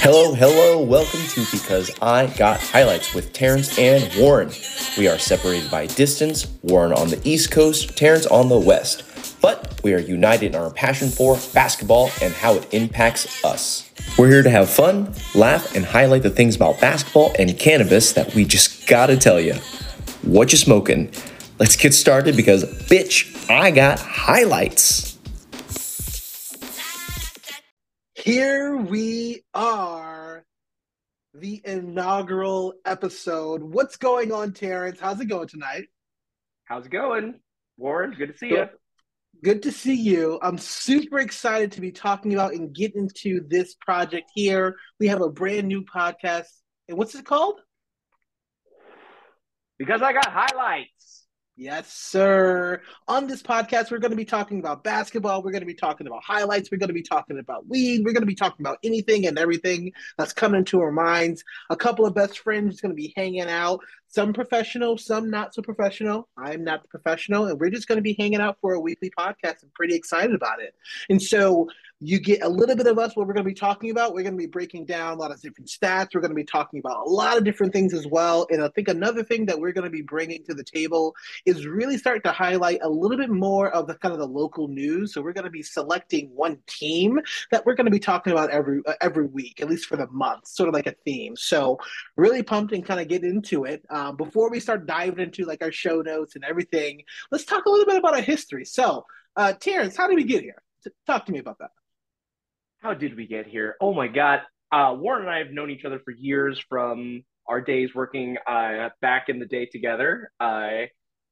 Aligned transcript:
Hello, 0.00 0.34
hello, 0.34 0.82
welcome 0.82 1.20
to 1.28 1.46
Because 1.52 1.90
I 2.02 2.26
Got 2.36 2.60
Highlights 2.60 3.14
with 3.14 3.32
Terrence 3.32 3.78
and 3.78 4.12
Warren. 4.20 4.50
We 4.98 5.08
are 5.08 5.18
separated 5.18 5.70
by 5.70 5.86
distance, 5.86 6.46
Warren 6.62 6.92
on 6.92 7.08
the 7.08 7.20
East 7.24 7.52
Coast, 7.52 7.96
Terrence 7.96 8.26
on 8.26 8.48
the 8.48 8.58
West. 8.58 9.40
But 9.40 9.80
we 9.84 9.94
are 9.94 9.98
united 9.98 10.54
in 10.54 10.54
our 10.56 10.70
passion 10.70 11.10
for 11.10 11.38
basketball 11.54 12.10
and 12.20 12.34
how 12.34 12.54
it 12.54 12.74
impacts 12.74 13.44
us. 13.44 13.88
We're 14.18 14.30
here 14.30 14.42
to 14.42 14.50
have 14.50 14.68
fun, 14.68 15.14
laugh, 15.34 15.74
and 15.76 15.84
highlight 15.84 16.22
the 16.22 16.30
things 16.30 16.56
about 16.56 16.80
basketball 16.80 17.32
and 17.38 17.56
cannabis 17.58 18.12
that 18.12 18.34
we 18.34 18.44
just 18.44 18.88
gotta 18.88 19.16
tell 19.16 19.40
you. 19.40 19.54
What 20.22 20.52
you 20.52 20.58
smoking? 20.58 21.12
Let's 21.56 21.76
get 21.76 21.94
started 21.94 22.36
because, 22.36 22.64
bitch, 22.64 23.48
I 23.48 23.70
got 23.70 24.00
highlights. 24.00 25.16
Here 28.16 28.76
we 28.76 29.44
are, 29.54 30.44
the 31.32 31.60
inaugural 31.64 32.74
episode. 32.84 33.62
What's 33.62 33.96
going 33.96 34.32
on, 34.32 34.52
Terrence? 34.52 34.98
How's 34.98 35.20
it 35.20 35.26
going 35.26 35.46
tonight? 35.46 35.84
How's 36.64 36.86
it 36.86 36.90
going, 36.90 37.38
Warren? 37.76 38.16
Good 38.18 38.32
to 38.32 38.38
see 38.38 38.48
you. 38.48 38.68
Good 39.44 39.62
to 39.62 39.70
see 39.70 39.94
you. 39.94 40.40
I'm 40.42 40.58
super 40.58 41.20
excited 41.20 41.70
to 41.72 41.80
be 41.80 41.92
talking 41.92 42.34
about 42.34 42.54
and 42.54 42.74
get 42.74 42.96
into 42.96 43.46
this 43.46 43.74
project 43.74 44.28
here. 44.34 44.74
We 44.98 45.06
have 45.06 45.20
a 45.20 45.30
brand 45.30 45.68
new 45.68 45.84
podcast. 45.84 46.48
And 46.88 46.98
what's 46.98 47.14
it 47.14 47.24
called? 47.24 47.60
Because 49.78 50.02
I 50.02 50.12
got 50.12 50.26
highlights. 50.26 50.93
Yes, 51.56 51.92
sir. 51.92 52.82
On 53.06 53.28
this 53.28 53.40
podcast, 53.40 53.92
we're 53.92 53.98
going 53.98 54.10
to 54.10 54.16
be 54.16 54.24
talking 54.24 54.58
about 54.58 54.82
basketball. 54.82 55.40
We're 55.40 55.52
going 55.52 55.62
to 55.62 55.66
be 55.66 55.74
talking 55.74 56.08
about 56.08 56.24
highlights. 56.24 56.68
We're 56.68 56.78
going 56.78 56.88
to 56.88 56.94
be 56.94 57.02
talking 57.02 57.38
about 57.38 57.68
weed. 57.68 58.02
We're 58.04 58.12
going 58.12 58.22
to 58.22 58.26
be 58.26 58.34
talking 58.34 58.66
about 58.66 58.78
anything 58.82 59.24
and 59.28 59.38
everything 59.38 59.92
that's 60.18 60.32
coming 60.32 60.64
to 60.64 60.80
our 60.80 60.90
minds. 60.90 61.44
A 61.70 61.76
couple 61.76 62.06
of 62.06 62.14
best 62.14 62.40
friends 62.40 62.80
going 62.80 62.90
to 62.90 62.96
be 62.96 63.12
hanging 63.16 63.48
out. 63.48 63.78
Some 64.08 64.32
professional, 64.32 64.98
some 64.98 65.30
not 65.30 65.54
so 65.54 65.62
professional. 65.62 66.28
I'm 66.36 66.64
not 66.64 66.82
the 66.82 66.88
professional, 66.88 67.46
and 67.46 67.60
we're 67.60 67.70
just 67.70 67.86
going 67.86 67.98
to 67.98 68.02
be 68.02 68.16
hanging 68.18 68.40
out 68.40 68.58
for 68.60 68.74
a 68.74 68.80
weekly 68.80 69.12
podcast. 69.16 69.62
I'm 69.62 69.70
pretty 69.74 69.94
excited 69.94 70.34
about 70.34 70.60
it. 70.60 70.74
And 71.08 71.22
so 71.22 71.68
you 72.04 72.20
get 72.20 72.42
a 72.42 72.48
little 72.48 72.76
bit 72.76 72.86
of 72.86 72.98
us 72.98 73.16
what 73.16 73.26
we're 73.26 73.32
going 73.32 73.44
to 73.44 73.50
be 73.50 73.54
talking 73.54 73.90
about. 73.90 74.12
We're 74.12 74.24
going 74.24 74.34
to 74.34 74.38
be 74.38 74.46
breaking 74.46 74.84
down 74.84 75.14
a 75.14 75.16
lot 75.16 75.30
of 75.30 75.40
different 75.40 75.70
stats. 75.70 76.08
We're 76.14 76.20
going 76.20 76.32
to 76.32 76.34
be 76.34 76.44
talking 76.44 76.78
about 76.78 77.06
a 77.06 77.08
lot 77.08 77.38
of 77.38 77.44
different 77.44 77.72
things 77.72 77.94
as 77.94 78.06
well. 78.06 78.46
And 78.50 78.62
i 78.62 78.68
think 78.68 78.88
another 78.88 79.24
thing 79.24 79.46
that 79.46 79.58
we're 79.58 79.72
going 79.72 79.86
to 79.86 79.90
be 79.90 80.02
bringing 80.02 80.44
to 80.44 80.54
the 80.54 80.64
table 80.64 81.14
is 81.46 81.66
really 81.66 81.96
start 81.96 82.22
to 82.24 82.32
highlight 82.32 82.80
a 82.82 82.88
little 82.88 83.16
bit 83.16 83.30
more 83.30 83.70
of 83.70 83.86
the 83.86 83.94
kind 83.94 84.12
of 84.12 84.18
the 84.18 84.26
local 84.26 84.68
news. 84.68 85.14
So 85.14 85.22
we're 85.22 85.32
going 85.32 85.46
to 85.46 85.50
be 85.50 85.62
selecting 85.62 86.28
one 86.34 86.58
team 86.66 87.18
that 87.50 87.64
we're 87.64 87.74
going 87.74 87.86
to 87.86 87.90
be 87.90 87.98
talking 87.98 88.32
about 88.32 88.50
every 88.50 88.82
uh, 88.86 88.94
every 89.00 89.26
week 89.26 89.62
at 89.62 89.70
least 89.70 89.86
for 89.86 89.96
the 89.96 90.06
month 90.08 90.46
sort 90.46 90.68
of 90.68 90.74
like 90.74 90.86
a 90.86 90.94
theme. 91.06 91.36
So 91.36 91.78
really 92.16 92.42
pumped 92.42 92.74
and 92.74 92.84
kind 92.84 93.00
of 93.00 93.08
get 93.08 93.24
into 93.24 93.64
it. 93.64 93.82
Uh, 93.88 94.12
before 94.12 94.50
we 94.50 94.60
start 94.60 94.86
diving 94.86 95.20
into 95.20 95.46
like 95.46 95.62
our 95.62 95.72
show 95.72 96.02
notes 96.02 96.34
and 96.34 96.44
everything 96.44 97.02
let's 97.30 97.44
talk 97.44 97.64
a 97.64 97.70
little 97.70 97.86
bit 97.86 97.96
about 97.96 98.14
our 98.14 98.22
history. 98.22 98.66
So 98.66 99.06
uh, 99.36 99.54
terrence 99.54 99.96
how 99.96 100.06
did 100.06 100.16
we 100.16 100.24
get 100.24 100.42
here? 100.42 100.62
Talk 101.06 101.24
to 101.26 101.32
me 101.32 101.38
about 101.38 101.58
that 101.60 101.70
how 102.84 102.92
did 102.92 103.16
we 103.16 103.26
get 103.26 103.46
here? 103.46 103.76
Oh 103.80 103.94
my 103.94 104.08
God. 104.08 104.42
Uh, 104.70 104.94
Warren 104.98 105.22
and 105.22 105.30
I 105.30 105.38
have 105.38 105.50
known 105.50 105.70
each 105.70 105.86
other 105.86 106.00
for 106.04 106.10
years 106.10 106.62
from 106.68 107.22
our 107.48 107.62
days 107.62 107.94
working 107.94 108.36
uh, 108.46 108.90
back 109.00 109.30
in 109.30 109.38
the 109.38 109.46
day 109.46 109.64
together. 109.64 110.30
Uh, 110.38 110.82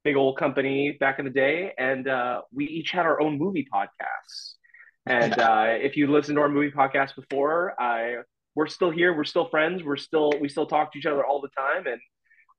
big 0.02 0.16
old 0.16 0.38
company 0.38 0.96
back 0.98 1.18
in 1.18 1.26
the 1.26 1.30
day. 1.30 1.72
And 1.76 2.08
uh, 2.08 2.40
we 2.54 2.64
each 2.64 2.90
had 2.90 3.04
our 3.04 3.20
own 3.20 3.38
movie 3.38 3.68
podcasts. 3.72 4.54
And 5.04 5.38
uh, 5.38 5.66
if 5.68 5.94
you 5.94 6.06
listened 6.06 6.36
to 6.36 6.40
our 6.40 6.48
movie 6.48 6.70
podcast 6.70 7.14
before, 7.16 7.74
we're 8.54 8.66
still 8.66 8.90
here. 8.90 9.14
We're 9.14 9.24
still 9.24 9.50
friends. 9.50 9.82
We're 9.84 9.98
still, 9.98 10.32
we 10.40 10.48
still 10.48 10.66
talk 10.66 10.92
to 10.92 10.98
each 10.98 11.06
other 11.06 11.22
all 11.22 11.42
the 11.42 11.48
time. 11.48 11.86
And 11.86 12.00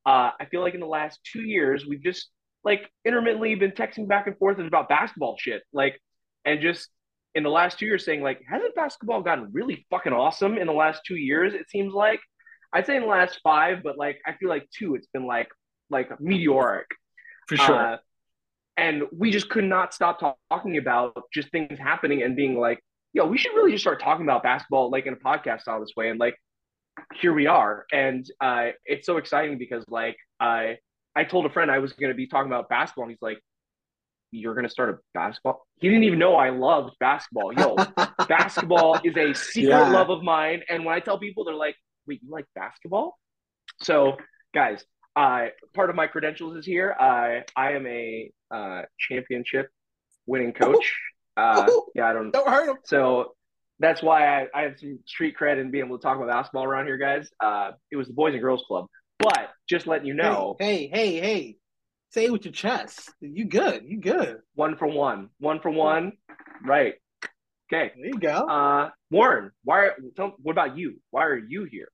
uh, 0.05 0.31
I 0.39 0.45
feel 0.51 0.61
like 0.61 0.75
in 0.75 0.79
the 0.79 0.85
last 0.85 1.19
two 1.31 1.41
years, 1.41 1.83
we've 1.83 2.03
just 2.03 2.29
like 2.63 2.91
intermittently 3.05 3.55
been 3.55 3.71
texting 3.71 4.07
back 4.07 4.27
and 4.27 4.37
forth 4.37 4.59
about 4.59 4.87
basketball 4.87 5.35
shit. 5.39 5.63
Like, 5.73 5.99
and 6.45 6.61
just 6.61 6.89
in 7.35 7.43
the 7.43 7.49
last 7.49 7.79
two 7.79 7.85
years 7.85 8.05
saying 8.05 8.21
like, 8.21 8.41
hasn't 8.47 8.75
basketball 8.75 9.21
gotten 9.21 9.51
really 9.51 9.85
fucking 9.89 10.13
awesome 10.13 10.57
in 10.57 10.67
the 10.67 10.73
last 10.73 11.01
two 11.05 11.15
years? 11.15 11.53
It 11.53 11.69
seems 11.69 11.93
like 11.93 12.19
I'd 12.71 12.85
say 12.85 12.95
in 12.95 13.03
the 13.03 13.07
last 13.07 13.39
five, 13.43 13.83
but 13.83 13.97
like 13.97 14.19
I 14.25 14.33
feel 14.33 14.49
like 14.49 14.67
two, 14.71 14.95
it's 14.95 15.07
been 15.07 15.25
like 15.25 15.49
like 15.89 16.09
meteoric 16.19 16.87
for 17.47 17.57
sure. 17.57 17.93
Uh, 17.93 17.97
and 18.77 19.03
we 19.15 19.31
just 19.31 19.49
could 19.49 19.65
not 19.65 19.93
stop 19.93 20.19
talk- 20.19 20.37
talking 20.49 20.77
about 20.77 21.13
just 21.33 21.49
things 21.51 21.77
happening 21.77 22.23
and 22.23 22.35
being 22.35 22.57
like, 22.59 22.79
yo, 23.13 23.25
we 23.27 23.37
should 23.37 23.53
really 23.53 23.71
just 23.71 23.83
start 23.83 24.01
talking 24.01 24.25
about 24.25 24.41
basketball 24.41 24.89
like 24.89 25.05
in 25.05 25.13
a 25.13 25.17
podcast 25.17 25.61
style 25.61 25.79
this 25.79 25.93
way. 25.95 26.09
And 26.09 26.19
like, 26.19 26.35
here 27.13 27.33
we 27.33 27.47
are, 27.47 27.85
and 27.91 28.25
uh, 28.39 28.69
it's 28.85 29.05
so 29.05 29.17
exciting 29.17 29.57
because 29.57 29.83
like 29.87 30.17
I 30.39 30.77
I 31.15 31.23
told 31.23 31.45
a 31.45 31.49
friend 31.49 31.69
I 31.69 31.79
was 31.79 31.93
going 31.93 32.11
to 32.11 32.15
be 32.15 32.27
talking 32.27 32.51
about 32.51 32.69
basketball, 32.69 33.05
and 33.05 33.11
he's 33.11 33.21
like, 33.21 33.39
you're 34.33 34.53
going 34.53 34.65
to 34.65 34.69
start 34.69 34.89
a 34.89 34.97
basketball. 35.13 35.65
He 35.79 35.87
didn't 35.87 36.03
even 36.03 36.19
know 36.19 36.35
I 36.35 36.49
loved 36.49 36.95
basketball. 36.99 37.53
Yo, 37.53 37.75
basketball 38.27 38.99
is 39.03 39.15
a 39.15 39.33
secret 39.33 39.69
yeah. 39.69 39.89
love 39.89 40.09
of 40.09 40.23
mine. 40.23 40.63
And 40.69 40.85
when 40.85 40.95
I 40.95 40.99
tell 40.99 41.19
people, 41.19 41.45
they're 41.45 41.55
like, 41.55 41.75
wait, 42.07 42.21
you 42.23 42.31
like 42.31 42.45
basketball? 42.55 43.17
So, 43.81 44.17
guys, 44.53 44.83
uh, 45.15 45.47
part 45.73 45.89
of 45.89 45.95
my 45.95 46.07
credentials 46.07 46.57
is 46.57 46.65
here. 46.65 46.95
Uh, 46.99 47.41
I 47.55 47.73
am 47.73 47.85
a 47.85 48.31
uh, 48.51 48.81
championship 48.99 49.69
winning 50.25 50.53
coach. 50.53 50.93
Uh, 51.35 51.67
yeah, 51.95 52.07
I 52.07 52.13
don't. 52.13 52.29
Don't 52.29 52.47
hurt 52.47 52.69
him. 52.69 52.77
So 52.85 53.33
that's 53.79 54.03
why 54.03 54.27
I, 54.27 54.45
I 54.53 54.61
have 54.61 54.73
some 54.79 54.99
street 55.07 55.33
cred 55.35 55.59
in 55.59 55.71
being 55.71 55.85
able 55.85 55.97
to 55.97 56.03
talk 56.03 56.17
about 56.17 56.27
basketball 56.27 56.63
around 56.63 56.85
here, 56.85 56.97
guys. 56.97 57.27
Uh, 57.39 57.71
it 57.89 57.95
was 57.95 58.05
the 58.05 58.13
Boys 58.13 58.33
and 58.33 58.41
Girls 58.43 58.63
Club. 58.67 58.85
But 59.17 59.49
just 59.67 59.87
letting 59.87 60.05
you 60.05 60.13
know. 60.13 60.55
Hey, 60.59 60.91
hey, 60.93 61.19
hey, 61.19 61.21
hey 61.21 61.57
say 62.13 62.25
it 62.25 62.31
with 62.31 62.45
your 62.45 62.51
chest. 62.53 63.11
You 63.21 63.45
good. 63.45 63.83
You 63.85 63.99
good. 63.99 64.37
One 64.55 64.77
for 64.77 64.87
one. 64.87 65.29
One 65.39 65.59
for 65.59 65.71
one. 65.71 66.13
Right. 66.63 66.93
Okay. 67.71 67.91
There 67.95 68.05
you 68.05 68.19
go. 68.19 68.45
Uh 68.47 68.89
Warren, 69.09 69.51
why 69.63 69.89
tell, 70.15 70.35
what 70.41 70.51
about 70.51 70.77
you? 70.77 70.99
Why 71.09 71.25
are 71.25 71.37
you 71.37 71.65
here? 71.65 71.89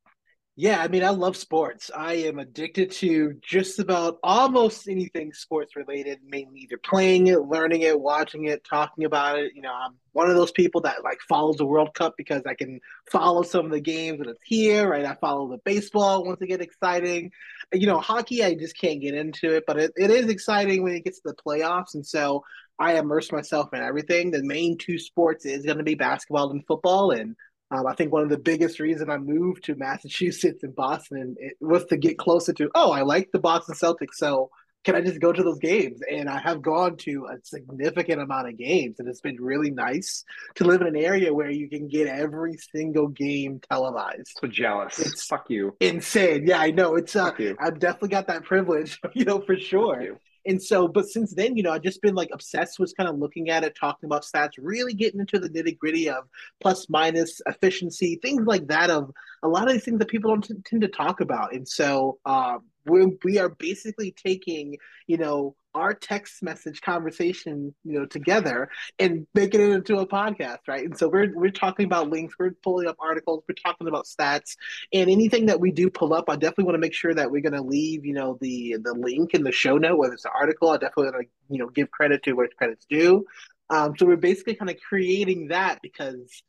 Yeah, 0.61 0.81
I 0.81 0.89
mean, 0.89 1.05
I 1.05 1.09
love 1.11 1.37
sports. 1.37 1.89
I 1.95 2.15
am 2.15 2.37
addicted 2.37 2.91
to 2.91 3.35
just 3.41 3.79
about 3.79 4.19
almost 4.21 4.89
anything 4.89 5.31
sports 5.31 5.77
related, 5.77 6.19
mainly 6.27 6.59
either 6.59 6.77
playing 6.77 7.27
it, 7.27 7.43
learning 7.43 7.83
it, 7.83 7.97
watching 7.97 8.43
it, 8.43 8.65
talking 8.65 9.05
about 9.05 9.39
it. 9.39 9.53
You 9.55 9.61
know, 9.61 9.71
I'm 9.71 9.93
one 10.11 10.29
of 10.29 10.35
those 10.35 10.51
people 10.51 10.81
that 10.81 11.01
like 11.01 11.19
follows 11.29 11.55
the 11.55 11.65
World 11.65 11.93
Cup 11.93 12.15
because 12.17 12.41
I 12.45 12.55
can 12.55 12.81
follow 13.09 13.41
some 13.41 13.67
of 13.67 13.71
the 13.71 13.79
games 13.79 14.19
that 14.19 14.27
it's 14.27 14.43
here, 14.43 14.89
right? 14.89 15.05
I 15.05 15.15
follow 15.15 15.47
the 15.47 15.59
baseball 15.63 16.25
once 16.25 16.41
it 16.41 16.47
get 16.47 16.59
exciting. 16.59 17.31
You 17.71 17.87
know, 17.87 18.01
hockey, 18.01 18.43
I 18.43 18.53
just 18.53 18.77
can't 18.77 18.99
get 18.99 19.13
into 19.13 19.55
it, 19.55 19.63
but 19.65 19.79
it, 19.79 19.93
it 19.95 20.11
is 20.11 20.25
exciting 20.25 20.83
when 20.83 20.93
it 20.93 21.05
gets 21.05 21.21
to 21.21 21.29
the 21.29 21.41
playoffs. 21.41 21.93
And 21.93 22.05
so 22.05 22.43
I 22.77 22.97
immerse 22.97 23.31
myself 23.31 23.69
in 23.73 23.81
everything. 23.81 24.31
The 24.31 24.43
main 24.43 24.77
two 24.77 24.99
sports 24.99 25.45
is 25.45 25.63
going 25.63 25.77
to 25.77 25.85
be 25.85 25.95
basketball 25.95 26.51
and 26.51 26.65
football. 26.67 27.11
And 27.11 27.37
um, 27.71 27.85
I 27.85 27.93
think 27.93 28.11
one 28.11 28.23
of 28.23 28.29
the 28.29 28.37
biggest 28.37 28.79
reason 28.79 29.09
I 29.09 29.17
moved 29.17 29.65
to 29.65 29.75
Massachusetts 29.75 30.63
and 30.63 30.75
Boston 30.75 31.35
it 31.39 31.53
was 31.59 31.85
to 31.85 31.97
get 31.97 32.17
closer 32.17 32.53
to, 32.53 32.69
oh, 32.73 32.91
I 32.91 33.01
like 33.01 33.31
the 33.31 33.39
Boston 33.39 33.75
Celtics. 33.75 34.15
So 34.15 34.49
can 34.85 34.95
I 34.95 35.01
just 35.01 35.19
go 35.19 35.31
to 35.31 35.43
those 35.43 35.59
games? 35.59 35.99
And 36.09 36.29
I 36.29 36.39
have 36.39 36.61
gone 36.61 36.97
to 36.97 37.27
a 37.27 37.37
significant 37.43 38.21
amount 38.21 38.47
of 38.47 38.57
games, 38.57 38.95
and 38.99 39.07
it's 39.07 39.21
been 39.21 39.35
really 39.39 39.71
nice 39.71 40.23
to 40.55 40.63
live 40.63 40.81
in 40.81 40.87
an 40.87 40.95
area 40.95 41.33
where 41.33 41.51
you 41.51 41.69
can 41.69 41.87
get 41.87 42.07
every 42.07 42.57
single 42.57 43.07
game 43.07 43.59
televised. 43.69 44.37
So 44.39 44.47
jealous. 44.47 44.97
It's 44.97 45.25
Fuck 45.25 45.49
you. 45.49 45.75
Insane. 45.79 46.47
Yeah, 46.47 46.59
I 46.59 46.71
know. 46.71 46.95
It's 46.95 47.15
uh, 47.15 47.31
I've 47.59 47.79
definitely 47.79 48.09
got 48.09 48.27
that 48.27 48.43
privilege, 48.45 48.99
you 49.13 49.25
know, 49.25 49.41
for 49.41 49.57
sure. 49.57 50.17
And 50.45 50.61
so, 50.61 50.87
but 50.87 51.07
since 51.07 51.33
then, 51.33 51.57
you 51.57 51.63
know, 51.63 51.71
I've 51.71 51.83
just 51.83 52.01
been 52.01 52.15
like 52.15 52.29
obsessed 52.31 52.79
with 52.79 52.95
kind 52.95 53.09
of 53.09 53.17
looking 53.17 53.49
at 53.49 53.63
it, 53.63 53.75
talking 53.75 54.07
about 54.07 54.23
stats, 54.23 54.51
really 54.57 54.93
getting 54.93 55.19
into 55.19 55.39
the 55.39 55.49
nitty 55.49 55.77
gritty 55.77 56.09
of 56.09 56.25
plus 56.61 56.89
minus 56.89 57.41
efficiency, 57.45 58.19
things 58.21 58.45
like 58.45 58.67
that. 58.67 58.89
Of 58.89 59.11
a 59.43 59.47
lot 59.47 59.67
of 59.67 59.73
these 59.73 59.83
things 59.83 59.99
that 59.99 60.07
people 60.07 60.31
don't 60.31 60.43
t- 60.43 60.55
tend 60.65 60.81
to 60.81 60.87
talk 60.87 61.21
about. 61.21 61.53
And 61.53 61.67
so, 61.67 62.19
um, 62.25 62.63
we 62.85 63.17
we 63.23 63.37
are 63.37 63.49
basically 63.49 64.11
taking, 64.11 64.77
you 65.07 65.17
know, 65.17 65.55
our 65.73 65.93
text 65.93 66.41
message 66.41 66.81
conversation, 66.81 67.73
you 67.83 67.99
know, 67.99 68.05
together 68.05 68.69
and 68.97 69.27
making 69.33 69.61
it 69.61 69.69
into 69.69 69.97
a 69.97 70.07
podcast, 70.07 70.59
right? 70.67 70.83
And 70.83 70.97
so 70.97 71.07
we're 71.07 71.31
we're 71.35 71.51
talking 71.51 71.85
about 71.85 72.09
links, 72.09 72.35
we're 72.39 72.51
pulling 72.63 72.87
up 72.87 72.97
articles, 72.99 73.43
we're 73.47 73.55
talking 73.55 73.87
about 73.87 74.05
stats, 74.05 74.55
and 74.93 75.09
anything 75.09 75.45
that 75.47 75.59
we 75.59 75.71
do 75.71 75.89
pull 75.89 76.13
up, 76.13 76.29
I 76.29 76.35
definitely 76.35 76.65
want 76.65 76.75
to 76.75 76.79
make 76.79 76.93
sure 76.93 77.13
that 77.13 77.31
we're 77.31 77.41
going 77.41 77.53
to 77.53 77.61
leave, 77.61 78.05
you 78.05 78.13
know, 78.13 78.37
the 78.41 78.77
the 78.81 78.93
link 78.93 79.33
in 79.33 79.43
the 79.43 79.51
show 79.51 79.77
note, 79.77 79.97
whether 79.97 80.13
it's 80.13 80.25
an 80.25 80.31
article. 80.35 80.69
I 80.69 80.77
definitely 80.77 81.11
want 81.11 81.15
to, 81.21 81.53
you 81.53 81.59
know, 81.59 81.69
give 81.69 81.91
credit 81.91 82.23
to 82.23 82.33
where 82.33 82.47
credit's 82.57 82.85
due. 82.85 83.25
Um, 83.69 83.95
so 83.97 84.05
we're 84.05 84.17
basically 84.17 84.55
kind 84.55 84.71
of 84.71 84.77
creating 84.81 85.49
that 85.49 85.79
because, 85.83 86.43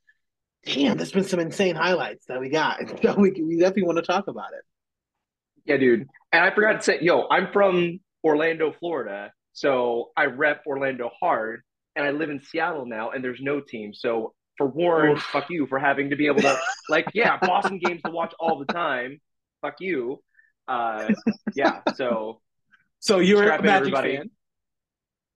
damn, 0.65 0.97
there's 0.97 1.13
been 1.13 1.25
some 1.25 1.41
insane 1.41 1.77
highlights 1.77 2.27
that 2.27 2.41
we 2.41 2.49
got, 2.49 2.81
so 3.03 3.15
we 3.15 3.33
we 3.33 3.59
definitely 3.59 3.85
want 3.85 3.99
to 3.99 4.03
talk 4.03 4.29
about 4.29 4.53
it. 4.55 4.65
Yeah, 5.67 5.77
dude. 5.77 6.09
And 6.33 6.45
I 6.45 6.55
forgot 6.55 6.73
to 6.75 6.83
say, 6.83 6.99
yo, 7.03 7.27
I'm 7.29 7.53
from 7.53 8.01
Orlando, 8.25 8.73
Florida, 8.73 9.33
So 9.53 10.11
I 10.17 10.27
rep 10.27 10.63
Orlando 10.67 11.11
hard, 11.21 11.63
and 11.97 12.07
I 12.07 12.11
live 12.11 12.31
in 12.31 12.41
Seattle 12.41 12.87
now, 12.87 13.11
and 13.11 13.23
there's 13.23 13.41
no 13.41 13.61
team. 13.61 13.93
So 13.95 14.35
for 14.57 14.67
Warren, 14.67 15.17
Oof. 15.17 15.23
fuck 15.23 15.51
you 15.51 15.67
for 15.67 15.79
having 15.79 16.11
to 16.11 16.17
be 16.17 16.27
able 16.27 16.43
to 16.43 16.59
like, 16.89 17.07
yeah, 17.15 17.39
Boston 17.39 17.79
games 17.85 18.03
to 18.05 18.11
watch 18.11 18.35
all 18.39 18.59
the 18.59 18.67
time. 18.67 19.21
Fuck 19.63 19.77
you. 19.81 20.23
Uh, 20.69 21.09
yeah. 21.55 21.81
So, 21.95 22.41
so 23.01 23.19
you're 23.19 23.51
a 23.51 23.63
Magic 23.63 23.95
fan? 23.95 24.31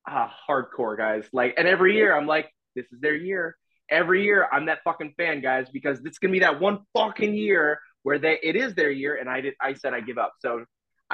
Uh, 0.08 0.28
hardcore 0.48 0.96
guys. 0.96 1.24
Like, 1.32 1.54
and 1.56 1.66
every 1.66 1.96
year 1.96 2.16
I'm 2.16 2.26
like, 2.26 2.50
this 2.76 2.86
is 2.92 3.00
their 3.00 3.16
year. 3.16 3.56
Every 3.90 4.24
year 4.24 4.46
I'm 4.50 4.66
that 4.66 4.80
fucking 4.84 5.14
fan, 5.16 5.40
guys, 5.40 5.68
because 5.72 6.00
it's 6.04 6.18
gonna 6.18 6.32
be 6.32 6.40
that 6.40 6.60
one 6.60 6.80
fucking 6.94 7.34
year 7.34 7.78
where 8.02 8.18
they 8.18 8.38
it 8.42 8.56
is 8.56 8.74
their 8.74 8.90
year, 8.90 9.16
and 9.16 9.28
I 9.28 9.40
did. 9.40 9.54
I 9.60 9.74
said 9.74 9.94
I 9.94 10.00
give 10.00 10.18
up. 10.18 10.34
So 10.40 10.64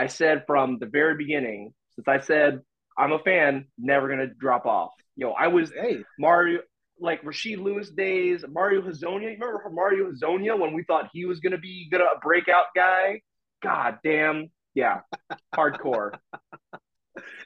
I 0.00 0.06
said 0.06 0.44
from 0.46 0.78
the 0.78 0.86
very 0.86 1.14
beginning, 1.14 1.74
since 1.94 2.08
I 2.08 2.20
said 2.20 2.60
I'm 2.96 3.12
a 3.12 3.18
fan, 3.18 3.66
never 3.76 4.08
gonna 4.08 4.28
drop 4.28 4.64
off. 4.64 4.92
Yo, 5.14 5.32
I 5.32 5.48
was 5.48 5.70
hey. 5.72 5.98
Mario 6.18 6.60
like 6.98 7.22
Rashard 7.22 7.62
Lewis 7.62 7.90
days, 7.90 8.42
Mario 8.48 8.80
Hezonja. 8.80 9.24
You 9.24 9.36
remember 9.38 9.62
Mario 9.70 10.10
Hezonja 10.10 10.58
when 10.58 10.72
we 10.72 10.84
thought 10.84 11.10
he 11.12 11.26
was 11.26 11.40
gonna 11.40 11.58
be 11.58 11.86
gonna 11.92 12.04
a 12.04 12.18
breakout 12.18 12.68
guy? 12.74 13.20
God 13.62 13.98
damn, 14.02 14.50
yeah, 14.72 15.00
hardcore. 15.54 16.12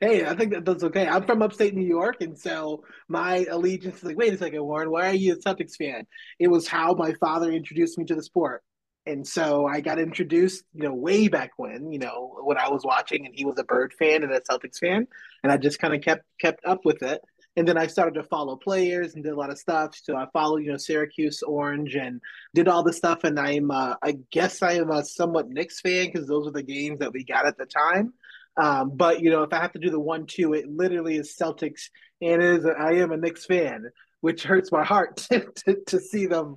Hey, 0.01 0.25
I 0.25 0.37
think 0.37 0.53
that 0.53 0.65
that's 0.65 0.85
okay. 0.85 1.09
I'm 1.09 1.27
from 1.27 1.43
upstate 1.43 1.75
New 1.75 1.85
York, 1.85 2.21
and 2.21 2.39
so 2.39 2.85
my 3.09 3.47
allegiance 3.51 3.97
is 3.97 4.05
like, 4.05 4.17
wait 4.17 4.33
a 4.33 4.39
second, 4.39 4.62
Warren, 4.62 4.93
why 4.93 5.09
are 5.09 5.15
you 5.15 5.33
a 5.33 5.37
Celtics 5.39 5.75
fan? 5.77 6.06
It 6.39 6.47
was 6.47 6.69
how 6.69 6.95
my 6.95 7.15
father 7.15 7.51
introduced 7.51 7.99
me 7.99 8.05
to 8.05 8.15
the 8.15 8.23
sport. 8.23 8.62
And 9.06 9.27
so 9.27 9.67
I 9.67 9.81
got 9.81 9.99
introduced, 9.99 10.65
you 10.73 10.85
know, 10.85 10.95
way 10.95 11.29
back 11.29 11.53
when, 11.56 11.93
you 11.93 11.99
know, 11.99 12.39
when 12.43 12.56
I 12.56 12.71
was 12.71 12.85
watching 12.85 13.27
and 13.27 13.35
he 13.35 13.45
was 13.45 13.59
a 13.59 13.65
Bird 13.65 13.93
fan 13.93 14.23
and 14.23 14.33
a 14.33 14.41
Celtics 14.41 14.79
fan. 14.79 15.06
And 15.43 15.53
I 15.53 15.59
just 15.59 15.79
kind 15.79 15.95
of 15.95 16.01
kept 16.01 16.25
kept 16.41 16.65
up 16.65 16.85
with 16.85 17.03
it. 17.03 17.21
And 17.56 17.69
then 17.69 17.79
I 17.79 17.87
started 17.87 18.15
to 18.15 18.25
follow 18.25 18.56
players 18.56 19.15
and 19.15 19.23
did 19.23 19.33
a 19.33 19.37
lot 19.37 19.51
of 19.51 19.59
stuff. 19.59 19.95
So 20.03 20.17
I 20.17 20.27
followed, 20.33 20.65
you 20.65 20.73
know, 20.73 20.77
Syracuse 20.77 21.43
Orange 21.43 21.95
and 21.95 22.21
did 22.55 22.67
all 22.67 22.83
the 22.83 22.93
stuff. 22.93 23.23
And 23.23 23.39
I'm, 23.39 23.71
uh, 23.71 23.95
I 24.03 24.19
guess 24.33 24.61
I 24.61 24.73
am 24.73 24.91
a 24.91 25.05
somewhat 25.05 25.49
Knicks 25.49 25.81
fan 25.81 26.06
because 26.06 26.27
those 26.27 26.47
were 26.47 26.51
the 26.53 26.62
games 26.65 26.99
that 26.99 27.12
we 27.12 27.25
got 27.25 27.47
at 27.47 27.56
the 27.56 27.67
time. 27.67 28.12
Um, 28.56 28.97
but 28.97 29.21
you 29.21 29.31
know, 29.31 29.43
if 29.43 29.53
I 29.53 29.61
have 29.61 29.73
to 29.73 29.79
do 29.79 29.91
the 29.91 30.01
one-two, 30.01 30.55
it 30.55 30.69
literally 30.69 31.17
is 31.17 31.37
Celtics, 31.37 31.91
and 32.23 32.43
it 32.43 32.61
is. 32.61 32.67
I 32.67 32.95
am 32.95 33.12
a 33.12 33.17
Knicks 33.17 33.47
fan, 33.47 33.91
which 34.21 34.45
hurts 34.45 34.71
my 34.71 34.85
heart 34.85 35.17
to, 35.33 35.47
to, 35.65 35.77
to 35.89 36.01
see 36.01 36.27
them, 36.27 36.56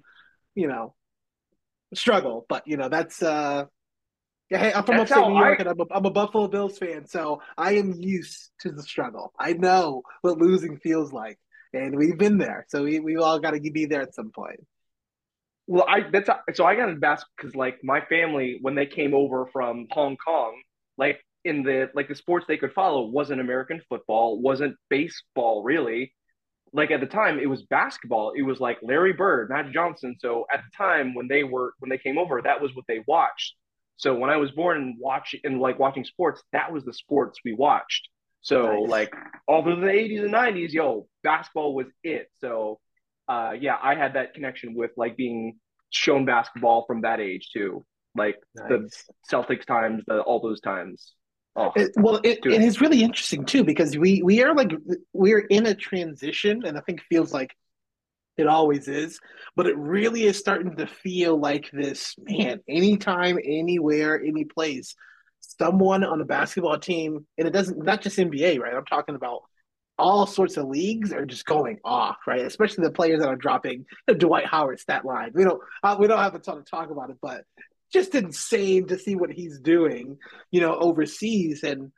you 0.55 0.67
know, 0.67 0.93
struggle. 1.93 2.45
But 2.49 2.63
you 2.67 2.77
know, 2.77 2.89
that's 2.89 3.21
uh, 3.21 3.65
yeah, 4.49 4.59
hey, 4.59 4.73
I'm 4.73 4.83
from 4.83 4.97
That's 4.97 5.11
upstate 5.11 5.27
New 5.29 5.39
York, 5.39 5.59
I... 5.59 5.63
and 5.63 5.69
I'm 5.69 5.79
a, 5.79 5.85
I'm 5.91 6.05
a 6.05 6.11
Buffalo 6.11 6.47
Bills 6.47 6.77
fan, 6.77 7.05
so 7.05 7.41
I 7.57 7.73
am 7.73 7.93
used 7.99 8.51
to 8.61 8.71
the 8.71 8.81
struggle. 8.81 9.33
I 9.37 9.53
know 9.53 10.03
what 10.21 10.37
losing 10.37 10.77
feels 10.77 11.11
like, 11.11 11.37
and 11.73 11.97
we've 11.97 12.17
been 12.17 12.37
there. 12.37 12.65
So 12.69 12.83
we 12.83 12.99
we 12.99 13.17
all 13.17 13.39
got 13.39 13.51
to 13.51 13.59
be 13.59 13.85
there 13.85 14.01
at 14.01 14.15
some 14.15 14.31
point. 14.31 14.65
Well, 15.67 15.85
I 15.87 16.09
that's 16.11 16.29
so 16.53 16.65
I 16.65 16.75
got 16.75 16.89
in 16.89 16.99
basketball 16.99 17.33
because 17.37 17.55
like 17.55 17.83
my 17.83 18.01
family 18.01 18.59
when 18.61 18.75
they 18.75 18.85
came 18.85 19.13
over 19.13 19.47
from 19.51 19.87
Hong 19.91 20.15
Kong, 20.15 20.61
like 20.97 21.19
in 21.43 21.63
the 21.63 21.89
like 21.93 22.07
the 22.07 22.15
sports 22.15 22.45
they 22.47 22.57
could 22.57 22.71
follow 22.71 23.07
wasn't 23.07 23.41
American 23.41 23.81
football, 23.89 24.39
wasn't 24.39 24.77
baseball 24.89 25.63
really. 25.63 26.13
Like 26.77 26.91
at 26.91 26.99
the 26.99 27.07
time, 27.07 27.39
it 27.39 27.49
was 27.49 27.63
basketball. 27.63 28.33
It 28.35 28.43
was 28.43 28.59
like 28.59 28.77
Larry 28.83 29.11
Bird, 29.11 29.49
Magic 29.49 29.73
Johnson. 29.73 30.15
So 30.19 30.45
at 30.53 30.59
the 30.59 30.77
time 30.77 31.15
when 31.15 31.27
they 31.27 31.43
were 31.43 31.73
when 31.79 31.89
they 31.89 31.97
came 31.97 32.19
over, 32.19 32.39
that 32.39 32.61
was 32.61 32.75
what 32.75 32.85
they 32.87 33.03
watched. 33.07 33.55
So 33.95 34.13
when 34.13 34.29
I 34.29 34.37
was 34.37 34.51
born 34.51 34.77
and 34.77 34.95
watching 34.99 35.39
and 35.43 35.59
like 35.59 35.79
watching 35.79 36.05
sports, 36.05 36.43
that 36.53 36.71
was 36.71 36.85
the 36.85 36.93
sports 36.93 37.39
we 37.43 37.53
watched. 37.53 38.07
So 38.41 38.81
nice. 38.81 38.89
like 38.89 39.13
all 39.47 39.63
through 39.63 39.81
the 39.81 39.87
80s 39.87 40.25
and 40.25 40.33
90s, 40.33 40.71
yo, 40.71 41.07
basketball 41.23 41.73
was 41.73 41.87
it. 42.03 42.27
So 42.39 42.79
uh 43.27 43.53
yeah, 43.59 43.77
I 43.81 43.95
had 43.95 44.13
that 44.13 44.35
connection 44.35 44.75
with 44.75 44.91
like 44.97 45.17
being 45.17 45.57
shown 45.89 46.25
basketball 46.25 46.85
from 46.85 47.01
that 47.01 47.19
age 47.19 47.49
too. 47.51 47.83
Like 48.15 48.37
nice. 48.55 48.69
the 48.69 49.35
Celtics 49.35 49.65
times, 49.65 50.03
the, 50.05 50.21
all 50.21 50.41
those 50.41 50.61
times. 50.61 51.13
Oh, 51.59 51.71
it, 51.75 51.91
well, 51.97 52.17
it, 52.23 52.45
it 52.45 52.61
is 52.61 52.79
really 52.81 53.01
interesting 53.01 53.43
too 53.43 53.63
because 53.63 53.97
we 53.97 54.21
we 54.21 54.43
are 54.43 54.55
like 54.55 54.71
we're 55.11 55.39
in 55.39 55.65
a 55.65 55.73
transition, 55.73 56.63
and 56.63 56.77
I 56.77 56.81
think 56.81 57.01
feels 57.09 57.33
like 57.33 57.55
it 58.37 58.45
always 58.45 58.87
is, 58.87 59.19
but 59.55 59.65
it 59.65 59.75
really 59.75 60.25
is 60.25 60.37
starting 60.37 60.75
to 60.75 60.85
feel 60.85 61.35
like 61.39 61.71
this 61.73 62.13
man, 62.19 62.59
anytime, 62.69 63.39
anywhere, 63.43 64.21
any 64.23 64.45
place, 64.45 64.93
someone 65.39 66.03
on 66.03 66.21
a 66.21 66.25
basketball 66.25 66.77
team, 66.77 67.25
and 67.39 67.47
it 67.47 67.51
doesn't 67.51 67.83
not 67.83 68.01
just 68.01 68.19
NBA, 68.19 68.59
right? 68.59 68.75
I'm 68.75 68.85
talking 68.85 69.15
about 69.15 69.41
all 69.97 70.27
sorts 70.27 70.57
of 70.57 70.67
leagues 70.67 71.11
are 71.11 71.25
just 71.25 71.45
going 71.45 71.79
off, 71.83 72.17
right? 72.27 72.45
Especially 72.45 72.83
the 72.83 72.91
players 72.91 73.21
that 73.21 73.29
are 73.29 73.35
dropping 73.35 73.85
the 74.05 74.13
Dwight 74.13 74.45
Howard 74.45 74.79
stat 74.79 75.05
line. 75.05 75.31
We 75.33 75.43
don't 75.43 75.59
uh, 75.81 75.97
we 75.99 76.05
don't 76.05 76.19
have 76.19 76.35
a 76.35 76.39
ton 76.39 76.57
to 76.57 76.63
talk 76.63 76.91
about 76.91 77.09
it, 77.09 77.17
but 77.19 77.45
just 77.91 78.15
insane 78.15 78.87
to 78.87 78.97
see 78.97 79.15
what 79.15 79.31
he's 79.31 79.59
doing, 79.59 80.17
you 80.51 80.61
know, 80.61 80.75
overseas 80.75 81.63
and 81.63 81.91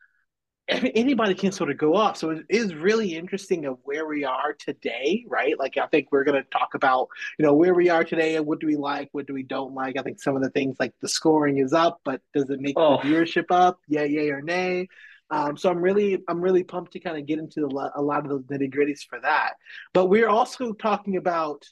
anybody 0.70 1.34
can 1.34 1.52
sort 1.52 1.72
of 1.72 1.78
go 1.78 1.96
off. 1.96 2.18
So 2.18 2.30
it 2.30 2.46
is 2.50 2.76
really 2.76 3.16
interesting 3.16 3.66
of 3.66 3.78
where 3.84 4.06
we 4.06 4.24
are 4.24 4.54
today, 4.54 5.26
right? 5.28 5.58
Like 5.58 5.78
I 5.78 5.88
think 5.88 6.10
we're 6.12 6.24
going 6.24 6.42
to 6.42 6.50
talk 6.50 6.76
about, 6.76 7.08
you 7.38 7.46
know, 7.46 7.54
where 7.54 7.74
we 7.74 7.90
are 7.90 8.04
today 8.04 8.36
and 8.36 8.46
what 8.46 8.60
do 8.60 8.68
we 8.68 8.76
like, 8.76 9.10
what 9.12 9.26
do 9.26 9.34
we 9.34 9.44
don't 9.44 9.74
like. 9.74 9.98
I 9.98 10.04
think 10.04 10.22
some 10.22 10.36
of 10.36 10.44
the 10.44 10.52
things 10.52 10.78
like 10.80 10.94
the 11.02 11.08
scoring 11.08 11.58
is 11.58 11.74
up, 11.74 12.02
but 12.06 12.22
does 12.34 12.50
it 12.50 12.60
make 12.60 12.76
oh. 12.78 12.98
the 13.02 13.10
viewership 13.10 13.46
up? 13.50 13.80
Yeah, 13.88 14.04
yay 14.04 14.30
or 14.30 14.42
nay. 14.42 14.88
Um, 15.32 15.58
so 15.58 15.70
I'm 15.70 15.82
really, 15.82 16.24
I'm 16.28 16.42
really 16.42 16.64
pumped 16.64 16.94
to 16.94 17.00
kind 17.00 17.18
of 17.18 17.26
get 17.26 17.40
into 17.40 17.62
the, 17.62 17.92
a 17.96 18.02
lot 18.02 18.30
of 18.30 18.48
the 18.48 18.58
nitty 18.58 18.74
gritties 18.74 19.02
for 19.08 19.20
that. 19.22 19.54
But 19.94 20.08
we're 20.08 20.30
also 20.30 20.74
talking 20.74 21.18
about 21.18 21.66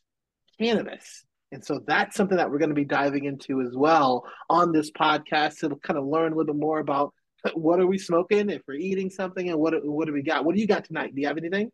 cannabis. 0.59 1.23
And 1.51 1.63
so 1.63 1.79
that's 1.87 2.15
something 2.15 2.37
that 2.37 2.49
we're 2.51 2.57
going 2.59 2.69
to 2.69 2.75
be 2.75 2.85
diving 2.85 3.25
into 3.25 3.61
as 3.61 3.73
well 3.73 4.25
on 4.49 4.71
this 4.71 4.91
podcast 4.91 5.59
to 5.59 5.75
kind 5.77 5.97
of 5.97 6.05
learn 6.05 6.33
a 6.33 6.35
little 6.35 6.53
bit 6.53 6.59
more 6.59 6.79
about 6.79 7.13
what 7.53 7.79
are 7.79 7.87
we 7.87 7.97
smoking, 7.97 8.49
if 8.49 8.61
we're 8.67 8.75
eating 8.75 9.09
something, 9.09 9.49
and 9.49 9.57
what 9.57 9.73
what 9.85 10.07
do 10.07 10.13
we 10.13 10.23
got? 10.23 10.43
What 10.43 10.55
do 10.55 10.61
you 10.61 10.67
got 10.67 10.85
tonight? 10.85 11.13
Do 11.15 11.21
you 11.21 11.27
have 11.27 11.37
anything? 11.37 11.71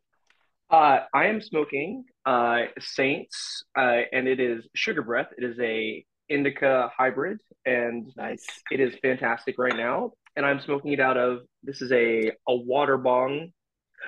Uh, 0.70 1.00
I 1.14 1.28
am 1.28 1.42
smoking 1.42 2.04
uh, 2.26 2.64
Saints, 2.80 3.64
uh, 3.78 4.02
and 4.12 4.28
it 4.28 4.40
is 4.40 4.68
Sugar 4.76 5.02
Breath. 5.02 5.30
It 5.38 5.44
is 5.44 5.58
a 5.60 6.06
indica 6.30 6.92
hybrid, 6.96 7.40
and 7.66 8.12
nice. 8.16 8.46
It 8.72 8.80
is 8.80 8.94
fantastic 9.02 9.56
right 9.58 9.76
now. 9.76 10.12
And 10.36 10.46
I'm 10.46 10.60
smoking 10.60 10.94
it 10.94 11.00
out 11.00 11.18
of 11.18 11.40
this 11.64 11.82
is 11.82 11.92
a 11.92 12.32
a 12.48 12.56
water 12.56 12.98
bong 12.98 13.52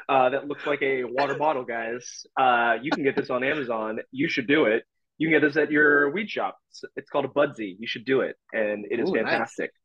uh, 0.10 0.30
that 0.30 0.48
looks 0.48 0.66
like 0.66 0.82
a 0.82 1.04
water 1.04 1.36
bottle, 1.36 1.64
guys. 1.64 2.26
Uh, 2.38 2.76
you 2.82 2.92
can 2.92 3.04
get 3.04 3.16
this 3.16 3.30
on 3.30 3.44
Amazon. 3.44 4.00
You 4.12 4.28
should 4.28 4.48
do 4.48 4.66
it. 4.66 4.84
You 5.18 5.28
can 5.30 5.40
get 5.40 5.48
this 5.48 5.58
at 5.58 5.72
your 5.72 6.12
weed 6.12 6.30
shop. 6.30 6.58
It's, 6.70 6.84
it's 6.96 7.10
called 7.10 7.26
a 7.26 7.30
Budsy. 7.30 7.78
You 7.80 7.88
should 7.88 8.06
do 8.06 8.22
it, 8.22 8.36
and 8.54 8.86
it 8.90 9.00
is 9.00 9.10
Ooh, 9.10 9.14
fantastic. 9.14 9.72
Nice 9.72 9.82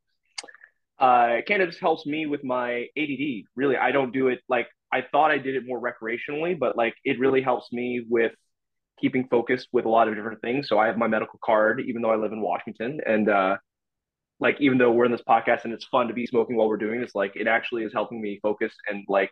uh, 1.01 1.41
cannabis 1.47 1.79
helps 1.79 2.05
me 2.05 2.27
with 2.27 2.43
my 2.43 2.85
ADD. 2.95 3.45
Really, 3.55 3.75
I 3.75 3.91
don't 3.91 4.13
do 4.13 4.27
it 4.27 4.39
like 4.47 4.67
I 4.93 5.01
thought 5.11 5.31
I 5.31 5.39
did 5.39 5.55
it 5.55 5.63
more 5.65 5.81
recreationally, 5.81 6.57
but 6.57 6.77
like 6.77 6.93
it 7.03 7.19
really 7.19 7.41
helps 7.41 7.73
me 7.73 8.05
with 8.07 8.33
keeping 8.99 9.27
focused 9.27 9.67
with 9.73 9.85
a 9.85 9.89
lot 9.89 10.07
of 10.07 10.15
different 10.15 10.41
things. 10.41 10.69
So 10.69 10.77
I 10.77 10.85
have 10.85 10.97
my 10.97 11.07
medical 11.07 11.39
card, 11.43 11.81
even 11.87 12.03
though 12.03 12.11
I 12.11 12.17
live 12.17 12.33
in 12.33 12.41
Washington, 12.41 12.99
and 13.03 13.27
uh, 13.27 13.57
like 14.39 14.57
even 14.59 14.77
though 14.77 14.91
we're 14.91 15.05
in 15.05 15.11
this 15.11 15.23
podcast 15.27 15.63
and 15.63 15.73
it's 15.73 15.85
fun 15.85 16.07
to 16.07 16.13
be 16.13 16.27
smoking 16.27 16.55
while 16.55 16.69
we're 16.69 16.77
doing 16.77 17.01
this, 17.01 17.15
like 17.15 17.35
it 17.35 17.47
actually 17.47 17.83
is 17.83 17.93
helping 17.93 18.21
me 18.21 18.39
focus 18.43 18.71
and 18.87 19.03
like 19.09 19.31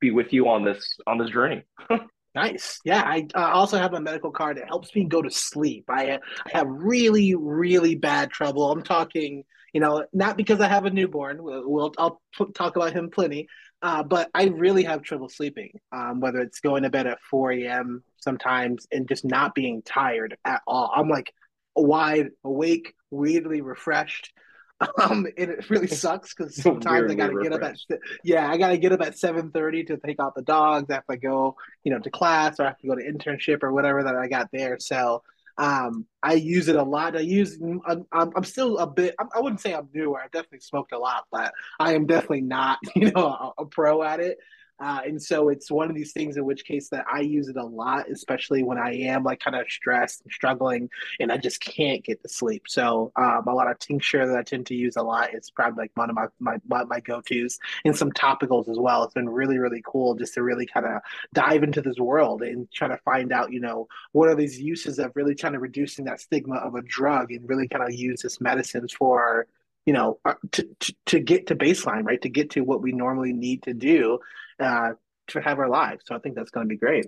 be 0.00 0.12
with 0.12 0.32
you 0.32 0.48
on 0.48 0.64
this 0.64 0.96
on 1.08 1.18
this 1.18 1.30
journey. 1.30 1.64
Nice. 2.34 2.78
Yeah, 2.84 3.02
I 3.04 3.26
also 3.34 3.76
have 3.78 3.92
a 3.94 4.00
medical 4.00 4.30
card. 4.30 4.56
that 4.58 4.68
helps 4.68 4.94
me 4.94 5.04
go 5.04 5.20
to 5.20 5.30
sleep. 5.30 5.84
I, 5.88 6.12
I 6.12 6.18
have 6.52 6.66
really, 6.68 7.34
really 7.34 7.96
bad 7.96 8.30
trouble. 8.30 8.70
I'm 8.70 8.82
talking, 8.82 9.42
you 9.72 9.80
know, 9.80 10.04
not 10.12 10.36
because 10.36 10.60
I 10.60 10.68
have 10.68 10.84
a 10.84 10.90
newborn. 10.90 11.42
We'll, 11.42 11.68
we'll 11.68 11.92
I'll 11.98 12.20
p- 12.38 12.52
talk 12.54 12.76
about 12.76 12.92
him 12.92 13.10
plenty. 13.10 13.48
Uh, 13.82 14.04
but 14.04 14.30
I 14.32 14.44
really 14.44 14.84
have 14.84 15.02
trouble 15.02 15.28
sleeping. 15.28 15.72
Um, 15.90 16.20
whether 16.20 16.38
it's 16.38 16.60
going 16.60 16.84
to 16.84 16.90
bed 16.90 17.08
at 17.08 17.20
4 17.28 17.52
a.m. 17.52 18.04
sometimes 18.18 18.86
and 18.92 19.08
just 19.08 19.24
not 19.24 19.54
being 19.54 19.82
tired 19.82 20.36
at 20.44 20.62
all. 20.68 20.92
I'm 20.94 21.08
like 21.08 21.32
wide 21.74 22.28
awake, 22.44 22.94
weirdly 23.10 23.60
refreshed. 23.60 24.32
Um, 24.98 25.26
and 25.36 25.50
it 25.50 25.68
really 25.68 25.86
sucks 25.86 26.34
because 26.34 26.56
sometimes 26.62 27.10
I 27.10 27.14
gotta 27.14 27.38
get 27.42 27.52
up 27.52 27.62
at 27.62 27.76
yeah, 28.24 28.50
I 28.50 28.56
gotta 28.56 28.78
get 28.78 28.92
up 28.92 29.02
at 29.02 29.18
seven 29.18 29.50
thirty 29.50 29.84
to 29.84 29.98
take 29.98 30.18
out 30.20 30.34
the 30.34 30.42
dogs. 30.42 30.90
After 30.90 31.12
I 31.12 31.16
go, 31.16 31.56
you 31.84 31.92
know, 31.92 31.98
to 31.98 32.10
class 32.10 32.58
or 32.58 32.64
I 32.64 32.68
have 32.68 32.78
to 32.78 32.86
go 32.86 32.94
to 32.94 33.02
internship 33.02 33.62
or 33.62 33.72
whatever 33.72 34.02
that 34.04 34.14
I 34.14 34.26
got 34.26 34.48
there. 34.52 34.78
So 34.78 35.22
um, 35.58 36.06
I 36.22 36.34
use 36.34 36.68
it 36.68 36.76
a 36.76 36.82
lot. 36.82 37.16
I 37.16 37.20
use 37.20 37.58
I'm, 37.86 38.06
I'm 38.12 38.44
still 38.44 38.78
a 38.78 38.86
bit. 38.86 39.14
I 39.18 39.40
wouldn't 39.40 39.60
say 39.60 39.74
I'm 39.74 39.88
newer. 39.92 40.18
I 40.18 40.28
definitely 40.32 40.60
smoked 40.60 40.92
a 40.92 40.98
lot, 40.98 41.24
but 41.30 41.52
I 41.78 41.94
am 41.94 42.06
definitely 42.06 42.42
not 42.42 42.78
you 42.96 43.10
know 43.10 43.26
a, 43.58 43.62
a 43.62 43.66
pro 43.66 44.02
at 44.02 44.20
it. 44.20 44.38
Uh, 44.80 45.00
and 45.04 45.22
so 45.22 45.50
it's 45.50 45.70
one 45.70 45.90
of 45.90 45.94
these 45.94 46.12
things 46.12 46.38
in 46.38 46.44
which 46.44 46.64
case 46.64 46.88
that 46.88 47.04
I 47.10 47.20
use 47.20 47.48
it 47.48 47.56
a 47.56 47.64
lot, 47.64 48.10
especially 48.10 48.62
when 48.62 48.78
I 48.78 48.94
am 48.94 49.24
like 49.24 49.40
kind 49.40 49.54
of 49.54 49.66
stressed 49.68 50.22
and 50.22 50.32
struggling 50.32 50.88
and 51.20 51.30
I 51.30 51.36
just 51.36 51.60
can't 51.60 52.02
get 52.02 52.22
to 52.22 52.28
sleep. 52.28 52.64
So 52.66 53.12
um, 53.16 53.44
a 53.46 53.54
lot 53.54 53.70
of 53.70 53.78
tincture 53.78 54.26
that 54.26 54.36
I 54.36 54.42
tend 54.42 54.66
to 54.66 54.74
use 54.74 54.96
a 54.96 55.02
lot 55.02 55.34
is 55.34 55.50
probably 55.50 55.82
like 55.82 55.92
one 55.94 56.08
of 56.08 56.16
my, 56.16 56.26
my, 56.38 56.56
my, 56.66 56.84
my 56.84 57.00
go-tos 57.00 57.58
and 57.84 57.96
some 57.96 58.10
topicals 58.12 58.70
as 58.70 58.78
well. 58.78 59.04
It's 59.04 59.12
been 59.12 59.28
really, 59.28 59.58
really 59.58 59.82
cool 59.84 60.14
just 60.14 60.34
to 60.34 60.42
really 60.42 60.66
kind 60.66 60.86
of 60.86 61.02
dive 61.34 61.62
into 61.62 61.82
this 61.82 61.98
world 61.98 62.42
and 62.42 62.70
try 62.72 62.88
to 62.88 62.96
find 62.98 63.32
out, 63.32 63.52
you 63.52 63.60
know, 63.60 63.86
what 64.12 64.28
are 64.30 64.34
these 64.34 64.58
uses 64.58 64.98
of 64.98 65.12
really 65.14 65.34
trying 65.34 65.52
to 65.52 65.58
reducing 65.58 66.06
that 66.06 66.20
stigma 66.20 66.56
of 66.56 66.74
a 66.74 66.82
drug 66.82 67.32
and 67.32 67.46
really 67.46 67.68
kind 67.68 67.84
of 67.84 67.92
use 67.92 68.22
this 68.22 68.40
medicines 68.40 68.92
for 68.92 69.46
you 69.86 69.94
know, 69.94 70.18
uh, 70.26 70.34
to, 70.52 70.68
to, 70.78 70.94
to 71.06 71.20
get 71.20 71.46
to 71.46 71.56
baseline, 71.56 72.04
right? 72.04 72.20
To 72.20 72.28
get 72.28 72.50
to 72.50 72.60
what 72.60 72.82
we 72.82 72.92
normally 72.92 73.32
need 73.32 73.62
to 73.62 73.72
do 73.72 74.20
uh, 74.60 74.90
to 75.28 75.40
have 75.40 75.58
our 75.58 75.68
lives. 75.68 76.04
So 76.06 76.14
I 76.14 76.18
think 76.18 76.36
that's 76.36 76.50
going 76.50 76.66
to 76.66 76.68
be 76.68 76.76
great. 76.76 77.06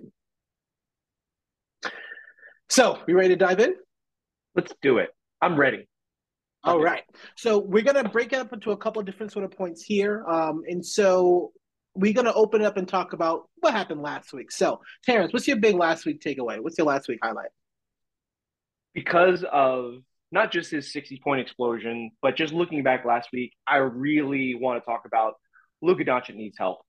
So, 2.69 2.99
we 3.05 3.13
ready 3.13 3.29
to 3.29 3.35
dive 3.35 3.59
in? 3.59 3.75
Let's 4.55 4.73
do 4.81 4.97
it. 4.97 5.09
I'm 5.41 5.59
ready. 5.59 5.87
All 6.63 6.79
right. 6.79 7.03
So 7.35 7.59
we're 7.59 7.83
gonna 7.83 8.07
break 8.07 8.31
it 8.31 8.39
up 8.39 8.53
into 8.53 8.71
a 8.71 8.77
couple 8.77 9.01
of 9.01 9.05
different 9.05 9.33
sort 9.33 9.43
of 9.43 9.51
points 9.51 9.83
here. 9.83 10.25
Um, 10.25 10.63
and 10.67 10.85
so 10.85 11.51
we're 11.93 12.13
gonna 12.13 12.31
open 12.33 12.63
up 12.63 12.77
and 12.77 12.87
talk 12.87 13.11
about 13.11 13.49
what 13.59 13.73
happened 13.73 14.01
last 14.01 14.31
week. 14.31 14.49
So, 14.49 14.79
Terrence, 15.03 15.33
what's 15.33 15.47
your 15.47 15.57
big 15.57 15.75
last 15.75 16.05
week 16.05 16.21
takeaway? 16.21 16.61
What's 16.61 16.77
your 16.77 16.87
last 16.87 17.09
week 17.09 17.19
highlight? 17.21 17.49
Because 18.93 19.43
of 19.51 19.95
not 20.31 20.51
just 20.51 20.71
his 20.71 20.93
60 20.93 21.19
point 21.21 21.41
explosion, 21.41 22.11
but 22.21 22.37
just 22.37 22.53
looking 22.53 22.81
back 22.81 23.03
last 23.03 23.29
week, 23.33 23.51
I 23.67 23.77
really 23.77 24.55
want 24.55 24.81
to 24.81 24.85
talk 24.85 25.01
about 25.05 25.33
Luka 25.81 26.05
Doncic 26.05 26.35
needs 26.35 26.57
help. 26.57 26.79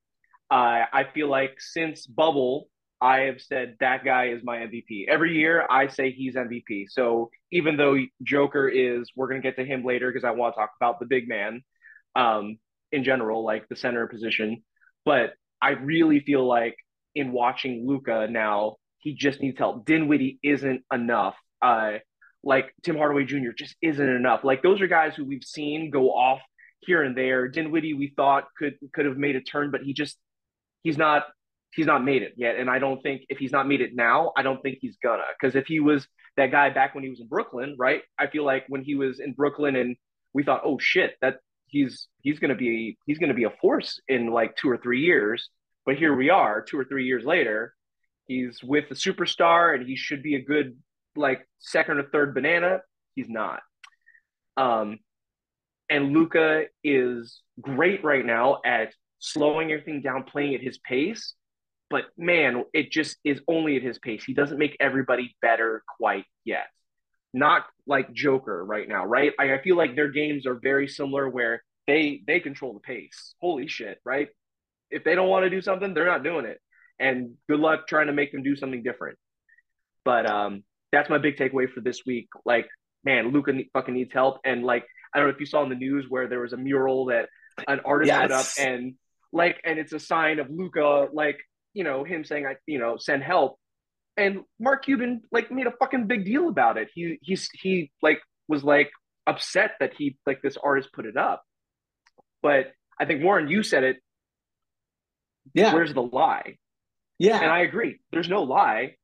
Uh, 0.50 0.84
I 0.92 1.04
feel 1.12 1.28
like 1.28 1.60
since 1.60 2.06
bubble, 2.06 2.68
I 3.00 3.20
have 3.22 3.40
said 3.40 3.76
that 3.80 4.04
guy 4.04 4.28
is 4.28 4.42
my 4.44 4.58
MVP. 4.58 5.08
Every 5.08 5.36
year 5.36 5.66
I 5.68 5.88
say 5.88 6.10
he's 6.10 6.36
MVP. 6.36 6.86
So 6.88 7.30
even 7.50 7.76
though 7.76 7.98
Joker 8.22 8.68
is, 8.68 9.10
we're 9.16 9.28
going 9.28 9.42
to 9.42 9.46
get 9.46 9.56
to 9.56 9.64
him 9.64 9.84
later 9.84 10.10
because 10.10 10.24
I 10.24 10.30
want 10.30 10.54
to 10.54 10.60
talk 10.60 10.70
about 10.80 11.00
the 11.00 11.06
big 11.06 11.28
man 11.28 11.62
um, 12.16 12.58
in 12.92 13.04
general, 13.04 13.44
like 13.44 13.68
the 13.68 13.76
center 13.76 14.06
position. 14.06 14.62
But 15.04 15.34
I 15.60 15.70
really 15.70 16.20
feel 16.20 16.46
like 16.46 16.76
in 17.14 17.32
watching 17.32 17.86
Luka 17.86 18.26
now, 18.30 18.76
he 18.98 19.14
just 19.14 19.40
needs 19.40 19.58
help. 19.58 19.84
Dinwiddie 19.84 20.38
isn't 20.42 20.82
enough. 20.92 21.34
Uh, 21.60 21.98
like 22.42 22.72
Tim 22.82 22.96
Hardaway 22.96 23.24
Jr. 23.24 23.50
just 23.56 23.76
isn't 23.82 24.08
enough. 24.08 24.44
Like 24.44 24.62
those 24.62 24.80
are 24.80 24.86
guys 24.86 25.14
who 25.14 25.24
we've 25.24 25.44
seen 25.44 25.90
go 25.90 26.10
off 26.10 26.40
here 26.80 27.02
and 27.02 27.16
there. 27.16 27.48
Dinwiddie 27.48 27.94
we 27.94 28.12
thought 28.16 28.44
could 28.58 28.74
could 28.92 29.06
have 29.06 29.16
made 29.16 29.36
a 29.36 29.40
turn, 29.40 29.70
but 29.70 29.82
he 29.82 29.92
just 29.92 30.18
he's 30.85 30.97
not 30.97 31.25
he's 31.75 31.87
not 31.87 32.05
made 32.05 32.23
it 32.23 32.35
yet. 32.37 32.57
And 32.57 32.71
I 32.71 32.79
don't 32.79 33.03
think 33.03 33.23
if 33.29 33.38
he's 33.38 33.50
not 33.50 33.67
made 33.67 33.81
it 33.81 33.97
now, 33.97 34.33
I 34.37 34.43
don't 34.43 34.62
think 34.62 34.79
he's 34.81 34.97
gonna. 35.03 35.25
Because 35.38 35.57
if 35.57 35.67
he 35.67 35.81
was 35.81 36.07
that 36.37 36.53
guy 36.53 36.71
back 36.71 36.95
when 36.95 37.03
he 37.03 37.11
was 37.11 37.21
in 37.21 37.26
Brooklyn, 37.26 37.75
right? 37.76 38.03
I 38.19 38.29
feel 38.29 38.45
like 38.45 38.64
when 38.69 38.85
he 38.85 38.95
was 38.95 39.19
in 39.19 39.33
Brooklyn 39.33 39.75
and 39.75 39.97
we 40.33 40.45
thought, 40.45 40.62
oh 40.64 40.79
shit, 40.79 41.17
that 41.21 41.38
he's 41.67 42.07
he's 42.23 42.38
gonna 42.38 42.55
be 42.55 42.97
he's 43.07 43.19
gonna 43.19 43.35
be 43.35 43.45
a 43.45 43.50
force 43.61 44.00
in 44.07 44.29
like 44.29 44.57
two 44.57 44.71
or 44.71 44.76
three 44.76 45.00
years. 45.00 45.49
But 45.85 45.97
here 45.97 46.14
we 46.14 46.31
are, 46.31 46.62
two 46.62 46.79
or 46.79 46.85
three 46.85 47.07
years 47.07 47.25
later, 47.25 47.75
he's 48.26 48.62
with 48.62 48.91
a 48.91 48.95
superstar 48.95 49.75
and 49.75 49.87
he 49.87 49.97
should 49.97 50.23
be 50.23 50.37
a 50.37 50.43
good 50.43 50.76
like 51.17 51.47
second 51.59 51.99
or 51.99 52.05
third 52.05 52.35
banana. 52.35 52.81
He's 53.14 53.29
not. 53.29 53.61
Um, 54.57 54.99
and 55.91 56.12
Luka 56.12 56.64
is 56.83 57.43
great 57.61 58.03
right 58.03 58.25
now 58.25 58.61
at 58.64 58.95
slowing 59.25 59.73
everything 59.73 60.02
down, 60.02 60.25
playing 60.25 60.54
at 60.54 60.61
his 60.61 60.78
pace. 60.78 61.35
But 61.90 62.04
man, 62.16 62.64
it 62.73 62.90
just 62.90 63.16
is 63.25 63.40
only 63.49 63.76
at 63.76 63.83
his 63.83 63.99
pace. 63.99 64.25
He 64.25 64.35
doesn't 64.35 64.59
make 64.59 64.76
everybody 64.81 65.35
better 65.40 65.83
quite 65.99 66.25
yet. 66.45 66.66
Not 67.33 67.64
like 67.87 68.12
Joker 68.12 68.64
right 68.64 68.88
now, 68.88 69.07
right? 69.07 69.33
I, 69.38 69.54
I 69.54 69.62
feel 69.62 69.76
like 69.76 69.97
their 69.97 70.11
games 70.11 70.47
are 70.47 70.54
very 70.54 70.88
similar 70.88 71.28
where 71.28 71.62
they 71.87 72.23
they 72.26 72.40
control 72.40 72.75
the 72.75 72.81
pace. 72.81 73.35
Holy 73.40 73.66
shit, 73.66 73.99
right? 74.04 74.28
If 74.90 75.04
they 75.04 75.14
don't 75.14 75.28
want 75.28 75.45
to 75.45 75.50
do 75.50 75.61
something, 75.61 75.95
they're 75.95 76.07
not 76.07 76.23
doing 76.23 76.45
it. 76.45 76.61
And 76.99 77.35
good 77.49 77.61
luck 77.61 77.88
trying 77.88 78.07
to 78.07 78.12
make 78.12 78.31
them 78.33 78.43
do 78.43 78.57
something 78.57 78.83
different. 78.83 79.19
But 80.04 80.31
um, 80.31 80.64
that's 80.93 81.11
my 81.11 81.19
big 81.19 81.37
takeaway 81.37 81.69
for 81.71 81.81
this 81.81 82.02
week. 82.07 82.28
Like, 82.45 82.69
man, 83.04 83.33
Luka 83.33 83.52
fucking 83.73 83.95
needs 83.95 84.12
help. 84.12 84.38
And 84.45 84.64
like, 84.64 84.85
I 85.12 85.19
don't 85.19 85.28
know 85.28 85.35
if 85.35 85.40
you 85.40 85.47
saw 85.47 85.62
in 85.62 85.71
the 85.71 85.75
news 85.75 86.07
where 86.09 86.28
there 86.28 86.40
was 86.40 86.52
a 86.52 86.57
mural 86.57 87.07
that 87.07 87.28
an 87.66 87.81
artist 87.85 88.09
yes. 88.09 88.23
put 88.23 88.31
up, 88.33 88.47
and 88.69 88.95
like, 89.35 89.61
and 89.64 89.79
it's 89.79 89.93
a 89.93 90.00
sign 90.00 90.38
of 90.38 90.49
Luka 90.49 91.09
like, 91.12 91.38
you 91.75 91.85
know, 91.85 92.05
him 92.05 92.25
saying, 92.25 92.47
"I, 92.47 92.57
you 92.67 92.79
know, 92.79 92.97
send 92.97 93.23
help." 93.23 93.59
And 94.17 94.45
Mark 94.59 94.85
Cuban 94.85 95.23
like 95.33 95.50
made 95.50 95.67
a 95.67 95.73
fucking 95.73 96.07
big 96.07 96.25
deal 96.25 96.49
about 96.49 96.79
it. 96.79 96.88
He 96.95 97.19
he's 97.21 97.50
he 97.53 97.91
like 98.00 98.21
was 98.49 98.64
like 98.64 98.91
upset 99.26 99.73
that 99.81 99.93
he 99.95 100.17
like 100.25 100.41
this 100.41 100.57
artist 100.57 100.91
put 100.93 101.05
it 101.05 101.17
up. 101.17 101.43
But 102.43 102.73
I 102.99 103.05
think 103.05 103.23
Warren, 103.23 103.49
you 103.49 103.62
said 103.62 103.85
it. 103.85 103.97
Yeah. 105.53 105.75
Where's 105.75 105.93
the 105.93 106.03
lie? 106.03 106.57
Yeah. 107.19 107.41
And 107.41 107.50
I 107.50 107.61
agree. 107.61 107.99
There's 108.12 108.29
no 108.29 108.45
lie 108.45 108.95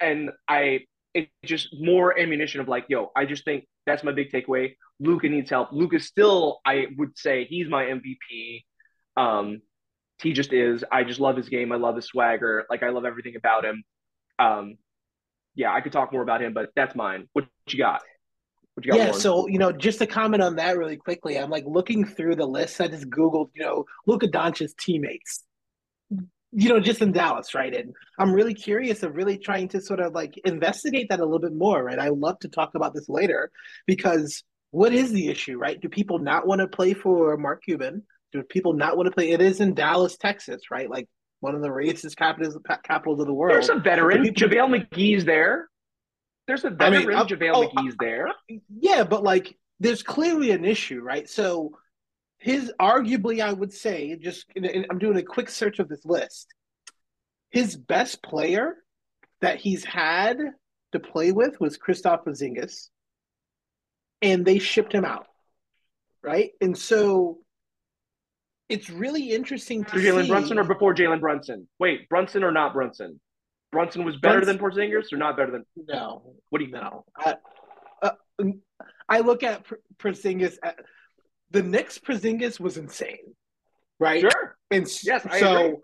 and 0.00 0.30
I 0.48 0.80
it's 1.14 1.30
just 1.44 1.74
more 1.78 2.18
ammunition 2.18 2.60
of 2.60 2.68
like, 2.68 2.84
yo, 2.88 3.10
I 3.16 3.24
just 3.24 3.44
think 3.44 3.66
that's 3.86 4.04
my 4.04 4.12
big 4.12 4.30
takeaway. 4.30 4.74
Luka 5.00 5.28
needs 5.28 5.50
help. 5.50 5.72
Luka 5.72 5.98
still, 6.00 6.60
I 6.66 6.86
would 6.96 7.16
say, 7.16 7.44
he's 7.44 7.68
my 7.68 7.84
MVP. 7.84 8.64
Um, 9.18 9.62
he 10.22 10.32
just 10.32 10.52
is. 10.52 10.84
I 10.90 11.04
just 11.04 11.20
love 11.20 11.36
his 11.36 11.48
game. 11.48 11.72
I 11.72 11.76
love 11.76 11.96
his 11.96 12.06
swagger. 12.06 12.64
Like 12.70 12.82
I 12.82 12.90
love 12.90 13.04
everything 13.04 13.36
about 13.36 13.64
him. 13.64 13.84
Um, 14.38 14.76
yeah, 15.54 15.72
I 15.72 15.80
could 15.80 15.92
talk 15.92 16.12
more 16.12 16.22
about 16.22 16.42
him, 16.42 16.54
but 16.54 16.70
that's 16.76 16.94
mine. 16.94 17.28
What, 17.32 17.44
what 17.44 17.72
you 17.72 17.78
got? 17.78 18.02
What 18.74 18.86
you 18.86 18.92
got? 18.92 18.98
Yeah, 18.98 19.12
so 19.12 19.48
you 19.48 19.58
know, 19.58 19.72
just 19.72 19.98
to 19.98 20.06
comment 20.06 20.42
on 20.42 20.56
that 20.56 20.78
really 20.78 20.96
quickly, 20.96 21.38
I'm 21.38 21.50
like 21.50 21.64
looking 21.66 22.04
through 22.04 22.36
the 22.36 22.46
list. 22.46 22.80
I 22.80 22.88
just 22.88 23.10
googled, 23.10 23.50
you 23.54 23.64
know, 23.64 23.84
Luka 24.06 24.28
Doncic's 24.28 24.74
teammates 24.78 25.44
you 26.52 26.68
know, 26.68 26.80
just 26.80 27.02
in 27.02 27.12
Dallas, 27.12 27.54
right? 27.54 27.74
And 27.74 27.94
I'm 28.18 28.32
really 28.32 28.54
curious 28.54 29.02
of 29.02 29.16
really 29.16 29.36
trying 29.36 29.68
to 29.68 29.80
sort 29.80 30.00
of 30.00 30.14
like 30.14 30.38
investigate 30.44 31.08
that 31.10 31.20
a 31.20 31.24
little 31.24 31.38
bit 31.38 31.52
more, 31.52 31.84
right? 31.84 31.98
I 31.98 32.08
love 32.08 32.38
to 32.40 32.48
talk 32.48 32.74
about 32.74 32.94
this 32.94 33.08
later 33.08 33.50
because 33.86 34.42
what 34.70 34.92
is 34.92 35.12
the 35.12 35.28
issue, 35.28 35.58
right? 35.58 35.80
Do 35.80 35.88
people 35.88 36.18
not 36.18 36.46
want 36.46 36.60
to 36.60 36.68
play 36.68 36.94
for 36.94 37.36
Mark 37.36 37.62
Cuban? 37.64 38.02
Do 38.32 38.42
people 38.42 38.72
not 38.74 38.96
want 38.96 39.06
to 39.06 39.12
play? 39.12 39.30
It 39.30 39.40
is 39.40 39.60
in 39.60 39.74
Dallas, 39.74 40.16
Texas, 40.16 40.62
right? 40.70 40.90
Like 40.90 41.08
one 41.40 41.54
of 41.54 41.62
the 41.62 41.68
racist 41.68 42.16
capitals 42.16 42.58
capitals 42.84 43.20
of 43.20 43.26
the 43.26 43.34
world. 43.34 43.54
There's 43.54 43.68
a 43.68 43.76
veteran. 43.76 44.22
People... 44.22 44.48
JaVale 44.48 44.88
McGee's 44.90 45.24
there. 45.24 45.68
There's 46.46 46.64
a 46.64 46.70
veteran. 46.70 47.02
I 47.02 47.06
mean, 47.06 47.14
uh, 47.14 47.24
JaVale 47.24 47.52
oh, 47.54 47.68
McGee's 47.68 47.96
there. 47.98 48.28
Yeah, 48.80 49.04
but 49.04 49.22
like 49.22 49.56
there's 49.80 50.02
clearly 50.02 50.50
an 50.50 50.64
issue, 50.64 51.00
right? 51.00 51.28
So 51.28 51.72
his 52.38 52.72
arguably, 52.80 53.40
I 53.40 53.52
would 53.52 53.72
say, 53.72 54.16
just 54.16 54.46
I'm 54.56 54.98
doing 54.98 55.16
a 55.16 55.22
quick 55.22 55.48
search 55.48 55.78
of 55.78 55.88
this 55.88 56.04
list. 56.04 56.48
His 57.50 57.76
best 57.76 58.22
player 58.22 58.76
that 59.40 59.58
he's 59.58 59.84
had 59.84 60.38
to 60.92 61.00
play 61.00 61.32
with 61.32 61.60
was 61.60 61.78
Kristaps 61.78 62.24
Porzingis, 62.24 62.88
and 64.22 64.44
they 64.44 64.58
shipped 64.58 64.92
him 64.92 65.04
out, 65.04 65.26
right? 66.22 66.50
And 66.60 66.76
so 66.76 67.38
it's 68.68 68.90
really 68.90 69.30
interesting 69.30 69.84
to 69.84 69.96
Jalen 69.96 70.22
see... 70.22 70.28
Brunson 70.28 70.58
or 70.58 70.64
before 70.64 70.94
Jalen 70.94 71.20
Brunson. 71.20 71.68
Wait, 71.78 72.08
Brunson 72.08 72.44
or 72.44 72.52
not 72.52 72.72
Brunson? 72.72 73.20
Brunson 73.72 74.04
was 74.04 74.16
better 74.16 74.40
Brunson... 74.40 74.56
than 74.56 74.90
Porzingis 74.90 75.12
or 75.12 75.16
not 75.16 75.36
better 75.36 75.52
than? 75.52 75.64
No. 75.88 76.34
What 76.50 76.58
do 76.58 76.64
you 76.64 76.72
know? 76.72 77.04
I, 77.16 77.36
uh, 78.02 78.10
I 79.08 79.20
look 79.20 79.42
at 79.42 79.64
Porzingis. 79.98 80.56
At, 80.62 80.78
the 81.50 81.62
Knicks 81.62 81.98
Porzingis 81.98 82.60
was 82.60 82.76
insane, 82.76 83.34
right? 83.98 84.20
Sure. 84.20 84.56
And 84.70 84.86
yes, 85.02 85.26
I 85.28 85.40
so 85.40 85.56
agree. 85.56 85.76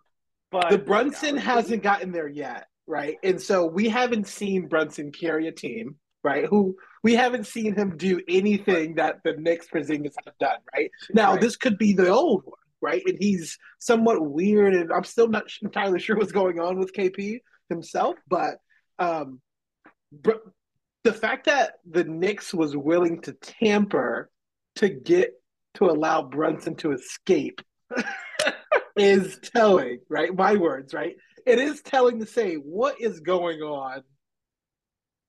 But 0.50 0.70
the 0.70 0.78
Brunson 0.78 1.36
hasn't 1.36 1.82
gotten 1.82 2.12
there 2.12 2.28
yet, 2.28 2.66
right? 2.86 3.16
And 3.24 3.40
so 3.40 3.66
we 3.66 3.88
haven't 3.88 4.28
seen 4.28 4.68
Brunson 4.68 5.10
carry 5.10 5.48
a 5.48 5.52
team, 5.52 5.96
right? 6.22 6.44
Who 6.46 6.76
we 7.02 7.14
haven't 7.14 7.46
seen 7.46 7.74
him 7.74 7.96
do 7.96 8.20
anything 8.28 8.94
that 8.96 9.16
the 9.24 9.32
Knicks 9.32 9.66
Porzingis 9.66 10.12
have 10.24 10.38
done, 10.38 10.58
right? 10.74 10.90
Now 11.12 11.32
right. 11.32 11.40
this 11.40 11.56
could 11.56 11.76
be 11.76 11.92
the 11.92 12.08
old 12.08 12.42
one, 12.44 12.54
right? 12.84 13.02
And 13.06 13.16
he's 13.18 13.58
somewhat 13.78 14.20
weird, 14.20 14.74
and 14.74 14.92
I'm 14.92 15.04
still 15.04 15.28
not 15.28 15.44
entirely 15.62 15.98
sure 15.98 16.16
what's 16.16 16.32
going 16.32 16.60
on 16.60 16.78
with 16.78 16.92
KP 16.92 17.40
himself, 17.70 18.16
but 18.28 18.58
um, 18.98 19.40
the 21.02 21.12
fact 21.12 21.46
that 21.46 21.74
the 21.90 22.04
Knicks 22.04 22.52
was 22.52 22.76
willing 22.76 23.22
to 23.22 23.32
tamper 23.32 24.30
to 24.76 24.88
get 24.88 25.32
to 25.74 25.86
allow 25.86 26.22
Brunson 26.22 26.76
to 26.76 26.92
escape 26.92 27.60
is 28.96 29.38
telling, 29.54 30.00
right? 30.08 30.34
My 30.34 30.54
words, 30.54 30.92
right? 30.92 31.16
It 31.46 31.58
is 31.58 31.82
telling 31.82 32.20
to 32.20 32.26
say 32.26 32.56
what 32.56 33.00
is 33.00 33.20
going 33.20 33.60
on 33.60 34.02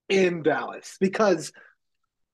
in 0.08 0.42
Dallas 0.42 0.96
because 1.00 1.52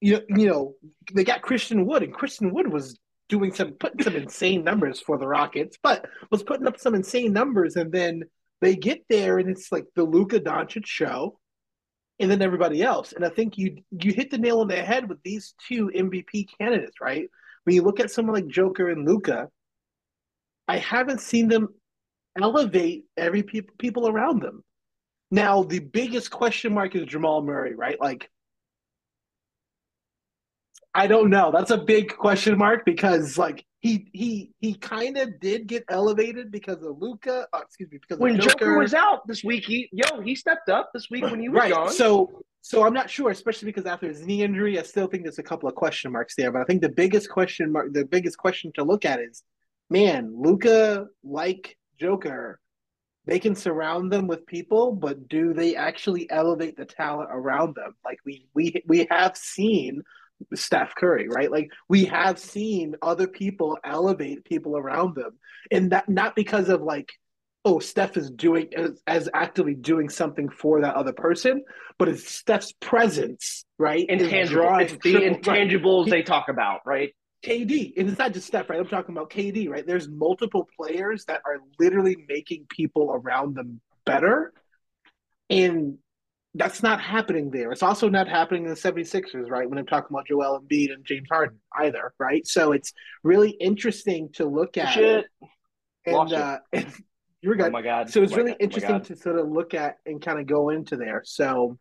you 0.01 0.21
you 0.29 0.47
know 0.47 0.75
they 1.15 1.25
got 1.25 1.43
Christian 1.43 1.87
Wood 1.87 2.03
and 2.03 2.13
Christian 2.13 2.53
Wood 2.53 2.71
was 2.71 2.99
doing 3.33 3.55
some 3.55 3.73
putting 3.73 4.03
some 4.03 4.15
insane 4.15 4.63
numbers 4.63 5.01
for 5.01 5.17
the 5.17 5.27
Rockets, 5.27 5.79
but 5.83 6.05
was 6.31 6.43
putting 6.43 6.67
up 6.67 6.79
some 6.79 6.95
insane 6.95 7.33
numbers, 7.33 7.77
and 7.77 7.91
then 7.91 8.25
they 8.61 8.77
get 8.77 9.03
there 9.09 9.39
and 9.39 9.49
it's 9.49 9.73
like 9.73 9.87
the 9.97 10.05
Luka 10.05 10.39
Doncic 10.39 10.85
show, 10.85 11.39
and 12.21 12.31
then 12.31 12.43
everybody 12.43 12.83
else. 12.83 13.15
And 13.15 13.25
I 13.25 13.31
think 13.31 13.57
you 13.57 13.79
you 13.91 14.13
hit 14.13 14.31
the 14.31 14.37
nail 14.37 14.61
on 14.61 14.69
the 14.69 14.77
head 14.77 15.09
with 15.09 15.17
these 15.25 15.55
two 15.67 15.91
MVP 15.97 16.49
candidates, 16.59 17.01
right? 17.01 17.27
When 17.65 17.75
you 17.75 17.81
look 17.81 18.01
at 18.01 18.11
someone 18.11 18.35
like 18.35 18.49
Joker 18.49 18.91
and 18.91 19.09
Luka, 19.09 19.49
I 20.69 20.77
haven't 20.77 21.23
seen 21.23 21.49
them 21.49 21.69
elevate 22.39 23.07
every 23.17 23.43
pe- 23.43 23.63
people 23.79 24.09
around 24.09 24.43
them. 24.43 24.63
Now, 25.31 25.63
the 25.63 25.79
biggest 25.79 26.31
question 26.31 26.75
mark 26.75 26.95
is 26.95 27.07
Jamal 27.07 27.41
Murray, 27.41 27.75
right? 27.75 27.99
Like, 27.99 28.29
I 30.95 31.07
don't 31.07 31.31
know. 31.31 31.51
That's 31.53 31.71
a 31.71 31.79
big 31.79 32.17
question 32.17 32.59
mark 32.59 32.85
because, 32.85 33.39
like, 33.39 33.65
he 33.81 34.09
he 34.13 34.53
he 34.61 34.75
kind 34.75 35.17
of 35.17 35.41
did 35.41 35.67
get 35.67 35.85
elevated 35.89 36.53
because 36.53 36.83
of 36.83 36.99
Luka. 37.01 37.47
Uh, 37.53 37.61
excuse 37.63 37.91
me, 37.91 37.99
because 37.99 38.19
when 38.19 38.37
Joker. 38.37 38.51
Joker 38.51 38.79
was 38.79 38.95
out 38.95 39.27
this 39.27 39.43
week, 39.43 39.65
he 39.65 39.89
yo 39.93 40.21
he 40.21 40.37
stepped 40.37 40.69
up 40.69 40.91
this 40.95 41.11
week 41.11 41.25
when 41.25 41.41
he 41.41 41.49
was 41.49 41.59
right. 41.59 41.73
gone. 41.73 41.91
So 41.91 42.45
so 42.61 42.87
I'm 42.87 42.95
not 42.95 43.11
sure, 43.11 43.31
especially 43.31 43.67
because 43.67 43.87
after 43.87 44.07
his 44.07 44.25
knee 44.25 44.43
injury, 44.43 44.79
I 44.79 44.83
still 44.83 45.09
think 45.09 45.25
there's 45.25 45.41
a 45.41 45.43
couple 45.43 45.69
of 45.69 45.75
question 45.75 46.13
marks 46.13 46.37
there. 46.37 46.53
But 46.53 46.63
I 46.63 46.65
think 46.65 46.81
the 46.81 46.89
biggest 46.89 47.29
question 47.29 47.73
mark, 47.73 47.93
the 47.93 48.05
biggest 48.05 48.39
question 48.39 48.71
to 48.77 48.85
look 48.85 49.05
at 49.05 49.19
is, 49.19 49.43
man, 49.91 50.33
Luka 50.37 51.09
like 51.25 51.77
Joker, 51.99 52.61
they 53.27 53.41
can 53.41 53.57
surround 53.57 54.13
them 54.13 54.29
with 54.29 54.47
people, 54.47 54.93
but 54.93 55.29
do 55.29 55.55
they 55.55 55.75
actually 55.75 56.31
elevate 56.31 56.77
the 56.77 56.85
talent 56.85 57.31
around 57.33 57.75
them? 57.75 57.97
Like 58.05 58.19
we 58.25 58.47
we 58.55 58.81
we 58.87 59.09
have 59.11 59.37
seen 59.37 60.05
Steph 60.55 60.95
Curry, 60.95 61.29
right? 61.29 61.51
Like 61.51 61.71
we 61.89 62.05
have 62.07 62.39
seen 62.39 62.95
other 63.03 63.27
people 63.27 63.79
elevate 63.85 64.45
people 64.45 64.77
around 64.77 65.15
them, 65.15 65.39
and 65.71 65.93
that 65.93 66.09
not 66.09 66.35
because 66.35 66.69
of 66.69 66.83
like, 66.83 67.13
oh, 67.65 67.79
Steph 67.79 68.17
is 68.17 68.31
doing 68.31 68.69
as, 68.77 69.03
as 69.07 69.29
actively 69.35 69.75
doing 69.75 70.09
something 70.09 70.49
for 70.49 70.81
that 70.81 70.95
other 70.95 71.13
person, 71.13 71.63
but 71.99 72.09
it's 72.09 72.29
Steph's 72.29 72.73
presence, 72.81 73.65
right? 73.79 74.05
intangible. 74.09 74.77
It's 74.79 74.93
the 75.03 75.13
triple- 75.13 75.37
intangibles 75.39 76.05
He- 76.07 76.11
they 76.11 76.23
talk 76.23 76.49
about, 76.49 76.81
right? 76.85 77.15
KD, 77.45 77.95
and 77.97 78.09
it's 78.09 78.19
not 78.21 78.33
just 78.33 78.47
Steph, 78.47 78.71
right? 78.71 78.79
I'm 78.79 78.87
talking 78.87 79.17
about 79.17 79.31
KD, 79.31 79.69
right? 79.69 79.85
There's 79.85 80.09
multiple 80.09 80.69
players 80.77 81.25
that 81.25 81.41
are 81.45 81.59
literally 81.81 82.17
making 82.29 82.67
people 82.69 83.11
around 83.13 83.57
them 83.57 83.81
better. 84.07 84.53
And 85.51 85.99
that's 86.55 86.83
not 86.83 87.01
happening 87.01 87.51
there. 87.51 87.73
It's 87.73 87.83
also 87.83 88.09
not 88.09 88.29
happening 88.29 88.65
in 88.65 88.69
the 88.69 88.75
76ers, 88.77 89.49
right? 89.49 89.69
When 89.69 89.79
I'm 89.79 89.87
talking 89.87 90.09
about 90.11 90.27
Joel 90.27 90.61
Embiid 90.61 90.93
and 90.93 91.05
James 91.05 91.29
Harden 91.31 91.59
either, 91.79 92.13
right? 92.19 92.47
So 92.47 92.73
it's 92.73 92.93
really 93.23 93.51
interesting 93.51 94.29
to 94.35 94.45
look 94.47 94.77
at. 94.77 94.93
Shit. 94.93 95.27
And, 96.05 96.15
Lost 96.17 96.33
it. 96.33 96.39
uh, 96.39 96.59
and 96.73 96.93
you're 97.41 97.55
good. 97.57 97.69
Oh 97.69 97.71
my 97.71 97.83
god. 97.83 98.11
So 98.11 98.23
it's 98.23 98.33
Oh 98.33 98.37
really 98.37 98.51
God. 98.53 98.59
Oh 98.61 98.65
interesting 98.65 98.91
God. 98.99 99.05
to 99.05 99.17
sort 99.17 99.39
of 99.39 99.49
look 99.49 99.73
at 99.75 99.99
and 100.05 100.21
kind 100.21 100.39
of 100.41 100.47
go 100.47 100.69
into 100.71 100.97
there. 100.97 101.23
So 101.25 101.79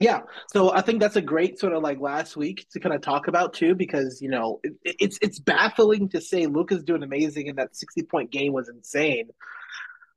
yeah, 0.00 0.20
so 0.52 0.72
I 0.72 0.80
think 0.82 1.00
that's 1.00 1.16
a 1.16 1.20
great 1.22 1.58
sort 1.58 1.72
of 1.72 1.82
like 1.82 1.98
last 1.98 2.36
week 2.36 2.66
to 2.72 2.78
kind 2.80 2.94
of 2.94 3.00
talk 3.00 3.26
about 3.26 3.54
too, 3.54 3.74
because 3.74 4.20
you 4.22 4.28
know 4.28 4.60
it, 4.62 4.74
it's 4.84 5.18
it's 5.22 5.40
baffling 5.40 6.08
to 6.10 6.20
say 6.20 6.46
Luka's 6.46 6.84
doing 6.84 7.02
amazing 7.02 7.48
and 7.48 7.58
that 7.58 7.74
sixty 7.74 8.02
point 8.02 8.30
game 8.30 8.52
was 8.52 8.68
insane, 8.68 9.30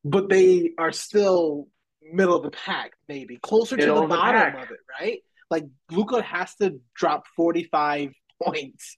but 0.03 0.29
they 0.29 0.71
are 0.77 0.91
still 0.91 1.67
middle 2.01 2.36
of 2.36 2.43
the 2.43 2.51
pack, 2.51 2.91
maybe 3.08 3.38
closer 3.38 3.75
Middle 3.75 3.96
to 3.98 4.03
of 4.03 4.10
the 4.10 4.15
the 4.15 4.22
bottom 4.22 4.41
pack. 4.53 4.63
of 4.65 4.72
it, 4.72 4.79
right? 5.00 5.20
Like 5.50 5.65
Luka 5.89 6.22
has 6.22 6.55
to 6.55 6.79
drop 6.96 7.25
forty 7.36 7.63
five 7.65 8.12
points 8.43 8.98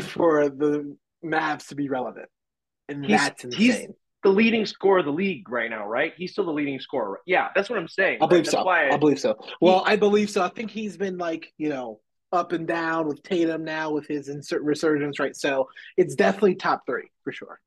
for 0.00 0.48
the 0.48 0.96
Mavs 1.24 1.68
to 1.68 1.74
be 1.74 1.88
relevant, 1.88 2.28
and 2.88 3.04
He's- 3.04 3.20
that's 3.20 3.54
he's- 3.56 3.86
The 4.24 4.30
leading 4.30 4.66
scorer 4.66 4.98
of 5.00 5.04
the 5.04 5.12
league 5.12 5.48
right 5.48 5.70
now, 5.70 5.86
right? 5.86 6.12
He's 6.16 6.32
still 6.32 6.44
the 6.44 6.52
leading 6.52 6.80
scorer. 6.80 7.20
Yeah, 7.26 7.48
that's 7.54 7.70
what 7.70 7.78
I'm 7.78 7.86
saying. 7.88 8.18
I 8.20 8.26
believe 8.26 8.44
That's 8.44 8.56
so. 8.56 8.64
why 8.64 8.90
I 8.90 8.96
believe 8.96 9.20
so. 9.20 9.36
Well, 9.60 9.82
I 9.86 9.94
believe 9.96 10.28
so. 10.30 10.42
I 10.42 10.48
think 10.48 10.70
he's 10.72 10.96
been 10.96 11.18
like 11.18 11.52
you 11.56 11.68
know 11.68 12.00
up 12.32 12.52
and 12.52 12.66
down 12.66 13.06
with 13.08 13.22
Tatum 13.22 13.64
now 13.64 13.90
with 13.90 14.06
his 14.08 14.28
insert 14.28 14.62
resurgence, 14.62 15.18
right? 15.20 15.34
So 15.36 15.68
it's 15.96 16.14
definitely 16.16 16.56
top 16.56 16.82
three. 16.86 17.08
For 17.24 17.32
sure. 17.32 17.60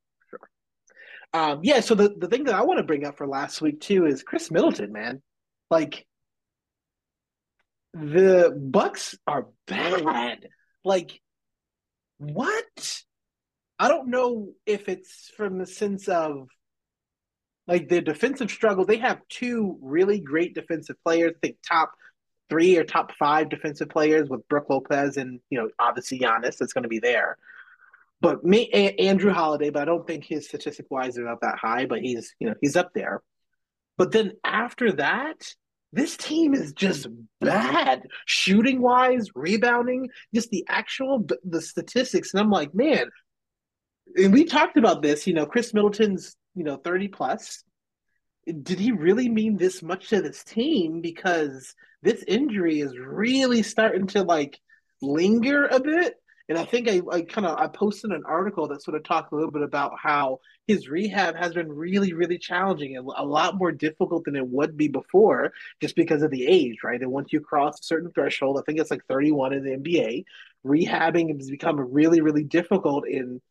Um, 1.34 1.62
yeah. 1.64 1.80
So 1.80 1.96
the 1.96 2.14
the 2.18 2.28
thing 2.28 2.46
that 2.46 2.56
I 2.56 2.64
want 2.64 2.80
to 2.80 2.84
bring 2.84 3.06
up 3.06 3.18
for 3.18 3.28
last 3.28 3.62
week 3.62 3.80
too 3.80 4.06
is 4.06 4.24
Khris 4.24 4.52
Middleton, 4.52 4.92
man. 4.92 5.22
Like 5.70 6.06
the 7.94 8.53
Bucks 8.58 9.18
are 9.27 9.48
bad. 9.68 10.48
Like 10.84 11.22
what? 12.18 13.01
I 13.79 13.88
don't 13.88 14.10
know 14.10 14.50
if 14.66 14.90
it's 14.90 15.32
from 15.36 15.58
the 15.58 15.66
sense 15.66 16.08
of 16.08 16.48
like 17.68 17.90
their 17.90 18.01
defensive 18.01 18.51
struggle. 18.51 18.86
They 18.86 18.98
have 18.98 19.22
two 19.29 19.77
really 19.82 20.20
great 20.20 20.53
defensive 20.53 20.98
players. 21.03 21.34
I 21.36 21.40
think 21.48 21.58
top 21.68 21.92
three 22.50 22.77
or 22.77 22.84
top 22.84 23.14
five 23.18 23.50
defensive 23.50 23.90
players 23.90 24.29
with 24.29 24.48
Brook 24.50 24.66
Lopez 24.70 25.16
and 25.16 25.40
you 25.50 25.58
know 25.58 25.70
obviously 25.79 26.20
Giannis 26.20 26.58
that's 26.58 26.74
going 26.74 26.84
to 26.84 26.90
be 26.90 27.00
there. 27.00 27.38
But 28.22 28.44
me, 28.44 28.70
A- 28.72 28.96
Andrew 29.07 29.34
Holiday, 29.34 29.72
but 29.72 29.81
I 29.81 29.86
don't 29.86 30.05
think 30.05 30.24
his 30.24 30.48
statistic 30.48 30.86
wise 30.90 31.18
are 31.18 31.25
not 31.25 31.42
that 31.42 31.57
high. 31.57 31.86
But 31.86 32.01
he's 32.01 32.34
you 32.40 32.48
know 32.50 32.55
he's 32.62 32.75
up 32.75 32.92
there. 32.94 33.22
But 33.98 34.12
then 34.12 34.34
after 34.44 34.94
that, 34.94 35.44
this 35.92 36.16
team 36.16 36.53
is 36.53 36.74
just 36.74 37.07
bad 37.42 38.07
shooting 38.25 38.81
wise, 38.81 39.27
rebounding, 39.36 40.10
just 40.34 40.50
the 40.51 40.66
actual 40.70 41.25
the 41.44 41.62
statistics. 41.62 42.34
And 42.34 42.42
I'm 42.42 42.51
like, 42.51 42.74
man, 42.74 43.05
and 44.16 44.34
we 44.34 44.46
talked 44.46 44.77
about 44.77 45.01
this. 45.01 45.27
You 45.27 45.34
know, 45.34 45.46
Khris 45.46 45.74
Middleton's 45.74 46.36
you 46.55 46.64
know 46.64 46.77
30 46.77 47.10
plus. 47.10 47.64
Did 48.46 48.79
he 48.79 48.92
really 48.92 49.29
mean 49.29 49.57
this 49.57 49.84
much 49.84 50.10
to 50.10 50.22
this 50.22 50.44
team? 50.44 51.01
Because 51.01 51.75
this 52.01 52.24
injury 52.27 52.79
is 52.79 52.98
really 52.98 53.62
starting 53.62 54.07
to 54.07 54.24
like 54.24 54.60
linger 55.01 55.66
a 55.66 55.79
bit. 55.79 56.16
And 56.50 56.58
I 56.58 56.66
think 56.66 56.90
I, 56.90 57.01
I 57.12 57.22
kind 57.22 57.48
of 57.48 57.58
I 57.58 57.68
posted 57.68 58.12
an 58.12 58.24
article 58.25 58.68
that 58.68 58.84
sort 58.84 58.96
of 58.96 59.04
talked 59.04 59.32
a 59.32 59.36
little 59.36 59.51
bit 59.51 59.62
about 59.62 59.94
how 60.01 60.40
his 60.68 60.90
rehab 60.90 61.36
has 61.36 61.54
been 61.54 61.72
really, 61.72 62.14
really 62.14 62.38
challenging 62.38 62.98
and 62.98 63.10
a 63.16 63.25
lot 63.25 63.58
more 63.58 63.72
difficult 63.72 64.25
than 64.25 64.36
it 64.36 64.48
would 64.48 64.77
be 64.77 64.88
before, 64.88 65.54
just 65.82 65.96
because 65.96 66.22
of 66.22 66.32
the 66.32 66.46
age, 66.48 66.77
right? 66.84 67.01
And 67.01 67.12
once 67.12 67.32
you 67.32 67.40
cross 67.40 67.80
a 67.80 67.84
certain 67.84 68.12
threshold, 68.12 68.58
I 68.58 68.64
think 68.66 68.80
it's 68.80 68.92
like 68.92 69.06
31 69.08 69.54
in 69.54 69.64
the 69.64 69.72
NBA, 69.72 70.24
rehabbing 70.66 71.36
has 71.38 71.50
become 71.50 71.80
really, 71.80 72.22
really 72.22 72.44
difficult. 72.44 73.08
In 73.08 73.42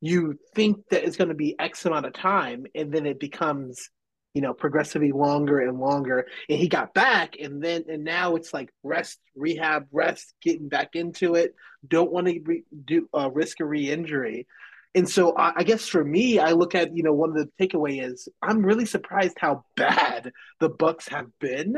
you 0.00 0.38
think 0.54 0.88
that 0.90 1.04
it's 1.04 1.16
going 1.16 1.28
to 1.28 1.34
be 1.34 1.58
X 1.58 1.84
amount 1.84 2.06
of 2.06 2.12
time, 2.14 2.66
and 2.74 2.92
then 2.92 3.06
it 3.06 3.20
becomes 3.20 3.90
you 4.34 4.42
know, 4.42 4.54
progressively 4.54 5.12
longer 5.12 5.60
and 5.60 5.78
longer. 5.80 6.26
And 6.48 6.58
he 6.58 6.68
got 6.68 6.94
back, 6.94 7.36
and 7.40 7.62
then 7.62 7.84
and 7.88 8.04
now 8.04 8.36
it's 8.36 8.54
like 8.54 8.72
rest, 8.82 9.18
rehab, 9.34 9.86
rest, 9.92 10.34
getting 10.40 10.68
back 10.68 10.94
into 10.94 11.34
it. 11.34 11.54
Don't 11.86 12.12
want 12.12 12.26
to 12.28 12.40
re- 12.44 12.64
do 12.84 13.08
uh, 13.16 13.30
risk 13.30 13.60
a 13.60 13.64
re-injury. 13.64 14.46
And 14.94 15.08
so 15.08 15.36
I, 15.36 15.52
I 15.56 15.62
guess 15.62 15.86
for 15.86 16.04
me, 16.04 16.38
I 16.38 16.52
look 16.52 16.74
at 16.74 16.96
you 16.96 17.02
know 17.02 17.14
one 17.14 17.30
of 17.30 17.36
the 17.36 17.50
takeaway 17.60 18.04
is 18.04 18.28
I'm 18.42 18.64
really 18.64 18.86
surprised 18.86 19.36
how 19.38 19.64
bad 19.76 20.32
the 20.60 20.68
Bucks 20.68 21.08
have 21.08 21.26
been 21.40 21.76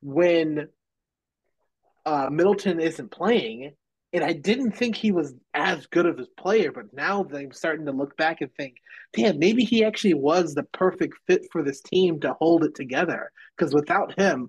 when 0.00 0.68
uh, 2.04 2.28
Middleton 2.30 2.80
isn't 2.80 3.10
playing. 3.10 3.74
And 4.12 4.24
I 4.24 4.32
didn't 4.32 4.72
think 4.72 4.96
he 4.96 5.10
was 5.10 5.34
as 5.52 5.86
good 5.86 6.06
of 6.06 6.18
a 6.18 6.26
player, 6.40 6.72
but 6.72 6.92
now 6.92 7.26
I'm 7.34 7.52
starting 7.52 7.86
to 7.86 7.92
look 7.92 8.16
back 8.16 8.40
and 8.40 8.50
think, 8.54 8.76
damn, 9.12 9.38
maybe 9.38 9.64
he 9.64 9.84
actually 9.84 10.14
was 10.14 10.54
the 10.54 10.62
perfect 10.62 11.18
fit 11.26 11.42
for 11.50 11.62
this 11.62 11.80
team 11.80 12.20
to 12.20 12.34
hold 12.34 12.64
it 12.64 12.74
together. 12.74 13.30
Because 13.56 13.74
without 13.74 14.18
him, 14.18 14.48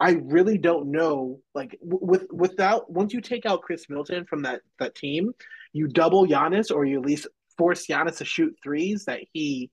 I 0.00 0.20
really 0.22 0.58
don't 0.58 0.90
know. 0.90 1.40
Like 1.54 1.76
with 1.80 2.26
without 2.30 2.90
once 2.90 3.12
you 3.12 3.20
take 3.20 3.46
out 3.46 3.62
Khris 3.62 3.88
Middleton 3.88 4.24
from 4.26 4.42
that 4.42 4.60
that 4.78 4.94
team, 4.94 5.32
you 5.72 5.88
double 5.88 6.26
Giannis 6.26 6.72
or 6.72 6.84
you 6.84 7.00
at 7.00 7.06
least 7.06 7.26
force 7.56 7.86
Giannis 7.86 8.18
to 8.18 8.24
shoot 8.24 8.56
threes 8.62 9.06
that 9.06 9.20
he 9.32 9.70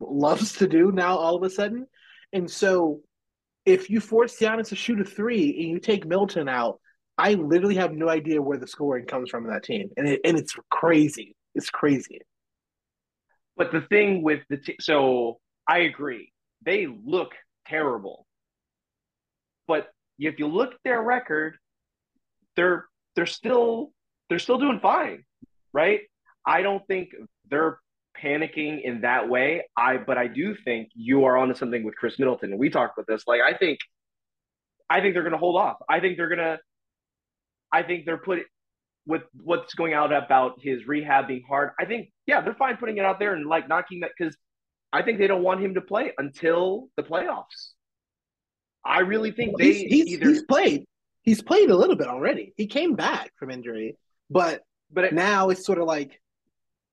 loves 0.00 0.54
to 0.54 0.66
do 0.66 0.90
now 0.90 1.16
all 1.16 1.36
of 1.36 1.42
a 1.42 1.50
sudden. 1.50 1.86
And 2.32 2.50
so 2.50 3.00
if 3.66 3.90
you 3.90 4.00
force 4.00 4.38
Giannis 4.38 4.68
to 4.68 4.76
shoot 4.76 5.00
a 5.00 5.04
three 5.04 5.60
and 5.60 5.70
you 5.70 5.78
take 5.78 6.06
Middleton 6.06 6.48
out, 6.48 6.80
I 7.18 7.34
literally 7.34 7.76
have 7.76 7.92
no 7.92 8.08
idea 8.08 8.40
where 8.40 8.58
the 8.58 8.66
scoring 8.66 9.06
comes 9.06 9.30
from 9.30 9.44
in 9.44 9.50
that 9.52 9.64
team, 9.64 9.90
and 9.96 10.08
it, 10.08 10.20
and 10.24 10.38
it's 10.38 10.54
crazy. 10.70 11.36
It's 11.54 11.70
crazy. 11.70 12.20
But 13.56 13.70
the 13.70 13.82
thing 13.82 14.22
with 14.22 14.40
the 14.48 14.56
t- 14.56 14.76
so 14.80 15.38
I 15.68 15.80
agree, 15.80 16.32
they 16.64 16.86
look 16.86 17.32
terrible. 17.66 18.26
But 19.66 19.88
if 20.18 20.38
you 20.38 20.46
look 20.46 20.72
at 20.72 20.80
their 20.84 21.02
record, 21.02 21.56
they're 22.56 22.86
they're 23.14 23.26
still 23.26 23.92
they're 24.28 24.38
still 24.38 24.58
doing 24.58 24.80
fine, 24.80 25.24
right? 25.72 26.00
I 26.46 26.62
don't 26.62 26.84
think 26.86 27.10
they're 27.50 27.78
panicking 28.20 28.82
in 28.82 29.02
that 29.02 29.28
way. 29.28 29.64
I 29.76 29.98
but 29.98 30.16
I 30.16 30.28
do 30.28 30.56
think 30.64 30.88
you 30.94 31.24
are 31.24 31.36
onto 31.36 31.54
something 31.54 31.84
with 31.84 31.94
Khris 31.96 32.18
Middleton, 32.18 32.50
and 32.52 32.58
we 32.58 32.70
talked 32.70 32.98
about 32.98 33.06
this. 33.06 33.24
Like 33.26 33.40
I 33.42 33.56
think 33.56 33.78
I 34.88 35.00
think 35.00 35.14
they're 35.14 35.22
going 35.22 35.32
to 35.32 35.38
hold 35.38 35.56
off. 35.56 35.76
I 35.88 36.00
think 36.00 36.16
they're 36.16 36.28
going 36.28 36.38
to 36.38 36.58
I 37.72 37.82
think 37.82 38.04
they're 38.04 38.18
putting 38.18 38.44
with 39.06 39.22
what's 39.42 39.74
going 39.74 39.94
out 39.94 40.12
about 40.12 40.60
his 40.60 40.86
rehab 40.86 41.28
being 41.28 41.42
hard, 41.48 41.70
I 41.78 41.84
think 41.84 42.10
yeah, 42.26 42.40
they're 42.40 42.54
fine 42.54 42.76
putting 42.76 42.98
it 42.98 43.04
out 43.04 43.18
there 43.18 43.34
and 43.34 43.46
like 43.46 43.68
knocking 43.68 44.00
that 44.00 44.10
because 44.16 44.36
I 44.92 45.02
think 45.02 45.18
they 45.18 45.26
don't 45.26 45.42
want 45.42 45.62
him 45.62 45.74
to 45.74 45.80
play 45.80 46.12
until 46.18 46.88
the 46.96 47.02
playoffs. 47.02 47.72
I 48.84 49.00
really 49.00 49.32
think 49.32 49.58
they 49.58 49.72
he's, 49.72 49.80
he's, 49.82 50.06
either 50.14 50.28
he's 50.28 50.42
played. 50.44 50.84
He's 51.22 51.42
played 51.42 51.70
a 51.70 51.76
little 51.76 51.96
bit 51.96 52.08
already. 52.08 52.52
He 52.56 52.66
came 52.66 52.94
back 52.94 53.32
from 53.38 53.50
injury, 53.50 53.96
but 54.28 54.62
but 54.90 55.04
it, 55.04 55.14
now 55.14 55.50
it's 55.50 55.64
sort 55.64 55.78
of 55.78 55.86
like 55.86 56.20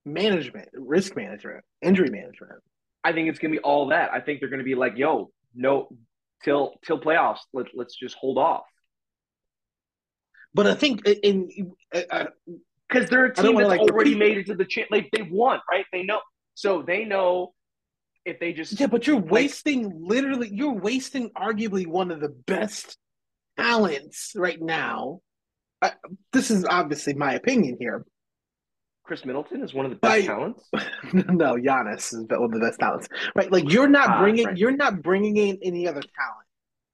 management, 0.06 0.70
risk 0.74 1.16
management, 1.16 1.64
injury 1.82 2.10
management. 2.10 2.62
I 3.04 3.12
think 3.12 3.30
it's 3.30 3.40
gonna 3.40 3.54
be 3.54 3.60
all 3.60 3.88
that. 3.88 4.12
I 4.14 4.20
think 4.20 4.40
they're 4.40 4.50
gonna 4.50 4.64
be 4.64 4.76
like, 4.76 4.98
"Yo, 4.98 5.32
no, 5.56 5.90
till 6.44 6.76
till 6.86 7.00
playoffs. 7.00 7.40
Let 7.54 7.68
let's 7.74 7.96
just 7.96 8.16
hold 8.16 8.38
off." 8.38 8.64
But 10.54 10.68
I 10.68 10.74
think 10.74 11.06
in 11.08 11.74
because 11.92 13.06
uh, 13.06 13.08
they're 13.10 13.26
a 13.26 13.36
team 13.36 13.56
that's 13.56 13.68
like 13.68 13.82
already 13.82 14.16
made 14.16 14.38
it 14.38 14.48
to 14.48 14.56
the 14.56 14.66
champ. 14.66 14.90
Like 14.92 15.10
they've 15.12 15.30
won, 15.30 15.60
right? 15.70 15.86
They 15.92 16.04
know, 16.04 16.22
so 16.56 16.82
they 16.82 17.06
know 17.06 17.54
if 18.26 18.40
they 18.40 18.54
just 18.54 18.80
yeah. 18.80 18.88
But 18.88 19.06
you're 19.08 19.20
like, 19.20 19.32
wasting 19.32 19.92
literally. 20.04 20.50
You're 20.52 20.74
wasting 20.74 21.30
arguably 21.32 21.86
one 21.86 22.12
of 22.12 22.20
the 22.20 22.30
best 22.30 22.98
talents 23.58 24.34
right 24.36 24.62
now. 24.62 25.22
I, 25.82 25.94
this 26.34 26.52
is 26.52 26.66
obviously 26.66 27.14
my 27.14 27.36
opinion 27.36 27.78
here. 27.80 28.06
Khris 29.10 29.26
Middleton 29.26 29.64
is 29.64 29.74
one 29.74 29.86
of 29.86 29.92
the 29.92 29.98
best 29.98 30.24
I, 30.24 30.26
talents. 30.26 30.70
no, 31.14 31.56
Giannis 31.56 32.14
is 32.14 32.26
one 32.30 32.44
of 32.44 32.52
the 32.52 32.60
best 32.60 32.80
talents. 32.80 33.08
Right, 33.36 33.52
like 33.52 33.72
you're 33.72 33.88
not 33.88 34.10
ah, 34.10 34.22
bringing 34.22 34.46
right. 34.46 34.58
you're 34.58 34.76
not 34.76 35.02
bringing 35.02 35.38
in 35.38 35.58
any 35.64 35.88
other 35.88 36.02
talent 36.02 36.48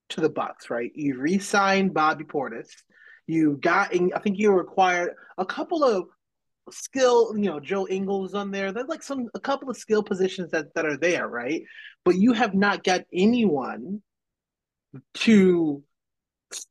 to 0.09 0.21
the 0.21 0.29
Bucks. 0.29 0.69
Right, 0.69 0.91
you 0.95 1.19
re-signed 1.19 1.93
Bobby 1.93 2.23
Portis. 2.23 2.69
You 3.27 3.57
got, 3.61 3.93
I 3.93 4.19
think 4.19 4.37
you 4.37 4.51
required 4.51 5.13
a 5.37 5.45
couple 5.45 5.83
of 5.83 6.05
skill, 6.71 7.35
you 7.35 7.45
know, 7.45 7.59
Joe 7.59 7.87
Ingles 7.87 8.33
on 8.33 8.51
there. 8.51 8.71
There's 8.71 8.87
like 8.87 9.03
some 9.03 9.29
a 9.33 9.39
couple 9.39 9.69
of 9.69 9.77
skill 9.77 10.03
positions 10.03 10.51
that 10.51 10.73
that 10.75 10.85
are 10.85 10.97
there, 10.97 11.27
right? 11.27 11.63
But 12.03 12.15
you 12.15 12.33
have 12.33 12.53
not 12.53 12.83
got 12.83 13.01
anyone 13.13 14.01
to 15.15 15.83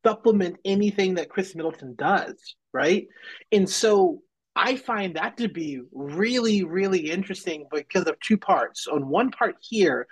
supplement 0.03 0.57
anything 0.65 1.15
that 1.15 1.29
Khris 1.29 1.55
Middleton 1.55 1.95
does, 1.97 2.37
right? 2.73 3.07
And 3.53 3.69
so 3.69 4.23
I 4.57 4.77
find 4.77 5.17
that 5.17 5.37
to 5.39 5.49
be 5.49 5.81
really, 5.93 6.63
really 6.65 7.11
interesting 7.11 7.67
because 7.73 8.05
of 8.07 8.19
two 8.21 8.39
parts. 8.39 8.87
On 8.87 9.09
one 9.09 9.31
part 9.31 9.57
here, 9.61 10.07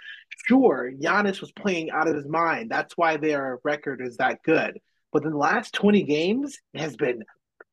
sure, 0.47 0.93
Giannis 1.01 1.41
was 1.41 1.53
playing 1.53 1.91
out 1.91 2.09
of 2.09 2.17
his 2.17 2.27
mind. 2.27 2.71
That's 2.71 2.97
why 2.97 3.17
their 3.17 3.61
record 3.63 4.01
is 4.05 4.17
that 4.17 4.43
good. 4.43 4.79
But 5.13 5.23
the 5.23 5.31
last 5.31 5.75
20 5.75 6.03
games, 6.05 6.59
has 6.75 6.97
been 6.97 7.25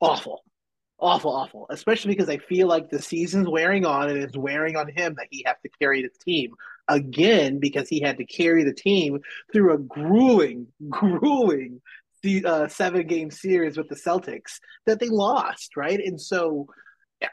awful. 0.01 0.43
Awful, 0.99 1.31
awful. 1.31 1.65
Especially 1.69 2.13
because 2.13 2.29
I 2.29 2.37
feel 2.37 2.67
like 2.67 2.89
the 2.89 3.01
season's 3.01 3.47
wearing 3.47 3.85
on 3.85 4.09
and 4.09 4.21
it's 4.21 4.37
wearing 4.37 4.75
on 4.75 4.89
him 4.89 5.15
that 5.17 5.27
he 5.31 5.43
has 5.45 5.55
to 5.63 5.69
carry 5.79 6.01
the 6.01 6.09
team 6.25 6.51
again 6.89 7.59
because 7.59 7.87
he 7.87 8.01
had 8.01 8.17
to 8.17 8.25
carry 8.25 8.65
the 8.65 8.73
team 8.73 9.19
through 9.53 9.73
a 9.73 9.77
grueling, 9.77 10.67
grueling 10.89 11.81
uh, 12.45 12.67
seven 12.67 13.07
game 13.07 13.31
series 13.31 13.77
with 13.77 13.87
the 13.87 13.95
Celtics 13.95 14.59
that 14.85 14.99
they 14.99 15.07
lost, 15.07 15.77
right? 15.77 15.99
And 15.99 16.19
so 16.19 16.67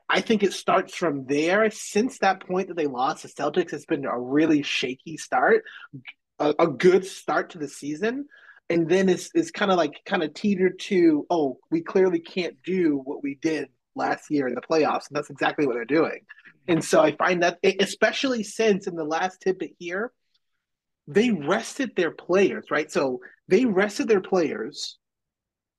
I 0.09 0.21
think 0.21 0.45
it 0.45 0.53
starts 0.53 0.95
from 0.95 1.27
there. 1.27 1.69
Since 1.71 2.21
that 2.21 2.47
point 2.47 2.69
that 2.69 2.77
they 2.77 2.87
lost, 2.87 3.25
the 3.25 3.29
Celtics 3.29 3.73
it's 3.73 3.85
been 3.85 4.05
a 4.05 4.19
really 4.19 4.62
shaky 4.62 5.16
start, 5.16 5.64
a, 6.38 6.55
a 6.59 6.69
good 6.69 7.05
start 7.05 7.51
to 7.51 7.59
the 7.59 7.69
season 7.69 8.27
and 8.68 8.88
then 8.88 9.09
it's 9.09 9.31
it's 9.35 9.50
kind 9.50 9.70
of 9.70 9.76
like 9.76 10.00
kind 10.05 10.22
of 10.22 10.35
teetered 10.35 10.79
to 10.79 11.26
oh 11.31 11.59
we 11.70 11.81
clearly 11.81 12.20
can't 12.20 12.57
do 12.64 13.00
what 13.05 13.22
we 13.22 13.37
did 13.37 13.68
last 13.94 14.31
year 14.31 14.48
in 14.48 14.55
the 14.55 14.61
playoffs 14.61 15.09
and 15.09 15.16
that's 15.16 15.31
exactly 15.31 15.66
what 15.66 15.74
they're 15.74 15.85
doing. 15.85 16.20
And 16.68 16.85
so 16.85 17.00
i 17.00 17.14
find 17.16 17.42
that 17.42 17.59
especially 17.81 18.42
since 18.42 18.87
in 18.87 18.96
the 18.96 19.05
last 19.05 19.40
tidbit 19.40 19.72
here 19.79 20.12
they 21.07 21.31
rested 21.31 21.94
their 21.96 22.11
players 22.11 22.66
right? 22.70 22.90
So 22.90 23.20
they 23.48 23.64
rested 23.64 24.09
their 24.09 24.20
players 24.20 24.98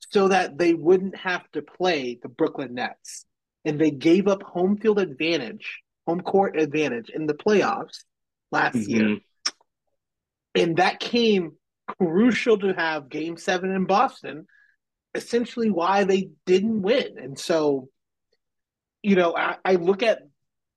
so 0.09 0.29
that 0.29 0.57
they 0.57 0.73
wouldn't 0.73 1.17
have 1.17 1.49
to 1.51 1.61
play 1.61 2.17
the 2.21 2.29
brooklyn 2.29 2.75
nets. 2.75 3.25
And 3.65 3.79
they 3.79 3.91
gave 3.91 4.29
up 4.29 4.43
home 4.43 4.77
field 4.77 4.99
advantage 4.99 5.81
home 6.07 6.21
court 6.21 6.57
advantage 6.57 7.09
in 7.09 7.27
the 7.27 7.33
playoffs 7.33 8.03
last 8.51 8.75
mm-hmm. 8.75 8.89
year. 8.89 9.17
And 10.55 10.77
that 10.77 10.99
came 10.99 11.57
crucial 11.87 12.57
to 12.59 12.73
have 12.73 13.09
game 13.09 13.37
seven 13.37 13.71
in 13.71 13.85
Boston, 13.85 14.45
essentially 15.13 15.69
why 15.69 16.03
they 16.03 16.29
didn't 16.45 16.81
win. 16.81 17.17
And 17.17 17.37
so, 17.37 17.89
you 19.01 19.15
know, 19.15 19.35
I, 19.35 19.57
I 19.63 19.75
look 19.75 20.03
at 20.03 20.19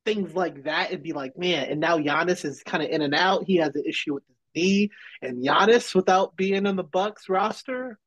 things 0.05 0.35
like 0.35 0.65
that 0.65 0.93
and 0.93 1.03
be 1.03 1.13
like, 1.13 1.37
man, 1.37 1.69
and 1.71 1.81
now 1.81 1.99
Giannis 1.99 2.45
is 2.45 2.63
kind 2.63 2.83
of 2.83 2.91
in 2.91 3.03
and 3.03 3.15
out. 3.15 3.45
He 3.47 3.57
has 3.57 3.75
an 3.75 3.85
issue 3.87 4.15
with 4.15 4.25
his 4.27 4.37
knee, 4.55 4.91
and 5.23 5.45
Giannis 5.45 5.95
without 5.95 6.37
being 6.37 6.67
on 6.67 6.77
the 6.77 6.85
Bucks 6.85 7.29
roster. 7.29 7.99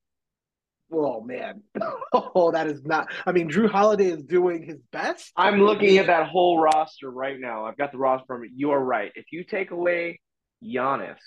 Oh 0.91 1.21
man, 1.21 1.63
oh 2.13 2.51
that 2.51 2.67
is 2.67 2.83
not. 2.83 3.11
I 3.25 3.31
mean, 3.31 3.49
Jrue 3.49 3.69
Holiday 3.69 4.11
is 4.11 4.23
doing 4.23 4.63
his 4.63 4.77
best. 4.91 5.31
I'm 5.35 5.59
looking 5.59 5.97
at 5.97 6.07
that 6.07 6.27
whole 6.27 6.59
roster 6.59 7.09
right 7.09 7.39
now. 7.39 7.65
I've 7.65 7.77
got 7.77 7.91
the 7.91 7.97
roster 7.97 8.25
from 8.27 8.43
it. 8.43 8.51
You 8.55 8.71
are 8.71 8.83
right. 8.83 9.11
If 9.15 9.25
you 9.31 9.43
take 9.43 9.71
away 9.71 10.19
Giannis, 10.63 11.17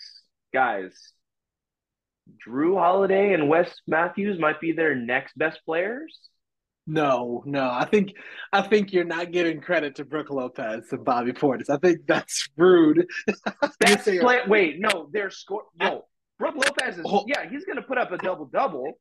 guys, 0.52 0.92
Jrue 2.46 2.78
Holiday 2.78 3.32
and 3.34 3.48
Wes 3.48 3.72
Matthews 3.86 4.38
might 4.38 4.60
be 4.60 4.72
their 4.72 4.94
next 4.94 5.36
best 5.38 5.60
players? 5.64 6.18
No, 6.86 7.42
no. 7.46 7.68
I 7.68 7.84
think 7.84 8.12
I 8.52 8.62
think 8.62 8.92
you're 8.92 9.04
not 9.04 9.32
giving 9.32 9.60
credit 9.60 9.96
to 9.96 10.04
Brook 10.04 10.30
Lopez 10.30 10.84
and 10.92 11.04
Bobby 11.04 11.32
Portis. 11.32 11.68
I 11.68 11.78
think 11.78 12.06
that's 12.06 12.48
rude. 12.56 13.06
that's 13.80 14.04
play- 14.04 14.42
wait, 14.46 14.76
no, 14.78 15.08
they're 15.12 15.30
score 15.30 15.64
no. 15.80 16.04
Brook 16.38 16.54
Lopez 16.54 16.98
is 16.98 17.06
yeah, 17.26 17.48
he's 17.48 17.64
gonna 17.64 17.82
put 17.82 17.98
up 17.98 18.12
a 18.12 18.18
double 18.18 18.46
double. 18.46 18.92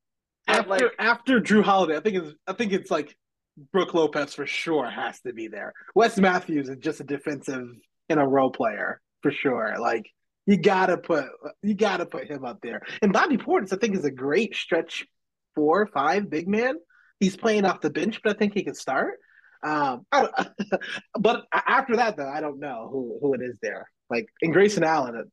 After 0.47 0.69
like, 0.69 0.83
after 0.99 1.39
Jrue 1.39 1.63
Holiday, 1.63 1.97
I 1.97 1.99
think 1.99 2.17
it's 2.17 2.33
I 2.47 2.53
think 2.53 2.71
it's 2.71 2.89
like 2.89 3.15
Brook 3.71 3.93
Lopez 3.93 4.33
for 4.33 4.47
sure 4.47 4.89
has 4.89 5.19
to 5.21 5.33
be 5.33 5.47
there. 5.47 5.73
Wes 5.93 6.17
Matthews 6.17 6.69
is 6.69 6.77
just 6.77 7.01
a 7.01 7.03
defensive 7.03 7.67
in 8.09 8.17
a 8.17 8.27
role 8.27 8.51
player 8.51 9.01
for 9.21 9.31
sure. 9.31 9.75
Like 9.79 10.09
you 10.45 10.57
gotta 10.57 10.97
put 10.97 11.25
you 11.61 11.73
gotta 11.73 12.05
put 12.05 12.27
him 12.27 12.45
up 12.45 12.59
there. 12.61 12.81
And 13.01 13.11
Bobby 13.13 13.37
Portis, 13.37 13.73
I 13.73 13.77
think, 13.77 13.95
is 13.95 14.05
a 14.05 14.11
great 14.11 14.55
stretch 14.55 15.05
four, 15.55 15.87
five 15.87 16.29
big 16.29 16.47
man. 16.47 16.75
He's 17.19 17.35
playing 17.35 17.65
off 17.65 17.81
the 17.81 17.89
bench, 17.89 18.21
but 18.23 18.35
I 18.35 18.39
think 18.39 18.53
he 18.53 18.63
can 18.63 18.75
start. 18.75 19.15
Um, 19.63 20.05
but 21.19 21.45
after 21.51 21.95
that, 21.97 22.17
though, 22.17 22.29
I 22.29 22.41
don't 22.41 22.59
know 22.59 22.89
who, 22.91 23.17
who 23.21 23.33
it 23.33 23.41
is 23.41 23.57
there. 23.61 23.89
Like 24.09 24.27
in 24.41 24.51
Grayson 24.51 24.83
Allen, 24.83 25.31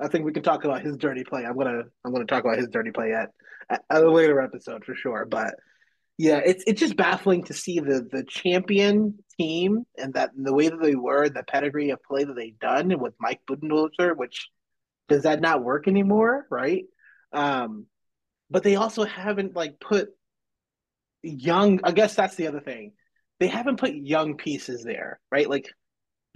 I 0.00 0.08
think 0.08 0.24
we 0.24 0.32
can 0.32 0.42
talk 0.42 0.64
about 0.64 0.82
his 0.82 0.96
dirty 0.96 1.24
play. 1.24 1.44
I'm 1.44 1.56
gonna 1.56 1.82
I'm 2.04 2.12
gonna 2.12 2.24
talk 2.24 2.44
about 2.44 2.58
his 2.58 2.68
dirty 2.68 2.90
play 2.90 3.12
at, 3.12 3.30
at 3.70 4.02
a 4.02 4.10
later 4.10 4.40
episode 4.40 4.84
for 4.84 4.94
sure. 4.94 5.26
But 5.28 5.54
yeah, 6.18 6.40
it's 6.44 6.64
it's 6.66 6.80
just 6.80 6.96
baffling 6.96 7.44
to 7.44 7.52
see 7.52 7.80
the 7.80 8.06
the 8.10 8.24
champion 8.24 9.18
team 9.38 9.84
and 9.98 10.14
that 10.14 10.30
the 10.34 10.54
way 10.54 10.68
that 10.68 10.80
they 10.80 10.94
were, 10.94 11.28
the 11.28 11.42
pedigree 11.42 11.90
of 11.90 12.02
play 12.02 12.24
that 12.24 12.34
they've 12.34 12.58
done 12.58 12.98
with 12.98 13.14
Mike 13.20 13.40
Budenholzer, 13.48 14.16
which 14.16 14.48
does 15.08 15.24
that 15.24 15.40
not 15.40 15.62
work 15.62 15.88
anymore, 15.88 16.46
right? 16.50 16.84
Um, 17.32 17.86
but 18.50 18.62
they 18.62 18.76
also 18.76 19.04
haven't 19.04 19.54
like 19.54 19.78
put 19.78 20.08
young. 21.22 21.80
I 21.84 21.92
guess 21.92 22.14
that's 22.14 22.36
the 22.36 22.46
other 22.46 22.60
thing. 22.60 22.92
They 23.38 23.48
haven't 23.48 23.78
put 23.78 23.94
young 23.94 24.38
pieces 24.38 24.82
there, 24.84 25.20
right? 25.30 25.50
Like 25.50 25.68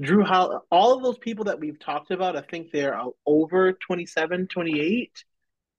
Drew 0.01 0.25
Hall, 0.25 0.67
all 0.71 0.95
of 0.95 1.03
those 1.03 1.19
people 1.19 1.47
that 1.47 1.59
we've 1.59 1.79
talked 1.79 2.11
about, 2.11 2.37
I 2.37 2.43
think 2.43 2.71
they're 2.71 3.01
over 3.27 3.73
27, 3.73 4.49
28. 4.49 5.25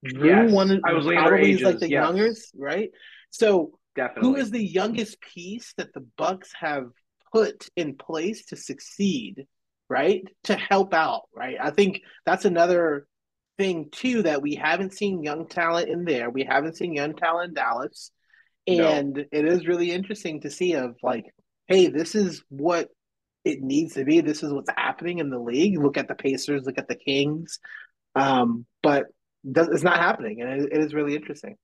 Jrue 0.03 0.25
yes, 0.25 0.51
one 0.51 0.81
I 0.83 0.93
was 0.93 1.05
like 1.05 1.77
the 1.79 1.89
yes. 1.89 1.91
youngest, 1.91 2.51
right? 2.57 2.89
So 3.29 3.77
Definitely. 3.95 4.30
Who 4.30 4.36
is 4.38 4.51
the 4.51 4.63
youngest 4.63 5.19
piece 5.21 5.73
that 5.77 5.93
the 5.93 6.06
Bucks 6.17 6.51
have 6.60 6.86
put 7.32 7.69
in 7.75 7.95
place 7.95 8.45
to 8.47 8.56
succeed, 8.56 9.45
right? 9.89 10.23
To 10.45 10.56
help 10.56 10.93
out, 10.93 11.23
right? 11.36 11.58
I 11.62 11.71
think 11.71 12.01
that's 12.25 12.45
another 12.45 13.08
thing 13.58 13.89
too 13.91 14.23
that 14.23 14.41
we 14.41 14.56
haven't 14.56 14.93
seen 14.93 15.23
young 15.23 15.47
talent 15.47 15.89
in 15.89 16.06
there. 16.06 16.30
We 16.30 16.43
haven't 16.43 16.77
seen 16.77 16.93
young 16.93 17.15
talent 17.15 17.49
in 17.49 17.54
Dallas. 17.56 18.12
And 18.67 19.13
no. 19.13 19.23
it 19.32 19.45
is 19.45 19.67
really 19.67 19.91
interesting 19.91 20.41
to 20.41 20.49
see 20.49 20.73
of 20.73 20.95
like, 21.04 21.25
hey, 21.67 21.88
this 21.88 22.15
is 22.15 22.43
what 22.49 22.89
it 23.43 23.62
needs 23.62 23.95
to 23.95 24.06
be. 24.06 24.21
This 24.21 24.43
is 24.43 24.54
what's 24.54 24.69
happening 24.75 25.19
in 25.19 25.30
the 25.30 25.39
league. 25.39 25.80
Look 25.80 25.97
at 25.97 26.08
the 26.08 26.15
Pacers, 26.15 26.63
look 26.65 26.77
at 26.77 26.88
the 26.88 26.95
Kings. 26.95 27.60
Um, 28.15 28.65
but 28.84 29.06
it's 29.43 29.84
not 29.84 29.97
happening, 29.97 30.41
and 30.41 30.65
it 30.71 30.77
is 30.77 30.93
really 30.93 31.15
interesting. 31.15 31.56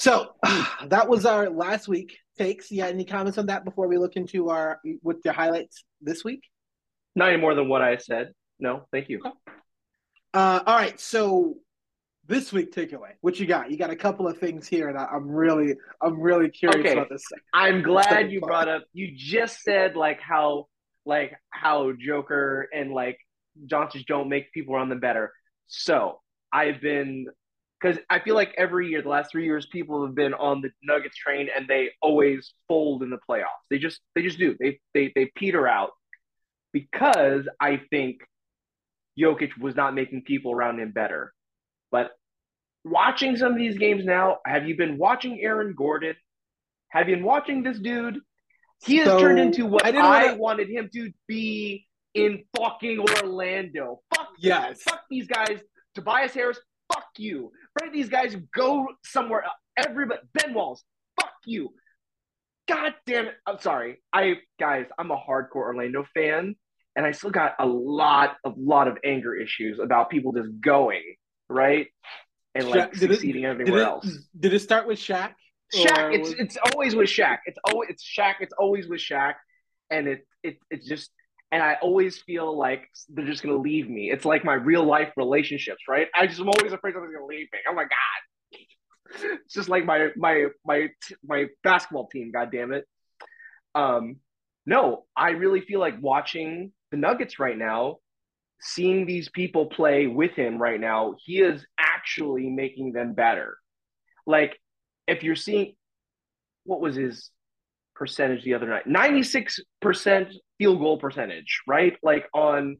So 0.00 0.34
that 0.86 1.08
was 1.08 1.26
our 1.26 1.50
last 1.50 1.86
week 1.86 2.16
takes. 2.38 2.72
Yeah, 2.72 2.86
any 2.86 3.04
comments 3.04 3.36
on 3.36 3.46
that 3.46 3.66
before 3.66 3.86
we 3.86 3.98
look 3.98 4.16
into 4.16 4.48
our 4.48 4.80
with 5.02 5.22
the 5.22 5.32
highlights 5.32 5.84
this 6.00 6.24
week? 6.24 6.42
Not 7.14 7.28
any 7.28 7.40
more 7.40 7.54
than 7.54 7.68
what 7.68 7.82
I 7.82 7.98
said. 7.98 8.32
No, 8.58 8.86
thank 8.92 9.10
you. 9.10 9.20
Uh, 10.32 10.60
all 10.66 10.76
right, 10.76 10.98
so 10.98 11.56
this 12.26 12.50
week 12.50 12.72
takeaway. 12.72 13.10
What 13.20 13.38
you 13.38 13.46
got? 13.46 13.70
You 13.70 13.76
got 13.76 13.90
a 13.90 13.96
couple 13.96 14.26
of 14.26 14.38
things 14.38 14.66
here, 14.66 14.88
and 14.88 14.96
I, 14.96 15.06
am 15.12 15.28
really, 15.28 15.74
I'm 16.00 16.18
really 16.18 16.48
curious 16.48 16.80
okay. 16.80 16.92
about 16.92 17.10
this. 17.10 17.22
I'm 17.52 17.82
glad 17.82 18.32
you 18.32 18.40
brought 18.40 18.68
up. 18.68 18.84
You 18.94 19.12
just 19.14 19.60
said 19.60 19.96
like 19.96 20.20
how, 20.20 20.68
like 21.04 21.34
how 21.50 21.92
Joker 21.98 22.68
and 22.72 22.92
like 22.92 23.18
Johnsons 23.66 24.04
don't 24.06 24.30
make 24.30 24.50
people 24.52 24.74
around 24.74 24.88
them 24.88 25.00
better. 25.00 25.32
So 25.66 26.20
I've 26.52 26.80
been 26.80 27.26
because 27.80 27.98
I 28.10 28.18
feel 28.20 28.34
like 28.34 28.54
every 28.58 28.88
year, 28.88 29.02
the 29.02 29.08
last 29.08 29.30
three 29.30 29.44
years, 29.44 29.66
people 29.66 30.04
have 30.04 30.14
been 30.14 30.34
on 30.34 30.60
the 30.60 30.70
Nuggets 30.82 31.16
train 31.16 31.48
and 31.54 31.66
they 31.66 31.90
always 32.02 32.52
fold 32.68 33.02
in 33.02 33.10
the 33.10 33.18
playoffs. 33.28 33.64
They 33.70 33.78
just 33.78 34.00
they 34.14 34.22
just 34.22 34.38
do. 34.38 34.56
They 34.58 34.80
they 34.94 35.12
they 35.14 35.30
peter 35.34 35.66
out 35.66 35.90
because 36.72 37.48
I 37.60 37.80
think 37.90 38.20
Jokic 39.18 39.56
was 39.58 39.74
not 39.74 39.94
making 39.94 40.22
people 40.22 40.52
around 40.52 40.80
him 40.80 40.92
better. 40.92 41.32
But 41.90 42.10
watching 42.84 43.36
some 43.36 43.52
of 43.52 43.58
these 43.58 43.78
games 43.78 44.04
now, 44.04 44.38
have 44.46 44.68
you 44.68 44.76
been 44.76 44.98
watching 44.98 45.40
Aaron 45.40 45.74
Gordon? 45.76 46.14
Have 46.90 47.08
you 47.08 47.16
been 47.16 47.24
watching 47.24 47.62
this 47.62 47.78
dude? 47.78 48.18
He 48.84 48.96
has 48.96 49.06
so, 49.06 49.20
turned 49.20 49.38
into 49.38 49.66
what 49.66 49.84
I, 49.84 49.90
I 49.90 50.26
wanna... 50.26 50.36
wanted 50.36 50.70
him 50.70 50.90
to 50.94 51.12
be 51.26 51.86
in 52.14 52.44
fucking 52.56 52.98
Orlando. 52.98 54.00
Fuck 54.14 54.28
yes. 54.38 54.82
Fuck 54.82 55.02
these 55.10 55.26
guys. 55.26 55.60
Tobias 55.94 56.32
Harris, 56.32 56.58
fuck 56.92 57.06
you. 57.18 57.52
Right? 57.78 57.92
These 57.92 58.08
guys 58.08 58.36
go 58.54 58.88
somewhere. 59.04 59.44
Everybody, 59.76 60.20
Ben 60.34 60.54
Wallace, 60.54 60.82
fuck 61.18 61.32
you. 61.44 61.70
God 62.68 62.94
damn 63.06 63.26
it. 63.26 63.34
I'm 63.46 63.58
sorry. 63.60 64.02
I 64.12 64.34
guys, 64.58 64.86
I'm 64.98 65.10
a 65.10 65.16
hardcore 65.16 65.56
Orlando 65.56 66.06
fan, 66.14 66.54
and 66.94 67.06
I 67.06 67.12
still 67.12 67.30
got 67.30 67.54
a 67.58 67.66
lot 67.66 68.36
of 68.44 68.54
lot 68.56 68.88
of 68.88 68.98
anger 69.04 69.34
issues 69.34 69.78
about 69.78 70.10
people 70.10 70.32
just 70.32 70.48
going 70.60 71.02
right 71.48 71.88
and 72.54 72.68
like 72.68 72.92
Shaq, 72.92 72.96
succeeding 72.96 73.44
it, 73.44 73.48
everywhere 73.48 73.72
did 73.72 73.82
it, 73.82 73.86
else. 73.86 74.18
Did 74.38 74.54
it 74.54 74.60
start 74.60 74.86
with 74.86 74.98
Shaq? 74.98 75.32
Shaq. 75.74 76.14
It's 76.14 76.30
it's 76.30 76.56
always 76.72 76.94
with 76.94 77.08
Shaq. 77.08 77.38
It's 77.46 77.58
always 77.64 77.90
it's 77.90 78.04
Shaq. 78.04 78.34
It's 78.40 78.54
always 78.58 78.88
with 78.88 79.00
Shaq, 79.00 79.34
and 79.90 80.08
it 80.08 80.26
it 80.42 80.58
it's 80.70 80.86
just 80.86 81.10
and 81.52 81.62
I 81.62 81.76
always 81.82 82.18
feel 82.18 82.56
like 82.56 82.88
they're 83.08 83.26
just 83.26 83.42
gonna 83.42 83.56
leave 83.56 83.88
me. 83.88 84.10
It's 84.10 84.24
like 84.24 84.44
my 84.44 84.54
real 84.54 84.84
life 84.84 85.12
relationships, 85.16 85.82
right? 85.88 86.08
I 86.14 86.26
just 86.26 86.40
am 86.40 86.48
always 86.48 86.72
afraid 86.72 86.94
someone's 86.94 87.14
gonna 87.14 87.26
leave 87.26 87.48
me. 87.52 87.58
Oh 87.68 87.74
my 87.74 87.84
god, 87.84 88.60
it's 89.44 89.54
just 89.54 89.68
like 89.68 89.84
my 89.84 90.08
my 90.16 90.46
my 90.64 90.88
my 91.24 91.46
basketball 91.62 92.08
team. 92.08 92.30
God 92.32 92.50
damn 92.52 92.72
it. 92.72 92.86
Um, 93.74 94.16
no, 94.66 95.04
I 95.16 95.30
really 95.30 95.60
feel 95.60 95.80
like 95.80 96.00
watching 96.00 96.72
the 96.90 96.96
Nuggets 96.96 97.38
right 97.38 97.56
now, 97.56 97.96
seeing 98.60 99.06
these 99.06 99.28
people 99.28 99.66
play 99.66 100.06
with 100.06 100.32
him 100.32 100.58
right 100.58 100.80
now. 100.80 101.14
He 101.24 101.40
is 101.40 101.64
actually 101.78 102.48
making 102.48 102.92
them 102.92 103.14
better. 103.14 103.56
Like 104.26 104.56
if 105.08 105.24
you're 105.24 105.36
seeing, 105.36 105.74
what 106.64 106.80
was 106.80 106.94
his 106.94 107.30
percentage 108.00 108.42
the 108.42 108.54
other 108.54 108.66
night? 108.66 108.88
Ninety 108.88 109.22
six 109.22 109.60
percent 109.80 110.30
field 110.58 110.80
goal 110.80 110.98
percentage, 110.98 111.60
right? 111.68 111.96
Like 112.02 112.26
on 112.34 112.78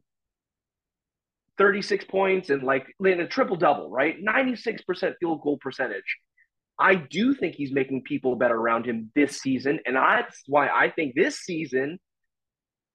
36 1.57 2.05
points 2.05 2.49
and 2.49 2.63
like 2.63 2.87
in 3.05 3.21
a 3.21 3.27
triple 3.27 3.55
double, 3.55 3.89
right? 3.89 4.15
96% 4.19 5.13
field 5.19 5.41
goal 5.43 5.57
percentage. 5.61 6.17
I 6.79 6.95
do 6.95 7.35
think 7.35 7.53
he's 7.53 7.71
making 7.71 8.01
people 8.01 8.35
better 8.35 8.55
around 8.55 8.85
him 8.85 9.11
this 9.13 9.39
season. 9.39 9.79
And 9.85 9.95
that's 9.95 10.41
why 10.47 10.69
I 10.69 10.89
think 10.89 11.13
this 11.15 11.39
season 11.39 11.99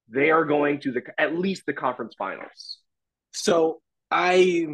they 0.08 0.30
are 0.30 0.44
going 0.44 0.80
to 0.80 0.92
the 0.92 1.02
at 1.18 1.36
least 1.36 1.62
the 1.66 1.72
conference 1.72 2.14
finals. 2.18 2.78
So 3.32 3.80
I 4.10 4.66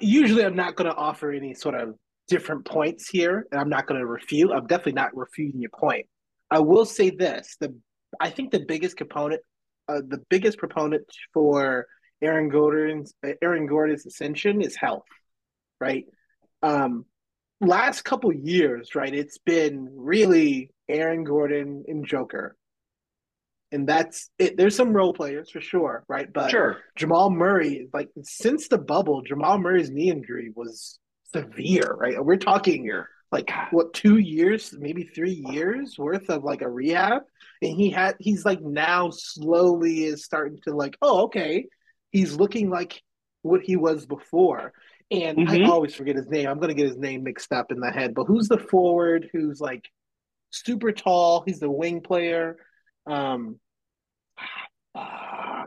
usually 0.00 0.44
I'm 0.44 0.56
not 0.56 0.76
going 0.76 0.90
to 0.90 0.96
offer 0.96 1.30
any 1.30 1.54
sort 1.54 1.74
of 1.74 1.94
different 2.28 2.64
points 2.64 3.08
here, 3.08 3.46
and 3.50 3.60
I'm 3.60 3.68
not 3.68 3.86
going 3.86 4.00
to 4.00 4.06
refute. 4.06 4.50
I'm 4.50 4.66
definitely 4.66 4.92
not 4.92 5.16
refuting 5.16 5.60
your 5.60 5.70
point. 5.70 6.06
I 6.52 6.58
will 6.58 6.84
say 6.84 7.08
this: 7.08 7.56
the 7.60 7.74
I 8.20 8.28
think 8.28 8.52
the 8.52 8.60
biggest 8.60 8.98
component, 8.98 9.40
uh, 9.88 10.02
the 10.06 10.22
biggest 10.28 10.58
proponent 10.58 11.04
for 11.32 11.86
Aaron 12.20 12.50
Gordon's 12.50 13.14
Aaron 13.40 13.66
Gordon's 13.66 14.04
ascension 14.04 14.60
is 14.60 14.76
health, 14.76 15.06
right? 15.80 16.04
Um, 16.62 17.06
last 17.62 18.02
couple 18.02 18.30
years, 18.34 18.94
right? 18.94 19.14
It's 19.14 19.38
been 19.38 19.88
really 19.96 20.68
Aaron 20.90 21.24
Gordon 21.24 21.84
and 21.88 22.06
Joker, 22.06 22.54
and 23.72 23.88
that's 23.88 24.28
it. 24.38 24.58
There's 24.58 24.76
some 24.76 24.92
role 24.92 25.14
players 25.14 25.48
for 25.50 25.62
sure, 25.62 26.04
right? 26.06 26.30
But 26.30 26.50
sure. 26.50 26.80
Jamal 26.96 27.30
Murray, 27.30 27.88
like 27.94 28.10
since 28.24 28.68
the 28.68 28.76
bubble, 28.76 29.22
Jamal 29.22 29.56
Murray's 29.56 29.90
knee 29.90 30.10
injury 30.10 30.52
was 30.54 30.98
severe, 31.32 31.96
right? 31.98 32.22
We're 32.22 32.36
talking 32.36 32.82
here 32.82 33.08
like 33.32 33.50
what 33.70 33.94
two 33.94 34.18
years, 34.18 34.74
maybe 34.78 35.04
three 35.04 35.42
years 35.48 35.98
worth 35.98 36.28
of 36.28 36.44
like 36.44 36.60
a 36.60 36.68
rehab, 36.68 37.22
and 37.62 37.74
he 37.74 37.90
had 37.90 38.14
he's 38.20 38.44
like 38.44 38.60
now 38.60 39.10
slowly 39.10 40.04
is 40.04 40.24
starting 40.24 40.58
to 40.64 40.76
like 40.76 40.96
oh 41.00 41.22
okay, 41.22 41.66
he's 42.10 42.34
looking 42.34 42.68
like 42.68 43.02
what 43.40 43.62
he 43.62 43.76
was 43.76 44.04
before. 44.06 44.72
And 45.10 45.38
mm-hmm. 45.38 45.64
I 45.64 45.68
always 45.68 45.94
forget 45.94 46.16
his 46.16 46.28
name. 46.28 46.46
I'm 46.48 46.58
gonna 46.60 46.74
get 46.74 46.88
his 46.88 46.98
name 46.98 47.24
mixed 47.24 47.52
up 47.52 47.72
in 47.72 47.80
the 47.80 47.90
head. 47.90 48.14
But 48.14 48.24
who's 48.24 48.48
the 48.48 48.58
forward 48.58 49.30
who's 49.32 49.60
like 49.60 49.88
super 50.50 50.92
tall? 50.92 51.42
He's 51.46 51.58
the 51.58 51.70
wing 51.70 52.02
player. 52.02 52.56
Um, 53.06 53.58
uh, 54.94 55.64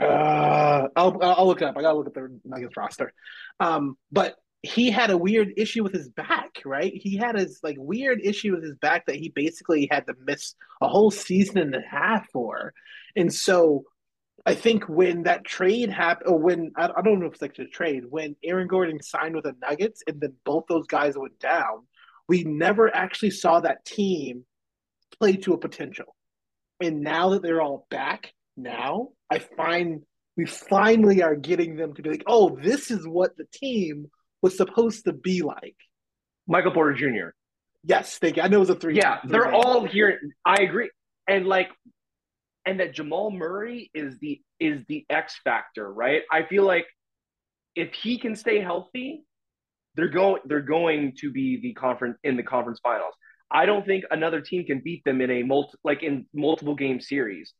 uh, 0.00 0.88
I'll 0.96 1.18
I'll 1.22 1.46
look 1.46 1.60
it 1.60 1.68
up. 1.68 1.76
I 1.76 1.82
gotta 1.82 1.98
look 1.98 2.06
at 2.06 2.14
the 2.14 2.40
Nuggets 2.44 2.76
roster. 2.76 3.12
Um, 3.58 3.96
but 4.10 4.36
he 4.62 4.90
had 4.90 5.10
a 5.10 5.16
weird 5.16 5.54
issue 5.56 5.82
with 5.82 5.94
his 5.94 6.08
back, 6.10 6.60
right? 6.64 6.92
He 6.94 7.16
had 7.16 7.38
his 7.38 7.60
like 7.62 7.76
weird 7.78 8.20
issue 8.22 8.54
with 8.54 8.62
his 8.62 8.76
back 8.76 9.06
that 9.06 9.16
he 9.16 9.30
basically 9.30 9.88
had 9.90 10.06
to 10.06 10.14
miss 10.24 10.54
a 10.82 10.88
whole 10.88 11.10
season 11.10 11.58
and 11.58 11.74
a 11.74 11.80
half 11.80 12.28
for. 12.30 12.74
And 13.16 13.32
so 13.32 13.84
I 14.44 14.54
think 14.54 14.88
when 14.88 15.22
that 15.24 15.44
trade 15.44 15.90
happened, 15.90 16.30
or 16.30 16.38
when 16.38 16.72
I, 16.76 16.90
I 16.94 17.02
don't 17.02 17.20
know 17.20 17.26
if 17.26 17.34
it's 17.34 17.42
like 17.42 17.58
a 17.58 17.64
trade, 17.66 18.04
when 18.08 18.36
Aaron 18.44 18.68
Gordon 18.68 19.02
signed 19.02 19.34
with 19.34 19.44
the 19.44 19.54
Nuggets 19.62 20.02
and 20.06 20.20
then 20.20 20.34
both 20.44 20.64
those 20.68 20.86
guys 20.86 21.16
went 21.16 21.38
down, 21.38 21.86
we 22.28 22.44
never 22.44 22.94
actually 22.94 23.30
saw 23.30 23.60
that 23.60 23.84
team 23.84 24.44
play 25.18 25.36
to 25.36 25.54
a 25.54 25.58
potential. 25.58 26.16
And 26.80 27.00
now 27.00 27.30
that 27.30 27.42
they're 27.42 27.62
all 27.62 27.86
back, 27.90 28.32
now 28.56 29.08
I 29.30 29.38
find 29.38 30.02
we 30.36 30.46
finally 30.46 31.22
are 31.22 31.34
getting 31.34 31.76
them 31.76 31.94
to 31.94 32.02
be 32.02 32.10
like, 32.10 32.24
oh, 32.26 32.58
this 32.62 32.90
is 32.90 33.06
what 33.06 33.36
the 33.36 33.46
team 33.52 34.10
was 34.42 34.56
supposed 34.56 35.04
to 35.04 35.12
be 35.12 35.42
like. 35.42 35.76
Michael 36.46 36.72
Porter 36.72 36.94
Jr. 36.94 37.30
Yes, 37.84 38.18
thank 38.18 38.36
you. 38.36 38.42
I 38.42 38.48
know 38.48 38.58
it 38.58 38.60
was 38.60 38.70
a 38.70 38.74
three. 38.74 38.96
Yeah, 38.96 39.18
they 39.24 39.30
they're 39.32 39.52
all 39.52 39.84
here. 39.84 40.20
I 40.44 40.62
agree, 40.62 40.90
and 41.26 41.46
like, 41.46 41.68
and 42.66 42.80
that 42.80 42.94
Jamal 42.94 43.30
Murray 43.30 43.90
is 43.94 44.18
the 44.20 44.40
is 44.58 44.82
the 44.88 45.06
X 45.08 45.38
factor, 45.44 45.90
right? 45.90 46.22
I 46.30 46.42
feel 46.42 46.64
like 46.64 46.86
if 47.74 47.94
he 47.94 48.18
can 48.18 48.36
stay 48.36 48.60
healthy, 48.60 49.24
they're 49.94 50.08
going 50.08 50.42
they're 50.44 50.60
going 50.60 51.14
to 51.20 51.30
be 51.30 51.60
the 51.60 51.72
conference 51.72 52.18
in 52.22 52.36
the 52.36 52.42
conference 52.42 52.80
finals. 52.82 53.14
I 53.50 53.66
don't 53.66 53.84
think 53.84 54.04
another 54.10 54.40
team 54.40 54.64
can 54.64 54.80
beat 54.80 55.02
them 55.04 55.20
in 55.20 55.30
a 55.30 55.42
multi 55.42 55.76
like 55.82 56.02
in 56.02 56.26
multiple 56.34 56.74
game 56.74 57.00
series. 57.00 57.52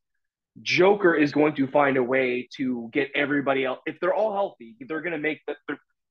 Joker 0.63 1.15
is 1.15 1.33
going 1.33 1.55
to 1.55 1.67
find 1.69 1.97
a 1.97 2.03
way 2.03 2.49
to 2.57 2.91
get 2.93 3.09
everybody 3.15 3.65
else. 3.65 3.79
If 3.87 3.99
they're 4.01 4.15
all 4.15 4.33
healthy, 4.33 4.77
they're 4.81 5.01
going 5.01 5.13
to 5.13 5.19
make 5.19 5.41
the 5.47 5.55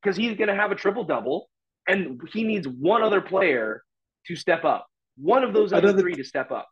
because 0.02 0.18
he's 0.18 0.38
going 0.38 0.48
to 0.48 0.56
have 0.56 0.72
a 0.72 0.76
triple 0.76 1.04
double, 1.04 1.50
and 1.88 2.22
he 2.32 2.44
needs 2.44 2.68
one 2.68 3.04
other 3.04 3.22
player 3.22 3.84
to 4.28 4.36
step 4.36 4.64
up. 4.66 4.88
One 5.18 5.44
of 5.44 5.54
those 5.54 5.74
other 5.74 5.94
three 5.94 6.16
to 6.16 6.24
step 6.24 6.52
up. 6.52 6.68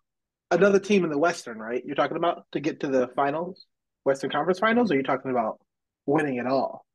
Another 0.49 0.79
team 0.79 1.03
in 1.03 1.09
the 1.09 1.17
Western, 1.17 1.59
right? 1.59 1.83
You're 1.85 1.95
talking 1.95 2.17
about 2.17 2.45
to 2.53 2.59
get 2.59 2.79
to 2.81 2.87
the 2.87 3.09
finals, 3.15 3.65
Western 4.05 4.29
Conference 4.29 4.59
Finals, 4.59 4.91
or 4.91 4.95
you're 4.95 5.03
talking 5.03 5.31
about 5.31 5.59
winning 6.05 6.37
it 6.37 6.47
all? 6.47 6.87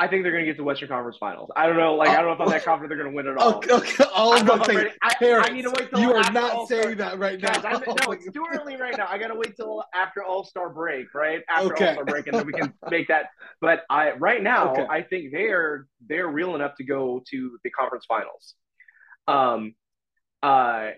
I 0.00 0.08
think 0.08 0.22
they're 0.22 0.32
going 0.32 0.46
to 0.46 0.50
get 0.50 0.56
to 0.56 0.64
Western 0.64 0.88
Conference 0.88 1.18
Finals. 1.18 1.50
I 1.54 1.66
don't 1.66 1.76
know. 1.76 1.94
Like, 1.94 2.08
I 2.08 2.22
don't 2.22 2.24
know 2.24 2.32
if 2.32 2.40
I'm 2.40 2.48
that 2.48 2.64
confident 2.64 2.88
they're 2.88 2.96
going 2.96 3.10
to 3.10 3.14
win 3.14 3.26
it 3.26 3.36
all. 3.36 3.56
Okay, 3.56 3.70
okay. 3.70 4.04
all 4.14 4.32
I'm 4.32 4.46
going 4.46 4.60
to 4.60 4.64
say, 4.64 4.92
I, 5.02 5.42
I, 5.46 5.50
need 5.50 5.64
to 5.64 5.70
wait 5.76 5.90
till 5.90 6.00
you 6.00 6.14
are 6.14 6.32
not 6.32 6.52
All-Star. 6.52 6.84
saying 6.84 6.96
that 6.96 7.18
right 7.18 7.38
now. 7.38 7.52
Guys, 7.60 7.82
no, 7.86 8.12
it's 8.12 8.32
too 8.32 8.46
early 8.54 8.76
right 8.76 8.96
now. 8.96 9.08
I 9.10 9.18
got 9.18 9.28
to 9.28 9.34
wait 9.34 9.56
till 9.56 9.84
after 9.94 10.24
All 10.24 10.42
Star 10.42 10.70
break, 10.70 11.12
right? 11.12 11.42
After 11.50 11.74
okay. 11.74 11.88
All 11.88 11.92
Star 11.92 12.04
break, 12.06 12.26
and 12.28 12.38
then 12.38 12.46
we 12.46 12.54
can 12.54 12.72
make 12.90 13.08
that. 13.08 13.26
But 13.60 13.82
I 13.90 14.12
right 14.12 14.42
now, 14.42 14.72
okay. 14.72 14.86
I 14.88 15.02
think 15.02 15.32
they're 15.32 15.86
they're 16.08 16.28
real 16.28 16.54
enough 16.54 16.76
to 16.76 16.84
go 16.84 17.22
to 17.32 17.58
the 17.62 17.68
conference 17.68 18.06
finals. 18.08 18.54
Um, 19.28 19.74
uh, 20.42 20.92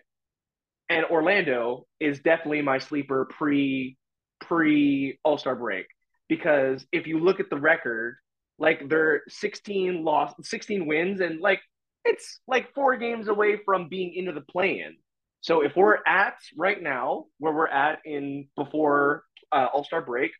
and 0.88 1.07
Orlando 1.07 1.88
is 1.99 2.21
definitely 2.21 2.62
my 2.62 2.79
sleeper 2.79 3.25
pre 3.25 3.97
pre 4.41 5.19
All 5.25 5.38
Star 5.38 5.57
break 5.57 5.87
because 6.29 6.87
if 6.93 7.09
you 7.09 7.19
look 7.19 7.41
at 7.41 7.51
the 7.51 7.59
record 7.59 8.19
like 8.62 8.88
they're 8.88 9.22
16 9.29 10.05
lost 10.05 10.37
16 10.44 10.87
wins 10.87 11.20
and 11.20 11.40
like 11.40 11.61
it's 12.05 12.40
like 12.48 12.75
four 12.75 12.96
games 12.96 13.29
away 13.29 13.61
from 13.64 13.88
being 13.88 14.14
into 14.14 14.33
the 14.33 14.40
play-in 14.40 14.96
so 15.40 15.62
if 15.62 15.77
we're 15.77 15.98
at 16.07 16.37
right 16.57 16.83
now 16.83 17.27
where 17.38 17.53
we're 17.53 17.68
at 17.68 17.98
in 18.05 18.48
before 18.57 19.25
uh, 19.53 19.66
all-star 19.75 20.01
break 20.01 20.33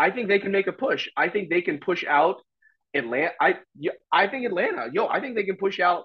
I 0.00 0.10
think 0.10 0.28
they 0.28 0.38
can 0.38 0.50
make 0.50 0.66
a 0.66 0.72
push. 0.72 1.08
I 1.14 1.28
think 1.28 1.50
they 1.50 1.60
can 1.60 1.78
push 1.78 2.04
out 2.08 2.40
Atlanta. 2.94 3.32
I 3.38 3.56
I 4.10 4.28
think 4.28 4.46
Atlanta. 4.46 4.88
Yo, 4.92 5.06
I 5.06 5.20
think 5.20 5.34
they 5.34 5.44
can 5.44 5.56
push 5.56 5.78
out 5.78 6.04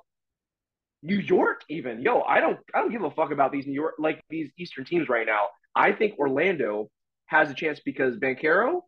New 1.01 1.17
York. 1.17 1.62
Even 1.69 2.01
yo, 2.01 2.21
I 2.21 2.41
don't 2.41 2.60
I 2.73 2.80
don't 2.80 2.91
give 2.91 3.04
a 3.04 3.12
fuck 3.12 3.32
about 3.32 3.54
these 3.54 3.65
New 3.65 3.73
York 3.73 3.95
like 3.97 4.21
these 4.30 4.51
Eastern 4.60 4.84
teams 4.84 5.08
right 5.08 5.25
now. 5.25 5.45
I 5.73 5.93
think 5.93 6.19
Orlando 6.19 6.89
has 7.28 7.49
a 7.49 7.54
chance 7.54 7.80
because 7.86 8.17
Banchero 8.17 8.82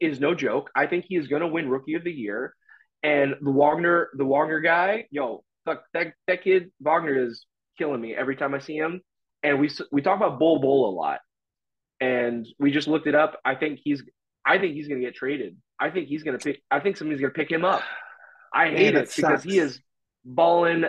is 0.00 0.20
no 0.20 0.34
joke. 0.34 0.70
I 0.74 0.86
think 0.86 1.06
he 1.08 1.16
is 1.16 1.28
going 1.28 1.42
to 1.42 1.48
win 1.48 1.68
Rookie 1.68 1.94
of 1.94 2.04
the 2.04 2.12
Year, 2.12 2.54
and 3.02 3.34
the 3.40 3.50
Wagner 3.50 4.10
the 4.14 4.24
Wagner 4.24 4.60
guy. 4.60 5.06
Yo, 5.10 5.44
fuck 5.64 5.84
that 5.94 6.14
that 6.26 6.42
kid 6.42 6.70
Wagner 6.80 7.26
is 7.26 7.46
killing 7.78 8.00
me 8.00 8.14
every 8.14 8.36
time 8.36 8.54
I 8.54 8.58
see 8.58 8.76
him. 8.76 9.00
And 9.42 9.60
we 9.60 9.70
we 9.90 10.02
talk 10.02 10.16
about 10.16 10.38
Bol 10.38 10.60
Bol 10.60 10.90
a 10.90 10.94
lot, 10.94 11.20
and 12.00 12.46
we 12.58 12.70
just 12.70 12.88
looked 12.88 13.06
it 13.06 13.14
up. 13.14 13.38
I 13.44 13.54
think 13.54 13.80
he's 13.82 14.02
I 14.44 14.58
think 14.58 14.74
he's 14.74 14.88
going 14.88 15.00
to 15.00 15.06
get 15.06 15.14
traded. 15.14 15.56
I 15.78 15.90
think 15.90 16.08
he's 16.08 16.22
going 16.22 16.38
to 16.38 16.44
pick. 16.44 16.62
I 16.70 16.80
think 16.80 16.96
somebody's 16.96 17.20
going 17.20 17.32
to 17.32 17.38
pick 17.38 17.50
him 17.50 17.64
up. 17.64 17.82
I 18.54 18.68
hate 18.68 18.94
Man, 18.94 19.04
it 19.04 19.12
because 19.14 19.42
he 19.42 19.58
is 19.58 19.80
balling 20.24 20.84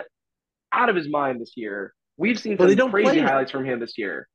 out 0.72 0.88
of 0.88 0.96
his 0.96 1.08
mind 1.08 1.40
this 1.40 1.52
year. 1.56 1.94
We've 2.16 2.38
seen 2.38 2.58
some 2.58 2.76
well, 2.76 2.90
crazy 2.90 3.20
highlights 3.20 3.50
from 3.50 3.64
him 3.64 3.80
this 3.80 3.98
year. 3.98 4.28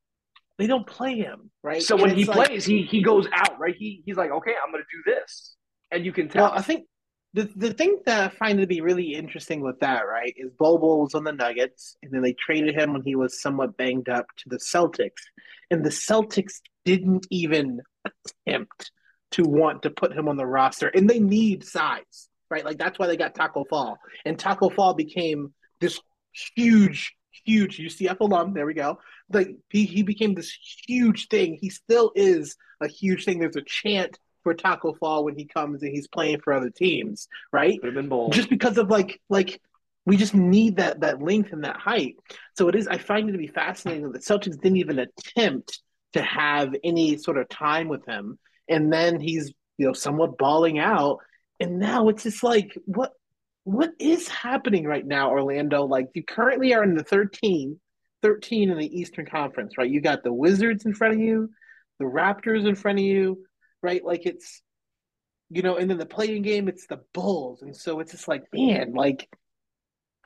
They 0.60 0.68
don't 0.68 0.86
play 0.86 1.16
him 1.16 1.50
right. 1.64 1.82
So 1.82 1.96
and 1.96 2.04
when 2.04 2.16
he 2.16 2.26
like, 2.26 2.50
plays, 2.50 2.66
he 2.66 2.84
he 2.84 3.02
goes 3.02 3.26
out 3.34 3.58
right. 3.60 3.74
He 3.76 4.04
he's 4.06 4.18
like, 4.18 4.30
okay, 4.30 4.52
I'm 4.64 4.72
going 4.74 4.84
to 4.84 4.98
do 4.98 5.12
this, 5.16 5.56
and 5.90 6.06
you 6.06 6.12
can 6.12 6.28
tell. 6.28 6.50
Well, 6.50 6.54
I 6.54 6.62
think 6.62 6.86
the 7.34 7.50
the 7.56 7.74
thing 7.74 8.02
that 8.06 8.20
I 8.32 8.36
find 8.36 8.60
to 8.60 8.68
be 8.68 8.82
really 8.82 9.14
interesting 9.14 9.62
with 9.62 9.80
that, 9.80 10.02
right, 10.02 10.34
is 10.36 10.52
Bol 10.60 10.78
Bol 10.78 11.02
was 11.02 11.16
on 11.16 11.24
the 11.24 11.32
Nuggets, 11.32 11.96
and 12.04 12.12
then 12.12 12.22
they 12.22 12.34
traded 12.34 12.76
him 12.76 12.92
when 12.92 13.04
he 13.04 13.16
was 13.16 13.42
somewhat 13.42 13.78
banged 13.78 14.10
up 14.10 14.26
to 14.40 14.50
the 14.50 14.58
Celtics, 14.58 15.24
and 15.72 15.86
the 15.86 15.90
Celtics 15.90 16.56
didn't 16.84 17.26
even 17.30 17.80
attempt 18.04 18.92
to 19.32 19.44
want 19.44 19.84
to 19.84 19.90
put 19.90 20.12
him 20.12 20.28
on 20.28 20.36
the 20.36 20.46
roster, 20.46 20.90
and 20.90 21.10
they 21.10 21.20
need 21.20 21.64
size, 21.64 22.28
right? 22.50 22.66
Like 22.66 22.78
that's 22.78 23.00
why 23.00 23.08
they 23.08 23.16
got 23.16 23.34
Tacko 23.34 23.64
Fall, 23.70 23.98
and 24.26 24.38
Tacko 24.38 24.76
Fall 24.76 24.94
became 24.94 25.54
this 25.80 26.02
huge, 26.56 27.14
huge 27.46 27.78
UCF 27.78 28.20
alum. 28.20 28.54
There 28.54 28.66
we 28.66 28.74
go. 28.74 29.00
Like 29.32 29.56
he 29.70 29.86
he 29.86 30.04
became 30.04 30.34
this 30.34 30.56
huge 30.88 31.28
thing. 31.28 31.58
He 31.60 31.70
still 31.70 32.12
is 32.16 32.56
a 32.82 32.88
huge 32.88 33.26
thing. 33.26 33.40
There's 33.40 33.56
a 33.56 33.62
chant 33.62 34.18
for 34.44 34.54
Tacko 34.54 34.98
Fall 34.98 35.26
when 35.26 35.36
he 35.36 35.46
comes 35.46 35.84
and 35.84 35.94
he's 35.94 36.08
playing 36.08 36.40
for 36.42 36.54
other 36.54 36.70
teams, 36.70 37.28
right? 37.52 37.80
Just 38.32 38.50
because 38.50 38.78
of 38.78 38.90
like 38.90 39.22
like 39.30 39.62
we 40.06 40.18
just 40.18 40.34
need 40.34 40.78
that 40.78 41.02
that 41.02 41.22
length 41.22 41.54
and 41.54 41.64
that 41.64 41.78
height. 41.78 42.16
So 42.58 42.68
it 42.68 42.76
is. 42.76 42.88
I 42.88 42.98
find 42.98 43.30
it 43.30 43.34
to 43.34 43.38
be 43.38 43.48
fascinating 43.48 44.04
that 44.04 44.14
the 44.14 44.20
Celtics 44.20 44.60
didn't 44.60 44.78
even 44.78 45.00
attempt 45.00 45.82
to 46.14 46.22
have 46.22 46.74
any 46.84 47.18
sort 47.18 47.38
of 47.38 47.48
time 47.50 47.88
with 47.88 48.06
him, 48.08 48.40
and 48.68 48.92
then 48.92 49.20
he's 49.20 49.54
you 49.78 49.88
know 49.88 49.94
somewhat 49.94 50.38
bawling 50.38 50.80
out, 50.80 51.20
and 51.60 51.80
now 51.80 52.10
it's 52.10 52.24
just 52.24 52.44
like 52.44 52.76
what 52.86 53.12
what 53.70 53.92
is 54.00 54.28
happening 54.28 54.86
right 54.86 55.06
now, 55.06 55.30
Orlando? 55.30 55.86
Like 55.86 56.08
you 56.16 56.24
currently 56.24 56.74
are 56.74 56.84
in 56.84 56.96
the 56.96 57.04
13, 57.04 57.80
13 58.24 58.72
in 58.72 58.78
the 58.78 59.00
Eastern 59.00 59.28
Conference, 59.28 59.78
right? 59.78 59.90
You 59.90 60.02
got 60.02 60.24
the 60.24 60.34
Wizards 60.34 60.86
in 60.86 60.94
front 60.94 61.14
of 61.14 61.20
you, 61.20 61.52
the 62.00 62.06
Raptors 62.06 62.68
in 62.68 62.74
front 62.74 62.98
of 62.98 63.06
you, 63.06 63.44
right? 63.84 64.04
Like 64.04 64.26
it's, 64.26 64.64
you 65.52 65.62
know, 65.62 65.78
and 65.78 65.88
then 65.88 66.00
the 66.00 66.08
playing 66.08 66.42
game, 66.42 66.68
it's 66.68 66.88
the 66.88 67.02
Bulls. 67.14 67.62
And 67.62 67.76
so 67.76 68.00
it's 68.00 68.12
just 68.12 68.28
like, 68.28 68.44
man, 68.52 68.94
like, 68.94 69.30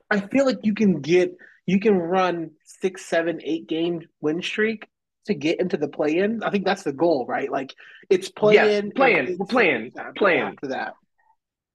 I 0.09 0.21
feel 0.21 0.45
like 0.45 0.59
you 0.63 0.73
can 0.73 1.01
get, 1.01 1.35
you 1.65 1.81
can 1.81 1.97
run 1.97 2.51
six, 2.63 3.05
seven, 3.05 3.41
eight 3.43 3.67
game 3.67 4.03
win 4.21 4.41
streak 4.41 4.87
to 5.25 5.33
get 5.33 5.59
into 5.59 5.75
the 5.75 5.89
play 5.89 6.17
in. 6.17 6.43
I 6.43 6.49
think 6.49 6.63
that's 6.63 6.83
the 6.83 6.93
goal, 6.93 7.25
right? 7.27 7.51
Like 7.51 7.73
it's 8.09 8.29
play 8.29 8.77
in, 8.77 8.91
play 8.91 9.15
in, 9.17 9.37
we're 9.37 9.47
playing, 9.47 9.91
playing 10.15 10.57
for 10.61 10.67
that. 10.67 10.93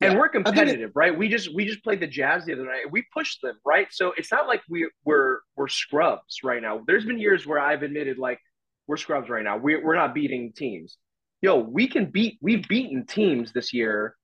And 0.01 0.13
yeah. 0.13 0.19
we're 0.19 0.29
competitive, 0.29 0.91
it, 0.91 0.93
right? 0.95 1.17
We 1.17 1.29
just 1.29 1.53
we 1.53 1.65
just 1.65 1.83
played 1.83 2.01
the 2.01 2.07
Jazz 2.07 2.45
the 2.45 2.53
other 2.53 2.65
night. 2.65 2.91
We 2.91 3.05
pushed 3.13 3.43
them, 3.43 3.57
right? 3.67 3.89
So 3.91 4.13
it's 4.17 4.31
not 4.31 4.47
like 4.47 4.63
we 4.69 4.89
we're 5.05 5.39
we're 5.57 5.69
scrubs 5.69 6.39
right 6.45 6.63
now. 6.63 6.83
There's 6.87 7.05
been 7.05 7.19
years 7.19 7.47
where 7.47 7.59
I've 7.59 7.83
admitted 7.83 8.17
like 8.17 8.39
we're 8.87 8.97
scrubs 8.97 9.29
right 9.29 9.43
now. 9.43 9.57
We 9.57 9.77
we're 9.77 9.97
not 9.97 10.15
beating 10.15 10.53
teams 10.53 10.97
yo, 11.41 11.57
we 11.57 11.89
can 11.89 12.07
beat 12.07 12.39
we've 12.41 12.67
beaten 12.69 13.07
teams 13.07 13.53
this 13.53 13.73
year, 13.73 14.15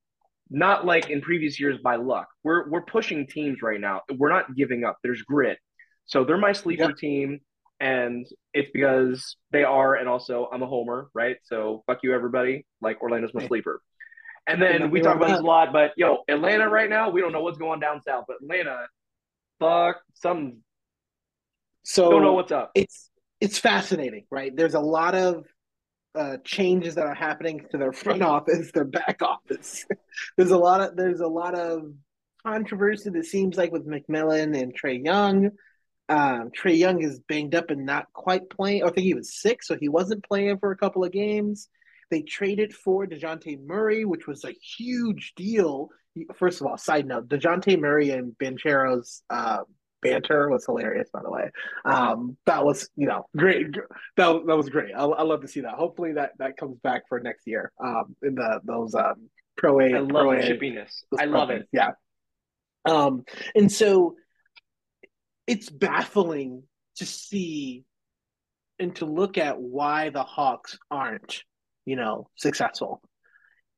not 0.50 0.84
like 0.86 1.10
in 1.10 1.20
previous 1.20 1.58
years 1.58 1.78
by 1.82 1.96
luck. 1.96 2.28
We're 2.42 2.68
we're 2.68 2.82
pushing 2.82 3.26
teams 3.26 3.62
right 3.62 3.80
now. 3.80 4.02
We're 4.16 4.30
not 4.30 4.54
giving 4.54 4.84
up. 4.84 4.98
There's 5.02 5.22
grit. 5.22 5.58
So 6.06 6.24
they're 6.24 6.38
my 6.38 6.52
sleeper 6.52 6.88
yep. 6.88 6.96
team, 6.96 7.40
and 7.80 8.26
it's 8.52 8.70
because 8.70 9.36
they 9.52 9.64
are, 9.64 9.94
and 9.94 10.08
also 10.08 10.48
I'm 10.52 10.62
a 10.62 10.66
homer, 10.66 11.08
right? 11.14 11.36
So 11.44 11.82
fuck 11.86 12.00
you, 12.02 12.14
everybody. 12.14 12.66
Like 12.80 13.00
Orlando's 13.00 13.34
my 13.34 13.46
sleeper. 13.46 13.80
And 14.46 14.60
then 14.60 14.90
we 14.90 15.00
talk 15.00 15.16
about 15.16 15.28
this 15.28 15.40
a 15.40 15.42
lot, 15.42 15.72
but 15.72 15.92
yo, 15.96 16.18
Atlanta 16.28 16.68
right 16.68 16.90
now, 16.90 17.08
we 17.10 17.20
don't 17.20 17.32
know 17.32 17.42
what's 17.42 17.58
going 17.58 17.80
down 17.80 18.02
south, 18.02 18.24
but 18.28 18.36
Atlanta, 18.42 18.86
fuck, 19.58 20.02
some. 20.14 20.58
So 21.82 22.10
don't 22.10 22.22
know 22.22 22.34
what's 22.34 22.52
up. 22.52 22.70
It's 22.74 23.10
it's 23.40 23.58
fascinating, 23.58 24.26
right? 24.30 24.54
There's 24.54 24.74
a 24.74 24.80
lot 24.80 25.14
of 25.14 25.44
uh, 26.14 26.36
changes 26.44 26.94
that 26.94 27.06
are 27.06 27.14
happening 27.14 27.62
to 27.70 27.78
their 27.78 27.92
front 27.92 28.22
office, 28.22 28.70
their 28.72 28.84
back 28.84 29.20
office. 29.22 29.86
there's 30.36 30.50
a 30.50 30.58
lot 30.58 30.80
of 30.80 30.96
there's 30.96 31.20
a 31.20 31.26
lot 31.26 31.54
of 31.54 31.92
controversy 32.44 33.10
that 33.10 33.24
seems 33.24 33.56
like 33.56 33.72
with 33.72 33.86
McMillan 33.86 34.58
and 34.58 34.78
Trae 34.78 35.02
Young. 35.02 35.50
Um, 36.10 36.50
Trae 36.50 36.76
Young 36.76 37.02
is 37.02 37.18
banged 37.20 37.54
up 37.54 37.70
and 37.70 37.86
not 37.86 38.12
quite 38.12 38.50
playing. 38.50 38.84
I 38.84 38.90
think 38.90 39.06
he 39.06 39.14
was 39.14 39.34
sick, 39.34 39.62
so 39.62 39.76
he 39.76 39.88
wasn't 39.88 40.24
playing 40.24 40.58
for 40.58 40.70
a 40.70 40.76
couple 40.76 41.02
of 41.02 41.12
games. 41.12 41.68
They 42.10 42.22
traded 42.22 42.74
for 42.74 43.06
Dejounte 43.06 43.64
Murray, 43.64 44.04
which 44.04 44.26
was 44.26 44.44
a 44.44 44.52
huge 44.52 45.34
deal. 45.34 45.90
First 46.34 46.60
of 46.60 46.66
all, 46.66 46.76
side 46.76 47.06
note: 47.06 47.28
Dejounte 47.28 47.80
Murray 47.80 48.10
and 48.10 48.36
Banchero's 48.38 49.22
uh, 49.30 49.60
banter 50.02 50.50
was 50.50 50.64
hilarious, 50.66 51.08
by 51.12 51.22
the 51.22 51.30
way. 51.30 51.50
Um, 51.84 52.36
that 52.46 52.64
was, 52.64 52.88
you 52.94 53.06
know, 53.06 53.26
great. 53.36 53.72
That, 54.16 54.46
that 54.46 54.56
was 54.56 54.68
great. 54.68 54.94
I, 54.94 55.02
I 55.04 55.22
love 55.22 55.40
to 55.40 55.48
see 55.48 55.60
that. 55.60 55.74
Hopefully 55.74 56.12
that 56.12 56.32
that 56.38 56.56
comes 56.56 56.78
back 56.80 57.02
for 57.08 57.18
next 57.20 57.46
year. 57.46 57.72
Um, 57.82 58.14
in 58.22 58.34
the 58.34 58.60
those 58.64 58.94
um 58.94 59.28
pro 59.56 59.80
A. 59.80 59.94
I 59.94 59.98
love 60.00 60.36
the 60.36 60.42
chippiness. 60.42 61.02
I 61.18 61.24
love 61.24 61.50
it. 61.50 61.68
Yeah. 61.72 61.92
Um, 62.84 63.24
and 63.54 63.72
so 63.72 64.16
it's 65.46 65.70
baffling 65.70 66.64
to 66.96 67.06
see 67.06 67.84
and 68.78 68.94
to 68.96 69.06
look 69.06 69.38
at 69.38 69.58
why 69.60 70.10
the 70.10 70.22
Hawks 70.22 70.78
aren't, 70.90 71.42
you 71.84 71.96
know, 71.96 72.28
successful 72.36 73.00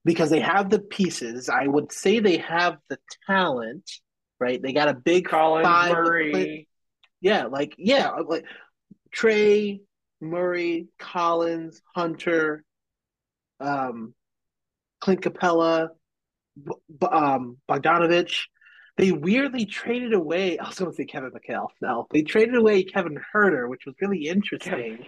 because 0.04 0.30
they 0.30 0.40
have 0.40 0.70
the 0.70 0.78
pieces. 0.78 1.48
I 1.48 1.66
would 1.66 1.92
say 1.92 2.20
they 2.20 2.38
have 2.38 2.78
the 2.88 2.98
talent 3.26 3.90
right? 4.38 4.60
They 4.60 4.72
got 4.72 4.88
a 4.88 4.94
big 4.94 5.26
Collins, 5.26 5.66
Murray. 5.90 6.68
Yeah, 7.20 7.44
like 7.46 7.74
yeah, 7.78 8.10
like 8.10 8.44
Trae, 9.14 9.80
Murray, 10.20 10.88
Collins, 10.98 11.80
Hunter, 11.94 12.64
um, 13.60 14.14
Clint 15.00 15.22
Capela, 15.22 15.88
B- 16.62 17.06
um, 17.10 17.58
Bogdanovich. 17.68 18.44
They 18.96 19.12
weirdly 19.12 19.66
traded 19.66 20.14
away. 20.14 20.58
I 20.58 20.68
was 20.68 20.78
going 20.78 20.90
to 20.90 20.96
say 20.96 21.04
Kevin 21.04 21.30
McHale. 21.30 21.68
No, 21.80 22.06
they 22.10 22.22
traded 22.22 22.54
away 22.54 22.84
Kevin 22.84 23.18
Huerter, 23.34 23.68
which 23.68 23.86
was 23.86 23.94
really 24.00 24.26
interesting. 24.28 25.06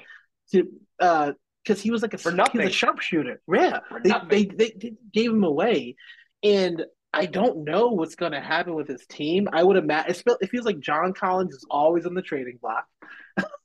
To 0.52 0.66
uh, 0.98 1.32
because 1.68 1.82
he 1.82 1.90
was 1.90 2.02
like 2.02 2.14
a 2.14 2.18
For 2.18 2.32
nothing. 2.32 2.60
he 2.60 2.66
was 2.66 2.74
a 2.74 2.76
sharpshooter. 2.76 3.40
Yeah, 3.52 3.80
they, 4.02 4.10
they, 4.28 4.44
they 4.46 4.74
they 4.80 4.92
gave 5.12 5.30
him 5.30 5.44
away, 5.44 5.96
and 6.42 6.84
I 7.12 7.26
don't 7.26 7.64
know 7.64 7.88
what's 7.88 8.14
going 8.14 8.32
to 8.32 8.40
happen 8.40 8.74
with 8.74 8.88
his 8.88 9.06
team. 9.06 9.48
I 9.52 9.62
would 9.62 9.76
imagine 9.76 10.14
it 10.40 10.50
feels 10.50 10.66
like 10.66 10.80
John 10.80 11.12
Collins 11.12 11.54
is 11.54 11.66
always 11.70 12.06
on 12.06 12.14
the 12.14 12.22
trading 12.22 12.58
block 12.60 12.86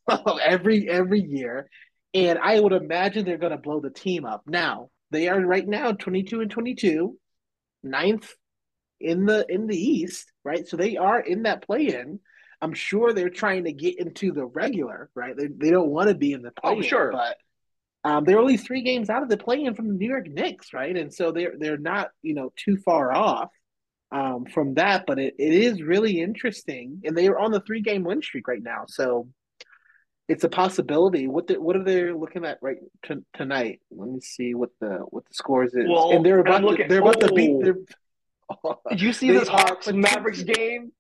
every 0.42 0.90
every 0.90 1.22
year, 1.22 1.70
and 2.14 2.38
I 2.40 2.60
would 2.60 2.74
imagine 2.74 3.26
they're 3.26 3.38
going 3.38 3.52
to 3.52 3.58
blow 3.58 3.80
the 3.80 3.90
team 3.90 4.26
up. 4.26 4.44
Now 4.46 4.90
they 5.12 5.30
are 5.30 5.40
right 5.40 5.68
now 5.68 5.94
twenty 5.94 6.24
two 6.24 6.42
and 6.42 6.52
22, 6.52 7.18
ninth 7.84 8.34
in 9.00 9.26
the 9.26 9.46
in 9.50 9.68
the 9.68 9.78
East, 9.78 10.32
right? 10.44 10.68
So 10.68 10.78
they 10.78 10.98
are 10.98 11.20
in 11.20 11.44
that 11.44 11.66
play 11.66 11.88
in. 11.88 12.20
I'm 12.62 12.74
sure 12.74 13.12
they're 13.12 13.30
trying 13.30 13.66
to 13.66 13.74
get 13.74 14.00
into 14.00 14.32
the 14.32 14.46
regular, 14.46 15.10
right? 15.16 15.36
They, 15.36 15.48
they 15.48 15.70
don't 15.70 15.90
want 15.90 16.08
to 16.08 16.16
be 16.16 16.32
in 16.32 16.42
the 16.42 16.52
play. 16.52 16.76
Oh, 16.78 16.82
sure, 16.82 17.12
but 17.12 17.36
um, 18.04 18.24
they're 18.26 18.40
only 18.40 18.58
three 18.58 18.82
games 18.82 19.10
out 19.10 19.24
of 19.24 19.30
the 19.30 19.38
play-in 19.38 19.76
from 19.76 19.88
the 19.88 19.94
New 19.94 20.10
York 20.10 20.28
Knicks, 20.28 20.74
right? 20.74 20.96
And 20.96 21.14
so 21.14 21.32
they're 21.32 21.54
they're 21.58 21.78
not 21.78 22.10
you 22.22 22.34
know 22.34 22.52
too 22.56 22.78
far 22.78 23.14
off 23.16 23.50
um, 24.12 24.46
from 24.46 24.76
that. 24.76 25.06
But 25.06 25.20
it, 25.20 25.36
it 25.40 25.54
is 25.54 25.82
really 25.82 26.22
interesting, 26.22 27.02
and 27.04 27.18
they 27.18 27.28
are 27.28 27.40
on 27.40 27.52
the 27.52 27.62
three-game 27.62 28.04
win 28.04 28.22
streak 28.22 28.48
right 28.48 28.64
now. 28.64 28.86
So 28.88 29.30
it's 30.30 30.44
a 30.44 30.50
possibility. 30.50 31.28
What 31.28 31.48
the, 31.48 31.60
what 31.60 31.76
are 31.76 31.84
they 31.84 32.12
looking 32.12 32.46
at 32.46 32.60
right 32.62 32.78
t- 33.06 33.16
tonight? 33.36 33.82
Let 33.92 34.10
me 34.10 34.22
see 34.22 34.54
what 34.54 34.70
the 34.80 35.00
what 35.10 35.26
the 35.26 35.34
scores 35.34 35.74
is. 35.74 35.86
Well, 35.88 36.12
and 36.12 36.26
they're 36.26 36.40
about 36.40 36.60
to, 36.60 36.86
they're 36.88 37.02
about 37.02 37.24
oh. 37.24 37.28
to 37.28 37.34
beat. 37.34 37.64
Did 38.90 39.02
you 39.02 39.14
see 39.14 39.32
this 39.32 39.48
Hawks 39.48 39.88
and 39.88 40.00
Mavericks 40.00 40.44
game? 40.44 40.92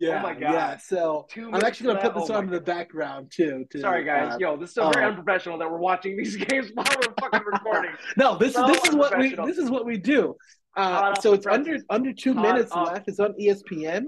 Yeah, 0.00 0.18
oh 0.20 0.22
my 0.22 0.32
god. 0.32 0.52
Yeah, 0.54 0.76
so 0.78 1.26
Two 1.30 1.50
I'm 1.52 1.62
actually 1.62 1.88
gonna 1.94 2.00
put 2.10 2.14
this. 2.18 2.30
Oh 2.30 2.34
on 2.34 2.44
in 2.44 2.50
the 2.50 2.60
background 2.60 3.30
too. 3.30 3.66
To, 3.70 3.80
Sorry, 3.80 4.02
guys. 4.02 4.32
uh, 4.34 4.38
Yo, 4.40 4.56
this 4.56 4.70
is 4.70 4.74
so 4.74 4.90
very 4.90 5.04
uh, 5.04 5.08
unprofessional 5.10 5.58
that 5.58 5.70
we're 5.70 5.78
watching 5.78 6.16
these 6.16 6.36
games 6.48 6.70
while 6.74 6.86
we're 6.96 7.14
fucking 7.20 7.42
recording. 7.52 7.90
no, 8.16 8.36
this 8.38 8.54
so 8.54 8.66
this 8.66 8.82
is 8.88 8.94
what 8.94 9.18
we 9.18 9.34
this 9.46 9.58
is 9.58 9.70
what 9.70 9.84
we 9.84 9.98
do. 9.98 10.34
Uh, 10.76 11.14
so 11.16 11.34
it's 11.34 11.46
under 11.46 11.78
under 11.90 12.12
two 12.14 12.32
Hot 12.34 12.42
minutes 12.42 12.72
off. 12.72 12.88
left. 12.92 13.08
It's 13.08 13.20
on 13.20 13.34
ESPN, 13.38 14.04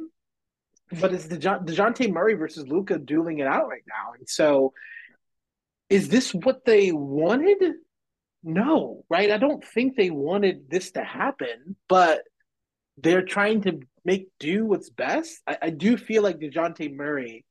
but 1.01 1.13
it's 1.13 1.27
Dejo- 1.27 1.67
Dejounte 1.67 2.11
Murray 2.11 2.35
versus 2.35 2.67
Luka 2.67 2.99
dueling 2.99 3.41
it 3.41 3.47
out 3.47 3.69
right 3.69 3.83
now. 3.87 4.13
And 4.19 4.27
so, 4.29 4.73
is 5.91 6.09
this 6.09 6.33
what 6.33 6.65
they 6.65 6.91
wanted? 6.93 7.59
No, 8.45 9.05
right? 9.11 9.31
I 9.31 9.37
don't 9.39 9.63
think 9.65 9.97
they 9.97 10.11
wanted 10.11 10.71
this 10.71 10.93
to 10.93 11.05
happen, 11.05 11.77
but 11.89 12.23
they're 12.99 13.25
trying 13.25 13.63
to 13.63 13.81
make 14.05 14.29
do 14.39 14.65
what's 14.65 14.91
best. 14.91 15.41
I, 15.47 15.59
I 15.63 15.71
do 15.71 15.97
feel 15.97 16.23
like 16.23 16.39
Dejounte 16.39 16.95
Murray 16.95 17.45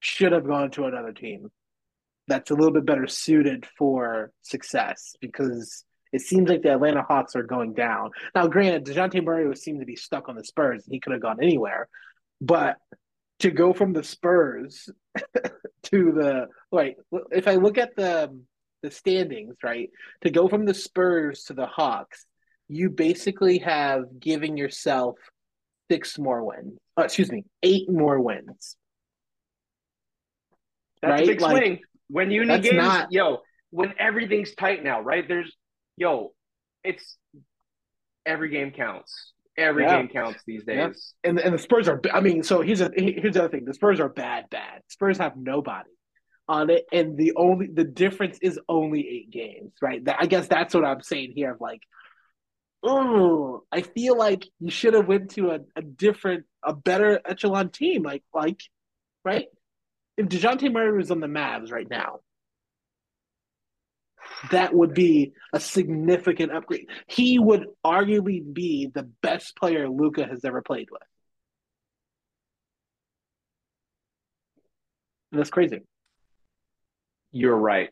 should 0.00 0.32
have 0.32 0.46
gone 0.46 0.70
to 0.72 0.84
another 0.84 1.12
team 1.12 1.50
that's 2.28 2.50
a 2.50 2.54
little 2.54 2.72
bit 2.72 2.86
better 2.86 3.06
suited 3.06 3.66
for 3.76 4.30
success 4.42 5.16
because 5.20 5.84
it 6.12 6.20
seems 6.20 6.48
like 6.48 6.62
the 6.62 6.72
Atlanta 6.72 7.02
Hawks 7.02 7.34
are 7.34 7.42
going 7.42 7.74
down. 7.74 8.10
Now, 8.34 8.46
granted, 8.46 8.84
Dejounte 8.84 9.24
Murray 9.24 9.48
was 9.48 9.62
seemed 9.62 9.80
to 9.80 9.86
be 9.86 9.96
stuck 9.96 10.28
on 10.28 10.36
the 10.36 10.44
Spurs 10.44 10.84
and 10.84 10.92
he 10.92 11.00
could 11.00 11.12
have 11.12 11.22
gone 11.22 11.42
anywhere, 11.42 11.88
but 12.40 12.76
to 13.40 13.50
go 13.50 13.72
from 13.72 13.92
the 13.92 14.04
Spurs 14.04 14.88
to 15.84 16.12
the 16.12 16.48
right, 16.70 16.96
if 17.30 17.48
I 17.48 17.56
look 17.56 17.78
at 17.78 17.96
the 17.96 18.38
the 18.82 18.90
standings, 18.92 19.56
right, 19.62 19.90
to 20.20 20.30
go 20.30 20.48
from 20.48 20.64
the 20.64 20.74
Spurs 20.74 21.44
to 21.44 21.54
the 21.54 21.66
Hawks, 21.66 22.26
you 22.68 22.90
basically 22.90 23.58
have 23.58 24.04
giving 24.20 24.56
yourself 24.56 25.16
six 25.90 26.18
more 26.18 26.44
wins. 26.44 26.78
Uh, 26.98 27.02
excuse 27.02 27.30
me, 27.32 27.44
eight 27.62 27.88
more 27.90 28.20
wins. 28.20 28.76
That's 31.02 31.10
Right? 31.10 31.22
a 31.22 31.26
big 31.26 31.40
Like, 31.40 31.56
swing. 31.56 31.80
When 32.08 32.30
you 32.30 32.44
need 32.44 32.62
games, 32.62 32.76
not- 32.76 33.12
yo, 33.12 33.42
when 33.70 33.94
everything's 33.98 34.54
tight 34.54 34.82
now, 34.82 35.00
right? 35.00 35.26
There's, 35.28 35.54
yo, 35.96 36.32
it's 36.82 37.18
every 38.26 38.48
game 38.48 38.70
counts. 38.70 39.32
Every 39.56 39.82
Yeah. 39.84 39.98
game 39.98 40.08
counts 40.08 40.42
these 40.46 40.64
days. 40.64 41.14
Yeah. 41.24 41.30
and 41.30 41.40
and 41.40 41.52
the 41.52 41.58
Spurs 41.58 41.88
are. 41.88 42.00
I 42.12 42.20
mean, 42.20 42.42
so 42.44 42.60
here's 42.62 42.80
a 42.80 42.90
here's 42.96 43.34
the 43.34 43.40
other 43.44 43.48
thing: 43.48 43.64
the 43.64 43.74
Spurs 43.74 43.98
are 43.98 44.08
bad, 44.08 44.48
bad. 44.50 44.82
Spurs 44.88 45.18
have 45.18 45.36
nobody 45.36 45.90
on 46.48 46.70
it, 46.70 46.86
and 46.92 47.16
the 47.18 47.32
only 47.34 47.66
the 47.66 47.82
difference 47.82 48.38
is 48.40 48.58
only 48.68 49.00
eight 49.08 49.30
games, 49.30 49.72
right? 49.82 50.04
That, 50.04 50.18
I 50.20 50.26
guess 50.26 50.46
that's 50.46 50.74
what 50.74 50.84
I'm 50.84 51.00
saying 51.02 51.32
here. 51.34 51.50
Of 51.52 51.60
like, 51.60 51.82
oh, 52.82 53.64
I 53.72 53.82
feel 53.82 54.16
like 54.16 54.46
you 54.60 54.70
should 54.70 54.94
have 54.94 55.08
went 55.08 55.30
to 55.32 55.50
a, 55.50 55.60
a 55.76 55.82
different, 55.82 56.44
a 56.62 56.72
better 56.74 57.20
echelon 57.24 57.70
team, 57.70 58.02
like 58.02 58.22
like, 58.32 58.60
right? 59.24 59.46
If 60.16 60.26
Dejounte 60.26 60.72
Murray 60.72 60.96
was 60.96 61.10
on 61.10 61.20
the 61.20 61.26
Mavs 61.26 61.70
right 61.70 61.88
now, 61.88 62.20
that 64.50 64.74
would 64.74 64.94
be 64.94 65.32
a 65.52 65.60
significant 65.60 66.52
upgrade. 66.52 66.86
He 67.06 67.38
would 67.38 67.66
arguably 67.84 68.42
be 68.52 68.90
the 68.92 69.04
best 69.22 69.56
player 69.56 69.88
Luka 69.88 70.26
has 70.26 70.44
ever 70.44 70.62
played 70.62 70.90
with. 70.90 71.02
That's 75.32 75.50
crazy. 75.50 75.80
You're 77.32 77.56
right. 77.56 77.90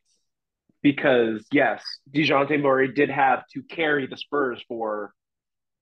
Because 0.90 1.44
yes, 1.50 1.82
DeJounte 2.14 2.62
Murray 2.62 2.92
did 2.92 3.10
have 3.10 3.40
to 3.54 3.62
carry 3.78 4.06
the 4.06 4.16
Spurs 4.16 4.62
for, 4.68 5.12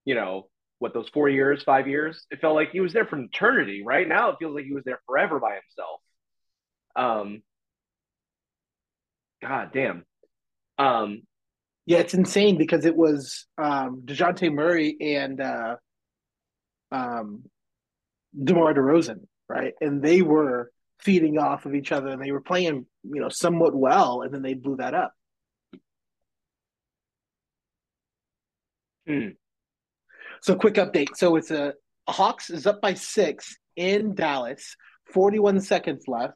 you 0.07 0.15
know, 0.15 0.49
what 0.79 0.95
those 0.95 1.11
four 1.13 1.29
years, 1.29 1.63
five 1.63 1.87
years. 1.87 2.25
It 2.31 2.41
felt 2.41 2.55
like 2.55 2.71
he 2.71 2.81
was 2.81 2.95
there 2.95 3.05
for 3.05 3.19
eternity. 3.19 3.83
Right 3.85 4.09
now, 4.09 4.31
it 4.31 4.37
feels 4.39 4.55
like 4.55 4.65
he 4.65 4.73
was 4.73 4.85
there 4.85 5.01
forever 5.07 5.39
by 5.39 5.59
himself. 5.61 6.01
Um, 6.97 7.43
God 9.43 9.73
damn. 9.75 10.07
Um, 10.79 11.23
Yeah, 11.87 11.99
it's 11.99 12.15
insane 12.15 12.57
because 12.57 12.87
it 12.87 12.97
was 12.97 13.47
um, 13.59 14.03
Dejounte 14.07 14.51
Murray 14.51 14.97
and 15.19 15.39
uh, 15.39 15.77
um, 16.91 17.45
DeMar 18.43 18.73
DeRozan, 18.73 19.27
right? 19.51 19.75
And 19.83 20.03
they 20.03 20.23
were 20.23 20.71
feeding 21.01 21.39
off 21.39 21.67
of 21.67 21.75
each 21.75 21.93
other 21.93 22.09
and 22.09 22.23
they 22.23 22.33
were 22.33 22.41
playing, 22.41 22.87
you 23.03 23.21
know, 23.21 23.29
somewhat 23.29 23.75
well, 23.75 24.23
and 24.23 24.33
then 24.33 24.43
they 24.43 24.55
blew 24.55 24.77
that 24.77 24.95
up. 24.95 25.13
Hmm. 29.07 29.29
So, 30.43 30.57
quick 30.57 30.75
update. 30.75 31.17
So 31.17 31.37
it's 31.37 31.51
a 31.51 31.75
Hawks 32.09 32.51
is 32.51 32.67
up 32.67 32.81
by 32.81 32.95
six 32.95 33.57
in 33.77 34.15
Dallas, 34.15 34.77
41 35.13 35.61
seconds 35.61 36.05
left. 36.07 36.35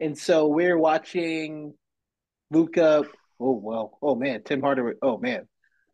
And 0.00 0.16
so 0.16 0.46
we're 0.46 0.78
watching 0.78 1.74
Luka. 2.50 3.04
Oh, 3.40 3.60
well. 3.62 3.98
Oh, 4.02 4.14
man. 4.14 4.42
Tim 4.44 4.60
Hardaway. 4.60 4.92
Oh, 5.02 5.18
man. 5.18 5.48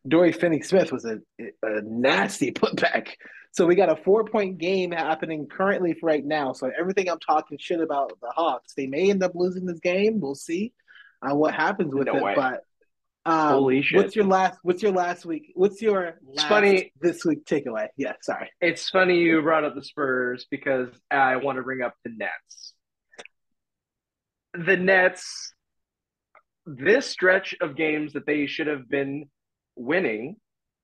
Dory 0.07 0.31
Finney 0.31 0.61
Smith 0.61 0.91
was 0.91 1.05
a, 1.05 1.17
a 1.39 1.81
nasty 1.81 2.51
putback. 2.51 3.09
So 3.55 3.65
we 3.65 3.75
got 3.75 3.89
a 3.89 3.95
four 3.95 4.25
point 4.25 4.57
game 4.57 4.91
happening 4.91 5.47
currently 5.47 5.93
for 5.93 6.07
right 6.07 6.25
now. 6.25 6.51
So 6.51 6.69
everything 6.77 7.09
I'm 7.09 7.19
talking 7.19 7.57
shit 7.57 7.79
about 7.79 8.11
the 8.21 8.29
Hawks, 8.29 8.73
they 8.75 8.85
may 8.87 9.09
end 9.09 9.23
up 9.23 9.31
losing 9.33 9.65
this 9.65 9.79
game. 9.79 10.19
We'll 10.19 10.35
see 10.35 10.73
uh, 11.21 11.33
what 11.35 11.53
happens 11.55 11.93
with 11.95 12.07
No 12.07 12.17
it. 12.17 12.23
way. 12.23 12.33
But 12.35 12.61
um, 13.25 13.49
Holy 13.53 13.81
shit. 13.81 13.95
what's 13.97 14.15
your 14.15 14.25
last? 14.25 14.59
What's 14.61 14.83
your 14.83 14.91
last 14.91 15.25
week? 15.25 15.53
What's 15.55 15.81
your 15.81 16.19
It's 16.33 16.43
funny- 16.43 16.91
this 16.99 17.23
week 17.23 17.45
takeaway? 17.45 17.87
Yeah, 17.95 18.13
sorry. 18.21 18.51
It's 18.59 18.89
funny 18.89 19.19
you 19.19 19.41
brought 19.41 19.63
up 19.63 19.73
the 19.73 19.83
Spurs 19.83 20.45
because 20.51 20.89
I 21.09 21.37
want 21.37 21.57
to 21.57 21.63
bring 21.63 21.81
up 21.81 21.93
the 22.03 22.11
Nets. 22.11 22.73
The 24.53 24.75
Nets, 24.77 25.53
this 26.65 27.07
stretch 27.07 27.55
of 27.61 27.75
games 27.77 28.13
that 28.13 28.25
they 28.25 28.47
should 28.47 28.67
have 28.67 28.89
been 28.89 29.29
winning 29.75 30.35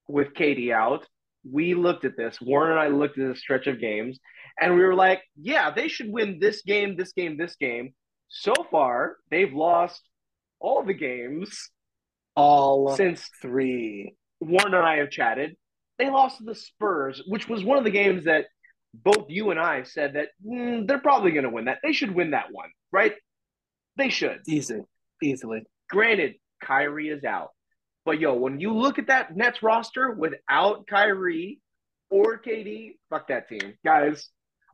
with 0.07 0.33
Katie 0.33 0.73
out, 0.73 1.05
we 1.49 1.73
looked 1.73 2.05
at 2.05 2.17
this. 2.17 2.39
Warren 2.41 2.71
and 2.71 2.79
I 2.79 2.87
looked 2.87 3.17
at 3.17 3.27
this 3.27 3.39
stretch 3.39 3.67
of 3.67 3.79
games, 3.79 4.19
and 4.59 4.75
we 4.75 4.83
were 4.83 4.95
like, 4.95 5.21
yeah, 5.39 5.71
they 5.71 5.87
should 5.87 6.11
win 6.11 6.39
this 6.39 6.61
game, 6.61 6.95
this 6.97 7.13
game, 7.13 7.37
this 7.37 7.55
game. 7.55 7.93
So 8.29 8.53
far, 8.69 9.17
they've 9.29 9.53
lost 9.53 10.01
all 10.59 10.83
the 10.83 10.93
games 10.93 11.69
All 12.35 12.95
since 12.95 13.29
three. 13.41 14.15
Warren 14.39 14.73
and 14.73 14.85
I 14.85 14.97
have 14.97 15.09
chatted. 15.09 15.55
They 15.97 16.09
lost 16.09 16.37
to 16.37 16.43
the 16.43 16.55
Spurs, 16.55 17.21
which 17.27 17.47
was 17.47 17.63
one 17.63 17.77
of 17.77 17.83
the 17.83 17.91
games 17.91 18.25
that 18.25 18.45
both 18.93 19.25
you 19.29 19.51
and 19.51 19.59
I 19.59 19.83
said 19.83 20.13
that 20.13 20.29
mm, 20.45 20.87
they're 20.87 20.99
probably 20.99 21.31
going 21.31 21.43
to 21.43 21.49
win 21.49 21.65
that. 21.65 21.79
They 21.83 21.93
should 21.93 22.13
win 22.13 22.31
that 22.31 22.47
one, 22.51 22.69
right? 22.91 23.13
They 23.97 24.09
should. 24.09 24.39
Easy, 24.47 24.81
easily. 25.21 25.63
Granted, 25.89 26.35
Kyrie 26.63 27.09
is 27.09 27.23
out. 27.23 27.49
But 28.05 28.19
yo, 28.19 28.33
when 28.33 28.59
you 28.59 28.73
look 28.73 28.99
at 28.99 29.07
that 29.07 29.35
Nets 29.35 29.61
roster 29.61 30.11
without 30.11 30.87
Kyrie 30.87 31.59
or 32.09 32.39
KD, 32.39 32.95
fuck 33.09 33.27
that 33.27 33.47
team. 33.47 33.73
Guys, 33.85 34.29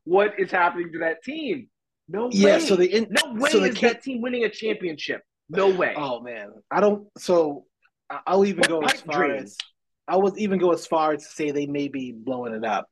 what 0.05 0.39
is 0.39 0.49
happening 0.51 0.91
to 0.93 0.99
that 0.99 1.23
team? 1.23 1.67
No 2.07 2.25
way. 2.27 2.31
Yeah. 2.33 2.59
So 2.59 2.75
the 2.75 2.85
in, 2.85 3.07
no 3.09 3.33
way 3.33 3.49
so 3.49 3.63
is 3.63 3.77
can't- 3.77 3.95
that 3.95 4.03
team 4.03 4.21
winning 4.21 4.45
a 4.45 4.49
championship. 4.49 5.21
No 5.49 5.69
way. 5.69 5.93
Oh 5.95 6.19
man, 6.21 6.51
I 6.69 6.81
don't. 6.81 7.07
So 7.17 7.65
I'll 8.09 8.45
even 8.45 8.59
What 8.59 8.69
go 8.69 8.81
as 8.81 9.01
far 9.01 9.31
as 9.31 9.57
I 10.07 10.15
would 10.17 10.37
even 10.37 10.59
go 10.59 10.71
as 10.71 10.85
far 10.87 11.13
as 11.13 11.23
to 11.23 11.29
say 11.29 11.51
they 11.51 11.67
may 11.67 11.87
be 11.87 12.11
blowing 12.11 12.53
it 12.53 12.65
up 12.65 12.89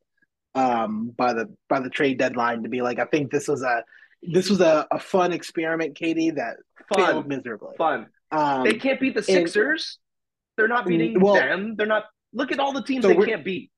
um, 0.53 1.11
by 1.17 1.33
the 1.33 1.53
by 1.69 1.79
the 1.79 1.89
trade 1.89 2.17
deadline 2.17 2.63
to 2.63 2.69
be 2.69 2.81
like 2.81 2.99
I 2.99 3.05
think 3.05 3.31
this 3.31 3.47
was 3.47 3.61
a 3.61 3.83
this 4.21 4.49
was 4.49 4.61
a, 4.61 4.87
a 4.91 4.99
fun 4.99 5.33
experiment, 5.33 5.95
Katie, 5.95 6.31
that 6.31 6.57
failed 6.93 7.23
Fun. 7.23 7.27
miserably. 7.27 7.75
Fun. 7.77 8.07
Um, 8.31 8.63
They 8.63 8.73
can't 8.73 8.99
beat 8.99 9.15
the 9.15 9.21
Sixers. 9.21 9.99
They're 10.57 10.67
not 10.67 10.85
beating 10.85 11.19
well- 11.19 11.35
them. 11.35 11.75
They're 11.75 11.87
not. 11.87 12.05
Look 12.33 12.51
at 12.51 12.59
all 12.59 12.73
the 12.73 12.83
teams 12.83 13.03
So 13.03 13.09
they 13.09 13.25
can't 13.25 13.45
beat. 13.45 13.71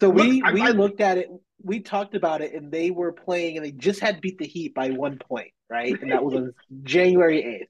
So 0.00 0.08
we 0.10 0.42
I- 0.42 0.52
we 0.52 0.62
I- 0.62 0.70
looked 0.70 1.00
at 1.00 1.18
it. 1.18 1.28
We 1.62 1.80
talked 1.80 2.14
about 2.14 2.42
it, 2.42 2.52
and 2.54 2.70
they 2.70 2.90
were 2.90 3.12
playing, 3.12 3.56
and 3.56 3.64
they 3.64 3.72
just 3.72 4.00
had 4.00 4.20
beat 4.20 4.38
the 4.38 4.46
Heat 4.46 4.74
by 4.74 4.90
one 4.90 5.18
point, 5.18 5.52
right? 5.70 5.98
And 6.00 6.10
that 6.10 6.24
was 6.24 6.34
on 6.34 6.52
January 6.82 7.42
eighth. 7.42 7.68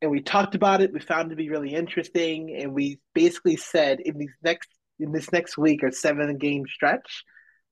And 0.00 0.10
we 0.10 0.20
talked 0.20 0.54
about 0.54 0.80
it. 0.80 0.92
We 0.92 1.00
found 1.00 1.28
it 1.28 1.30
to 1.30 1.36
be 1.36 1.48
really 1.50 1.74
interesting, 1.74 2.54
and 2.56 2.72
we 2.72 3.00
basically 3.14 3.56
said 3.56 4.00
in 4.00 4.18
these 4.18 4.34
next 4.42 4.68
in 4.98 5.12
this 5.12 5.30
next 5.32 5.58
week 5.58 5.82
or 5.82 5.90
seven 5.90 6.36
game 6.38 6.64
stretch, 6.66 7.24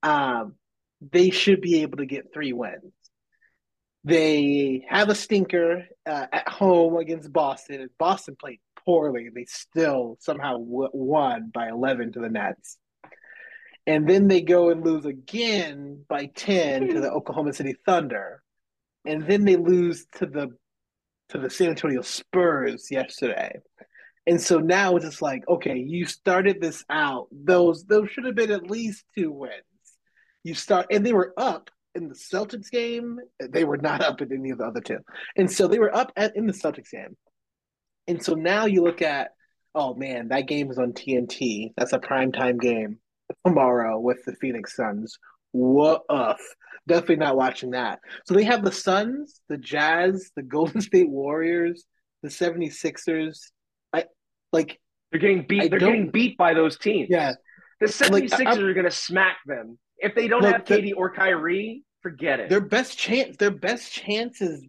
um, 0.03 0.57
they 1.01 1.31
should 1.31 1.61
be 1.61 1.83
able 1.83 1.99
to 1.99 2.07
get 2.07 2.33
three 2.33 2.53
wins. 2.53 2.93
They 4.05 4.85
have 4.89 5.11
a 5.11 5.15
stinker 5.15 5.87
uh, 6.07 6.27
at 6.33 6.49
home 6.49 6.97
against 6.97 7.33
Boston, 7.33 7.83
and 7.83 7.91
Boston 7.99 8.37
played 8.41 8.61
poorly. 8.85 9.29
They 9.35 9.45
still 9.47 10.17
somehow 10.21 10.57
won 10.59 11.51
by 11.53 11.69
eleven 11.69 12.13
to 12.13 12.21
the 12.21 12.29
Nets 12.29 12.79
and 13.87 14.09
then 14.09 14.29
they 14.29 14.41
go 14.41 14.71
and 14.71 14.85
lose 14.85 15.05
again 15.05 16.05
by 16.09 16.27
10 16.27 16.89
to 16.89 17.01
the 17.01 17.11
Oklahoma 17.13 17.53
City 17.53 17.75
Thunder 17.87 18.43
and 19.05 19.27
then 19.27 19.45
they 19.45 19.57
lose 19.57 20.07
to 20.17 20.27
the 20.27 20.49
to 21.31 21.39
the 21.39 21.51
San 21.51 21.71
Antonio 21.71 22.03
Spurs 22.03 22.89
yesterday 22.91 23.59
and 24.27 24.41
so 24.41 24.59
now 24.59 24.97
it's 24.97 25.05
just 25.05 25.23
like 25.23 25.43
okay 25.49 25.77
you 25.77 26.05
started 26.05 26.61
this 26.61 26.85
out 26.91 27.29
those 27.33 27.85
those 27.85 28.11
should 28.11 28.27
have 28.27 28.35
been 28.35 28.51
at 28.51 28.71
least 28.71 29.05
two 29.17 29.31
wins 29.31 29.55
you 30.45 30.55
start 30.55 30.87
and 30.91 31.05
they 31.05 31.13
were 31.13 31.33
up 31.37 31.71
in 31.95 32.09
the 32.09 32.15
Celtics 32.15 32.71
game. 32.71 33.19
They 33.41 33.65
were 33.65 33.77
not 33.77 34.01
up 34.01 34.21
in 34.21 34.33
any 34.33 34.51
of 34.51 34.59
the 34.59 34.65
other 34.65 34.81
two, 34.81 34.99
and 35.37 35.51
so 35.51 35.67
they 35.67 35.81
were 35.81 35.93
up 35.95 36.13
at 36.17 36.37
in 36.37 36.47
the 36.47 36.53
Celtics 36.53 36.93
game. 36.93 37.17
And 38.07 38.23
so 38.23 38.35
now 38.35 38.67
you 38.67 38.83
look 38.83 39.03
at, 39.03 39.31
oh 39.75 39.95
man, 39.95 40.29
that 40.29 40.49
game 40.49 40.71
is 40.71 40.79
on 40.79 40.93
TNT. 40.93 41.73
That's 41.77 41.93
a 41.93 41.99
primetime 41.99 42.61
game 42.61 42.99
tomorrow 43.47 43.99
with 43.99 44.25
the 44.25 44.35
Phoenix 44.35 44.75
Suns. 44.77 45.19
What 45.53 46.03
Definitely 46.89 47.17
not 47.17 47.37
watching 47.37 47.71
that. 47.71 48.01
So 48.27 48.35
they 48.35 48.45
have 48.45 48.65
the 48.65 48.73
Suns, 48.73 49.41
the 49.49 49.59
Jazz, 49.59 50.31
the 50.35 50.43
Golden 50.43 50.81
State 50.81 51.09
Warriors, 51.09 51.85
the 52.23 52.29
76ers. 52.29 53.39
I 53.93 54.07
like 54.53 54.81
they're 55.13 55.21
getting 55.21 55.47
beat. 55.47 55.63
I 55.63 55.69
they're 55.69 55.79
getting 55.79 56.11
beat 56.11 56.37
by 56.37 56.55
those 56.55 56.79
teams. 56.79 57.09
Yeah. 57.11 57.35
The 57.81 57.87
76ers 57.87 58.31
like, 58.31 58.59
are 58.59 58.75
going 58.75 58.85
to 58.85 58.91
smack 58.91 59.37
them. 59.47 59.79
If 59.99 60.15
they 60.15 60.29
don't 60.29 60.43
look, 60.43 60.53
have 60.53 60.65
KD 60.65 60.93
or 60.97 61.13
Kyrie, 61.13 61.85
forget 62.03 62.41
it. 62.41 62.51
Their 62.51 62.61
best 62.61 62.99
chance 62.99 63.37
their 63.37 63.51
best 63.51 63.93
chance 63.93 64.41
is 64.41 64.67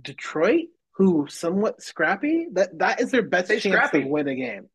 Detroit, 0.00 0.66
who 0.96 1.26
somewhat 1.28 1.82
scrappy. 1.82 2.46
That 2.52 2.78
that 2.78 3.00
is 3.00 3.10
their 3.10 3.22
best 3.22 3.48
they 3.48 3.60
chance 3.60 3.74
scrappy. 3.74 4.02
to 4.02 4.08
win 4.08 4.28
a 4.28 4.34
game. 4.34 4.68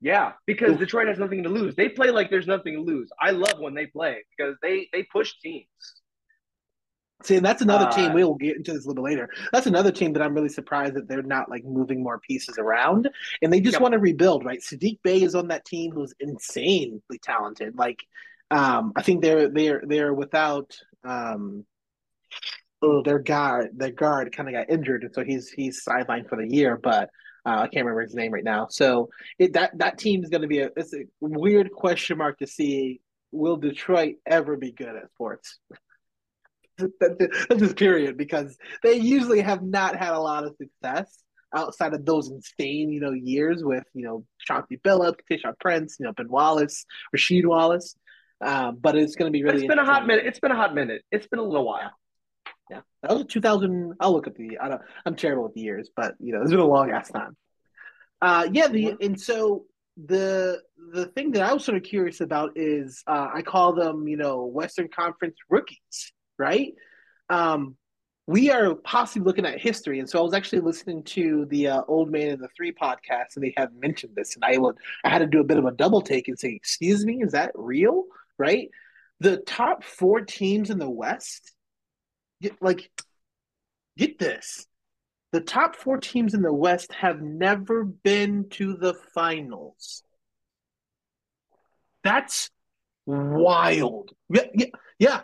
Yeah, 0.00 0.32
because 0.46 0.72
Oof. 0.72 0.78
Detroit 0.78 1.08
has 1.08 1.18
nothing 1.18 1.42
to 1.42 1.50
lose. 1.50 1.76
They 1.76 1.90
play 1.90 2.10
like 2.10 2.30
there's 2.30 2.46
nothing 2.46 2.74
to 2.74 2.80
lose. 2.80 3.10
I 3.20 3.32
love 3.32 3.58
when 3.58 3.74
they 3.74 3.86
play 3.86 4.24
because 4.36 4.56
they 4.62 4.88
they 4.92 5.02
push 5.02 5.34
teams. 5.42 5.66
See, 7.22 7.36
and 7.36 7.44
that's 7.44 7.60
another 7.60 7.84
uh, 7.84 7.90
team. 7.90 8.14
We'll 8.14 8.34
get 8.34 8.56
into 8.56 8.72
this 8.72 8.86
a 8.86 8.88
little 8.88 9.04
bit 9.04 9.10
later. 9.10 9.28
That's 9.52 9.66
another 9.66 9.92
team 9.92 10.14
that 10.14 10.22
I'm 10.22 10.32
really 10.32 10.48
surprised 10.48 10.94
that 10.94 11.06
they're 11.06 11.22
not 11.22 11.50
like 11.50 11.64
moving 11.64 12.02
more 12.02 12.18
pieces 12.18 12.56
around, 12.56 13.10
and 13.42 13.52
they 13.52 13.60
just 13.60 13.74
yep. 13.74 13.82
want 13.82 13.92
to 13.92 13.98
rebuild. 13.98 14.44
Right, 14.44 14.60
Saddiq 14.60 15.00
Bey 15.02 15.22
is 15.22 15.34
on 15.34 15.48
that 15.48 15.66
team, 15.66 15.92
who's 15.92 16.14
insanely 16.18 17.02
talented. 17.22 17.76
Like, 17.76 17.98
um, 18.50 18.92
I 18.96 19.02
think 19.02 19.20
they're 19.20 19.50
they're 19.50 19.82
they're 19.86 20.14
without 20.14 20.74
um, 21.04 21.66
oh, 22.82 23.02
their 23.02 23.18
guard 23.18 23.70
their 23.74 23.90
guard 23.90 24.34
kind 24.34 24.48
of 24.48 24.54
got 24.54 24.70
injured, 24.70 25.04
and 25.04 25.14
so 25.14 25.24
he's 25.24 25.50
he's 25.50 25.84
sidelined 25.84 26.28
for 26.28 26.36
the 26.36 26.48
year. 26.48 26.76
But 26.76 27.10
uh, 27.46 27.60
I 27.60 27.68
can't 27.68 27.86
remember 27.86 28.02
his 28.02 28.14
name 28.14 28.32
right 28.32 28.44
now. 28.44 28.68
So 28.70 29.10
it, 29.38 29.54
that 29.54 29.78
that 29.78 29.98
team 29.98 30.22
is 30.22 30.30
going 30.30 30.42
to 30.42 30.48
be 30.48 30.60
a 30.60 30.70
it's 30.76 30.94
a 30.94 31.04
weird 31.20 31.72
question 31.72 32.18
mark 32.18 32.38
to 32.38 32.46
see. 32.46 33.00
Will 33.32 33.56
Detroit 33.56 34.16
ever 34.26 34.56
be 34.56 34.72
good 34.72 34.96
at 34.96 35.08
sports? 35.14 35.58
That's 37.00 37.60
just 37.60 37.76
period 37.76 38.16
because 38.16 38.56
they 38.82 38.94
usually 38.94 39.40
have 39.40 39.62
not 39.62 39.94
had 39.96 40.14
a 40.14 40.18
lot 40.18 40.44
of 40.44 40.56
success 40.56 41.22
outside 41.54 41.94
of 41.94 42.04
those 42.04 42.30
insane, 42.30 42.90
you 42.90 43.00
know, 43.00 43.12
years 43.12 43.62
with 43.62 43.84
you 43.94 44.04
know 44.04 44.24
Chauncey 44.40 44.78
Billups, 44.78 45.20
Tayshaun 45.30 45.58
Prince, 45.60 45.96
you 45.98 46.06
know, 46.06 46.12
Ben 46.12 46.28
Wallace, 46.28 46.84
Rasheed 47.14 47.46
Wallace. 47.46 47.94
Um, 48.42 48.78
but 48.80 48.96
it's 48.96 49.16
going 49.16 49.30
to 49.30 49.36
be 49.36 49.44
really. 49.44 49.58
It's 49.58 49.68
been 49.68 49.78
a 49.78 49.84
hot 49.84 50.06
minute. 50.06 50.26
It's 50.26 50.40
been 50.40 50.50
a 50.50 50.56
hot 50.56 50.74
minute. 50.74 51.02
It's 51.10 51.26
been 51.26 51.40
a 51.40 51.44
little 51.44 51.66
while. 51.66 51.90
Yeah, 52.70 52.80
that 53.02 53.12
was 53.12 53.26
2000. 53.26 53.94
I'll 53.98 54.12
look 54.12 54.28
at 54.28 54.36
the. 54.36 54.58
I 54.58 54.68
don't. 54.68 54.82
I'm 55.04 55.16
terrible 55.16 55.44
with 55.44 55.54
the 55.54 55.60
years, 55.60 55.90
but 55.94 56.14
you 56.20 56.32
know, 56.32 56.42
it's 56.42 56.50
been 56.50 56.60
a 56.60 56.64
long 56.64 56.90
ass 56.90 57.10
time. 57.10 57.36
Uh, 58.22 58.48
yeah. 58.52 58.68
The 58.68 58.94
and 59.00 59.20
so 59.20 59.64
the 59.96 60.62
the 60.92 61.06
thing 61.06 61.32
that 61.32 61.42
I 61.42 61.52
was 61.52 61.64
sort 61.64 61.76
of 61.76 61.82
curious 61.82 62.20
about 62.20 62.52
is 62.56 63.02
uh, 63.06 63.28
I 63.34 63.42
call 63.42 63.74
them, 63.74 64.06
you 64.06 64.16
know, 64.16 64.44
Western 64.44 64.88
Conference 64.88 65.36
rookies, 65.48 66.12
right? 66.38 66.72
Um, 67.28 67.76
we 68.26 68.50
are 68.50 68.76
possibly 68.76 69.26
looking 69.26 69.46
at 69.46 69.60
history, 69.60 69.98
and 69.98 70.08
so 70.08 70.20
I 70.20 70.22
was 70.22 70.34
actually 70.34 70.60
listening 70.60 71.02
to 71.04 71.46
the 71.46 71.68
uh, 71.68 71.82
Old 71.88 72.12
Man 72.12 72.28
and 72.28 72.40
the 72.40 72.48
Three 72.56 72.72
podcast, 72.72 73.34
and 73.34 73.42
they 73.42 73.52
had 73.56 73.74
mentioned 73.74 74.12
this, 74.14 74.36
and 74.36 74.44
I 74.44 74.58
would 74.58 74.76
I 75.04 75.08
had 75.08 75.18
to 75.18 75.26
do 75.26 75.40
a 75.40 75.44
bit 75.44 75.58
of 75.58 75.64
a 75.64 75.72
double 75.72 76.02
take 76.02 76.28
and 76.28 76.38
say, 76.38 76.50
"Excuse 76.50 77.04
me, 77.04 77.20
is 77.20 77.32
that 77.32 77.50
real?" 77.56 78.04
Right? 78.38 78.70
The 79.18 79.38
top 79.38 79.82
four 79.82 80.20
teams 80.20 80.70
in 80.70 80.78
the 80.78 80.88
West 80.88 81.52
get 82.42 82.60
like 82.60 82.90
get 83.96 84.18
this. 84.18 84.66
The 85.32 85.40
top 85.40 85.76
four 85.76 85.98
teams 85.98 86.34
in 86.34 86.42
the 86.42 86.52
West 86.52 86.92
have 86.92 87.20
never 87.20 87.84
been 87.84 88.48
to 88.50 88.76
the 88.76 88.94
finals. 89.14 90.02
That's 92.02 92.50
wild. 93.06 94.10
Yeah, 94.28 94.46
yeah, 94.54 94.66
yeah. 94.98 95.20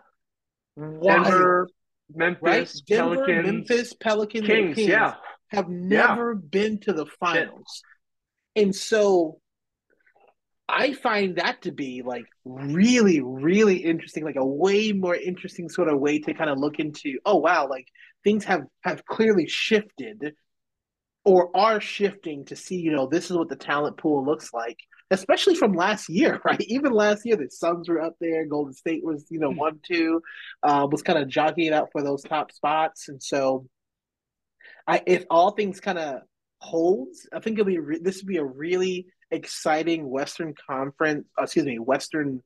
Wild. 0.77 1.25
Denver, 1.25 1.69
Memphis, 2.15 2.43
right? 2.43 2.83
Denver, 2.87 3.15
Pelicans, 3.17 3.47
Memphis, 3.47 3.93
Pelicans, 3.95 4.47
Kings, 4.47 4.77
Kings 4.77 4.89
yeah. 4.89 5.15
have 5.49 5.69
never 5.69 6.33
yeah. 6.33 6.49
been 6.51 6.79
to 6.81 6.93
the 6.93 7.07
finals. 7.19 7.83
And 8.55 8.75
so 8.75 9.41
I 10.69 10.95
find 10.95 11.37
that 11.37 11.63
to 11.63 11.73
be 11.73 12.03
like 12.03 12.25
really, 12.45 13.21
really 13.21 13.77
interesting, 13.77 14.25
like 14.25 14.37
a 14.37 14.45
way 14.45 14.93
more 14.93 15.15
interesting 15.15 15.69
sort 15.69 15.89
of 15.89 16.01
way 16.01 16.19
to 16.21 16.35
kind 16.35 16.51
of 16.51 16.59
look 16.59 16.81
into, 16.81 17.19
oh 17.25 17.37
wow, 17.37 17.69
like 17.69 17.87
things 18.25 18.45
have 18.45 18.63
have 18.83 19.05
clearly 19.05 19.47
shifted 19.47 20.35
or 21.25 21.57
are 21.57 21.81
shifting 21.81 22.45
to 22.47 22.57
see, 22.57 22.77
you 22.77 22.93
know, 22.93 23.07
this 23.07 23.31
is 23.31 23.37
what 23.37 23.49
the 23.49 23.57
talent 23.57 23.97
pool 23.97 24.25
looks 24.25 24.53
like, 24.53 24.79
especially 25.11 25.55
from 25.55 25.73
last 25.73 26.09
year, 26.09 26.41
right? 26.45 26.61
Even 26.63 26.93
last 26.93 27.25
year, 27.25 27.37
the 27.37 27.49
Suns 27.51 27.89
were 27.89 28.01
up 28.01 28.15
there, 28.21 28.45
Golden 28.47 28.73
State 28.73 29.05
was, 29.05 29.25
you 29.31 29.39
know, 29.39 29.53
hmm. 29.53 29.59
one, 29.59 29.81
two, 29.85 30.21
uh, 30.65 30.87
was 30.91 31.03
kind 31.03 31.19
of 31.19 31.29
jockeying 31.29 31.73
out 31.73 31.91
for 31.93 32.03
those 32.03 32.23
top 32.23 32.51
spots. 32.51 33.09
And 33.09 33.23
so 33.23 33.67
I 34.87 35.03
if 35.07 35.25
all 35.31 35.53
things 35.53 35.81
kind 35.81 35.99
of 35.99 36.23
holds, 36.61 37.29
I 37.33 37.41
think 37.41 37.59
it'll 37.59 37.67
be 37.67 37.79
re- 37.79 38.01
this 38.01 38.17
would 38.19 38.29
be 38.29 38.39
a 38.39 38.45
really 38.45 39.07
exciting 39.31 40.09
Western 40.09 40.55
Conference, 40.69 41.27
uh, 41.39 41.45
excuse 41.45 41.67
me, 41.67 41.79
Western 41.79 42.43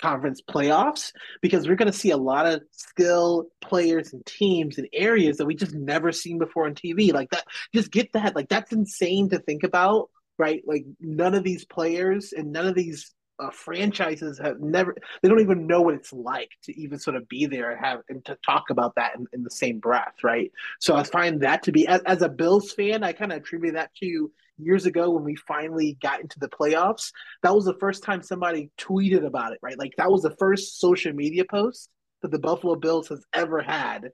Conference 0.00 0.40
playoffs 0.48 1.12
because 1.42 1.66
we're 1.66 1.74
going 1.74 1.90
to 1.90 1.98
see 1.98 2.10
a 2.10 2.16
lot 2.16 2.46
of 2.46 2.62
skill 2.70 3.48
players 3.60 4.12
and 4.12 4.24
teams 4.24 4.78
and 4.78 4.88
areas 4.92 5.38
that 5.38 5.46
we 5.46 5.56
just 5.56 5.74
never 5.74 6.12
seen 6.12 6.38
before 6.38 6.66
on 6.66 6.74
TV. 6.74 7.12
Like 7.12 7.30
that, 7.30 7.44
just 7.74 7.90
get 7.90 8.12
that. 8.12 8.36
Like 8.36 8.48
that's 8.48 8.72
insane 8.72 9.28
to 9.30 9.38
think 9.38 9.64
about, 9.64 10.10
right? 10.38 10.62
Like 10.66 10.84
none 11.00 11.34
of 11.34 11.42
these 11.42 11.64
players 11.64 12.32
and 12.32 12.52
none 12.52 12.66
of 12.66 12.74
these 12.74 13.12
uh, 13.40 13.50
franchises 13.50 14.38
have 14.38 14.60
never 14.60 14.96
they 15.22 15.28
don't 15.28 15.40
even 15.40 15.66
know 15.66 15.80
what 15.80 15.94
it's 15.94 16.12
like 16.12 16.50
to 16.64 16.76
even 16.76 16.98
sort 16.98 17.16
of 17.16 17.28
be 17.28 17.46
there 17.46 17.70
and 17.70 17.84
have 17.84 18.00
and 18.08 18.24
to 18.24 18.36
talk 18.44 18.64
about 18.70 18.96
that 18.96 19.14
in, 19.16 19.26
in 19.32 19.44
the 19.44 19.50
same 19.50 19.78
breath 19.78 20.14
right 20.24 20.50
so 20.80 20.96
i 20.96 21.04
find 21.04 21.40
that 21.40 21.62
to 21.62 21.70
be 21.70 21.86
as, 21.86 22.00
as 22.04 22.22
a 22.22 22.28
bills 22.28 22.72
fan 22.72 23.04
i 23.04 23.12
kind 23.12 23.30
of 23.30 23.38
attribute 23.38 23.74
that 23.74 23.94
to 23.94 24.28
years 24.58 24.86
ago 24.86 25.10
when 25.10 25.24
we 25.24 25.36
finally 25.36 25.96
got 26.02 26.20
into 26.20 26.38
the 26.38 26.48
playoffs 26.48 27.12
that 27.42 27.54
was 27.54 27.64
the 27.64 27.78
first 27.80 28.02
time 28.02 28.22
somebody 28.22 28.70
tweeted 28.78 29.24
about 29.24 29.52
it 29.52 29.58
right? 29.62 29.78
Like 29.78 29.94
that 29.96 30.10
was 30.10 30.22
the 30.22 30.36
first 30.38 30.78
social 30.78 31.12
media 31.12 31.44
post 31.44 31.90
that 32.22 32.30
the 32.30 32.38
buffalo 32.38 32.74
bills 32.74 33.08
has 33.08 33.24
ever 33.32 33.62
had 33.62 34.10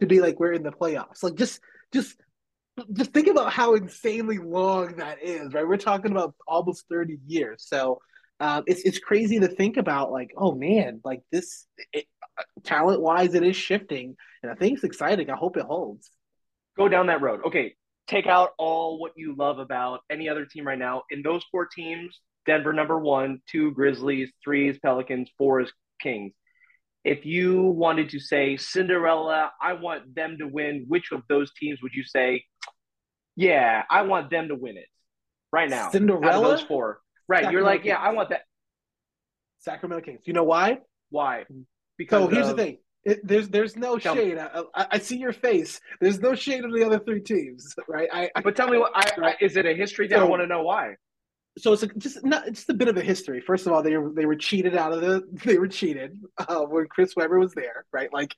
to 0.00 0.06
be 0.06 0.20
like 0.20 0.40
we're 0.40 0.52
in 0.52 0.62
the 0.62 0.72
playoffs. 0.72 1.22
Like 1.22 1.34
just 1.34 1.60
just 1.92 2.16
just 2.92 3.12
think 3.12 3.28
about 3.28 3.52
how 3.52 3.74
insanely 3.74 4.38
long 4.38 4.96
that 4.96 5.22
is, 5.22 5.52
right? 5.52 5.66
We're 5.66 5.76
talking 5.76 6.12
about 6.12 6.34
almost 6.46 6.86
30 6.88 7.18
years. 7.26 7.64
So 7.66 8.00
um, 8.38 8.64
it's 8.66 8.82
it's 8.82 8.98
crazy 8.98 9.38
to 9.40 9.48
think 9.48 9.76
about 9.76 10.10
like 10.10 10.30
oh 10.36 10.54
man 10.54 11.00
like 11.04 11.20
this 11.30 11.66
talent 12.64 13.02
wise 13.02 13.34
it 13.34 13.42
is 13.42 13.56
shifting 13.56 14.16
and 14.42 14.50
I 14.50 14.54
think 14.54 14.74
it's 14.74 14.84
exciting. 14.84 15.30
I 15.30 15.36
hope 15.36 15.56
it 15.56 15.64
holds. 15.64 16.10
Go 16.76 16.88
down 16.88 17.08
that 17.08 17.20
road. 17.20 17.40
Okay 17.46 17.74
take 18.10 18.26
out 18.26 18.50
all 18.58 18.98
what 18.98 19.12
you 19.16 19.34
love 19.36 19.58
about 19.58 20.00
any 20.10 20.28
other 20.28 20.44
team 20.44 20.66
right 20.66 20.78
now 20.78 21.02
in 21.10 21.22
those 21.22 21.42
four 21.50 21.66
teams 21.66 22.18
Denver 22.46 22.72
number 22.72 22.98
one 22.98 23.40
two 23.50 23.72
Grizzlies 23.72 24.30
three 24.42 24.68
is 24.68 24.78
Pelicans 24.78 25.30
four 25.38 25.60
is 25.60 25.72
Kings 26.02 26.32
if 27.04 27.24
you 27.24 27.62
wanted 27.62 28.10
to 28.10 28.20
say 28.20 28.56
Cinderella 28.56 29.52
I 29.62 29.74
want 29.74 30.14
them 30.14 30.36
to 30.40 30.46
win 30.46 30.86
which 30.88 31.12
of 31.12 31.22
those 31.28 31.52
teams 31.54 31.80
would 31.82 31.92
you 31.94 32.04
say 32.04 32.44
yeah 33.36 33.84
I 33.90 34.02
want 34.02 34.30
them 34.30 34.48
to 34.48 34.54
win 34.54 34.76
it 34.76 34.88
right 35.52 35.70
now 35.70 35.90
Cinderella 35.90 36.56
those 36.56 36.62
four 36.62 37.00
Right. 37.30 37.44
Sacramento 37.44 37.58
You're 37.58 37.64
like, 37.64 37.82
Kings. 37.82 37.88
yeah, 37.90 37.98
I 37.98 38.12
want 38.12 38.30
that. 38.30 38.40
Sacramento 39.60 40.04
Kings. 40.04 40.22
You 40.24 40.32
know 40.32 40.42
why? 40.42 40.78
Why? 41.10 41.44
Because 41.96 42.24
so 42.24 42.28
here's 42.28 42.48
of... 42.48 42.56
the 42.56 42.62
thing. 42.64 42.78
It, 43.04 43.26
there's 43.26 43.48
there's 43.48 43.76
no 43.76 43.98
tell 43.98 44.14
shade. 44.14 44.36
I, 44.36 44.62
I, 44.74 44.86
I, 44.92 44.98
see 44.98 45.16
your 45.16 45.32
face. 45.32 45.80
There's 46.00 46.20
no 46.20 46.34
shade 46.34 46.64
of 46.64 46.72
the 46.72 46.84
other 46.84 46.98
three 46.98 47.22
teams, 47.22 47.74
right? 47.88 48.08
I, 48.12 48.30
but 48.42 48.56
tell 48.56 48.68
me 48.68 48.76
what 48.76 48.92
I, 48.94 49.36
is 49.40 49.56
it 49.56 49.64
a 49.64 49.72
history 49.72 50.06
thing? 50.06 50.18
So, 50.18 50.26
I 50.26 50.28
want 50.28 50.42
to 50.42 50.46
know 50.46 50.62
why. 50.62 50.96
So 51.56 51.72
it's 51.72 51.82
a, 51.82 51.86
just 51.86 52.24
not 52.24 52.46
it's 52.46 52.68
a 52.68 52.74
bit 52.74 52.88
of 52.88 52.96
a 52.98 53.02
history. 53.02 53.40
First 53.40 53.66
of 53.66 53.72
all, 53.72 53.82
they 53.82 53.96
were 53.96 54.12
they 54.12 54.26
were 54.26 54.36
cheated 54.36 54.76
out 54.76 54.92
of 54.92 55.00
the 55.00 55.22
they 55.44 55.58
were 55.58 55.68
cheated 55.68 56.20
uh, 56.36 56.60
when 56.60 56.86
Chris 56.88 57.14
Webber 57.16 57.38
was 57.38 57.54
there, 57.54 57.86
right? 57.90 58.12
Like 58.12 58.34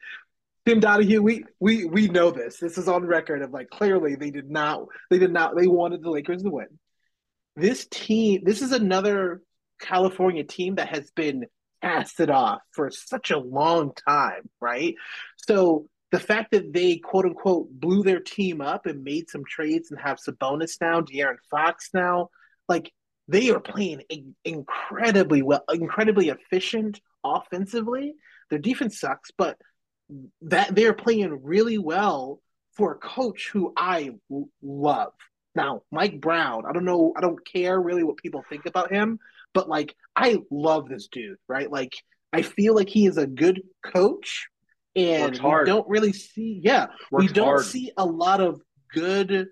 Tim 0.64 0.80
Donaghy, 0.80 1.18
we 1.18 1.44
we 1.58 1.84
we 1.84 2.06
know 2.08 2.30
this. 2.30 2.58
This 2.58 2.78
is 2.78 2.86
on 2.86 3.04
record 3.04 3.42
of 3.42 3.50
like 3.50 3.68
clearly 3.68 4.14
they 4.14 4.30
did 4.30 4.48
not 4.48 4.86
they 5.10 5.18
did 5.18 5.32
not 5.32 5.56
they 5.56 5.66
wanted 5.66 6.02
the 6.02 6.10
Lakers 6.10 6.44
to 6.44 6.50
win 6.50 6.68
this 7.56 7.86
team, 7.90 8.42
this 8.44 8.62
is 8.62 8.72
another 8.72 9.42
California 9.80 10.44
team 10.44 10.76
that 10.76 10.88
has 10.88 11.10
been 11.10 11.46
casted 11.82 12.30
off 12.30 12.60
for 12.70 12.90
such 12.90 13.30
a 13.30 13.38
long 13.38 13.92
time, 14.08 14.48
right? 14.60 14.94
So 15.36 15.86
the 16.10 16.20
fact 16.20 16.52
that 16.52 16.72
they 16.72 16.96
quote 16.98 17.24
unquote 17.24 17.68
blew 17.70 18.02
their 18.02 18.20
team 18.20 18.60
up 18.60 18.86
and 18.86 19.02
made 19.02 19.28
some 19.28 19.44
trades 19.44 19.90
and 19.90 20.00
have 20.00 20.18
Sabonis 20.18 20.80
now, 20.80 21.00
De'Aaron 21.00 21.36
Fox 21.50 21.90
now, 21.92 22.28
like 22.68 22.92
they 23.28 23.50
are 23.50 23.60
playing 23.60 24.02
incredibly 24.44 25.42
well, 25.42 25.64
incredibly 25.72 26.28
efficient 26.28 27.00
offensively. 27.24 28.14
Their 28.50 28.58
defense 28.58 29.00
sucks, 29.00 29.30
but 29.36 29.56
that 30.42 30.74
they're 30.74 30.92
playing 30.92 31.40
really 31.42 31.78
well 31.78 32.40
for 32.76 32.92
a 32.92 32.98
coach 32.98 33.50
who 33.52 33.72
I 33.76 34.10
love. 34.62 35.12
Now, 35.54 35.82
Mike 35.90 36.20
Brown, 36.20 36.64
I 36.66 36.72
don't 36.72 36.84
know, 36.84 37.12
I 37.16 37.20
don't 37.20 37.44
care 37.46 37.80
really 37.80 38.02
what 38.02 38.16
people 38.16 38.42
think 38.48 38.66
about 38.66 38.92
him, 38.92 39.18
but 39.54 39.68
like 39.68 39.94
I 40.16 40.38
love 40.50 40.88
this 40.88 41.08
dude, 41.08 41.38
right? 41.48 41.70
Like 41.70 41.92
I 42.32 42.42
feel 42.42 42.74
like 42.74 42.88
he 42.88 43.06
is 43.06 43.18
a 43.18 43.26
good 43.26 43.62
coach 43.84 44.46
and 44.94 45.32
we 45.32 45.64
don't 45.64 45.88
really 45.88 46.12
see 46.12 46.60
yeah, 46.62 46.86
Works 47.10 47.26
we 47.26 47.32
don't 47.32 47.46
hard. 47.46 47.64
see 47.64 47.92
a 47.96 48.04
lot 48.04 48.40
of 48.40 48.60
good 48.92 49.48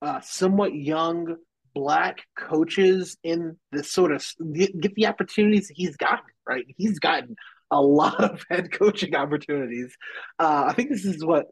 uh 0.00 0.20
somewhat 0.20 0.74
young 0.74 1.36
black 1.74 2.22
coaches 2.36 3.16
in 3.22 3.56
this 3.72 3.92
sort 3.92 4.12
of 4.12 4.24
get, 4.52 4.78
get 4.80 4.94
the 4.94 5.06
opportunities 5.06 5.70
he's 5.74 5.96
gotten, 5.96 6.24
right? 6.46 6.64
He's 6.76 6.98
gotten 6.98 7.36
a 7.70 7.80
lot 7.80 8.22
of 8.22 8.44
head 8.50 8.72
coaching 8.72 9.14
opportunities. 9.14 9.94
Uh, 10.38 10.64
I 10.68 10.72
think 10.72 10.90
this 10.90 11.04
is 11.04 11.24
what 11.24 11.46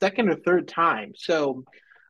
second 0.00 0.28
or 0.28 0.36
third 0.36 0.68
time. 0.68 1.12
So 1.16 1.64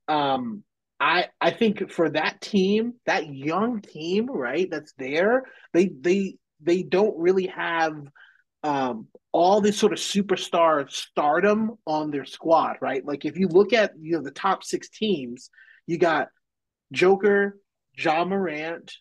um, 0.09 0.63
I 1.01 1.27
I 1.41 1.51
think 1.51 1.91
for 1.91 2.11
that 2.11 2.41
team, 2.41 2.95
that 3.07 3.33
young 3.33 3.81
team, 3.81 4.27
right, 4.27 4.69
that's 4.71 4.93
there, 4.99 5.45
they 5.73 5.91
they 6.01 6.37
they 6.61 6.83
don't 6.83 7.17
really 7.19 7.47
have 7.47 7.95
um, 8.65 9.07
all 9.33 9.61
this 9.61 9.79
sort 9.79 9.93
of 9.93 9.99
superstar 9.99 10.91
stardom 10.91 11.73
on 11.87 12.11
their 12.11 12.25
squad, 12.25 12.77
right? 12.81 13.05
Like 13.05 13.25
if 13.25 13.39
you 13.39 13.49
look 13.49 13.73
at 13.73 13.93
you 14.01 14.17
know 14.17 14.23
the 14.23 14.31
top 14.31 14.65
six 14.65 14.89
teams, 14.89 15.51
you 15.87 15.99
got 15.99 16.29
Joker, 16.93 17.59
Ja 17.97 18.25
Morant, 18.25 18.93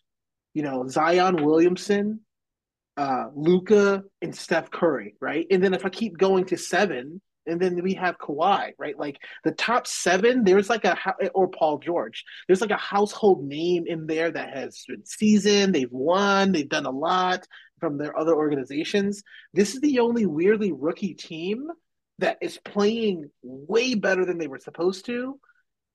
you 0.54 0.62
know 0.62 0.86
Zion 0.86 1.44
Williamson, 1.44 2.20
uh, 2.96 3.26
Luka, 3.34 4.04
and 4.22 4.34
Steph 4.34 4.70
Curry, 4.70 5.16
right? 5.20 5.46
And 5.50 5.62
then 5.62 5.74
if 5.74 5.84
I 5.84 5.88
keep 5.88 6.16
going 6.16 6.44
to 6.46 6.56
seven, 6.56 7.20
and 7.48 7.60
then 7.60 7.82
we 7.82 7.94
have 7.94 8.18
Kawhi, 8.18 8.72
right? 8.78 8.98
Like 8.98 9.18
the 9.44 9.52
top 9.52 9.86
seven, 9.86 10.44
there's 10.44 10.68
like 10.68 10.84
a 10.84 10.96
or 11.34 11.48
Paul 11.48 11.78
George. 11.78 12.24
There's 12.46 12.60
like 12.60 12.70
a 12.70 12.76
household 12.76 13.44
name 13.44 13.84
in 13.86 14.06
there 14.06 14.30
that 14.30 14.56
has 14.56 14.84
been 14.86 15.04
seasoned. 15.04 15.74
They've 15.74 15.90
won. 15.90 16.52
They've 16.52 16.68
done 16.68 16.86
a 16.86 16.90
lot 16.90 17.46
from 17.80 17.98
their 17.98 18.18
other 18.18 18.34
organizations. 18.34 19.22
This 19.54 19.74
is 19.74 19.80
the 19.80 20.00
only 20.00 20.26
weirdly 20.26 20.72
rookie 20.72 21.14
team 21.14 21.68
that 22.18 22.38
is 22.40 22.58
playing 22.58 23.30
way 23.42 23.94
better 23.94 24.24
than 24.24 24.38
they 24.38 24.48
were 24.48 24.58
supposed 24.58 25.06
to, 25.06 25.38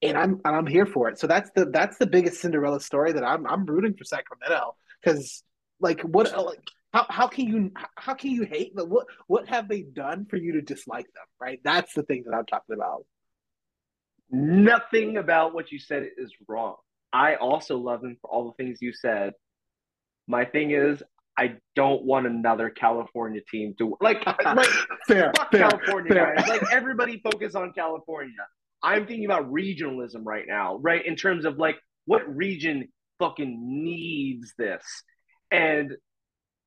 and 0.02 0.18
I'm 0.18 0.42
and 0.46 0.56
I'm 0.56 0.68
here 0.68 0.86
for 0.86 1.10
it. 1.10 1.20
So 1.20 1.28
that's 1.28 1.52
the 1.56 1.66
that's 1.66 1.98
the 1.98 2.08
biggest 2.08 2.42
Cinderella 2.42 2.80
story 2.80 3.14
that 3.14 3.24
I'm 3.24 3.46
I'm 3.46 3.66
rooting 3.66 3.96
for 3.96 4.04
Sacramento 4.04 4.76
because 5.02 5.44
like 5.80 6.02
what 6.02 6.32
like 6.46 6.64
how 6.94 7.06
how 7.10 7.28
can 7.28 7.48
you 7.48 7.72
how 7.96 8.14
can 8.14 8.32
you 8.32 8.44
hate 8.44 8.76
them? 8.76 8.90
What 8.90 9.08
what 9.28 9.50
have 9.50 9.68
they 9.68 9.82
done 9.82 10.26
for 10.30 10.38
you 10.38 10.54
to 10.54 10.62
dislike 10.62 11.06
them? 11.06 11.26
Right. 11.42 11.60
That's 11.64 11.94
the 11.94 12.04
thing 12.04 12.24
that 12.28 12.36
I'm 12.36 12.46
talking 12.46 12.76
about. 12.76 13.06
Nothing 14.30 15.18
about 15.18 15.54
what 15.54 15.72
you 15.72 15.80
said 15.80 16.08
is 16.18 16.32
wrong. 16.48 16.76
I 17.12 17.36
also 17.36 17.78
love 17.78 18.02
them 18.02 18.18
for 18.22 18.30
all 18.32 18.46
the 18.46 18.64
things 18.64 18.80
you 18.82 18.94
said. 18.94 19.34
My 20.28 20.46
thing 20.46 20.72
is, 20.72 21.04
I 21.38 21.56
don't 21.76 22.04
want 22.04 22.28
another 22.28 22.70
California 22.70 23.42
team 23.50 23.74
to 23.80 23.98
like 24.00 24.26
like 24.46 24.70
fair, 25.08 25.32
fuck 25.36 25.52
fair, 25.52 25.70
California 25.70 26.14
fair. 26.14 26.36
guys. 26.36 26.48
Like 26.48 26.72
everybody 26.72 27.22
focus 27.24 27.56
on 27.56 27.74
California. 27.74 28.34
I'm 28.84 29.08
thinking 29.08 29.26
about 29.26 29.52
regionalism 29.52 30.26
right 30.26 30.46
now, 30.48 30.78
right? 30.78 31.04
In 31.06 31.16
terms 31.16 31.46
of 31.46 31.58
like 31.58 31.78
what 32.06 32.24
region 32.36 32.90
fucking 33.20 33.84
needs 33.84 34.54
this. 34.58 34.84
And 35.52 35.94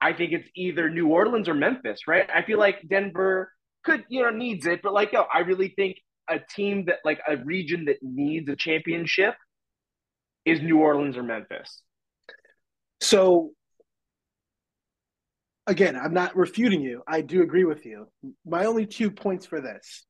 I 0.07 0.12
think 0.12 0.32
it's 0.32 0.48
either 0.54 0.88
New 0.88 1.09
Orleans 1.09 1.48
or 1.48 1.54
Memphis, 1.54 2.02
right? 2.07 2.30
I 2.32 2.42
feel 2.42 2.61
like 2.61 2.76
Denver 2.88 3.50
could, 3.82 4.04
you 4.09 4.22
know, 4.22 4.30
needs 4.30 4.64
it, 4.64 4.80
but 4.80 4.92
like, 4.92 5.12
yo, 5.12 5.24
I 5.34 5.40
really 5.40 5.70
think 5.70 5.96
a 6.30 6.38
team 6.38 6.84
that 6.84 6.98
like 7.04 7.18
a 7.26 7.38
region 7.38 7.86
that 7.86 7.96
needs 8.02 8.48
a 8.48 8.54
championship 8.54 9.34
is 10.44 10.62
New 10.62 10.78
Orleans 10.78 11.16
or 11.16 11.24
Memphis. 11.24 11.82
So 13.00 13.50
again, 15.66 15.96
I'm 15.96 16.14
not 16.14 16.36
refuting 16.36 16.82
you. 16.82 17.02
I 17.09 17.20
do 17.20 17.42
agree 17.42 17.64
with 17.64 17.84
you. 17.84 18.07
My 18.46 18.66
only 18.66 18.86
two 18.86 19.11
points 19.11 19.44
for 19.44 19.61
this. 19.61 20.04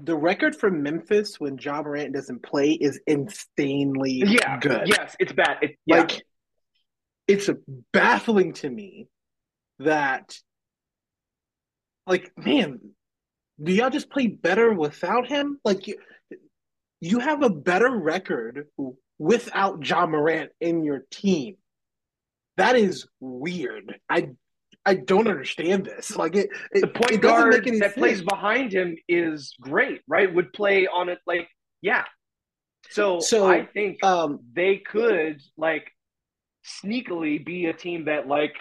The 0.00 0.16
record 0.16 0.56
for 0.56 0.72
Memphis 0.72 1.38
when 1.38 1.56
Ja 1.56 1.82
Morant 1.82 2.14
doesn't 2.14 2.42
play 2.42 2.72
is 2.72 3.00
insanely 3.06 4.24
yeah, 4.26 4.58
good. 4.58 4.88
Yes, 4.88 5.14
it's 5.20 5.32
bad. 5.32 5.58
It, 5.62 5.76
yeah. 5.86 5.98
Like 5.98 6.24
it's 7.28 7.48
baffling 7.92 8.54
to 8.54 8.68
me 8.68 9.06
that 9.78 10.36
like 12.06 12.32
man 12.36 12.80
do 13.62 13.72
y'all 13.72 13.90
just 13.90 14.10
play 14.10 14.26
better 14.26 14.72
without 14.72 15.26
him? 15.26 15.58
Like 15.64 15.86
you, 15.86 15.96
you 17.00 17.18
have 17.18 17.42
a 17.42 17.50
better 17.50 17.90
record 17.90 18.66
without 19.18 19.84
Ja 19.84 20.06
Morant 20.06 20.50
in 20.60 20.84
your 20.84 21.04
team. 21.10 21.56
That 22.56 22.76
is 22.76 23.06
weird. 23.20 23.98
I 24.08 24.30
i 24.84 24.94
don't 24.94 25.28
understand 25.28 25.84
this. 25.84 26.16
Like 26.16 26.36
it, 26.36 26.50
it 26.72 26.80
the 26.80 26.86
point 26.88 27.12
it 27.12 27.20
guard 27.20 27.52
that 27.52 27.64
sense. 27.64 27.94
plays 27.94 28.22
behind 28.22 28.72
him 28.72 28.96
is 29.08 29.54
great 29.60 30.00
right? 30.08 30.32
Would 30.32 30.52
play 30.52 30.86
on 30.86 31.08
it 31.08 31.18
like 31.26 31.48
yeah. 31.82 32.04
So, 32.90 33.18
so 33.20 33.46
I 33.46 33.66
think 33.66 34.02
um, 34.04 34.38
they 34.54 34.76
could 34.76 35.42
like 35.56 35.92
sneakily 36.82 37.44
be 37.44 37.66
a 37.66 37.72
team 37.72 38.06
that 38.06 38.28
like 38.28 38.54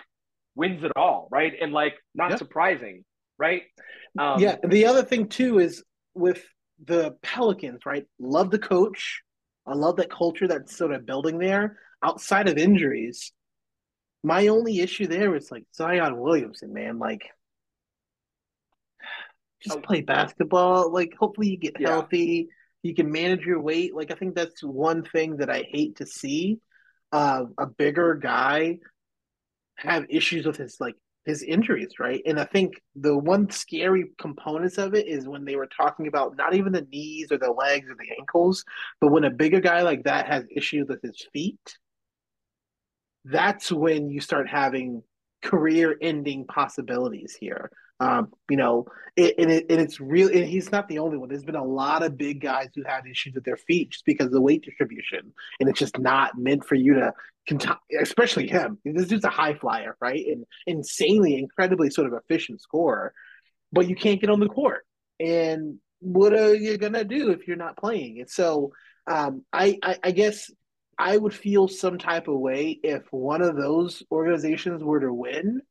wins 0.55 0.83
it 0.83 0.91
all, 0.95 1.27
right? 1.31 1.53
And 1.59 1.71
like 1.71 1.95
not 2.15 2.31
yeah. 2.31 2.37
surprising, 2.37 3.05
right? 3.37 3.63
Um, 4.17 4.39
yeah. 4.39 4.57
The 4.67 4.85
other 4.85 5.03
thing 5.03 5.27
too 5.27 5.59
is 5.59 5.83
with 6.13 6.43
the 6.83 7.15
Pelicans, 7.21 7.85
right? 7.85 8.05
Love 8.19 8.51
the 8.51 8.59
coach. 8.59 9.21
I 9.65 9.73
love 9.73 9.97
that 9.97 10.09
culture 10.09 10.47
that's 10.47 10.75
sort 10.75 10.93
of 10.93 11.05
building 11.05 11.39
there. 11.39 11.77
Outside 12.03 12.47
of 12.47 12.57
injuries, 12.57 13.31
my 14.23 14.47
only 14.47 14.79
issue 14.79 15.07
there 15.07 15.35
is 15.35 15.51
like 15.51 15.65
Zion 15.75 16.17
Williamson, 16.17 16.73
man. 16.73 16.99
Like, 16.99 17.23
just 19.63 19.77
oh. 19.77 19.81
play 19.81 20.01
basketball. 20.01 20.91
Like, 20.91 21.13
hopefully 21.19 21.49
you 21.49 21.57
get 21.57 21.79
yeah. 21.79 21.89
healthy. 21.89 22.49
You 22.83 22.93
can 22.93 23.11
manage 23.11 23.45
your 23.45 23.59
weight. 23.59 23.95
Like, 23.95 24.11
I 24.11 24.15
think 24.15 24.35
that's 24.35 24.63
one 24.63 25.03
thing 25.03 25.37
that 25.37 25.49
I 25.49 25.65
hate 25.69 25.97
to 25.97 26.05
see 26.05 26.59
uh, 27.11 27.45
a 27.57 27.65
bigger 27.65 28.15
guy 28.15 28.79
have 29.77 30.05
issues 30.09 30.45
with 30.45 30.57
his 30.57 30.77
like 30.79 30.95
his 31.25 31.43
injuries, 31.43 31.99
right? 31.99 32.21
And 32.25 32.39
I 32.39 32.45
think 32.45 32.81
the 32.95 33.17
one 33.17 33.49
scary 33.49 34.11
components 34.17 34.77
of 34.77 34.95
it 34.95 35.07
is 35.07 35.27
when 35.27 35.43
they 35.43 35.57
were 35.57 35.67
talking 35.67 36.07
about 36.07 36.37
not 36.37 36.55
even 36.55 36.71
the 36.71 36.87
knees 36.89 37.31
or 37.31 37.37
the 37.37 37.51
legs 37.51 37.89
or 37.89 37.95
the 37.95 38.15
ankles, 38.17 38.63
but 39.01 39.11
when 39.11 39.25
a 39.25 39.29
bigger 39.29 39.59
guy 39.59 39.81
like 39.81 40.03
that 40.05 40.27
has 40.27 40.45
issues 40.49 40.87
with 40.87 41.01
his 41.01 41.27
feet, 41.33 41.77
that's 43.25 43.71
when 43.71 44.09
you 44.09 44.21
start 44.21 44.47
having 44.47 45.03
career 45.43 45.97
ending 46.01 46.45
possibilities 46.45 47.35
here. 47.37 47.71
Um, 47.99 48.31
you 48.49 48.57
know, 48.57 48.85
it, 49.15 49.35
and, 49.39 49.51
it, 49.51 49.65
and 49.69 49.81
it's 49.81 49.99
real. 49.99 50.27
And 50.27 50.45
he's 50.45 50.71
not 50.71 50.87
the 50.87 50.99
only 50.99 51.17
one. 51.17 51.29
There's 51.29 51.43
been 51.43 51.55
a 51.55 51.63
lot 51.63 52.03
of 52.03 52.17
big 52.17 52.41
guys 52.41 52.69
who 52.75 52.83
had 52.83 53.07
issues 53.09 53.33
with 53.33 53.43
their 53.43 53.57
feet 53.57 53.91
just 53.91 54.05
because 54.05 54.27
of 54.27 54.33
the 54.33 54.41
weight 54.41 54.63
distribution, 54.63 55.33
and 55.59 55.67
it's 55.67 55.79
just 55.79 55.97
not 55.97 56.37
meant 56.37 56.65
for 56.65 56.75
you 56.75 56.93
to, 56.95 57.13
especially 57.99 58.47
him. 58.47 58.77
This 58.85 59.07
dude's 59.07 59.25
a 59.25 59.29
high 59.29 59.55
flyer, 59.55 59.97
right? 59.99 60.23
And 60.27 60.45
insanely, 60.67 61.37
incredibly 61.37 61.89
sort 61.89 62.07
of 62.07 62.13
efficient 62.13 62.61
scorer, 62.61 63.13
but 63.71 63.89
you 63.89 63.95
can't 63.95 64.21
get 64.21 64.29
on 64.29 64.39
the 64.39 64.49
court. 64.49 64.85
And 65.19 65.79
what 65.99 66.33
are 66.33 66.53
you 66.53 66.77
gonna 66.77 67.03
do 67.03 67.31
if 67.31 67.47
you're 67.47 67.57
not 67.57 67.77
playing? 67.77 68.19
And 68.19 68.29
so, 68.29 68.71
um, 69.07 69.43
I, 69.51 69.79
I, 69.81 69.97
I 70.03 70.11
guess 70.11 70.51
I 70.99 71.17
would 71.17 71.33
feel 71.33 71.67
some 71.67 71.97
type 71.97 72.27
of 72.27 72.37
way 72.37 72.79
if 72.83 73.03
one 73.11 73.41
of 73.41 73.55
those 73.55 74.03
organizations 74.11 74.83
were 74.83 74.99
to 74.99 75.13
win, 75.13 75.61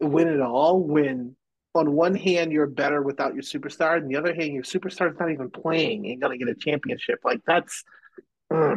win 0.00 0.28
it 0.28 0.40
all, 0.40 0.80
when 0.82 1.36
on 1.74 1.92
one 1.92 2.14
hand 2.14 2.52
you're 2.52 2.66
better 2.66 3.02
without 3.02 3.34
your 3.34 3.42
superstar, 3.42 3.96
and 3.96 4.10
the 4.10 4.16
other 4.16 4.34
hand 4.34 4.52
your 4.52 4.62
superstar 4.62 5.10
is 5.10 5.18
not 5.18 5.30
even 5.30 5.50
playing 5.50 6.10
and 6.10 6.20
gonna 6.20 6.38
get 6.38 6.48
a 6.48 6.54
championship. 6.54 7.20
Like 7.24 7.40
that's 7.46 7.84
uh, 8.52 8.76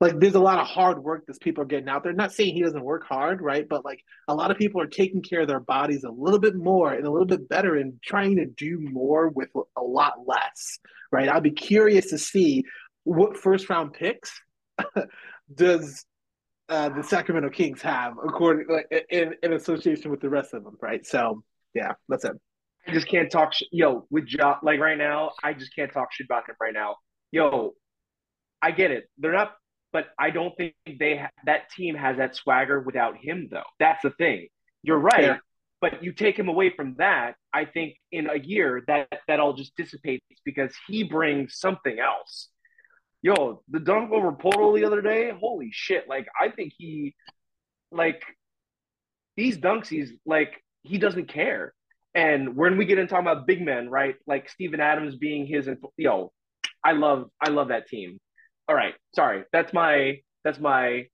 like 0.00 0.18
there's 0.18 0.34
a 0.34 0.40
lot 0.40 0.58
of 0.58 0.66
hard 0.66 1.02
work 1.02 1.26
that 1.26 1.40
people 1.40 1.62
are 1.62 1.66
getting 1.66 1.88
out 1.88 2.02
there. 2.02 2.12
Not 2.12 2.32
saying 2.32 2.54
he 2.54 2.62
doesn't 2.62 2.84
work 2.84 3.06
hard, 3.06 3.40
right? 3.40 3.66
But 3.66 3.84
like 3.84 4.02
a 4.28 4.34
lot 4.34 4.50
of 4.50 4.58
people 4.58 4.80
are 4.80 4.86
taking 4.86 5.22
care 5.22 5.40
of 5.40 5.48
their 5.48 5.60
bodies 5.60 6.04
a 6.04 6.10
little 6.10 6.38
bit 6.38 6.54
more 6.54 6.92
and 6.92 7.06
a 7.06 7.10
little 7.10 7.26
bit 7.26 7.48
better 7.48 7.76
and 7.76 8.00
trying 8.02 8.36
to 8.36 8.46
do 8.46 8.78
more 8.78 9.28
with 9.28 9.48
a 9.76 9.82
lot 9.82 10.26
less, 10.26 10.78
right? 11.10 11.28
I'd 11.28 11.42
be 11.42 11.50
curious 11.50 12.10
to 12.10 12.18
see 12.18 12.64
what 13.04 13.38
first 13.38 13.70
round 13.70 13.94
picks 13.94 14.38
does 15.54 16.04
uh, 16.68 16.88
the 16.88 17.02
Sacramento 17.02 17.50
Kings 17.50 17.80
have 17.82 18.14
according 18.24 18.66
like 18.68 18.86
in, 19.10 19.34
in 19.42 19.52
association 19.52 20.10
with 20.10 20.20
the 20.20 20.28
rest 20.28 20.54
of 20.54 20.64
them, 20.64 20.76
right? 20.80 21.06
So 21.06 21.42
yeah, 21.74 21.92
that's 22.08 22.24
it. 22.24 22.32
I 22.86 22.92
just 22.92 23.08
can't 23.08 23.30
talk. 23.30 23.52
Sh- 23.52 23.64
Yo, 23.72 24.06
with 24.10 24.26
Ja, 24.28 24.58
like 24.62 24.80
right 24.80 24.98
now, 24.98 25.32
I 25.42 25.52
just 25.52 25.74
can't 25.74 25.92
talk 25.92 26.12
shit 26.12 26.26
about 26.26 26.48
him 26.48 26.56
right 26.60 26.74
now. 26.74 26.96
Yo, 27.32 27.74
I 28.62 28.70
get 28.70 28.90
it. 28.90 29.08
They're 29.18 29.32
not, 29.32 29.52
but 29.92 30.06
I 30.18 30.30
don't 30.30 30.56
think 30.56 30.74
they 30.86 31.18
ha- 31.18 31.30
that 31.44 31.70
team 31.70 31.94
has 31.94 32.16
that 32.18 32.36
swagger 32.36 32.80
without 32.80 33.16
him 33.16 33.48
though. 33.50 33.64
That's 33.78 34.02
the 34.02 34.10
thing. 34.10 34.48
You're 34.82 34.98
right. 34.98 35.22
Yeah. 35.22 35.36
But 35.80 36.02
you 36.02 36.12
take 36.12 36.38
him 36.38 36.48
away 36.48 36.72
from 36.74 36.94
that, 36.98 37.34
I 37.52 37.66
think 37.66 37.96
in 38.10 38.30
a 38.30 38.38
year 38.38 38.82
that 38.86 39.08
that 39.28 39.40
all 39.40 39.52
just 39.52 39.76
dissipates 39.76 40.24
because 40.44 40.72
he 40.88 41.04
brings 41.04 41.58
something 41.58 41.98
else. 41.98 42.48
Yo, 43.22 43.62
the 43.70 43.80
dunk 43.80 44.12
over 44.12 44.32
Poeltl 44.32 44.76
the 44.76 44.84
other 44.84 45.00
day, 45.02 45.32
holy 45.38 45.70
shit! 45.72 46.08
Like 46.08 46.26
I 46.40 46.50
think 46.50 46.72
he, 46.76 47.14
like, 47.90 48.22
these 49.36 49.58
dunks, 49.58 49.88
he's 49.88 50.12
like 50.24 50.62
he 50.82 50.98
doesn't 50.98 51.26
care. 51.28 51.74
And 52.14 52.56
when 52.56 52.78
we 52.78 52.86
get 52.86 52.98
into 52.98 53.10
talking 53.10 53.26
about 53.26 53.46
big 53.46 53.60
men, 53.60 53.90
right? 53.90 54.14
Like 54.26 54.48
Steven 54.48 54.80
Adams 54.80 55.16
being 55.16 55.46
his, 55.46 55.66
and 55.66 55.76
yo, 55.98 56.32
I 56.82 56.92
love, 56.92 57.28
I 57.44 57.50
love 57.50 57.68
that 57.68 57.88
team. 57.88 58.18
All 58.68 58.74
right, 58.74 58.94
sorry, 59.14 59.44
that's 59.52 59.72
my, 59.74 60.20
that's 60.42 60.58
my, 60.58 61.08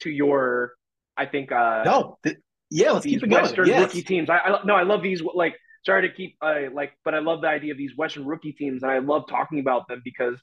to 0.00 0.10
your, 0.10 0.72
I 1.16 1.26
think. 1.26 1.52
uh 1.52 1.82
No, 1.84 2.18
th- 2.24 2.38
yeah, 2.70 2.90
let's 2.92 3.06
keep 3.06 3.22
it 3.22 3.28
going. 3.28 3.42
Western 3.42 3.68
Yes. 3.68 3.80
rookie 3.80 4.02
teams. 4.02 4.28
I, 4.28 4.38
I 4.38 4.64
no, 4.64 4.74
I 4.74 4.82
love 4.82 5.02
these. 5.02 5.22
Like, 5.22 5.54
sorry 5.86 6.08
to 6.08 6.12
keep, 6.14 6.36
uh, 6.40 6.62
like, 6.72 6.92
but 7.04 7.14
I 7.14 7.20
love 7.20 7.40
the 7.42 7.48
idea 7.48 7.70
of 7.72 7.78
these 7.78 7.96
Western 7.96 8.26
rookie 8.26 8.52
teams, 8.52 8.82
and 8.82 8.90
I 8.90 8.98
love 8.98 9.24
talking 9.28 9.60
about 9.60 9.86
them 9.86 10.00
because 10.04 10.40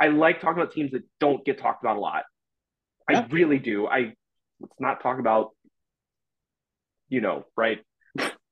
I 0.00 0.08
like 0.08 0.40
talking 0.40 0.60
about 0.60 0.72
teams 0.72 0.92
that 0.92 1.02
don't 1.20 1.44
get 1.44 1.58
talked 1.58 1.82
about 1.82 1.96
a 1.96 2.00
lot. 2.00 2.22
Yeah. 3.10 3.20
I 3.20 3.26
really 3.30 3.58
do. 3.58 3.86
I 3.86 4.14
let's 4.60 4.80
not 4.80 5.02
talk 5.02 5.18
about, 5.18 5.50
you 7.08 7.20
know, 7.20 7.44
right? 7.56 7.78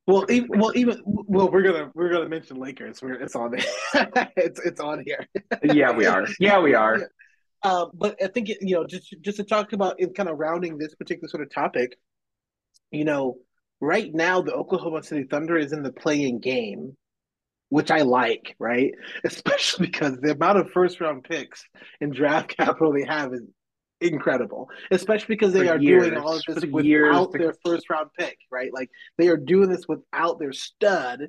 Well, 0.06 0.24
even, 0.30 0.60
well, 0.60 0.72
even 0.76 1.02
well, 1.04 1.50
we're 1.50 1.62
gonna 1.62 1.90
we're 1.92 2.10
gonna 2.12 2.28
mention 2.28 2.58
Lakers. 2.58 3.02
We're, 3.02 3.14
it's 3.14 3.34
on 3.34 3.50
there. 3.50 4.30
it's 4.36 4.60
it's 4.60 4.80
on 4.80 5.02
here. 5.04 5.26
Yeah, 5.64 5.90
we 5.90 6.06
are. 6.06 6.28
Yeah, 6.38 6.60
we 6.60 6.74
are. 6.74 7.10
Um, 7.64 7.90
but 7.92 8.16
I 8.22 8.28
think 8.28 8.48
you 8.48 8.76
know, 8.76 8.86
just 8.86 9.12
just 9.20 9.38
to 9.38 9.44
talk 9.44 9.72
about 9.72 9.98
in 9.98 10.14
kind 10.14 10.28
of 10.28 10.38
rounding 10.38 10.78
this 10.78 10.94
particular 10.94 11.28
sort 11.28 11.42
of 11.42 11.52
topic, 11.52 11.98
you 12.92 13.04
know, 13.04 13.38
right 13.80 14.14
now 14.14 14.42
the 14.42 14.54
Oklahoma 14.54 15.02
City 15.02 15.24
Thunder 15.24 15.56
is 15.56 15.72
in 15.72 15.82
the 15.82 15.92
playing 15.92 16.38
game, 16.38 16.96
which 17.68 17.90
I 17.90 18.02
like, 18.02 18.54
right? 18.58 18.92
Especially 19.24 19.86
because 19.86 20.18
the 20.18 20.32
amount 20.32 20.58
of 20.58 20.70
first 20.70 21.00
round 21.00 21.24
picks 21.24 21.64
and 22.00 22.12
draft 22.12 22.56
capital 22.56 22.92
they 22.92 23.04
have 23.04 23.32
is 23.32 23.42
incredible. 24.00 24.68
Especially 24.90 25.34
because 25.34 25.52
they 25.52 25.66
For 25.66 25.74
are 25.74 25.78
years. 25.78 26.08
doing 26.08 26.18
all 26.18 26.36
of 26.36 26.42
this 26.46 26.64
without 26.64 26.84
years 26.84 27.28
their 27.32 27.54
first 27.64 27.88
round 27.90 28.10
pick, 28.18 28.36
right? 28.50 28.72
Like 28.72 28.90
they 29.18 29.28
are 29.28 29.36
doing 29.36 29.70
this 29.70 29.86
without 29.88 30.38
their 30.38 30.52
stud. 30.52 31.28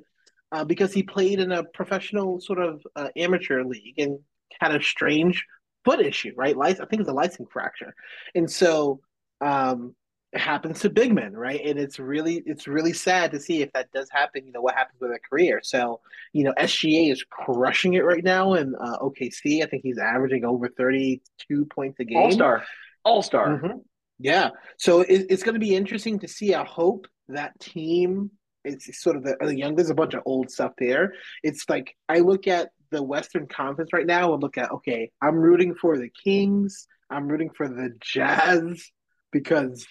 Uh, 0.50 0.64
because 0.64 0.94
he 0.94 1.02
played 1.02 1.40
in 1.40 1.52
a 1.52 1.62
professional 1.62 2.40
sort 2.40 2.58
of 2.58 2.80
uh, 2.96 3.08
amateur 3.16 3.64
league 3.64 3.98
and 3.98 4.18
had 4.58 4.74
a 4.74 4.82
strange 4.82 5.44
foot 5.84 6.00
issue, 6.00 6.32
right? 6.36 6.56
Lic- 6.56 6.80
I 6.80 6.86
think 6.86 7.00
it's 7.00 7.10
a 7.10 7.12
Lisfranc 7.12 7.50
fracture, 7.52 7.92
and 8.34 8.50
so 8.50 9.00
um, 9.42 9.94
happens 10.34 10.80
to 10.80 10.90
big 10.90 11.14
men, 11.14 11.32
right? 11.32 11.60
And 11.64 11.78
it's 11.78 11.98
really 11.98 12.42
it's 12.44 12.66
really 12.66 12.92
sad 12.92 13.30
to 13.32 13.40
see 13.40 13.62
if 13.62 13.72
that 13.72 13.90
does 13.92 14.08
happen. 14.10 14.46
You 14.46 14.52
know 14.52 14.60
what 14.60 14.74
happens 14.74 15.00
with 15.00 15.10
a 15.10 15.18
career. 15.18 15.60
So 15.62 16.00
you 16.32 16.44
know 16.44 16.52
SGA 16.58 17.10
is 17.12 17.24
crushing 17.24 17.94
it 17.94 18.04
right 18.04 18.24
now 18.24 18.54
in 18.54 18.74
uh, 18.74 18.98
OKC. 18.98 19.62
I 19.62 19.66
think 19.66 19.82
he's 19.82 19.98
averaging 19.98 20.44
over 20.44 20.68
thirty 20.68 21.22
two 21.48 21.66
points 21.66 21.98
a 22.00 22.04
game. 22.04 22.18
All 22.18 22.30
star, 22.30 22.64
all 23.04 23.22
star. 23.22 23.58
Mhm. 23.58 23.80
Yeah. 24.18 24.50
So 24.78 25.00
it, 25.00 25.26
it's 25.30 25.42
going 25.42 25.54
to 25.54 25.60
be 25.60 25.74
interesting 25.74 26.18
to 26.20 26.28
see. 26.28 26.54
I 26.54 26.64
hope 26.64 27.06
that 27.28 27.58
team. 27.60 28.30
It's 28.64 29.00
sort 29.00 29.16
of 29.16 29.22
the, 29.22 29.36
the 29.40 29.56
young. 29.56 29.76
There's 29.76 29.88
a 29.88 29.94
bunch 29.94 30.14
of 30.14 30.22
old 30.26 30.50
stuff 30.50 30.72
there. 30.78 31.14
It's 31.42 31.64
like 31.68 31.94
I 32.08 32.18
look 32.18 32.46
at 32.46 32.70
the 32.90 33.02
Western 33.02 33.46
Conference 33.46 33.92
right 33.92 34.06
now 34.06 34.34
and 34.34 34.42
look 34.42 34.58
at 34.58 34.70
okay, 34.72 35.10
I'm 35.22 35.36
rooting 35.36 35.74
for 35.74 35.96
the 35.96 36.10
Kings. 36.10 36.86
I'm 37.08 37.28
rooting 37.28 37.50
for 37.56 37.68
the 37.68 37.94
Jazz 38.00 38.90
because 39.32 39.86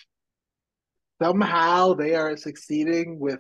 somehow 1.22 1.94
they 1.94 2.16
are 2.16 2.36
succeeding 2.38 3.20
with 3.20 3.40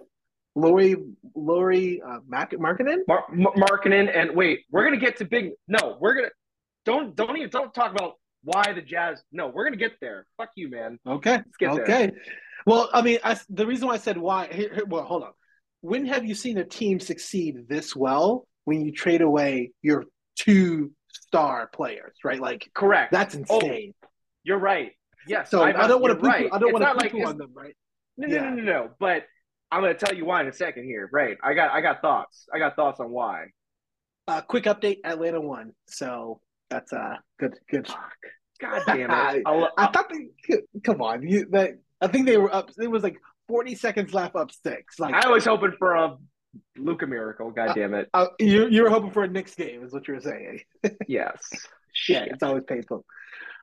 Lauri 0.56 0.96
Lauri 1.36 2.02
uh, 2.02 2.20
Mac- 2.28 2.52
Markkanen. 2.52 3.00
Mar- 3.08 3.26
Mar- 3.32 3.54
Markkanen 3.56 4.10
and 4.16 4.36
wait, 4.36 4.62
we're 4.72 4.84
gonna 4.84 4.98
get 4.98 5.18
to 5.18 5.26
big. 5.26 5.52
No, 5.68 5.98
we're 6.00 6.16
gonna 6.16 6.30
don't 6.86 7.16
don't 7.16 7.38
even 7.38 7.50
don't 7.50 7.74
talk 7.74 7.92
about 7.92 8.14
why 8.44 8.74
the 8.74 8.82
Jazz. 8.82 9.22
No, 9.32 9.48
we're 9.50 9.66
gonna 9.66 9.78
get 9.78 9.94
there. 10.02 10.26
Fuck 10.38 10.50
you, 10.56 10.70
man. 10.70 11.00
Okay. 11.06 11.42
get 11.60 11.74
there. 11.76 11.84
okay. 11.84 12.12
Well, 12.66 12.90
I 12.94 13.02
mean, 13.02 13.20
I, 13.24 13.38
the 13.50 13.66
reason 13.68 13.88
why 13.88 13.94
I 13.96 13.98
said 13.98 14.18
why. 14.18 14.48
Here, 14.52 14.74
here- 14.74 14.86
well, 14.88 15.04
hold 15.04 15.24
on. 15.24 15.32
When 15.82 16.06
have 16.08 16.26
you 16.26 16.34
seen 16.34 16.58
a 16.58 16.66
team 16.66 17.00
succeed 17.00 17.68
this 17.70 17.96
well 17.96 18.48
when 18.66 18.84
you 18.84 18.92
trade 18.92 19.22
away 19.22 19.72
your 19.84 20.06
two 20.36 20.92
star 21.12 21.68
players? 21.72 22.16
Right, 22.24 22.40
like 22.40 22.70
Correct. 22.74 23.12
that's 23.12 23.36
insane. 23.36 23.94
You're 24.44 24.58
right. 24.60 24.92
Yes. 25.28 25.50
so 25.52 25.64
I, 25.64 25.72
don't 25.88 26.02
want 26.02 26.18
to 26.18 26.24
you're 26.24 26.32
right. 26.32 26.50
I 26.52 26.58
don't 26.58 26.72
want 26.74 26.84
to 26.84 26.88
not 26.94 26.98
like 26.98 27.14
on 27.14 27.38
them, 27.38 27.52
right? 27.54 27.76
No, 28.18 28.28
no, 28.28 28.36
Yeah. 28.36 28.50
no, 28.50 28.56
no, 28.56 28.62
no. 28.64 28.90
But 29.00 29.24
I'm 29.72 29.82
gonna 29.82 29.94
tell 29.94 30.16
you 30.16 30.26
why 30.26 30.42
in 30.42 30.48
a 30.48 30.54
second 30.54 30.86
here. 30.86 31.10
Right. 31.12 31.38
I 31.44 31.54
got 31.54 31.72
I 31.72 31.82
got 31.82 32.02
thoughts. 32.02 32.48
I 32.54 32.60
got 32.60 32.76
thoughts 32.76 33.00
on 33.00 33.12
why. 33.12 33.48
Uh, 34.28 34.42
quick 34.42 34.64
update: 34.66 34.98
Atlanta 35.04 35.40
won. 35.42 35.74
So 35.88 36.42
that's 36.70 36.92
uh 36.94 37.16
good. 37.40 37.56
Good. 37.70 37.88
God 38.60 38.82
damn 38.88 39.12
it. 39.12 39.44
I'll, 39.46 39.70
I 39.78 39.88
thought 39.88 40.12
they. 40.12 40.58
Come 40.84 41.02
on, 41.02 41.28
you. 41.28 41.48
That 41.52 41.80
I 42.02 42.08
think 42.08 42.26
they 42.26 42.38
were 42.38 42.54
up. 42.54 42.72
It 42.80 42.90
was 42.90 43.04
like 43.04 43.18
40 43.48 43.76
seconds 43.76 44.14
left, 44.14 44.36
up 44.36 44.52
six. 44.52 45.00
Like 45.00 45.14
I 45.14 45.30
was 45.30 45.46
hoping 45.46 45.74
for 45.78 45.96
a 45.96 46.18
Luka 46.78 47.08
miracle. 47.08 47.52
God 47.52 47.74
damn 47.76 47.94
it. 47.94 48.10
uh, 48.14 48.28
you, 48.40 48.68
you 48.68 48.84
were 48.84 48.90
hoping 48.90 49.12
for 49.12 49.24
a 49.24 49.28
Knicks 49.28 49.56
game, 49.56 49.84
is 49.84 49.94
what 49.94 50.08
you 50.08 50.16
were 50.16 50.22
saying. 50.22 50.62
Yes. 51.08 51.40
Yeah, 51.52 51.60
Shit. 52.24 52.28
it's 52.34 52.44
always 52.44 52.64
painful. 52.68 53.06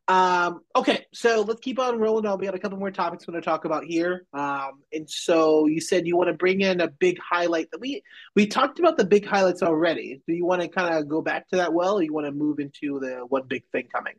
Um, 0.07 0.61
okay, 0.77 1.07
so 1.15 1.41
let's 1.41 1.61
keep 1.61 1.79
on 1.79 1.99
rolling. 1.99 2.27
on. 2.27 2.39
We 2.39 2.45
got 2.45 2.55
a 2.55 2.59
couple 2.59 2.79
more 2.79 2.91
topics 2.91 3.27
we're 3.27 3.33
going 3.33 3.43
to 3.43 3.49
talk 3.49 3.65
about 3.65 3.85
here. 3.85 4.27
Um, 4.35 4.83
and 4.93 5.09
so 5.09 5.67
you 5.67 5.81
said 5.81 6.07
you 6.07 6.17
want 6.17 6.29
to 6.29 6.35
bring 6.35 6.61
in 6.61 6.81
a 6.81 6.89
big 6.89 7.19
highlight. 7.19 7.71
That 7.71 7.81
we 7.81 8.03
we 8.37 8.47
talked 8.47 8.79
about 8.79 8.99
the 8.99 9.05
big 9.05 9.27
highlights 9.27 9.63
already. 9.63 10.21
Do 10.27 10.35
you 10.35 10.45
want 10.45 10.61
to 10.61 10.69
kind 10.69 10.95
of 10.95 11.09
go 11.09 11.23
back 11.23 11.49
to 11.49 11.57
that 11.57 11.73
well, 11.73 11.95
or 11.95 12.03
you 12.03 12.13
want 12.13 12.27
to 12.27 12.33
move 12.33 12.59
into 12.59 13.01
the 13.01 13.25
one 13.29 13.45
big 13.49 13.65
thing 13.73 13.89
coming? 13.91 14.15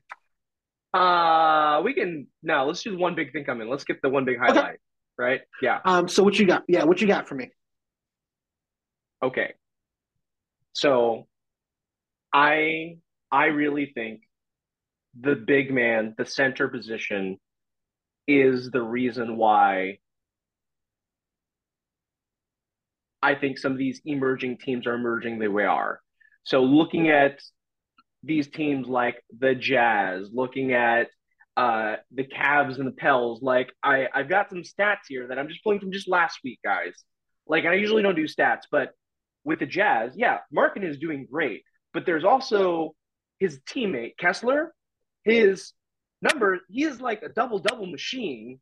Uh, 0.93 1.81
we 1.83 1.93
can 1.93 2.27
now. 2.41 2.65
Let's 2.65 2.81
do 2.81 2.97
one 2.97 3.13
big 3.13 3.31
thing 3.31 3.43
coming. 3.43 3.69
Let's 3.69 3.83
get 3.83 4.01
the 4.01 4.09
one 4.09 4.25
big 4.25 4.39
highlight. 4.39 4.79
Right? 5.17 5.41
Yeah. 5.61 5.79
Um, 5.85 6.07
so 6.07 6.23
what 6.23 6.37
you 6.39 6.47
got? 6.47 6.63
Yeah, 6.67 6.83
what 6.83 6.99
you 6.99 7.07
got 7.07 7.27
for 7.27 7.35
me? 7.35 7.51
Okay. 9.23 9.53
So 10.73 11.27
I 12.33 12.97
I 13.31 13.45
really 13.45 13.91
think 13.93 14.21
the 15.19 15.35
big 15.35 15.71
man, 15.71 16.13
the 16.17 16.25
center 16.25 16.67
position 16.67 17.37
is 18.27 18.71
the 18.71 18.81
reason 18.81 19.37
why 19.37 19.99
I 23.21 23.35
think 23.35 23.57
some 23.57 23.71
of 23.71 23.77
these 23.77 24.01
emerging 24.05 24.57
teams 24.59 24.85
are 24.85 24.93
emerging 24.93 25.39
the 25.39 25.47
way 25.47 25.63
they 25.63 25.67
are. 25.67 25.99
So 26.43 26.61
looking 26.63 27.09
at 27.09 27.39
these 28.23 28.47
teams 28.47 28.87
like 28.87 29.23
the 29.39 29.55
Jazz, 29.55 30.29
looking 30.31 30.73
at 30.73 31.07
uh, 31.57 31.95
the 32.11 32.23
Cavs 32.23 32.77
and 32.77 32.87
the 32.87 32.91
Pels, 32.91 33.41
like 33.41 33.71
I, 33.81 34.07
I've 34.13 34.29
got 34.29 34.49
some 34.49 34.61
stats 34.61 35.07
here 35.07 35.27
that 35.27 35.39
I'm 35.39 35.47
just 35.47 35.63
pulling 35.63 35.79
from 35.79 35.91
just 35.91 36.07
last 36.07 36.39
week, 36.43 36.59
guys. 36.63 37.03
Like 37.47 37.65
I 37.65 37.73
usually 37.75 38.03
don't 38.03 38.15
do 38.15 38.25
stats, 38.25 38.61
but 38.69 38.91
with 39.43 39.59
the 39.59 39.65
Jazz, 39.65 40.13
yeah, 40.15 40.39
Markin 40.51 40.83
is 40.83 40.97
doing 40.97 41.27
great. 41.31 41.63
But 41.93 42.05
there's 42.05 42.25
also 42.25 42.93
his 43.39 43.59
teammate 43.67 44.17
Kessler. 44.17 44.73
His 45.25 45.73
number, 46.21 46.59
he 46.69 46.83
is 46.83 47.01
like 47.01 47.21
a 47.23 47.29
double 47.29 47.59
double 47.59 47.87
machine. 47.87 48.59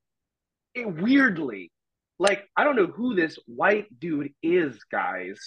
It 0.73 1.01
weirdly, 1.01 1.71
like 2.17 2.45
I 2.57 2.63
don't 2.63 2.75
know 2.75 2.87
who 2.87 3.15
this 3.15 3.37
white 3.45 3.87
dude 3.99 4.33
is, 4.41 4.79
guys, 4.91 5.39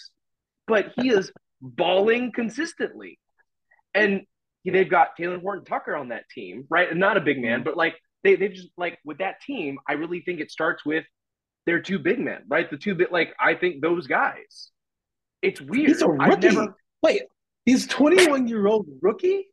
but 0.67 0.93
he 0.97 1.09
is 1.11 1.33
balling 1.61 2.33
consistently. 2.33 3.19
And 3.95 4.23
they've 4.65 4.89
got 4.89 5.17
Talen 5.19 5.41
Horton-Tucker 5.41 5.97
on 5.97 6.09
that 6.09 6.29
team, 6.29 6.67
right? 6.69 6.95
Not 6.95 7.17
a 7.17 7.21
big 7.21 7.41
man, 7.41 7.61
mm. 7.61 7.65
but 7.65 7.77
like 7.77 7.97
they 8.23 8.37
they 8.37 8.49
just 8.49 8.69
like 8.77 8.99
with 9.05 9.19
that 9.19 9.41
team, 9.41 9.79
I 9.89 9.95
really 9.95 10.21
think 10.21 10.41
it 10.41 10.51
starts 10.51 10.85
with 10.85 11.05
their 11.65 11.81
two 11.81 11.99
big 11.99 12.19
men, 12.19 12.43
right? 12.49 12.71
The 12.71 12.77
two 12.77 12.95
bit 12.95 13.11
like 13.11 13.35
I 13.41 13.55
think 13.55 13.81
those 13.81 14.07
guys. 14.07 14.71
It's 15.43 15.61
weird. 15.61 15.89
He's 15.89 16.03
a 16.03 16.09
rookie. 16.09 16.49
never- 16.49 16.77
Wait, 17.03 17.23
he's 17.65 17.87
21 17.87 18.49
year 18.49 18.67
old 18.67 18.87
rookie. 19.01 19.47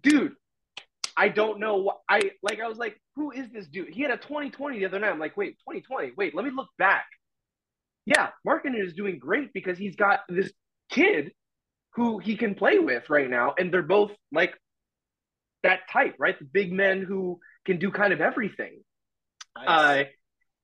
dude. 0.00 0.34
I 1.16 1.28
don't 1.28 1.60
know 1.60 1.76
what 1.76 2.00
I 2.08 2.30
like. 2.42 2.60
I 2.60 2.68
was 2.68 2.78
like, 2.78 3.00
who 3.16 3.30
is 3.30 3.50
this 3.52 3.66
dude? 3.66 3.94
He 3.94 4.02
had 4.02 4.10
a 4.10 4.16
2020 4.16 4.78
the 4.78 4.86
other 4.86 4.98
night. 4.98 5.10
I'm 5.10 5.18
like, 5.18 5.36
wait, 5.36 5.58
2020. 5.68 6.12
Wait, 6.16 6.34
let 6.34 6.44
me 6.44 6.50
look 6.54 6.68
back. 6.78 7.06
Yeah, 8.06 8.28
Markin 8.44 8.74
is 8.74 8.94
doing 8.94 9.18
great 9.18 9.52
because 9.52 9.78
he's 9.78 9.96
got 9.96 10.20
this 10.28 10.52
kid 10.90 11.32
who 11.94 12.18
he 12.18 12.36
can 12.36 12.54
play 12.54 12.78
with 12.78 13.08
right 13.08 13.30
now, 13.30 13.54
and 13.56 13.72
they're 13.72 13.82
both 13.82 14.12
like 14.32 14.54
that 15.62 15.88
type, 15.90 16.16
right? 16.18 16.38
The 16.38 16.44
big 16.44 16.72
men 16.72 17.02
who 17.02 17.38
can 17.64 17.78
do 17.78 17.90
kind 17.90 18.12
of 18.12 18.20
everything. 18.20 18.80
Uh, 19.56 20.04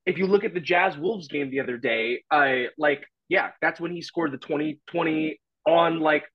if 0.05 0.17
you 0.17 0.27
look 0.27 0.43
at 0.43 0.53
the 0.53 0.59
Jazz 0.59 0.97
Wolves 0.97 1.27
game 1.27 1.49
the 1.49 1.61
other 1.61 1.77
day, 1.77 2.23
I 2.29 2.67
like, 2.77 3.03
yeah, 3.29 3.51
that's 3.61 3.79
when 3.79 3.91
he 3.91 4.01
scored 4.01 4.33
the 4.33 4.37
2020 4.37 5.39
on 5.65 5.99
like 5.99 6.25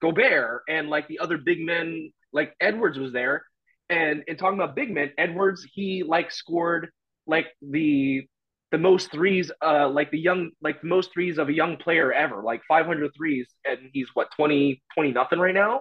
Gobert 0.00 0.62
and 0.68 0.88
like 0.88 1.08
the 1.08 1.18
other 1.18 1.38
big 1.38 1.60
men, 1.60 2.12
like 2.32 2.54
Edwards 2.60 2.98
was 2.98 3.12
there. 3.12 3.44
And 3.90 4.24
in 4.26 4.36
talking 4.36 4.58
about 4.58 4.76
big 4.76 4.92
men, 4.92 5.12
Edwards, 5.16 5.66
he 5.72 6.02
like 6.02 6.30
scored 6.30 6.90
like 7.26 7.46
the 7.62 8.26
the 8.70 8.78
most 8.78 9.10
threes, 9.10 9.50
uh, 9.64 9.88
like 9.88 10.10
the 10.10 10.18
young, 10.18 10.50
like 10.60 10.82
the 10.82 10.88
most 10.88 11.12
threes 11.12 11.38
of 11.38 11.48
a 11.48 11.52
young 11.52 11.76
player 11.78 12.12
ever, 12.12 12.42
like 12.42 12.60
500 12.68 13.10
threes, 13.16 13.46
and 13.64 13.78
he's 13.92 14.08
what 14.12 14.28
20, 14.36 14.82
20 14.94 15.12
nothing 15.12 15.38
right 15.38 15.54
now. 15.54 15.78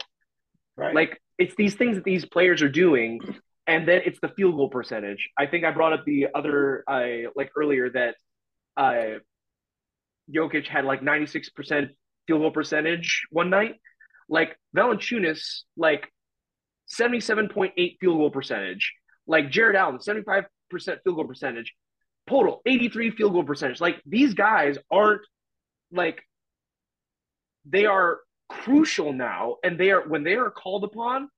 Right. 0.78 0.96
Like 0.96 1.22
it's 1.38 1.54
these 1.56 1.76
things 1.76 1.96
that 1.96 2.06
these 2.06 2.26
players 2.26 2.62
are 2.62 2.70
doing, 2.70 3.20
and 3.66 3.88
then 3.88 4.02
it's 4.06 4.20
the 4.22 4.30
field 4.30 4.56
goal 4.56 4.70
percentage. 4.70 5.30
I 5.38 5.48
think 5.48 5.66
I 5.66 5.72
brought 5.72 5.94
up 5.94 6.06
the 6.06 6.28
other, 6.34 6.84
uh, 6.88 7.30
like 7.36 7.52
earlier 7.58 7.90
that, 7.90 8.16
uh, 8.78 9.20
Jokic 10.34 10.68
had 10.68 10.86
like 10.86 11.02
96% 11.02 11.90
field 12.28 12.42
goal 12.42 12.52
percentage 12.52 13.26
one 13.32 13.50
night. 13.50 13.76
Like 14.30 14.58
Valanciunas, 14.76 15.62
like 15.78 16.12
77.8 16.88 17.72
field 18.00 18.18
goal 18.18 18.32
percentage. 18.32 18.94
Like 19.26 19.52
Jared 19.52 19.76
Allen, 19.76 19.98
75% 19.98 20.46
field 20.72 21.00
goal 21.04 21.26
percentage. 21.26 21.74
Total 22.30 22.62
83 22.66 23.12
field 23.12 23.34
goal 23.34 23.44
percentage. 23.44 23.82
Like 23.82 24.02
these 24.06 24.34
guys 24.34 24.78
aren't 24.92 25.22
like 25.92 26.22
they 27.66 27.86
are 27.86 28.20
crucial 28.50 29.14
now, 29.14 29.58
and 29.64 29.80
they 29.80 29.92
are 29.92 30.08
when 30.08 30.24
they 30.24 30.36
are 30.36 30.50
called 30.50 30.84
upon, 30.84 31.30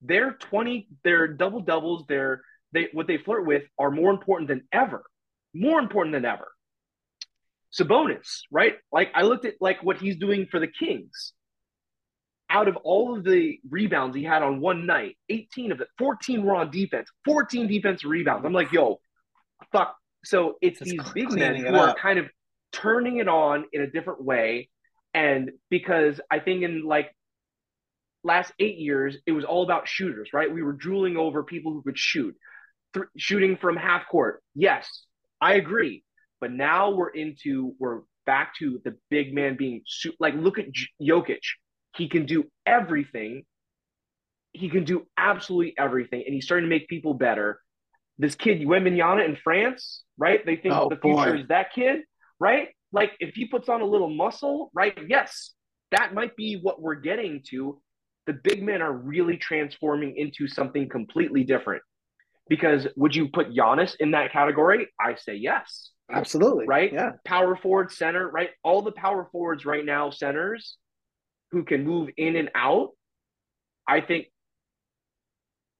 their 0.00 0.32
20, 0.32 0.88
their 1.04 1.28
double 1.28 1.60
doubles, 1.60 2.04
their 2.08 2.42
they 2.72 2.88
what 2.92 3.06
they 3.06 3.18
flirt 3.18 3.46
with 3.46 3.64
are 3.78 3.90
more 3.90 4.10
important 4.10 4.48
than 4.48 4.62
ever. 4.72 5.04
More 5.54 5.78
important 5.78 6.12
than 6.14 6.24
ever. 6.24 6.50
Sabonis, 7.72 8.42
right? 8.50 8.76
Like 8.90 9.10
I 9.14 9.22
looked 9.22 9.44
at 9.44 9.54
like 9.60 9.82
what 9.82 9.98
he's 9.98 10.16
doing 10.16 10.46
for 10.50 10.60
the 10.60 10.66
Kings. 10.66 11.32
Out 12.52 12.68
of 12.68 12.76
all 12.76 13.16
of 13.16 13.24
the 13.24 13.58
rebounds 13.70 14.14
he 14.14 14.22
had 14.22 14.42
on 14.42 14.60
one 14.60 14.84
night, 14.84 15.16
18 15.30 15.72
of 15.72 15.80
it, 15.80 15.88
14 15.96 16.44
were 16.44 16.54
on 16.54 16.70
defense, 16.70 17.08
14 17.24 17.66
defense 17.66 18.04
rebounds. 18.04 18.44
I'm 18.44 18.52
like, 18.52 18.72
yo, 18.72 19.00
fuck. 19.72 19.96
So 20.22 20.56
it's 20.60 20.78
Just 20.78 20.90
these 20.90 21.00
big 21.14 21.32
men 21.32 21.56
who 21.56 21.74
are 21.74 21.94
kind 21.94 22.18
of 22.18 22.26
turning 22.72 23.16
it 23.16 23.28
on 23.28 23.64
in 23.72 23.80
a 23.80 23.86
different 23.86 24.22
way. 24.22 24.68
And 25.14 25.52
because 25.70 26.20
I 26.30 26.40
think 26.40 26.62
in 26.62 26.84
like 26.84 27.10
last 28.22 28.52
eight 28.58 28.76
years, 28.78 29.16
it 29.26 29.32
was 29.32 29.44
all 29.44 29.62
about 29.62 29.88
shooters, 29.88 30.30
right? 30.32 30.52
We 30.52 30.62
were 30.62 30.72
drooling 30.72 31.16
over 31.16 31.42
people 31.42 31.72
who 31.72 31.82
could 31.82 31.98
shoot, 31.98 32.34
Th- 32.94 33.06
shooting 33.16 33.56
from 33.56 33.76
half 33.76 34.02
court. 34.10 34.42
Yes, 34.54 34.86
I 35.40 35.54
agree. 35.54 36.04
But 36.40 36.52
now 36.52 36.90
we're 36.90 37.10
into 37.10 37.74
we're 37.78 38.00
back 38.26 38.54
to 38.58 38.80
the 38.84 38.96
big 39.10 39.34
man 39.34 39.56
being 39.56 39.82
like 40.20 40.34
look 40.34 40.58
at 40.58 40.66
Jokic. 41.00 41.40
He 41.96 42.08
can 42.08 42.26
do 42.26 42.44
everything. 42.66 43.44
He 44.52 44.68
can 44.68 44.84
do 44.84 45.06
absolutely 45.16 45.74
everything, 45.78 46.22
and 46.26 46.34
he's 46.34 46.44
starting 46.44 46.68
to 46.68 46.74
make 46.74 46.88
people 46.88 47.14
better. 47.14 47.60
This 48.18 48.34
kid, 48.34 48.60
Wembanyama 48.60 49.24
in 49.24 49.36
France, 49.42 50.04
right? 50.18 50.44
They 50.44 50.56
think 50.56 50.74
oh, 50.74 50.88
the 50.88 50.96
future 50.96 51.32
boy. 51.32 51.40
is 51.40 51.48
that 51.48 51.72
kid, 51.72 52.00
right? 52.38 52.68
Like 52.92 53.12
if 53.18 53.34
he 53.34 53.46
puts 53.46 53.68
on 53.68 53.80
a 53.80 53.86
little 53.86 54.10
muscle, 54.10 54.70
right? 54.74 54.96
Yes, 55.08 55.54
that 55.90 56.12
might 56.12 56.36
be 56.36 56.58
what 56.60 56.80
we're 56.80 56.96
getting 56.96 57.42
to. 57.50 57.80
The 58.26 58.34
big 58.34 58.62
men 58.62 58.82
are 58.82 58.92
really 58.92 59.36
transforming 59.36 60.16
into 60.16 60.46
something 60.46 60.88
completely 60.88 61.44
different. 61.44 61.82
Because 62.48 62.86
would 62.96 63.16
you 63.16 63.28
put 63.28 63.54
Giannis 63.54 63.96
in 63.98 64.10
that 64.10 64.32
category? 64.32 64.88
I 65.00 65.14
say 65.14 65.36
yes. 65.36 65.90
Absolutely. 66.10 66.66
Right? 66.66 66.92
Yeah. 66.92 67.12
Power 67.24 67.56
forward, 67.56 67.90
center, 67.90 68.28
right? 68.28 68.50
All 68.62 68.82
the 68.82 68.92
power 68.92 69.28
forwards 69.32 69.64
right 69.64 69.84
now, 69.84 70.10
centers 70.10 70.76
who 71.52 71.64
can 71.64 71.84
move 71.84 72.08
in 72.16 72.34
and 72.34 72.50
out, 72.54 72.90
I 73.86 74.00
think 74.00 74.26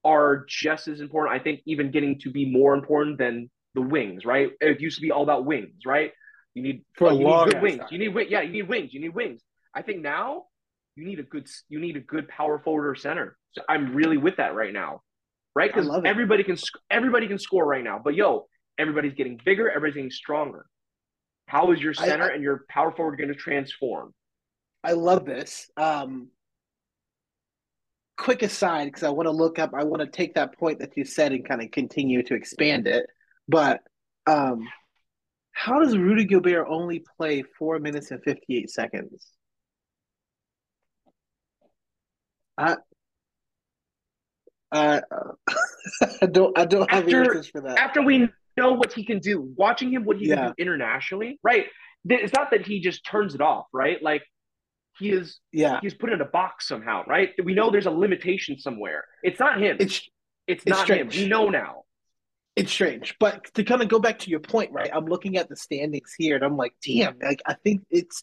are 0.04 0.44
just 0.48 0.88
as 0.88 1.00
important. 1.00 1.40
I 1.40 1.42
think 1.42 1.60
even 1.66 1.90
getting 1.90 2.18
to 2.20 2.30
be 2.30 2.50
more 2.50 2.74
important 2.74 3.18
than 3.18 3.50
the 3.74 3.80
wings, 3.80 4.24
right? 4.24 4.50
It 4.60 4.80
used 4.80 4.96
to 4.98 5.02
be 5.02 5.10
all 5.10 5.22
about 5.22 5.46
wings, 5.46 5.84
right? 5.86 6.12
You 6.54 6.62
need 6.62 6.84
for 6.96 7.08
a 7.08 7.14
long 7.14 7.48
good 7.48 7.62
wings. 7.62 7.82
You 7.90 7.98
need 7.98 8.30
yeah, 8.30 8.42
you 8.42 8.52
need 8.52 8.68
wings. 8.68 8.92
You 8.92 9.00
need 9.00 9.14
wings. 9.14 9.40
I 9.74 9.82
think 9.82 10.02
now 10.02 10.44
you 10.94 11.06
need 11.06 11.18
a 11.18 11.22
good 11.22 11.48
you 11.68 11.80
need 11.80 11.96
a 11.96 12.00
good 12.00 12.28
power 12.28 12.58
forward 12.58 12.90
or 12.90 12.94
center. 12.94 13.36
So 13.52 13.62
I'm 13.68 13.94
really 13.94 14.18
with 14.18 14.36
that 14.36 14.54
right 14.54 14.72
now, 14.72 15.00
right? 15.54 15.72
Because 15.72 15.90
everybody 16.04 16.44
can 16.44 16.58
everybody 16.90 17.28
can 17.28 17.38
score 17.38 17.64
right 17.64 17.82
now. 17.82 17.98
But 18.02 18.14
yo, 18.14 18.48
everybody's 18.78 19.14
getting 19.14 19.40
bigger, 19.42 19.70
everybody's 19.70 19.94
getting 19.94 20.10
stronger. 20.10 20.66
How 21.46 21.72
is 21.72 21.80
your 21.80 21.94
center 21.94 22.24
I, 22.24 22.32
I, 22.32 22.34
and 22.34 22.42
your 22.42 22.64
power 22.68 22.92
forward 22.92 23.16
going 23.16 23.28
to 23.28 23.34
transform? 23.34 24.12
I 24.84 24.92
love 24.92 25.24
this. 25.24 25.70
Um, 25.76 26.28
quick 28.16 28.42
aside, 28.42 28.86
because 28.86 29.02
I 29.02 29.10
want 29.10 29.26
to 29.26 29.32
look 29.32 29.58
up, 29.58 29.72
I 29.74 29.84
want 29.84 30.00
to 30.00 30.08
take 30.08 30.34
that 30.34 30.58
point 30.58 30.80
that 30.80 30.96
you 30.96 31.04
said 31.04 31.32
and 31.32 31.46
kind 31.46 31.62
of 31.62 31.70
continue 31.70 32.22
to 32.24 32.34
expand 32.34 32.86
it. 32.86 33.06
But 33.48 33.80
um, 34.26 34.68
how 35.52 35.80
does 35.82 35.96
Rudy 35.96 36.24
Gobert 36.24 36.66
only 36.68 37.04
play 37.16 37.42
four 37.58 37.78
minutes 37.78 38.10
and 38.10 38.22
58 38.22 38.70
seconds? 38.70 39.26
I, 42.58 42.76
uh, 44.70 45.00
I 46.22 46.26
don't 46.26 46.56
I 46.58 46.64
don't 46.64 46.90
have 46.90 47.04
after, 47.04 47.22
answers 47.22 47.48
for 47.48 47.62
that. 47.62 47.78
After 47.78 48.02
we 48.02 48.28
know 48.56 48.72
what 48.72 48.92
he 48.92 49.04
can 49.04 49.18
do. 49.18 49.52
Watching 49.56 49.92
him, 49.92 50.04
what 50.04 50.18
he 50.18 50.28
yeah. 50.28 50.36
can 50.36 50.46
do 50.48 50.54
internationally, 50.58 51.38
right? 51.42 51.66
It's 52.04 52.32
not 52.32 52.50
that 52.50 52.66
he 52.66 52.80
just 52.80 53.04
turns 53.04 53.34
it 53.34 53.40
off, 53.40 53.66
right? 53.72 54.02
Like 54.02 54.22
he 55.02 55.10
is, 55.10 55.40
yeah, 55.52 55.80
he's 55.82 55.94
put 55.94 56.12
in 56.12 56.20
a 56.20 56.24
box 56.24 56.68
somehow, 56.68 57.04
right? 57.06 57.30
We 57.42 57.54
know 57.54 57.70
there's 57.70 57.86
a 57.86 57.90
limitation 57.90 58.58
somewhere. 58.58 59.04
It's 59.22 59.40
not 59.40 59.60
him. 59.60 59.76
It's 59.80 60.08
it's, 60.46 60.62
it's 60.62 60.66
not 60.66 60.84
strange. 60.84 61.16
him. 61.16 61.22
We 61.24 61.28
know 61.28 61.48
now. 61.48 61.84
It's 62.54 62.70
strange, 62.70 63.16
but 63.18 63.52
to 63.54 63.64
kind 63.64 63.80
of 63.80 63.88
go 63.88 63.98
back 63.98 64.18
to 64.20 64.30
your 64.30 64.40
point, 64.40 64.72
right? 64.72 64.90
I'm 64.92 65.06
looking 65.06 65.38
at 65.38 65.48
the 65.48 65.56
standings 65.56 66.14
here, 66.16 66.36
and 66.36 66.44
I'm 66.44 66.56
like, 66.56 66.74
damn, 66.84 67.18
like 67.18 67.40
I 67.46 67.54
think 67.54 67.82
it's 67.90 68.22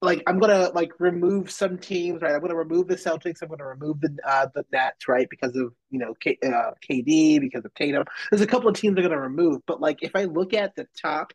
like 0.00 0.22
I'm 0.26 0.38
gonna 0.38 0.70
like 0.74 0.92
remove 1.00 1.50
some 1.50 1.78
teams, 1.78 2.22
right? 2.22 2.32
I'm 2.32 2.40
gonna 2.40 2.54
remove 2.54 2.86
the 2.86 2.94
Celtics. 2.94 3.42
I'm 3.42 3.48
gonna 3.48 3.66
remove 3.66 4.00
the 4.00 4.16
uh, 4.24 4.46
the 4.54 4.64
Nets, 4.72 5.08
right? 5.08 5.26
Because 5.28 5.56
of 5.56 5.72
you 5.90 5.98
know 5.98 6.14
K, 6.20 6.38
uh, 6.44 6.70
KD, 6.88 7.40
because 7.40 7.64
of 7.64 7.74
Tatum. 7.74 8.04
There's 8.30 8.42
a 8.42 8.46
couple 8.46 8.68
of 8.68 8.76
teams 8.76 8.96
I'm 8.96 9.02
gonna 9.02 9.20
remove, 9.20 9.62
but 9.66 9.80
like 9.80 9.98
if 10.02 10.14
I 10.14 10.24
look 10.24 10.54
at 10.54 10.76
the 10.76 10.86
top, 11.00 11.32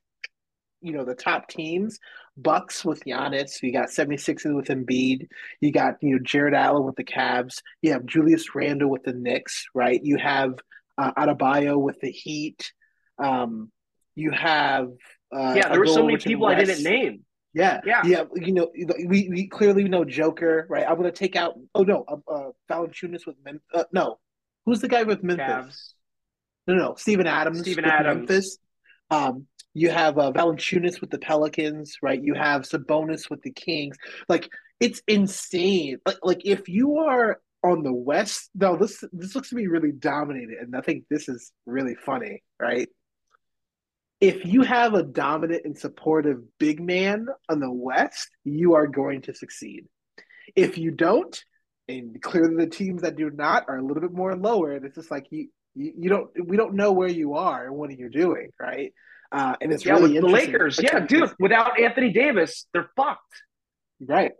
you 0.81 0.93
know, 0.93 1.03
the 1.03 1.15
top 1.15 1.47
teams, 1.49 1.99
Bucks 2.35 2.83
with 2.83 3.03
Giannis, 3.05 3.61
you 3.61 3.71
got 3.71 3.89
76ers 3.89 4.55
with 4.55 4.67
Embiid, 4.67 5.27
you 5.61 5.71
got 5.71 5.95
you 6.01 6.15
know 6.15 6.19
Jarrett 6.23 6.53
Allen 6.53 6.83
with 6.83 6.95
the 6.95 7.03
Cavs, 7.03 7.61
you 7.81 7.91
have 7.91 8.05
Julius 8.05 8.55
Randle 8.55 8.89
with 8.89 9.03
the 9.03 9.13
Knicks, 9.13 9.65
right? 9.73 10.03
You 10.03 10.17
have 10.17 10.55
uh, 10.97 11.11
Adebayo 11.13 11.79
with 11.79 11.99
the 11.99 12.11
Heat. 12.11 12.71
Um, 13.23 13.71
you 14.15 14.31
have 14.31 14.89
uh, 15.31 15.53
yeah, 15.55 15.69
there 15.69 15.79
were 15.79 15.87
so 15.87 16.05
many 16.05 16.17
people 16.17 16.45
I 16.47 16.55
didn't 16.55 16.83
name. 16.83 17.25
Yeah, 17.53 17.81
yeah, 17.85 18.01
yeah. 18.03 18.23
You 18.33 18.51
know, 18.51 18.71
we, 19.05 19.29
we 19.29 19.47
clearly 19.47 19.83
know 19.83 20.03
Joker, 20.03 20.65
right? 20.69 20.85
I'm 20.87 20.95
gonna 20.95 21.11
take 21.11 21.35
out. 21.35 21.53
Oh 21.75 21.83
no, 21.83 22.03
uh, 22.07 22.31
uh 22.31 22.49
Valanciunas 22.69 23.27
with 23.27 23.35
Memphis. 23.43 23.63
Uh, 23.73 23.83
no, 23.91 24.17
who's 24.65 24.81
the 24.81 24.87
guy 24.87 25.03
with 25.03 25.23
Memphis? 25.23 25.45
Cavs. 25.45 25.93
No, 26.67 26.73
no, 26.75 26.95
Steven 26.95 27.27
Adams. 27.27 27.59
Steven 27.59 27.85
Adams. 27.85 28.27
Memphis. 28.27 28.57
Um, 29.11 29.47
you 29.73 29.89
have 29.89 30.17
uh, 30.17 30.31
Valanciunas 30.31 31.01
with 31.01 31.09
the 31.09 31.19
Pelicans, 31.19 31.97
right? 32.01 32.21
You 32.21 32.33
have 32.33 32.63
Sabonis 32.63 33.29
with 33.29 33.41
the 33.41 33.51
Kings. 33.51 33.97
Like 34.29 34.49
it's 34.79 35.01
insane. 35.07 35.97
Like, 36.05 36.17
like 36.23 36.41
if 36.45 36.67
you 36.67 36.97
are 36.97 37.39
on 37.63 37.83
the 37.83 37.93
West, 37.93 38.49
no, 38.55 38.77
this 38.77 39.03
this 39.13 39.35
looks 39.35 39.49
to 39.49 39.55
be 39.55 39.67
really 39.67 39.91
dominated, 39.91 40.57
and 40.59 40.75
I 40.75 40.81
think 40.81 41.05
this 41.09 41.29
is 41.29 41.51
really 41.65 41.95
funny, 41.95 42.43
right? 42.59 42.89
if 44.23 44.45
you 44.45 44.61
have 44.61 44.93
a 44.93 45.03
dominant 45.03 45.63
and 45.65 45.77
supportive 45.77 46.37
big 46.57 46.79
man 46.79 47.27
on 47.49 47.59
the 47.59 47.69
West, 47.69 48.29
you 48.45 48.75
are 48.75 48.87
going 48.87 49.21
to 49.23 49.33
succeed. 49.33 49.83
If 50.55 50.77
you 50.77 50.91
don't, 50.91 51.37
and 51.89 52.21
clearly 52.21 52.55
the 52.55 52.71
teams 52.71 53.01
that 53.01 53.17
do 53.17 53.29
not 53.29 53.65
are 53.67 53.79
a 53.79 53.83
little 53.83 53.99
bit 53.99 54.13
more 54.13 54.33
lower, 54.33 54.71
and 54.71 54.85
it's 54.85 54.95
just 54.95 55.11
like 55.11 55.25
you, 55.29 55.49
you, 55.75 55.93
you 55.97 56.09
don't, 56.09 56.29
we 56.47 56.55
don't 56.55 56.75
know 56.75 56.93
where 56.93 57.09
you 57.09 57.33
are 57.33 57.65
and 57.65 57.75
what 57.75 57.91
you're 57.91 58.07
doing, 58.07 58.51
right? 58.57 58.93
Uh, 59.33 59.55
and 59.61 59.73
it's 59.73 59.83
yeah, 59.83 59.93
really 59.93 60.13
with 60.13 60.21
the 60.21 60.27
Lakers, 60.27 60.79
yeah, 60.81 60.99
dude. 60.99 61.31
Without 61.39 61.79
Anthony 61.79 62.13
Davis, 62.13 62.67
they're 62.71 62.91
fucked. 62.95 63.19
Right. 63.99 64.33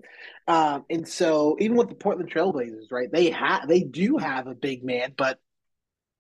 Um, 0.48 0.86
and 0.90 1.08
so 1.08 1.58
even 1.60 1.76
with 1.76 1.90
the 1.90 1.96
Portland 1.96 2.32
Trailblazers, 2.32 2.92
right, 2.92 3.12
they 3.12 3.32
have 3.32 3.68
they 3.68 3.82
do 3.82 4.18
have 4.18 4.46
a 4.46 4.54
big 4.54 4.84
man, 4.84 5.14
but 5.18 5.40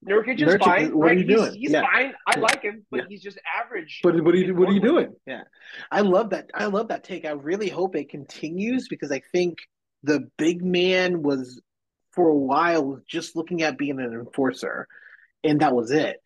Nurkic 0.08 0.42
is 0.42 0.48
Nurkic, 0.48 0.64
fine. 0.64 0.98
What 0.98 1.06
right? 1.06 1.12
are 1.12 1.20
you 1.20 1.28
he's, 1.28 1.36
doing? 1.36 1.54
He's 1.54 1.72
yeah. 1.72 1.82
fine. 1.82 2.14
I 2.28 2.40
like 2.40 2.64
him, 2.64 2.86
but 2.90 3.02
yeah. 3.02 3.06
he's 3.10 3.22
just 3.22 3.38
average. 3.64 4.00
But 4.02 4.22
what 4.24 4.34
are 4.34 4.38
you 4.38 4.56
what 4.56 4.70
are 4.70 4.74
you 4.74 4.82
doing? 4.82 5.14
Yeah, 5.28 5.44
I 5.92 6.02
love 6.02 6.32
that. 6.32 6.50
I 6.54 6.66
love 6.66 6.88
that 6.88 7.04
take. 7.04 7.26
I 7.26 7.32
really 7.32 7.70
hope 7.70 7.96
it 7.96 8.10
continues 8.10 8.88
because 8.88 9.12
I 9.12 9.22
think 9.32 9.60
the 10.02 10.30
big 10.38 10.64
man 10.64 11.22
was 11.22 11.62
for 12.12 12.28
a 12.28 12.36
while 12.36 13.00
just 13.08 13.36
looking 13.36 13.62
at 13.62 13.78
being 13.78 14.00
an 14.00 14.14
enforcer, 14.14 14.88
and 15.44 15.60
that 15.60 15.76
was 15.76 15.92
it. 15.92 16.18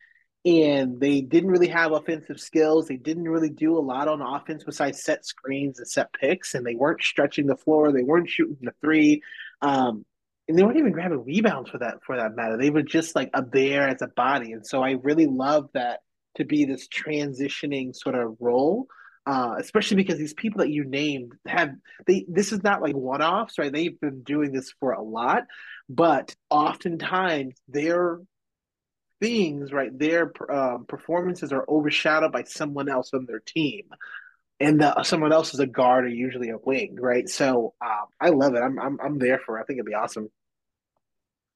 And 0.48 1.02
they 1.02 1.20
didn't 1.20 1.52
really 1.52 1.68
have 1.68 1.92
offensive 1.92 2.40
skills. 2.40 2.88
They 2.88 2.96
didn't 2.96 3.28
really 3.28 3.50
do 3.50 3.78
a 3.78 3.82
lot 3.82 4.08
on 4.08 4.22
offense 4.22 4.64
besides 4.64 5.04
set 5.04 5.26
screens 5.26 5.78
and 5.78 5.88
set 5.88 6.14
picks, 6.14 6.56
and 6.56 6.66
they 6.66 6.74
weren't 6.74 7.04
stretching 7.04 7.48
the 7.48 7.58
floor. 7.58 7.92
They 7.92 8.04
weren't 8.04 8.30
shooting 8.30 8.56
the 8.62 8.72
three. 8.80 9.22
Um, 9.62 10.06
and 10.48 10.58
they 10.58 10.64
weren't 10.64 10.78
even 10.78 10.94
grabbing 10.94 11.26
rebounds 11.26 11.70
for 11.70 11.80
that 11.80 11.96
for 12.06 12.16
that 12.16 12.38
matter. 12.38 12.56
They 12.56 12.70
were 12.70 12.82
just 12.82 13.14
like 13.14 13.30
up 13.34 13.52
there 13.52 13.90
as 13.90 14.02
a 14.02 14.08
body. 14.08 14.54
And 14.54 14.66
so 14.66 14.82
I 14.82 14.92
really 14.92 15.26
love 15.26 15.68
that 15.74 16.00
to 16.36 16.46
be 16.46 16.64
this 16.64 16.88
transitioning 16.88 17.94
sort 17.94 18.16
of 18.16 18.38
role. 18.40 18.88
Uh, 19.26 19.56
especially 19.60 19.98
because 19.98 20.18
these 20.18 20.34
people 20.34 20.60
that 20.60 20.70
you 20.70 20.86
named 20.86 21.34
have 21.46 21.72
they 22.06 22.26
this 22.30 22.54
is 22.54 22.64
not 22.64 22.82
like 22.82 22.96
one-offs 22.96 23.58
right 23.58 23.74
they've 23.74 24.00
been 24.00 24.24
doing 24.24 24.54
this 24.54 24.74
for 24.80 24.94
a 24.94 25.04
lot 25.04 25.44
but 25.90 26.34
oftentimes 26.50 27.54
their 27.68 28.22
things 29.20 29.72
right 29.72 29.98
their 29.98 30.32
uh, 30.52 30.78
performances 30.88 31.52
are 31.52 31.66
overshadowed 31.68 32.32
by 32.32 32.44
someone 32.44 32.90
else 32.90 33.12
on 33.14 33.26
their 33.26 33.40
team. 33.40 33.86
And 34.60 34.82
the, 34.82 35.04
someone 35.04 35.32
else 35.32 35.54
is 35.54 35.60
a 35.60 35.68
guard 35.68 36.06
or 36.06 36.10
usually 36.10 36.50
a 36.50 36.58
wing 36.58 36.98
right? 37.00 37.28
So 37.30 37.74
uh, 37.82 38.06
i 38.20 38.30
love 38.30 38.56
it. 38.56 38.60
I'm, 38.60 38.80
I'm 38.80 38.98
i'm 39.04 39.20
there 39.20 39.40
for 39.46 39.58
it. 39.58 39.62
I 39.62 39.64
think 39.66 39.78
it'd 39.78 39.86
be 39.86 39.94
awesome. 39.94 40.30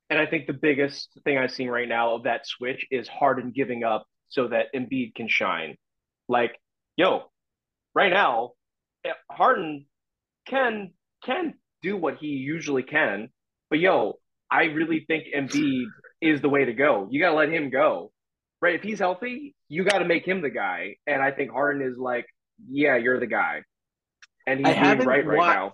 And 0.09 0.19
I 0.19 0.25
think 0.25 0.45
the 0.45 0.53
biggest 0.53 1.09
thing 1.23 1.37
I've 1.37 1.51
seen 1.51 1.69
right 1.69 1.87
now 1.87 2.15
of 2.15 2.23
that 2.23 2.45
switch 2.45 2.85
is 2.91 3.07
Harden 3.07 3.53
giving 3.55 3.85
up 3.85 4.05
so 4.27 4.49
that 4.49 4.65
Embiid 4.75 5.15
can 5.15 5.29
shine. 5.29 5.77
Like, 6.27 6.51
yo, 6.97 7.31
right 7.95 8.11
now, 8.11 8.51
eh, 9.05 9.11
Harden 9.29 9.85
can 10.45 10.91
can 11.23 11.53
do 11.81 11.95
what 11.95 12.17
he 12.17 12.27
usually 12.27 12.83
can, 12.83 13.29
but 13.69 13.79
yo, 13.79 14.19
I 14.51 14.63
really 14.65 15.05
think 15.07 15.25
Embiid 15.33 15.85
is 16.21 16.41
the 16.41 16.49
way 16.49 16.65
to 16.65 16.73
go. 16.73 17.07
You 17.09 17.19
gotta 17.19 17.35
let 17.35 17.49
him 17.49 17.69
go, 17.69 18.11
right? 18.61 18.75
If 18.75 18.83
he's 18.83 18.99
healthy, 18.99 19.55
you 19.67 19.83
got 19.83 19.99
to 19.99 20.05
make 20.05 20.27
him 20.27 20.41
the 20.41 20.49
guy. 20.49 20.95
And 21.07 21.21
I 21.21 21.31
think 21.31 21.51
Harden 21.51 21.81
is 21.81 21.97
like, 21.97 22.25
yeah, 22.69 22.97
you're 22.97 23.19
the 23.19 23.27
guy, 23.27 23.63
and 24.45 24.59
he's 24.59 24.75
doing 24.75 24.99
right 24.99 25.25
wa- 25.25 25.31
right 25.33 25.55
now. 25.55 25.73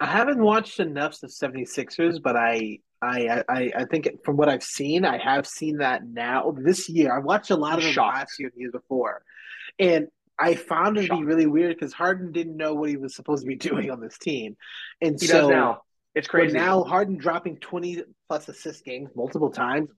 I 0.00 0.06
haven't 0.06 0.42
watched 0.42 0.80
enough 0.80 1.22
of 1.22 1.30
76ers, 1.30 2.22
but 2.22 2.36
I 2.36 2.78
I, 3.02 3.42
I 3.48 3.72
I 3.76 3.84
think 3.84 4.08
from 4.24 4.36
what 4.36 4.48
I've 4.48 4.62
seen, 4.62 5.04
I 5.04 5.18
have 5.18 5.46
seen 5.46 5.78
that 5.78 6.06
now 6.06 6.54
this 6.58 6.88
year. 6.88 7.14
I 7.14 7.20
watched 7.20 7.50
a 7.50 7.56
lot 7.56 7.78
of 7.78 7.84
them 7.84 7.94
last 7.94 8.38
year 8.38 8.48
and 8.48 8.56
the 8.56 8.60
year 8.60 8.70
before, 8.72 9.22
and 9.78 10.08
I 10.38 10.54
found 10.54 10.96
it 10.96 11.08
to 11.08 11.16
be 11.18 11.24
really 11.24 11.46
weird 11.46 11.76
because 11.76 11.92
Harden 11.92 12.32
didn't 12.32 12.56
know 12.56 12.74
what 12.74 12.88
he 12.88 12.96
was 12.96 13.14
supposed 13.14 13.42
to 13.42 13.46
be 13.46 13.56
doing 13.68 13.90
on 13.90 14.00
this 14.00 14.18
team, 14.18 14.56
and 15.00 15.18
he 15.20 15.26
so 15.26 15.48
now. 15.48 15.82
It's 16.14 16.28
crazy. 16.28 16.56
now 16.56 16.82
Harden 16.82 17.16
dropping 17.16 17.58
twenty 17.58 18.02
plus 18.28 18.48
assist 18.48 18.84
games 18.84 19.10
multiple 19.14 19.50
times. 19.50 19.90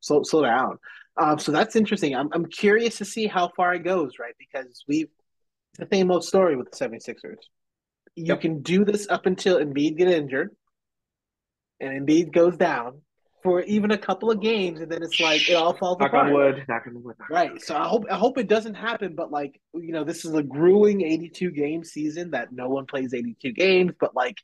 Slow 0.00 0.22
slow 0.22 0.42
down. 0.42 0.78
Um, 1.16 1.38
so 1.38 1.52
that's 1.52 1.76
interesting. 1.76 2.14
I'm 2.14 2.30
I'm 2.32 2.46
curious 2.46 2.98
to 2.98 3.04
see 3.04 3.26
how 3.26 3.50
far 3.56 3.74
it 3.74 3.84
goes, 3.84 4.12
right? 4.18 4.34
Because 4.38 4.84
we've 4.88 5.08
the 5.78 5.86
same 5.92 6.10
old 6.10 6.24
story 6.24 6.56
with 6.56 6.70
the 6.70 6.76
76ers. 6.76 7.36
You 8.16 8.26
yep. 8.26 8.40
can 8.40 8.60
do 8.60 8.84
this 8.84 9.08
up 9.08 9.26
until 9.26 9.58
Embiid 9.58 9.96
get 9.96 10.08
injured 10.08 10.50
and 11.80 12.06
Embiid 12.06 12.32
goes 12.32 12.56
down 12.56 13.00
for 13.42 13.62
even 13.62 13.90
a 13.90 13.98
couple 13.98 14.30
of 14.30 14.40
games, 14.40 14.80
and 14.80 14.92
then 14.92 15.02
it's 15.02 15.18
like 15.18 15.48
it 15.48 15.54
all 15.54 15.74
falls 15.74 15.98
knock 15.98 16.10
apart. 16.10 16.26
on 16.26 16.34
wood, 16.34 16.64
knock 16.68 16.82
on 16.86 17.02
wood. 17.02 17.16
Right. 17.30 17.60
So 17.62 17.74
I 17.74 17.88
hope 17.88 18.04
I 18.10 18.16
hope 18.16 18.36
it 18.36 18.48
doesn't 18.48 18.74
happen, 18.74 19.14
but 19.14 19.30
like 19.30 19.58
you 19.72 19.92
know, 19.92 20.04
this 20.04 20.24
is 20.24 20.34
a 20.34 20.42
grueling 20.42 21.00
82 21.00 21.50
game 21.52 21.82
season 21.82 22.32
that 22.32 22.52
no 22.52 22.68
one 22.68 22.84
plays 22.86 23.14
82 23.14 23.52
games, 23.52 23.92
but 23.98 24.14
like 24.14 24.36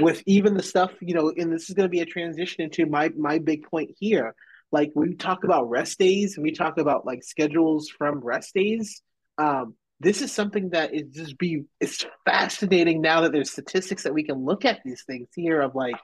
with 0.00 0.22
even 0.26 0.54
the 0.54 0.62
stuff 0.62 0.92
you 1.00 1.14
know, 1.14 1.32
and 1.36 1.52
this 1.52 1.68
is 1.68 1.74
going 1.74 1.86
to 1.86 1.90
be 1.90 2.00
a 2.00 2.06
transition 2.06 2.62
into 2.62 2.86
my 2.86 3.10
my 3.16 3.38
big 3.38 3.64
point 3.64 3.90
here. 3.98 4.34
Like 4.70 4.92
we 4.94 5.14
talk 5.14 5.44
about 5.44 5.70
rest 5.70 5.98
days, 5.98 6.36
and 6.36 6.44
we 6.44 6.52
talk 6.52 6.78
about 6.78 7.06
like 7.06 7.22
schedules 7.22 7.88
from 7.88 8.20
rest 8.20 8.54
days. 8.54 9.02
Um, 9.38 9.74
this 10.00 10.22
is 10.22 10.30
something 10.32 10.70
that 10.70 10.94
is 10.94 11.10
just 11.10 11.38
be 11.38 11.64
it's 11.80 12.04
fascinating 12.24 13.00
now 13.00 13.22
that 13.22 13.32
there's 13.32 13.50
statistics 13.50 14.04
that 14.04 14.14
we 14.14 14.24
can 14.24 14.44
look 14.44 14.64
at 14.64 14.80
these 14.84 15.02
things 15.04 15.28
here 15.34 15.60
of 15.60 15.74
like 15.74 15.96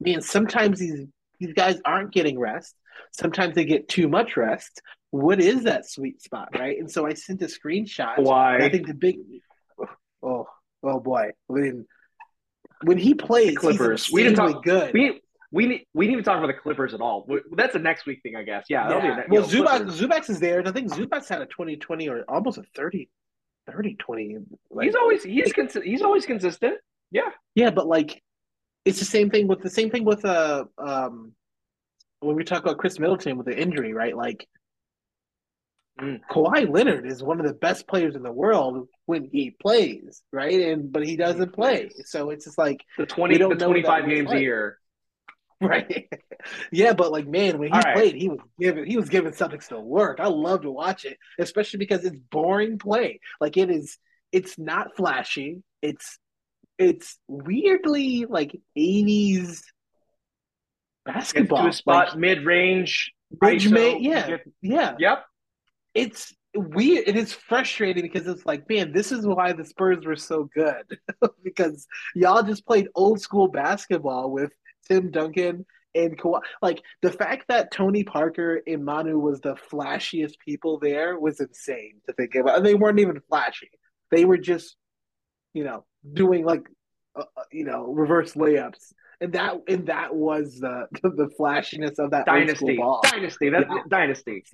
mean, 0.00 0.20
sometimes 0.20 0.78
these 0.78 1.06
these 1.40 1.52
guys 1.52 1.80
aren't 1.84 2.12
getting 2.12 2.38
rest. 2.38 2.74
Sometimes 3.12 3.54
they 3.54 3.64
get 3.64 3.88
too 3.88 4.08
much 4.08 4.36
rest. 4.36 4.82
What 5.10 5.40
is 5.40 5.64
that 5.64 5.88
sweet 5.88 6.20
spot, 6.20 6.48
right? 6.58 6.78
And 6.78 6.90
so 6.90 7.06
I 7.06 7.14
sent 7.14 7.42
a 7.42 7.46
screenshot. 7.46 8.18
Why? 8.18 8.58
I 8.58 8.68
think 8.68 8.86
the 8.86 8.94
big 8.94 9.18
oh 10.22 10.46
oh 10.82 11.00
boy. 11.00 11.30
I 11.50 11.52
mean, 11.52 11.86
when 12.82 12.98
he 12.98 13.14
plays, 13.14 13.56
Clippers. 13.56 14.10
we 14.12 14.22
didn't 14.22 14.36
talk 14.36 14.64
good. 14.64 14.92
We 14.94 15.20
we 15.50 15.86
we 15.94 16.06
didn't 16.06 16.12
even 16.12 16.24
talk 16.24 16.38
about 16.38 16.48
the 16.48 16.60
Clippers 16.60 16.94
at 16.94 17.00
all. 17.00 17.26
That's 17.56 17.74
a 17.74 17.78
next 17.78 18.06
week 18.06 18.20
thing, 18.22 18.36
I 18.36 18.42
guess. 18.42 18.66
Yeah. 18.68 18.88
yeah. 18.88 19.22
well, 19.28 19.44
Zubac 19.44 19.90
Zubac 19.90 20.28
is 20.28 20.40
there, 20.40 20.58
and 20.58 20.68
I 20.68 20.72
think 20.72 20.92
Zubac's 20.92 21.28
had 21.28 21.40
a 21.40 21.46
2020 21.46 22.08
or 22.08 22.24
almost 22.28 22.58
a 22.58 22.62
30, 22.74 23.08
30 23.70 23.94
20. 23.94 24.38
Like, 24.70 24.86
he's 24.86 24.94
always 24.94 25.22
he's 25.22 25.52
consi- 25.52 25.84
he's 25.84 26.02
always 26.02 26.26
consistent. 26.26 26.74
Yeah. 27.10 27.30
Yeah, 27.54 27.70
but 27.70 27.86
like 27.86 28.22
it's 28.84 28.98
the 28.98 29.04
same 29.04 29.30
thing 29.30 29.48
with 29.48 29.62
the 29.62 29.70
same 29.70 29.90
thing 29.90 30.04
with 30.04 30.24
uh 30.24 30.64
um 30.76 31.32
when 32.20 32.36
we 32.36 32.44
talk 32.44 32.62
about 32.62 32.78
Khris 32.78 32.98
Middleton 32.98 33.36
with 33.36 33.46
the 33.46 33.58
injury, 33.58 33.94
right? 33.94 34.16
Like 34.16 34.46
mm. 36.00 36.20
Kawhi 36.30 36.72
Leonard 36.72 37.06
is 37.06 37.22
one 37.22 37.40
of 37.40 37.46
the 37.46 37.54
best 37.54 37.86
players 37.86 38.14
in 38.14 38.22
the 38.22 38.32
world 38.32 38.88
when 39.06 39.24
he 39.24 39.50
plays, 39.50 40.22
right? 40.32 40.60
And 40.60 40.92
but 40.92 41.04
he 41.04 41.16
doesn't 41.16 41.52
play, 41.52 41.90
so 42.04 42.30
it's 42.30 42.44
just 42.44 42.58
like 42.58 42.84
the 42.96 43.06
twenty, 43.06 43.38
the 43.38 43.54
twenty 43.54 43.82
five 43.82 44.06
games 44.06 44.30
a 44.30 44.40
year, 44.40 44.78
right? 45.60 46.08
yeah, 46.72 46.92
but 46.92 47.12
like 47.12 47.26
man, 47.26 47.58
when 47.58 47.68
he 47.68 47.74
All 47.74 47.82
played, 47.82 48.12
right. 48.12 48.14
he 48.14 48.28
was 48.28 48.38
giving 48.58 48.86
he 48.86 48.96
was 48.96 49.08
giving 49.08 49.32
Celtics 49.32 49.68
to 49.68 49.80
work. 49.80 50.20
I 50.20 50.26
love 50.26 50.62
to 50.62 50.70
watch 50.70 51.04
it, 51.04 51.18
especially 51.38 51.78
because 51.78 52.04
it's 52.04 52.18
boring 52.30 52.78
play. 52.78 53.20
Like 53.40 53.56
it 53.56 53.70
is, 53.70 53.98
it's 54.32 54.58
not 54.58 54.96
flashy. 54.96 55.62
It's 55.82 56.18
it's 56.78 57.18
weirdly 57.26 58.26
like 58.26 58.56
80s 58.76 59.62
basketball. 61.04 61.64
to 61.64 61.68
a 61.68 61.72
spot 61.72 62.10
like, 62.10 62.18
mid 62.18 62.44
range. 62.44 63.12
yeah. 64.00 64.36
yeah. 64.62 64.94
Yep. 64.98 65.24
It's 65.94 66.34
weird. 66.54 67.08
It 67.08 67.16
is 67.16 67.32
frustrating 67.32 68.02
because 68.02 68.26
it's 68.26 68.46
like, 68.46 68.68
man, 68.68 68.92
this 68.92 69.12
is 69.12 69.26
why 69.26 69.52
the 69.52 69.64
Spurs 69.64 70.04
were 70.04 70.16
so 70.16 70.48
good. 70.54 70.98
because 71.44 71.86
y'all 72.14 72.42
just 72.42 72.66
played 72.66 72.88
old 72.94 73.20
school 73.20 73.48
basketball 73.48 74.30
with 74.30 74.52
Tim 74.88 75.10
Duncan 75.10 75.66
and 75.94 76.18
Kawhi. 76.18 76.40
Like 76.62 76.82
the 77.02 77.12
fact 77.12 77.46
that 77.48 77.72
Tony 77.72 78.04
Parker 78.04 78.60
and 78.66 78.84
Manu 78.84 79.18
was 79.18 79.40
the 79.40 79.56
flashiest 79.70 80.34
people 80.44 80.78
there 80.78 81.18
was 81.18 81.40
insane 81.40 82.00
to 82.06 82.12
think 82.14 82.34
about. 82.34 82.58
And 82.58 82.66
they 82.66 82.74
weren't 82.74 83.00
even 83.00 83.20
flashy. 83.28 83.70
They 84.10 84.24
were 84.24 84.38
just, 84.38 84.76
you 85.54 85.64
know, 85.64 85.84
doing 86.14 86.44
like 86.44 86.62
uh, 87.16 87.24
uh, 87.36 87.42
you 87.50 87.64
know 87.64 87.86
reverse 87.92 88.34
layups 88.34 88.92
and 89.20 89.32
that 89.32 89.54
and 89.66 89.86
that 89.86 90.14
was 90.14 90.58
the 90.60 90.86
the 91.02 91.28
flashiness 91.36 91.98
of 91.98 92.10
that 92.10 92.26
dynasty 92.26 92.76
ball. 92.76 93.00
dynasty 93.02 93.50
that's 93.50 93.66
yeah. 93.68 93.82
dynasty 93.88 94.44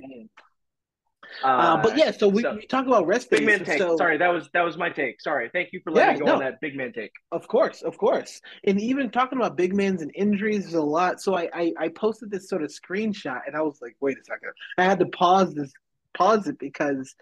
uh, 1.43 1.47
uh, 1.47 1.83
but 1.83 1.97
yeah 1.97 2.11
so 2.11 2.29
we, 2.29 2.43
so, 2.43 2.55
we 2.55 2.67
talk 2.67 2.87
about 2.87 3.07
rest 3.07 3.31
big 3.31 3.41
days, 3.41 3.47
man 3.47 3.65
take 3.65 3.79
so, 3.79 3.97
sorry 3.97 4.17
that 4.19 4.29
was 4.29 4.49
that 4.53 4.63
was 4.63 4.77
my 4.77 4.91
take. 4.91 5.21
Sorry 5.21 5.51
thank 5.53 5.73
you 5.73 5.81
for 5.83 5.91
letting 5.91 6.17
yeah, 6.17 6.21
me 6.21 6.27
go 6.27 6.27
no, 6.27 6.33
on 6.35 6.41
that 6.41 6.61
big 6.61 6.77
man 6.77 6.93
take. 6.93 7.13
Of 7.33 7.49
course 7.49 7.83
of 7.83 7.99
course. 7.99 8.41
And 8.65 8.81
even 8.81 9.11
talking 9.11 9.39
about 9.39 9.57
big 9.57 9.75
mans 9.75 10.03
and 10.03 10.11
injuries 10.15 10.67
is 10.67 10.75
a 10.75 10.83
lot. 10.83 11.21
So 11.21 11.35
I, 11.35 11.49
I 11.53 11.73
i 11.79 11.89
posted 11.89 12.31
this 12.31 12.49
sort 12.49 12.63
of 12.63 12.71
screenshot 12.71 13.41
and 13.47 13.57
i 13.57 13.61
was 13.61 13.79
like 13.81 13.97
wait 14.01 14.19
a 14.19 14.25
second. 14.25 14.51
I 14.79 14.85
had 14.85 14.99
to 15.01 15.07
pause 15.07 15.55
this 15.55 15.73
pause 16.15 16.47
it 16.47 16.59
because 16.59 17.15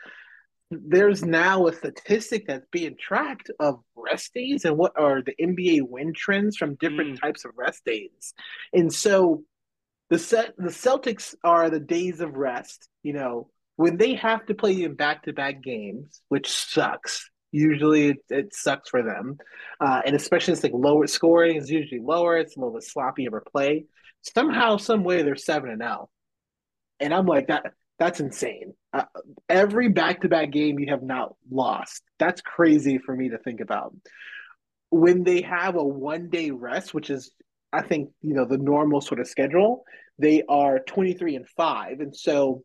there's 0.71 1.25
now 1.25 1.67
a 1.67 1.73
statistic 1.73 2.47
that's 2.47 2.67
being 2.71 2.97
tracked 2.99 3.51
of 3.61 3.81
rest 3.95 4.33
days 4.35 4.65
and 4.65 4.77
what 4.77 4.93
are 4.97 5.23
the 5.23 5.35
NBA 5.41 5.83
win 5.83 6.13
trends 6.15 6.57
from 6.57 6.77
different 6.77 7.17
mm. 7.17 7.21
types 7.21 7.45
of 7.45 7.53
rest 7.57 7.85
days. 7.85 8.35
And 8.73 8.93
so 8.93 9.45
the 10.11 10.19
set 10.19 10.55
the 10.57 10.71
Celtics 10.71 11.35
are 11.45 11.71
the 11.71 11.81
days 11.81 12.21
of 12.21 12.35
rest, 12.37 12.89
you 13.03 13.13
know, 13.13 13.49
when 13.83 13.97
they 13.97 14.14
have 14.14 14.47
to 14.47 14.55
play 14.55 14.70
you 14.70 14.87
in 14.87 14.95
back-to-back 14.95 15.61
games, 15.61 16.22
which 16.28 16.49
sucks. 16.49 17.28
Usually 17.51 18.11
it, 18.11 18.18
it 18.30 18.55
sucks 18.55 18.89
for 18.89 19.03
them. 19.03 19.39
Uh, 19.80 20.01
and 20.07 20.14
especially 20.14 20.53
it's 20.53 20.62
like 20.62 20.72
lower 20.72 21.09
scoring 21.09 21.57
is 21.57 21.68
usually 21.68 22.01
lower, 22.01 22.39
it's 22.39 22.57
a 22.57 22.61
little 22.61 22.74
bit 22.74 22.85
sloppy 22.85 23.26
of 23.26 23.35
a 23.35 23.41
play. 23.41 23.87
Somehow, 24.20 24.76
some 24.76 25.03
way 25.03 25.22
they're 25.22 25.35
seven 25.35 25.68
and 25.68 25.83
out. 25.83 26.11
And 27.01 27.12
I'm 27.12 27.26
like 27.26 27.49
that 27.49 27.72
that's 27.99 28.20
insane. 28.20 28.74
Uh, 28.93 29.03
every 29.49 29.89
back-to-back 29.89 30.53
game 30.53 30.78
you 30.78 30.87
have 30.91 31.03
not 31.03 31.35
lost. 31.51 32.05
That's 32.20 32.41
crazy 32.41 32.99
for 32.99 33.16
me 33.16 33.30
to 33.30 33.39
think 33.39 33.61
about. 33.61 33.97
When 34.91 35.24
they 35.24 35.43
have 35.43 35.74
a 35.74 35.83
one-day 35.85 36.53
rest, 36.53 36.95
which 36.95 37.11
is 37.11 37.33
I 37.72 37.83
think, 37.83 38.11
you 38.20 38.35
know, 38.35 38.45
the 38.45 38.59
normal 38.59 39.01
sort 39.01 39.18
of 39.18 39.26
schedule, 39.26 39.83
they 40.20 40.45
are 40.49 40.78
23 40.78 41.35
and 41.35 41.49
5 41.49 41.99
and 41.99 42.14
so 42.14 42.62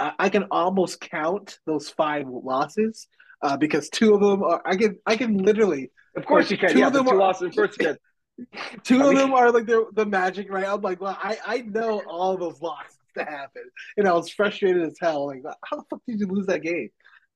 I, 0.00 0.12
I 0.18 0.28
can 0.28 0.44
almost 0.50 1.00
count 1.00 1.58
those 1.66 1.88
five 1.88 2.26
losses 2.26 3.06
uh, 3.42 3.56
because 3.56 3.88
two 3.90 4.14
of 4.14 4.20
them 4.20 4.42
are 4.42 4.62
I 4.64 4.76
can 4.76 4.98
I 5.06 5.16
can 5.16 5.38
literally 5.38 5.90
Of 6.16 6.24
course 6.26 6.50
you 6.50 6.58
can. 6.58 6.72
Two 6.72 6.80
yeah, 6.80 6.88
of 6.88 6.92
them 6.92 7.08
are, 7.08 7.16
losses, 7.16 7.48
of 7.48 7.54
course 7.54 7.76
you 7.78 7.86
can. 7.86 7.98
Two 8.84 9.06
of 9.06 9.14
them 9.14 9.34
are 9.34 9.52
like 9.52 9.66
the 9.66 9.84
the 9.92 10.06
magic, 10.06 10.50
right? 10.50 10.64
I'm 10.66 10.80
like, 10.80 11.00
well, 11.00 11.16
I 11.22 11.36
I 11.44 11.58
know 11.58 12.02
all 12.08 12.38
those 12.38 12.62
losses 12.62 12.96
to 13.18 13.24
happen. 13.24 13.62
And 13.98 14.08
I 14.08 14.12
was 14.14 14.30
frustrated 14.30 14.82
as 14.82 14.96
hell. 14.98 15.26
Like, 15.26 15.42
how 15.64 15.76
the 15.76 15.84
fuck 15.90 16.00
did 16.08 16.20
you 16.20 16.26
lose 16.26 16.46
that 16.46 16.62
game? 16.62 16.88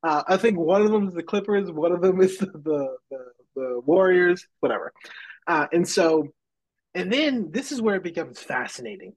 Uh, 0.02 0.22
I 0.26 0.36
think 0.38 0.58
one 0.58 0.82
of 0.82 0.90
them 0.90 1.08
is 1.08 1.14
the 1.14 1.22
Clippers, 1.22 1.70
one 1.70 1.92
of 1.92 2.00
them 2.00 2.20
is 2.22 2.38
the 2.38 2.46
the, 2.46 2.96
the, 3.10 3.24
the 3.54 3.82
Warriors, 3.84 4.46
whatever. 4.60 4.92
Uh, 5.46 5.66
and 5.72 5.86
so, 5.86 6.28
and 6.94 7.12
then 7.12 7.50
this 7.50 7.70
is 7.70 7.82
where 7.82 7.96
it 7.96 8.02
becomes 8.02 8.40
fascinating 8.40 9.14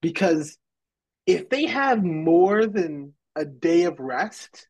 because 0.00 0.58
if 1.26 1.48
they 1.48 1.66
have 1.66 2.02
more 2.02 2.66
than 2.66 3.14
a 3.34 3.44
day 3.44 3.84
of 3.84 3.98
rest, 3.98 4.68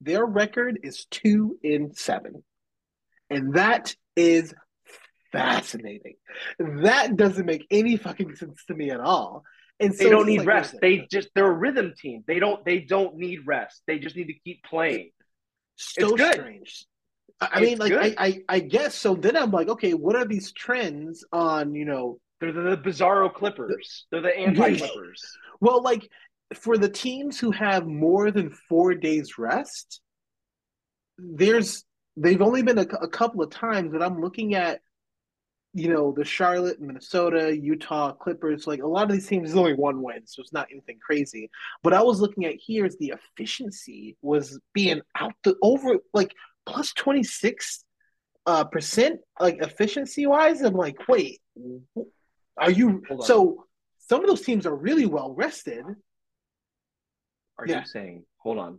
their 0.00 0.24
record 0.24 0.80
is 0.82 1.06
two 1.10 1.58
in 1.62 1.94
seven. 1.94 2.42
And 3.30 3.54
that 3.54 3.94
is 4.16 4.52
fascinating. 5.30 6.14
That 6.58 7.16
doesn't 7.16 7.46
make 7.46 7.66
any 7.70 7.96
fucking 7.96 8.34
sense 8.36 8.64
to 8.66 8.74
me 8.74 8.90
at 8.90 9.00
all. 9.00 9.44
And 9.80 9.94
so 9.94 10.04
they 10.04 10.10
don't 10.10 10.26
need 10.26 10.38
like, 10.38 10.48
rest. 10.48 10.76
They 10.80 11.06
just 11.10 11.28
they're 11.34 11.50
a 11.50 11.52
rhythm 11.52 11.94
team. 11.98 12.24
They 12.26 12.38
don't 12.38 12.64
they 12.64 12.80
don't 12.80 13.16
need 13.16 13.40
rest. 13.46 13.82
They 13.86 13.98
just 13.98 14.16
need 14.16 14.26
to 14.26 14.34
keep 14.44 14.62
playing. 14.64 15.10
So 15.76 16.16
strange. 16.16 16.86
I 17.40 17.60
mean, 17.60 17.78
like 17.78 17.92
I, 17.92 18.14
I, 18.18 18.40
I 18.48 18.60
guess 18.60 18.94
so. 18.94 19.14
Then 19.14 19.36
I'm 19.36 19.50
like, 19.50 19.68
okay, 19.68 19.94
what 19.94 20.14
are 20.14 20.24
these 20.24 20.52
trends 20.52 21.24
on? 21.32 21.74
You 21.74 21.84
know, 21.84 22.20
they're 22.40 22.52
the, 22.52 22.76
the 22.76 22.76
bizarro 22.76 23.32
Clippers. 23.32 24.06
They're 24.10 24.20
the 24.20 24.36
anti 24.36 24.76
Clippers. 24.76 25.38
Well, 25.62 25.80
like 25.80 26.10
for 26.56 26.76
the 26.76 26.88
teams 26.88 27.38
who 27.38 27.52
have 27.52 27.86
more 27.86 28.32
than 28.32 28.50
four 28.68 28.94
days 28.94 29.38
rest, 29.38 30.00
there's 31.16 31.84
they've 32.16 32.42
only 32.42 32.62
been 32.62 32.78
a, 32.78 32.86
a 33.00 33.08
couple 33.08 33.42
of 33.42 33.50
times 33.50 33.92
that 33.92 34.02
I'm 34.02 34.20
looking 34.20 34.54
at. 34.54 34.80
You 35.74 35.88
know, 35.88 36.12
the 36.14 36.24
Charlotte, 36.24 36.82
Minnesota, 36.82 37.56
Utah 37.56 38.12
Clippers. 38.12 38.66
Like 38.66 38.82
a 38.82 38.86
lot 38.86 39.04
of 39.04 39.12
these 39.12 39.26
teams, 39.26 39.48
there's 39.48 39.56
only 39.56 39.72
one 39.72 40.02
win, 40.02 40.26
so 40.26 40.42
it's 40.42 40.52
not 40.52 40.66
anything 40.70 40.98
crazy. 41.00 41.48
But 41.82 41.94
I 41.94 42.02
was 42.02 42.20
looking 42.20 42.44
at 42.44 42.56
here 42.56 42.84
is 42.84 42.98
the 42.98 43.14
efficiency 43.16 44.16
was 44.20 44.58
being 44.74 45.00
out 45.16 45.32
the 45.44 45.56
over 45.62 45.96
like 46.12 46.34
plus 46.66 46.92
26 46.92 47.84
uh, 48.46 48.64
percent 48.64 49.20
like 49.40 49.62
efficiency 49.62 50.26
wise. 50.26 50.60
I'm 50.60 50.74
like, 50.74 51.08
wait, 51.08 51.40
are 52.58 52.70
you 52.70 53.02
so 53.22 53.64
some 54.12 54.20
of 54.20 54.28
those 54.28 54.42
teams 54.42 54.66
are 54.66 54.76
really 54.76 55.06
well 55.06 55.32
rested. 55.34 55.86
Are 57.58 57.66
yeah. 57.66 57.80
you 57.80 57.86
saying 57.86 58.24
hold 58.36 58.58
on? 58.58 58.78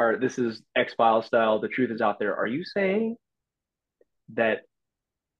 Are 0.00 0.16
this 0.16 0.40
is 0.40 0.60
X 0.74 0.92
File 0.94 1.22
style, 1.22 1.60
the 1.60 1.68
truth 1.68 1.92
is 1.92 2.00
out 2.00 2.18
there. 2.18 2.34
Are 2.34 2.48
you 2.48 2.64
saying 2.64 3.14
that 4.34 4.62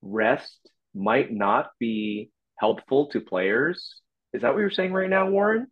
rest 0.00 0.60
might 0.94 1.32
not 1.32 1.70
be 1.80 2.30
helpful 2.54 3.08
to 3.08 3.20
players? 3.20 4.00
Is 4.32 4.42
that 4.42 4.54
what 4.54 4.60
you're 4.60 4.70
saying 4.70 4.92
right 4.92 5.10
now, 5.10 5.28
Warren? 5.28 5.66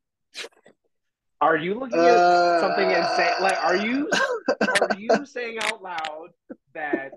Are 1.41 1.57
you 1.57 1.75
looking 1.75 1.97
at 1.97 2.17
uh, 2.17 2.61
something 2.61 2.91
and 2.91 3.07
saying 3.15 3.35
like 3.41 3.63
are 3.63 3.77
you 3.77 4.11
are 4.81 4.99
you 4.99 5.11
saying 5.27 5.59
out 5.63 5.81
loud 5.81 6.31
that 6.75 7.13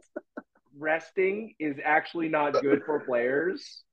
resting 0.77 1.55
is 1.57 1.77
actually 1.83 2.29
not 2.29 2.61
good 2.61 2.83
for 2.85 2.99
players? 2.99 3.83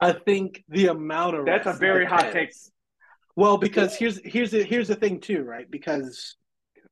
I 0.00 0.12
think 0.12 0.64
the 0.68 0.88
amount 0.88 1.36
of 1.36 1.46
that's 1.46 1.66
a 1.66 1.72
very 1.72 2.06
hot 2.06 2.32
take. 2.32 2.52
Well, 3.36 3.58
because 3.58 3.96
here's 3.96 4.20
here's 4.24 4.50
the 4.50 4.62
here's 4.62 4.88
the 4.88 4.94
thing 4.94 5.20
too, 5.20 5.42
right? 5.42 5.68
Because 5.70 6.36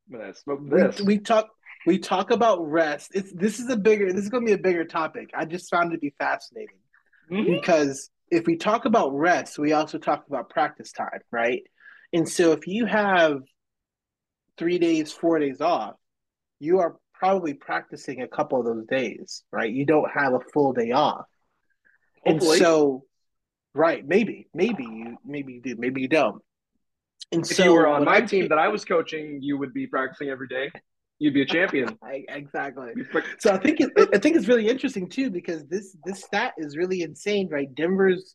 we, 0.09 1.05
we 1.05 1.19
talk 1.19 1.49
we 1.87 1.99
talk 1.99 2.31
about 2.31 2.69
rest. 2.69 3.13
It's 3.15 3.33
this 3.33 3.59
is 3.59 3.69
a 3.71 3.77
bigger 3.77 4.13
this 4.13 4.25
is 4.25 4.29
going 4.29 4.45
to 4.45 4.51
be 4.51 4.55
a 4.55 4.63
bigger 4.63 4.85
topic. 4.85 5.31
I 5.35 5.45
just 5.45 5.71
found 5.71 5.93
it 5.93 5.97
to 5.97 6.01
be 6.01 6.15
fascinating 6.19 6.79
mm-hmm. 7.31 7.53
because 7.53 8.11
if 8.31 8.47
we 8.47 8.57
talk 8.57 8.85
about 8.85 9.15
rest, 9.15 9.59
we 9.59 9.73
also 9.73 9.99
talk 9.99 10.25
about 10.29 10.51
practice 10.51 10.93
time, 10.93 11.21
right? 11.31 11.63
And 12.13 12.29
so 12.29 12.53
if 12.53 12.67
you 12.67 12.87
have 12.87 13.43
three 14.59 14.79
days, 14.79 15.13
four 15.13 15.39
days 15.39 15.61
off, 15.61 15.95
you 16.59 16.81
are 16.81 16.97
probably 17.15 17.55
practicing 17.55 18.23
a 18.23 18.29
couple 18.29 18.59
of 18.59 18.67
those 18.67 18.87
days, 18.87 19.43
right? 19.53 19.73
You 19.73 19.87
don't 19.87 20.11
have 20.11 20.35
a 20.35 20.41
full 20.53 20.73
day 20.73 20.93
off. 20.93 21.27
Hopefully. 22.27 22.59
And 22.59 22.59
so 22.59 23.05
right, 23.75 24.07
maybe, 24.07 24.49
maybe 24.55 24.85
you 24.85 25.17
maybe 25.25 25.55
you 25.55 25.63
do, 25.63 25.77
maybe 25.79 26.03
you 26.03 26.09
don't. 26.09 26.43
And 27.33 27.43
if 27.43 27.57
so 27.57 27.65
you 27.65 27.73
were 27.73 27.87
on 27.87 28.05
my 28.05 28.17
I, 28.17 28.21
team 28.21 28.49
that 28.49 28.59
I 28.59 28.69
was 28.69 28.85
coaching, 28.85 29.41
you 29.43 29.59
would 29.59 29.75
be 29.75 29.87
practicing 29.87 30.29
every 30.29 30.49
day. 30.49 30.71
You'd 31.19 31.35
be 31.35 31.43
a 31.43 31.47
champion. 31.47 31.99
I, 32.03 32.25
exactly. 32.29 32.93
So 33.39 33.53
I 33.53 33.59
think 33.59 33.81
it, 33.81 33.91
I 34.15 34.19
think 34.19 34.37
it's 34.37 34.49
really 34.49 34.69
interesting 34.69 35.09
too 35.09 35.31
because 35.31 35.67
this 35.67 35.97
this 36.05 36.23
stat 36.23 36.55
is 36.59 36.77
really 36.77 37.03
insane, 37.03 37.49
right? 37.51 37.73
Denver's 37.75 38.35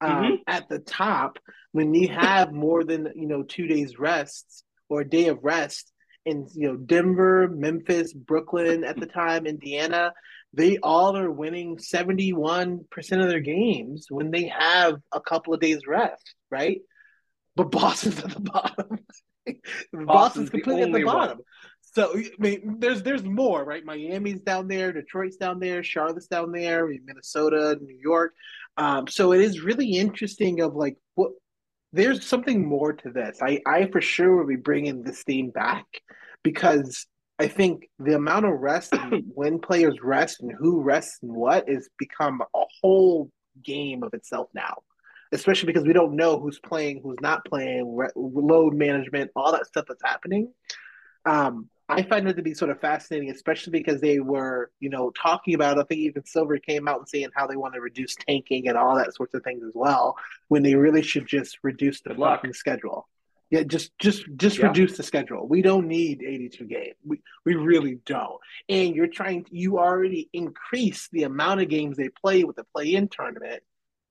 um, 0.00 0.10
mm-hmm. 0.10 0.34
at 0.46 0.68
the 0.68 0.80
top 0.80 1.38
when 1.72 1.94
you 1.94 2.08
have 2.08 2.52
more 2.52 2.84
than 2.84 3.08
you 3.14 3.28
know 3.28 3.42
two 3.42 3.66
days 3.66 3.98
rest 3.98 4.64
or 4.88 5.02
a 5.02 5.08
day 5.08 5.28
of 5.28 5.38
rest 5.42 5.92
in 6.24 6.48
you 6.54 6.68
know 6.68 6.76
Denver, 6.76 7.48
Memphis, 7.48 8.12
Brooklyn 8.12 8.84
at 8.84 8.98
the 8.98 9.06
time, 9.06 9.46
Indiana, 9.46 10.12
they 10.54 10.78
all 10.78 11.16
are 11.16 11.30
winning 11.30 11.78
71% 11.78 12.82
of 13.22 13.28
their 13.28 13.40
games 13.40 14.06
when 14.10 14.30
they 14.30 14.48
have 14.48 14.96
a 15.12 15.20
couple 15.20 15.54
of 15.54 15.60
days 15.60 15.80
rest, 15.86 16.34
right? 16.50 16.80
But 17.56 17.70
Boston's 17.70 18.18
at 18.22 18.30
the 18.30 18.40
bottom. 18.52 18.98
Boston's, 19.46 20.06
Boston's 20.06 20.50
completely 20.50 20.82
at 20.82 20.92
the 20.92 21.04
bottom. 21.04 21.38
One. 21.38 21.46
So 21.94 22.16
I 22.16 22.30
mean, 22.38 22.76
there's 22.78 23.02
there's 23.02 23.24
more, 23.24 23.64
right? 23.64 23.84
Miami's 23.84 24.40
down 24.40 24.66
there, 24.66 24.92
Detroit's 24.92 25.36
down 25.36 25.58
there, 25.58 25.82
Charlotte's 25.82 26.26
down 26.26 26.52
there, 26.52 26.88
Minnesota, 27.04 27.78
New 27.82 27.98
York. 28.00 28.32
Um, 28.78 29.06
so 29.08 29.32
it 29.32 29.42
is 29.42 29.60
really 29.60 29.96
interesting 29.96 30.60
of 30.60 30.74
like 30.74 30.96
what 31.16 31.32
there's 31.92 32.24
something 32.24 32.66
more 32.66 32.94
to 32.94 33.10
this. 33.10 33.38
I, 33.42 33.60
I 33.66 33.86
for 33.86 34.00
sure 34.00 34.36
will 34.36 34.46
be 34.46 34.56
bringing 34.56 35.02
this 35.02 35.22
theme 35.22 35.50
back 35.50 35.84
because 36.42 37.06
I 37.38 37.48
think 37.48 37.88
the 37.98 38.14
amount 38.14 38.46
of 38.46 38.60
rest 38.60 38.92
and 38.92 39.24
when 39.34 39.58
players 39.58 39.96
rest 40.02 40.40
and 40.40 40.52
who 40.52 40.80
rests 40.80 41.18
and 41.22 41.32
what 41.32 41.68
is 41.68 41.88
become 41.98 42.40
a 42.40 42.64
whole 42.80 43.30
game 43.62 44.02
of 44.02 44.14
itself 44.14 44.48
now. 44.54 44.78
Especially 45.32 45.66
because 45.66 45.84
we 45.84 45.94
don't 45.94 46.14
know 46.14 46.38
who's 46.38 46.60
playing, 46.60 47.00
who's 47.02 47.20
not 47.22 47.44
playing, 47.46 47.96
re- 47.96 48.10
load 48.14 48.74
management, 48.74 49.30
all 49.34 49.52
that 49.52 49.66
stuff 49.66 49.86
that's 49.88 50.02
happening. 50.04 50.52
Um, 51.24 51.70
I 51.88 52.02
find 52.02 52.28
it 52.28 52.34
to 52.34 52.42
be 52.42 52.54
sort 52.54 52.70
of 52.70 52.80
fascinating, 52.80 53.30
especially 53.30 53.70
because 53.72 54.00
they 54.00 54.18
were, 54.18 54.70
you 54.80 54.88
know, 54.88 55.10
talking 55.10 55.54
about. 55.54 55.78
I 55.78 55.82
think 55.84 56.00
even 56.00 56.24
Silver 56.24 56.58
came 56.58 56.88
out 56.88 56.98
and 56.98 57.08
saying 57.08 57.28
how 57.34 57.46
they 57.46 57.56
want 57.56 57.74
to 57.74 57.80
reduce 57.80 58.14
tanking 58.14 58.68
and 58.68 58.78
all 58.78 58.96
that 58.96 59.14
sorts 59.14 59.34
of 59.34 59.42
things 59.42 59.62
as 59.66 59.72
well, 59.74 60.16
when 60.48 60.62
they 60.62 60.74
really 60.74 61.02
should 61.02 61.26
just 61.26 61.58
reduce 61.62 62.00
the 62.00 62.14
fucking 62.14 62.54
schedule. 62.54 63.08
Yeah, 63.52 63.64
just 63.64 63.92
just 63.98 64.24
just 64.36 64.58
yeah. 64.58 64.68
reduce 64.68 64.96
the 64.96 65.02
schedule. 65.02 65.46
We 65.46 65.60
don't 65.60 65.86
need 65.86 66.22
82 66.22 66.64
games. 66.64 66.96
We 67.04 67.20
we 67.44 67.54
really 67.54 67.98
don't. 68.06 68.40
And 68.70 68.96
you're 68.96 69.08
trying 69.08 69.44
to, 69.44 69.54
you 69.54 69.78
already 69.78 70.30
increase 70.32 71.10
the 71.12 71.24
amount 71.24 71.60
of 71.60 71.68
games 71.68 71.98
they 71.98 72.08
play 72.08 72.44
with 72.44 72.56
the 72.56 72.64
play-in 72.74 73.08
tournament 73.08 73.62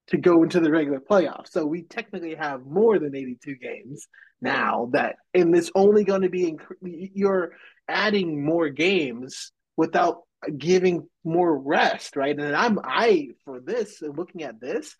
to 0.08 0.18
go 0.18 0.44
into 0.44 0.60
the 0.60 0.70
regular 0.70 1.00
playoffs. 1.00 1.50
So 1.50 1.66
we 1.66 1.82
technically 1.82 2.36
have 2.36 2.68
more 2.68 3.00
than 3.00 3.16
82 3.16 3.56
games 3.56 4.08
now 4.42 4.92
that 4.94 5.16
and 5.34 5.56
it's 5.56 5.72
only 5.74 6.04
going 6.04 6.22
to 6.22 6.30
be 6.30 6.58
you're 6.84 7.54
adding 7.88 8.46
more 8.46 8.70
games 8.70 9.52
without 9.76 10.22
giving 10.56 11.08
more 11.24 11.58
rest, 11.58 12.16
right? 12.16 12.38
And 12.38 12.56
I'm 12.56 12.78
I 12.84 13.30
for 13.44 13.60
this 13.60 14.04
looking 14.04 14.44
at 14.44 14.62
this, 14.62 14.96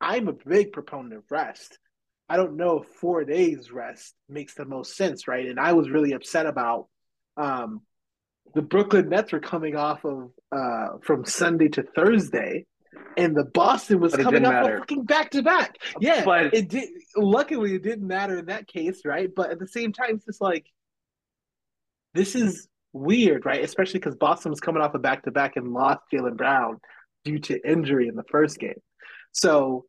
I'm 0.00 0.28
a 0.28 0.32
big 0.32 0.70
proponent 0.70 1.14
of 1.14 1.24
rest. 1.28 1.76
I 2.30 2.36
don't 2.36 2.56
know 2.56 2.82
if 2.82 2.86
four 2.86 3.24
days 3.24 3.72
rest 3.72 4.14
makes 4.28 4.54
the 4.54 4.64
most 4.64 4.96
sense, 4.96 5.26
right? 5.26 5.46
And 5.46 5.58
I 5.58 5.72
was 5.72 5.90
really 5.90 6.12
upset 6.12 6.46
about 6.46 6.86
um, 7.36 7.80
the 8.54 8.62
Brooklyn 8.62 9.08
Nets 9.08 9.32
were 9.32 9.40
coming 9.40 9.74
off 9.74 10.04
of 10.04 10.30
uh, 10.52 10.98
from 11.02 11.24
Sunday 11.24 11.66
to 11.70 11.82
Thursday, 11.82 12.66
and 13.16 13.34
the 13.36 13.44
Boston 13.44 13.98
was 13.98 14.14
coming 14.14 14.46
up 14.46 14.64
a 14.64 14.78
fucking 14.78 15.06
back 15.06 15.32
to 15.32 15.42
back. 15.42 15.74
Yeah, 16.00 16.24
but 16.24 16.54
it 16.54 16.68
did. 16.68 16.88
Luckily, 17.16 17.74
it 17.74 17.82
didn't 17.82 18.06
matter 18.06 18.38
in 18.38 18.46
that 18.46 18.68
case, 18.68 19.00
right? 19.04 19.28
But 19.34 19.50
at 19.50 19.58
the 19.58 19.66
same 19.66 19.92
time, 19.92 20.14
it's 20.14 20.24
just 20.24 20.40
like 20.40 20.66
this 22.14 22.36
is 22.36 22.68
weird, 22.92 23.44
right? 23.44 23.64
Especially 23.64 23.98
because 23.98 24.14
Boston 24.14 24.50
was 24.50 24.60
coming 24.60 24.82
off 24.82 24.94
a 24.94 25.00
back 25.00 25.24
to 25.24 25.32
back 25.32 25.56
and 25.56 25.72
lost 25.72 26.02
Jaylen 26.12 26.36
Brown 26.36 26.78
due 27.24 27.40
to 27.40 27.68
injury 27.68 28.06
in 28.06 28.14
the 28.14 28.24
first 28.30 28.60
game. 28.60 28.80
So 29.32 29.86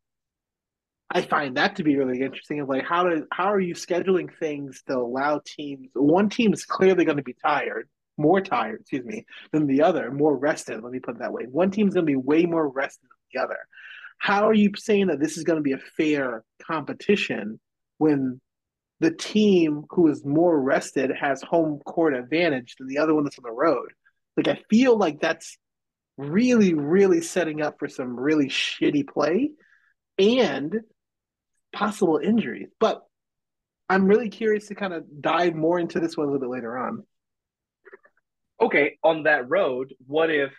I 1.13 1.21
find 1.21 1.57
that 1.57 1.75
to 1.75 1.83
be 1.83 1.97
really 1.97 2.21
interesting. 2.21 2.59
Of 2.61 2.69
like 2.69 2.85
how 2.85 3.03
do 3.03 3.27
how 3.31 3.51
are 3.51 3.59
you 3.59 3.75
scheduling 3.75 4.29
things 4.39 4.81
to 4.87 4.97
allow 4.97 5.41
teams? 5.45 5.89
One 5.93 6.29
team 6.29 6.53
is 6.53 6.65
clearly 6.65 7.05
going 7.05 7.17
to 7.17 7.23
be 7.23 7.35
tired 7.43 7.89
more 8.21 8.41
tired, 8.41 8.81
excuse 8.81 9.05
me, 9.05 9.25
than 9.51 9.67
the 9.67 9.81
other, 9.81 10.11
more 10.11 10.37
rested. 10.37 10.81
Let 10.81 10.91
me 10.91 10.99
put 10.99 11.15
it 11.15 11.19
that 11.19 11.33
way. 11.33 11.45
One 11.45 11.71
team's 11.71 11.93
going 11.93 12.05
to 12.05 12.11
be 12.11 12.15
way 12.15 12.45
more 12.45 12.67
rested 12.67 13.09
than 13.09 13.41
the 13.41 13.45
other. 13.45 13.57
How 14.17 14.47
are 14.47 14.53
you 14.53 14.71
saying 14.77 15.07
that 15.07 15.19
this 15.19 15.37
is 15.37 15.43
going 15.43 15.57
to 15.57 15.63
be 15.63 15.73
a 15.73 15.79
fair 15.97 16.43
competition 16.61 17.59
when 17.97 18.39
the 18.99 19.11
team 19.11 19.85
who 19.89 20.07
is 20.09 20.23
more 20.23 20.61
rested 20.61 21.11
has 21.19 21.41
home 21.41 21.79
court 21.79 22.15
advantage 22.15 22.75
than 22.77 22.87
the 22.87 22.99
other 22.99 23.15
one 23.15 23.23
that's 23.23 23.39
on 23.39 23.43
the 23.43 23.51
road? 23.51 23.89
Like, 24.37 24.47
I 24.47 24.61
feel 24.69 24.97
like 24.97 25.19
that's 25.19 25.57
really, 26.17 26.73
really 26.73 27.21
setting 27.21 27.61
up 27.61 27.79
for 27.79 27.87
some 27.87 28.17
really 28.17 28.47
shitty 28.47 29.07
play 29.07 29.51
and 30.19 30.81
possible 31.73 32.19
injuries. 32.23 32.69
But 32.79 33.01
I'm 33.89 34.05
really 34.05 34.29
curious 34.29 34.67
to 34.67 34.75
kind 34.75 34.93
of 34.93 35.03
dive 35.21 35.55
more 35.55 35.79
into 35.79 35.99
this 35.99 36.15
one 36.15 36.27
a 36.27 36.31
little 36.31 36.47
bit 36.47 36.53
later 36.53 36.77
on 36.77 37.03
okay, 38.61 38.97
on 39.03 39.23
that 39.23 39.49
road, 39.49 39.93
what 40.05 40.29
if, 40.29 40.51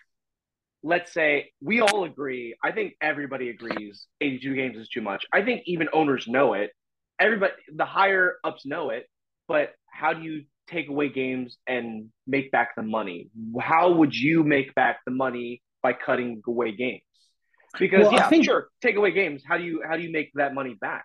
let's 0.82 1.12
say, 1.12 1.52
we 1.62 1.80
all 1.80 2.04
agree, 2.04 2.56
I 2.62 2.72
think 2.72 2.94
everybody 3.00 3.50
agrees 3.50 4.06
82 4.20 4.54
games 4.54 4.76
is 4.76 4.88
too 4.88 5.00
much. 5.00 5.24
I 5.32 5.42
think 5.42 5.62
even 5.66 5.88
owners 5.92 6.26
know 6.26 6.54
it. 6.54 6.72
Everybody, 7.20 7.52
the 7.72 7.84
higher 7.84 8.36
ups 8.42 8.66
know 8.66 8.90
it. 8.90 9.06
but 9.46 9.70
how 9.86 10.12
do 10.14 10.22
you 10.22 10.44
take 10.66 10.88
away 10.88 11.08
games 11.08 11.58
and 11.66 12.08
make 12.26 12.50
back 12.50 12.74
the 12.76 12.82
money? 12.82 13.28
How 13.60 13.92
would 13.92 14.14
you 14.14 14.42
make 14.42 14.74
back 14.74 15.00
the 15.04 15.12
money 15.12 15.62
by 15.82 15.92
cutting 15.92 16.42
away 16.46 16.72
games? 16.72 17.02
Because 17.78 18.04
well, 18.04 18.12
yeah, 18.12 18.28
think, 18.28 18.44
sure, 18.44 18.68
take 18.80 18.96
away 18.96 19.12
games. 19.12 19.42
How 19.46 19.56
do 19.58 19.64
you 19.64 19.82
how 19.88 19.96
do 19.96 20.02
you 20.02 20.12
make 20.12 20.30
that 20.34 20.54
money 20.54 20.74
back? 20.74 21.04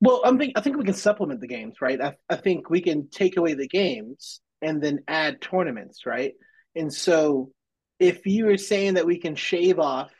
Well, 0.00 0.22
I'm 0.24 0.38
think 0.38 0.54
I 0.56 0.60
think 0.60 0.76
we 0.76 0.84
can 0.84 0.94
supplement 0.94 1.40
the 1.40 1.46
games, 1.46 1.76
right? 1.80 2.00
I, 2.00 2.14
I 2.28 2.36
think 2.36 2.70
we 2.70 2.80
can 2.80 3.08
take 3.10 3.36
away 3.36 3.54
the 3.54 3.68
games 3.68 4.40
and 4.62 4.82
then 4.82 5.00
add 5.08 5.40
tournaments, 5.40 6.06
right? 6.06 6.32
And 6.74 6.92
so 6.92 7.50
if 7.98 8.26
you 8.26 8.46
were 8.46 8.56
saying 8.56 8.94
that 8.94 9.06
we 9.06 9.18
can 9.18 9.34
shave 9.34 9.78
off 9.78 10.10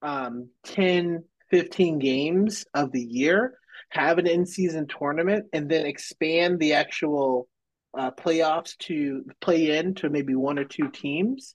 um, 0.00 0.48
10, 0.64 1.24
15 1.50 1.98
games 1.98 2.64
of 2.74 2.92
the 2.92 3.02
year, 3.02 3.58
have 3.90 4.18
an 4.18 4.26
in 4.26 4.46
season 4.46 4.86
tournament, 4.86 5.46
and 5.52 5.70
then 5.70 5.84
expand 5.84 6.58
the 6.58 6.74
actual 6.74 7.48
uh, 7.96 8.10
playoffs 8.10 8.76
to 8.78 9.24
play 9.40 9.76
in 9.76 9.94
to 9.96 10.08
maybe 10.08 10.34
one 10.34 10.58
or 10.58 10.64
two 10.64 10.88
teams, 10.88 11.54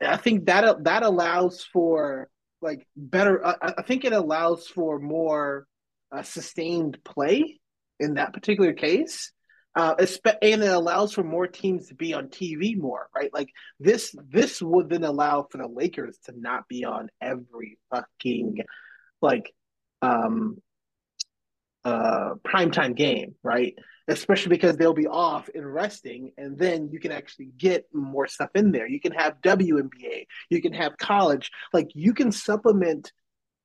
I 0.00 0.16
think 0.16 0.46
that 0.46 0.84
that 0.84 1.02
allows 1.02 1.64
for 1.72 2.28
like 2.62 2.86
better. 2.96 3.44
I, 3.44 3.74
I 3.78 3.82
think 3.82 4.04
it 4.04 4.12
allows 4.12 4.66
for 4.66 4.98
more 4.98 5.66
uh, 6.10 6.22
sustained 6.22 6.98
play 7.04 7.60
in 8.00 8.14
that 8.14 8.32
particular 8.32 8.72
case. 8.72 9.32
Uh, 9.74 9.94
and 9.98 10.62
it 10.62 10.66
allows 10.66 11.14
for 11.14 11.22
more 11.22 11.46
teams 11.46 11.88
to 11.88 11.94
be 11.94 12.12
on 12.12 12.28
TV 12.28 12.76
more, 12.76 13.08
right? 13.16 13.32
Like 13.32 13.48
this, 13.80 14.14
this 14.28 14.60
would 14.60 14.90
then 14.90 15.02
allow 15.02 15.46
for 15.50 15.58
the 15.58 15.66
Lakers 15.66 16.18
to 16.26 16.38
not 16.38 16.68
be 16.68 16.84
on 16.84 17.08
every 17.22 17.78
fucking 17.90 18.58
like 19.22 19.54
um 20.02 20.58
uh 21.84 22.34
primetime 22.44 22.94
game, 22.94 23.34
right? 23.42 23.74
Especially 24.08 24.50
because 24.50 24.76
they'll 24.76 24.92
be 24.92 25.06
off 25.06 25.48
and 25.54 25.72
resting, 25.72 26.32
and 26.36 26.58
then 26.58 26.88
you 26.90 26.98
can 26.98 27.12
actually 27.12 27.50
get 27.56 27.86
more 27.92 28.26
stuff 28.26 28.50
in 28.54 28.72
there. 28.72 28.86
You 28.86 29.00
can 29.00 29.12
have 29.12 29.40
WNBA, 29.42 30.26
you 30.50 30.60
can 30.60 30.72
have 30.72 30.98
college, 30.98 31.50
like 31.72 31.90
you 31.94 32.12
can 32.12 32.32
supplement 32.32 33.12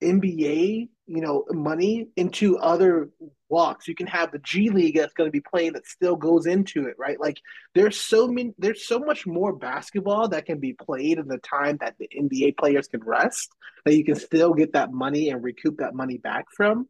NBA, 0.03 0.89
you 1.07 1.22
know, 1.22 1.45
money 1.49 2.07
into 2.15 2.57
other 2.59 3.09
walks. 3.49 3.88
You 3.88 3.95
can 3.95 4.07
have 4.07 4.31
the 4.31 4.39
G 4.39 4.69
League 4.69 4.97
that's 4.97 5.14
going 5.14 5.27
to 5.27 5.31
be 5.31 5.41
playing 5.41 5.73
that 5.73 5.88
still 5.88 6.15
goes 6.15 6.45
into 6.45 6.85
it, 6.85 6.95
right? 6.97 7.19
Like 7.19 7.41
there's 7.73 7.99
so 7.99 8.27
many, 8.27 8.53
there's 8.57 8.88
so 8.88 8.99
much 8.99 9.26
more 9.26 9.53
basketball 9.53 10.27
that 10.30 10.45
can 10.45 10.59
be 10.59 10.73
played 10.73 11.18
in 11.18 11.27
the 11.27 11.39
time 11.39 11.77
that 11.81 11.95
the 11.97 12.09
NBA 12.15 12.57
players 12.57 12.88
can 12.88 13.03
rest 13.03 13.51
that 13.85 13.95
you 13.95 14.03
can 14.03 14.15
still 14.15 14.53
get 14.53 14.73
that 14.73 14.91
money 14.91 15.30
and 15.30 15.43
recoup 15.43 15.77
that 15.77 15.95
money 15.95 16.18
back 16.18 16.45
from. 16.55 16.88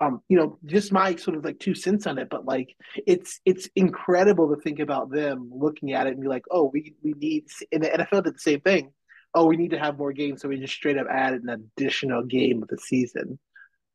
Um, 0.00 0.22
you 0.28 0.36
know, 0.36 0.58
just 0.64 0.92
my 0.92 1.16
sort 1.16 1.36
of 1.36 1.44
like 1.44 1.58
two 1.58 1.74
cents 1.74 2.06
on 2.06 2.18
it, 2.18 2.28
but 2.30 2.44
like 2.44 2.76
it's 2.94 3.40
it's 3.44 3.68
incredible 3.74 4.54
to 4.54 4.60
think 4.60 4.78
about 4.78 5.10
them 5.10 5.50
looking 5.52 5.92
at 5.92 6.06
it 6.06 6.12
and 6.12 6.22
be 6.22 6.28
like, 6.28 6.44
oh, 6.50 6.70
we 6.72 6.94
we 7.02 7.14
need. 7.14 7.46
And 7.72 7.82
the 7.82 7.88
NFL 7.88 8.24
did 8.24 8.34
the 8.34 8.38
same 8.38 8.60
thing 8.60 8.92
oh, 9.34 9.46
we 9.46 9.56
need 9.56 9.70
to 9.70 9.78
have 9.78 9.98
more 9.98 10.12
games, 10.12 10.42
so 10.42 10.48
we 10.48 10.58
just 10.58 10.74
straight 10.74 10.98
up 10.98 11.06
added 11.10 11.42
an 11.42 11.50
additional 11.50 12.24
game 12.24 12.62
of 12.62 12.68
the 12.68 12.78
season. 12.78 13.38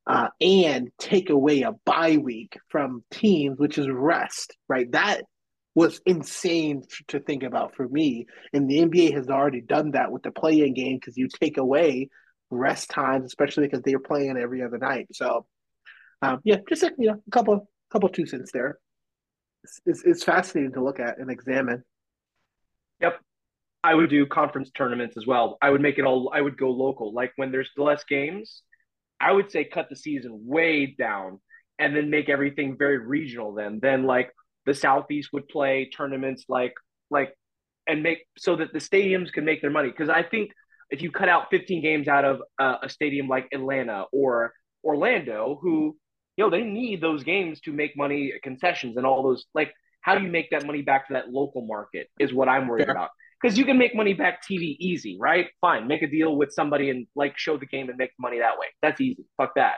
Uh, 0.06 0.28
and 0.42 0.90
take 1.00 1.30
away 1.30 1.62
a 1.62 1.72
bye 1.86 2.18
week 2.18 2.58
from 2.68 3.04
teams, 3.10 3.58
which 3.58 3.78
is 3.78 3.88
rest, 3.90 4.56
right? 4.68 4.92
That 4.92 5.22
was 5.76 6.02
insane 6.06 6.84
to 7.08 7.22
think 7.22 7.42
about 7.44 7.76
for 7.76 7.88
me. 7.88 8.26
And 8.52 8.70
the 8.70 8.80
NBA 8.80 9.14
has 9.14 9.30
already 9.30 9.62
done 9.62 9.92
that 9.92 10.12
with 10.12 10.24
the 10.24 10.32
play-in 10.32 10.74
game 10.74 10.98
because 10.98 11.18
you 11.18 11.30
take 11.30 11.58
away 11.58 12.10
rest 12.50 12.90
times, 12.90 13.26
especially 13.26 13.68
because 13.68 13.82
they're 13.82 13.98
playing 13.98 14.38
every 14.38 14.62
other 14.62 14.78
night. 14.78 15.08
So, 15.14 15.46
um, 16.24 16.40
yeah, 16.44 16.58
just 16.68 16.84
you 16.98 17.08
know, 17.08 17.22
a 17.28 17.32
couple, 17.32 17.70
couple 17.92 18.10
two 18.10 18.26
cents 18.26 18.52
there. 18.52 18.78
It's, 19.64 19.82
it's, 19.86 20.04
it's 20.04 20.24
fascinating 20.24 20.74
to 20.74 20.84
look 20.84 21.00
at 21.00 21.20
and 21.20 21.30
examine. 21.30 21.84
Yep, 23.02 23.20
I 23.84 23.94
would 23.94 24.10
do 24.10 24.26
conference 24.26 24.72
tournaments 24.76 25.18
as 25.18 25.26
well. 25.26 25.58
I 25.62 25.70
would 25.70 25.82
make 25.82 25.98
it 25.98 26.06
all. 26.06 26.32
I 26.34 26.42
would 26.42 26.58
go 26.58 26.70
local. 26.72 27.14
Like 27.14 27.34
when 27.36 27.52
there's 27.52 27.70
less 27.78 28.04
games, 28.04 28.62
I 29.20 29.32
would 29.32 29.52
say 29.52 29.66
cut 29.66 29.88
the 29.90 29.96
season 29.96 30.42
way 30.46 30.96
down 30.98 31.40
and 31.80 31.96
then 31.96 32.10
make 32.10 32.30
everything 32.30 32.78
very 32.78 33.00
regional. 33.00 33.54
Then, 33.54 33.80
then 33.82 34.04
like 34.04 34.32
the 34.66 34.74
Southeast 34.74 35.30
would 35.34 35.48
play 35.48 35.90
tournaments 35.96 36.46
like 36.48 36.74
like 37.10 37.34
and 37.88 38.02
make 38.04 38.20
so 38.38 38.56
that 38.56 38.72
the 38.74 38.80
stadiums 38.80 39.32
can 39.32 39.46
make 39.46 39.62
their 39.62 39.72
money. 39.72 39.90
Because 39.90 40.10
I 40.10 40.24
think 40.24 40.52
if 40.90 41.02
you 41.02 41.12
cut 41.12 41.30
out 41.30 41.50
15 41.52 41.82
games 41.82 42.08
out 42.08 42.26
of 42.26 42.42
uh, 42.60 42.78
a 42.84 42.90
stadium 42.90 43.28
like 43.28 43.48
Atlanta 43.52 44.06
or 44.12 44.54
Orlando, 44.84 45.58
who 45.62 45.98
know 46.38 46.50
they 46.50 46.64
need 46.64 47.02
those 47.02 47.24
games 47.24 47.60
to 47.62 47.72
make 47.72 47.96
money, 47.96 48.34
concessions 48.42 48.98
and 48.98 49.06
all 49.06 49.24
those 49.24 49.46
like. 49.54 49.74
How 50.02 50.18
do 50.18 50.26
you 50.26 50.30
make 50.30 50.50
that 50.50 50.66
money 50.66 50.82
back 50.82 51.08
to 51.08 51.14
that 51.14 51.30
local 51.30 51.66
market? 51.66 52.10
Is 52.20 52.34
what 52.34 52.50
I'm 52.50 52.68
worried 52.68 52.90
about 52.90 53.12
because 53.44 53.58
you 53.58 53.66
can 53.66 53.78
make 53.78 53.94
money 53.94 54.14
back 54.14 54.42
TV 54.42 54.76
easy, 54.80 55.18
right? 55.20 55.48
Fine, 55.60 55.88
make 55.88 56.02
a 56.02 56.08
deal 56.08 56.36
with 56.36 56.54
somebody 56.54 56.90
and 56.90 57.08
like 57.16 57.38
show 57.38 57.58
the 57.58 57.66
game 57.66 57.90
and 57.90 57.98
make 57.98 58.12
money 58.18 58.40
that 58.40 58.58
way. 58.58 58.68
That's 58.82 59.02
easy. 59.02 59.26
Fuck 59.38 59.56
that. 59.56 59.76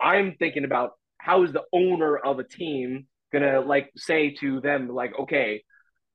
I'm 0.00 0.36
thinking 0.38 0.64
about 0.64 0.92
how 1.18 1.42
is 1.42 1.52
the 1.52 1.64
owner 1.72 2.16
of 2.16 2.38
a 2.38 2.44
team 2.44 3.06
gonna 3.32 3.60
like 3.60 3.90
say 3.96 4.34
to 4.40 4.60
them 4.60 4.88
like, 4.88 5.12
okay, 5.18 5.62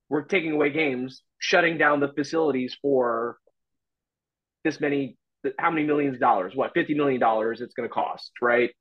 we're 0.09 0.23
taking 0.23 0.51
away 0.51 0.71
games, 0.71 1.21
shutting 1.37 1.77
down 1.77 1.99
the 1.99 2.11
facilities 2.13 2.75
for 2.81 3.37
this 4.63 4.79
many, 4.79 5.17
how 5.59 5.69
many 5.69 5.85
millions 5.85 6.15
of 6.15 6.21
dollars? 6.21 6.53
What, 6.55 6.71
fifty 6.73 6.95
million 6.95 7.19
dollars? 7.19 7.61
It's 7.61 7.75
gonna 7.75 7.89
cost, 7.89 8.31
right? 8.41 8.71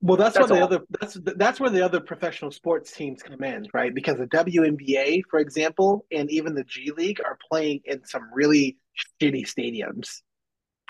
Well, 0.00 0.16
that's, 0.16 0.36
that's 0.36 0.50
where 0.50 0.60
the 0.60 0.64
other 0.64 0.80
that's 1.00 1.18
that's 1.36 1.60
where 1.60 1.70
the 1.70 1.84
other 1.84 2.00
professional 2.00 2.52
sports 2.52 2.92
teams 2.92 3.22
come 3.22 3.42
in, 3.42 3.66
right? 3.74 3.92
Because 3.92 4.18
the 4.18 4.26
WNBA, 4.26 5.22
for 5.28 5.40
example, 5.40 6.06
and 6.12 6.30
even 6.30 6.54
the 6.54 6.62
G 6.64 6.92
League 6.96 7.20
are 7.24 7.36
playing 7.50 7.80
in 7.84 8.04
some 8.04 8.22
really 8.32 8.76
shitty 9.20 9.44
stadiums, 9.44 10.22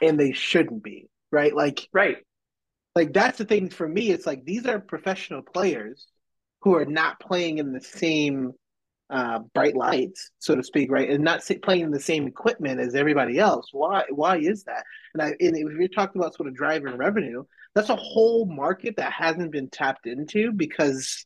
and 0.02 0.20
they 0.20 0.32
shouldn't 0.32 0.82
be, 0.82 1.08
right? 1.32 1.54
Like, 1.54 1.88
right, 1.92 2.18
like 2.94 3.14
that's 3.14 3.38
the 3.38 3.46
thing 3.46 3.70
for 3.70 3.88
me. 3.88 4.10
It's 4.10 4.26
like 4.26 4.44
these 4.44 4.66
are 4.66 4.78
professional 4.78 5.40
players 5.40 6.06
who 6.60 6.74
are 6.74 6.84
not 6.84 7.18
playing 7.18 7.58
in 7.58 7.72
the 7.72 7.80
same 7.80 8.52
uh, 9.08 9.38
bright 9.54 9.74
lights, 9.74 10.32
so 10.38 10.54
to 10.54 10.62
speak, 10.62 10.90
right, 10.90 11.08
and 11.08 11.24
not 11.24 11.40
playing 11.62 11.82
in 11.82 11.90
the 11.90 12.00
same 12.00 12.26
equipment 12.26 12.78
as 12.78 12.94
everybody 12.94 13.38
else. 13.38 13.68
Why? 13.72 14.04
Why 14.10 14.36
is 14.36 14.64
that? 14.64 14.84
And 15.14 15.22
I, 15.22 15.28
and 15.28 15.56
if 15.56 15.78
you're 15.78 15.88
talking 15.88 16.20
about 16.20 16.34
sort 16.34 16.48
of 16.48 16.54
driving 16.54 16.94
revenue, 16.98 17.44
that's 17.78 17.90
a 17.90 17.96
whole 17.96 18.44
market 18.44 18.96
that 18.96 19.12
hasn't 19.12 19.52
been 19.52 19.70
tapped 19.70 20.08
into 20.08 20.50
because 20.50 21.24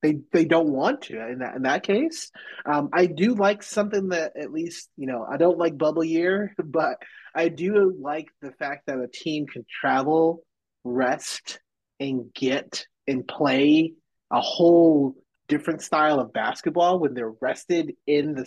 they 0.00 0.18
they 0.32 0.44
don't 0.44 0.70
want 0.70 1.02
to 1.02 1.28
in 1.28 1.40
that 1.40 1.56
in 1.56 1.62
that 1.62 1.82
case. 1.82 2.30
Um, 2.64 2.90
I 2.92 3.06
do 3.06 3.34
like 3.34 3.64
something 3.64 4.10
that 4.10 4.36
at 4.36 4.52
least 4.52 4.88
you 4.96 5.08
know 5.08 5.26
I 5.28 5.38
don't 5.38 5.58
like 5.58 5.76
bubble 5.76 6.04
year, 6.04 6.54
but 6.64 6.98
I 7.34 7.48
do 7.48 7.96
like 8.00 8.28
the 8.40 8.52
fact 8.52 8.86
that 8.86 9.00
a 9.00 9.08
team 9.08 9.48
can 9.48 9.66
travel, 9.80 10.44
rest, 10.84 11.58
and 11.98 12.32
get 12.32 12.86
and 13.08 13.26
play 13.26 13.94
a 14.30 14.40
whole 14.40 15.16
different 15.48 15.82
style 15.82 16.20
of 16.20 16.32
basketball 16.32 17.00
when 17.00 17.12
they're 17.12 17.34
rested 17.40 17.94
in 18.06 18.34
the 18.34 18.46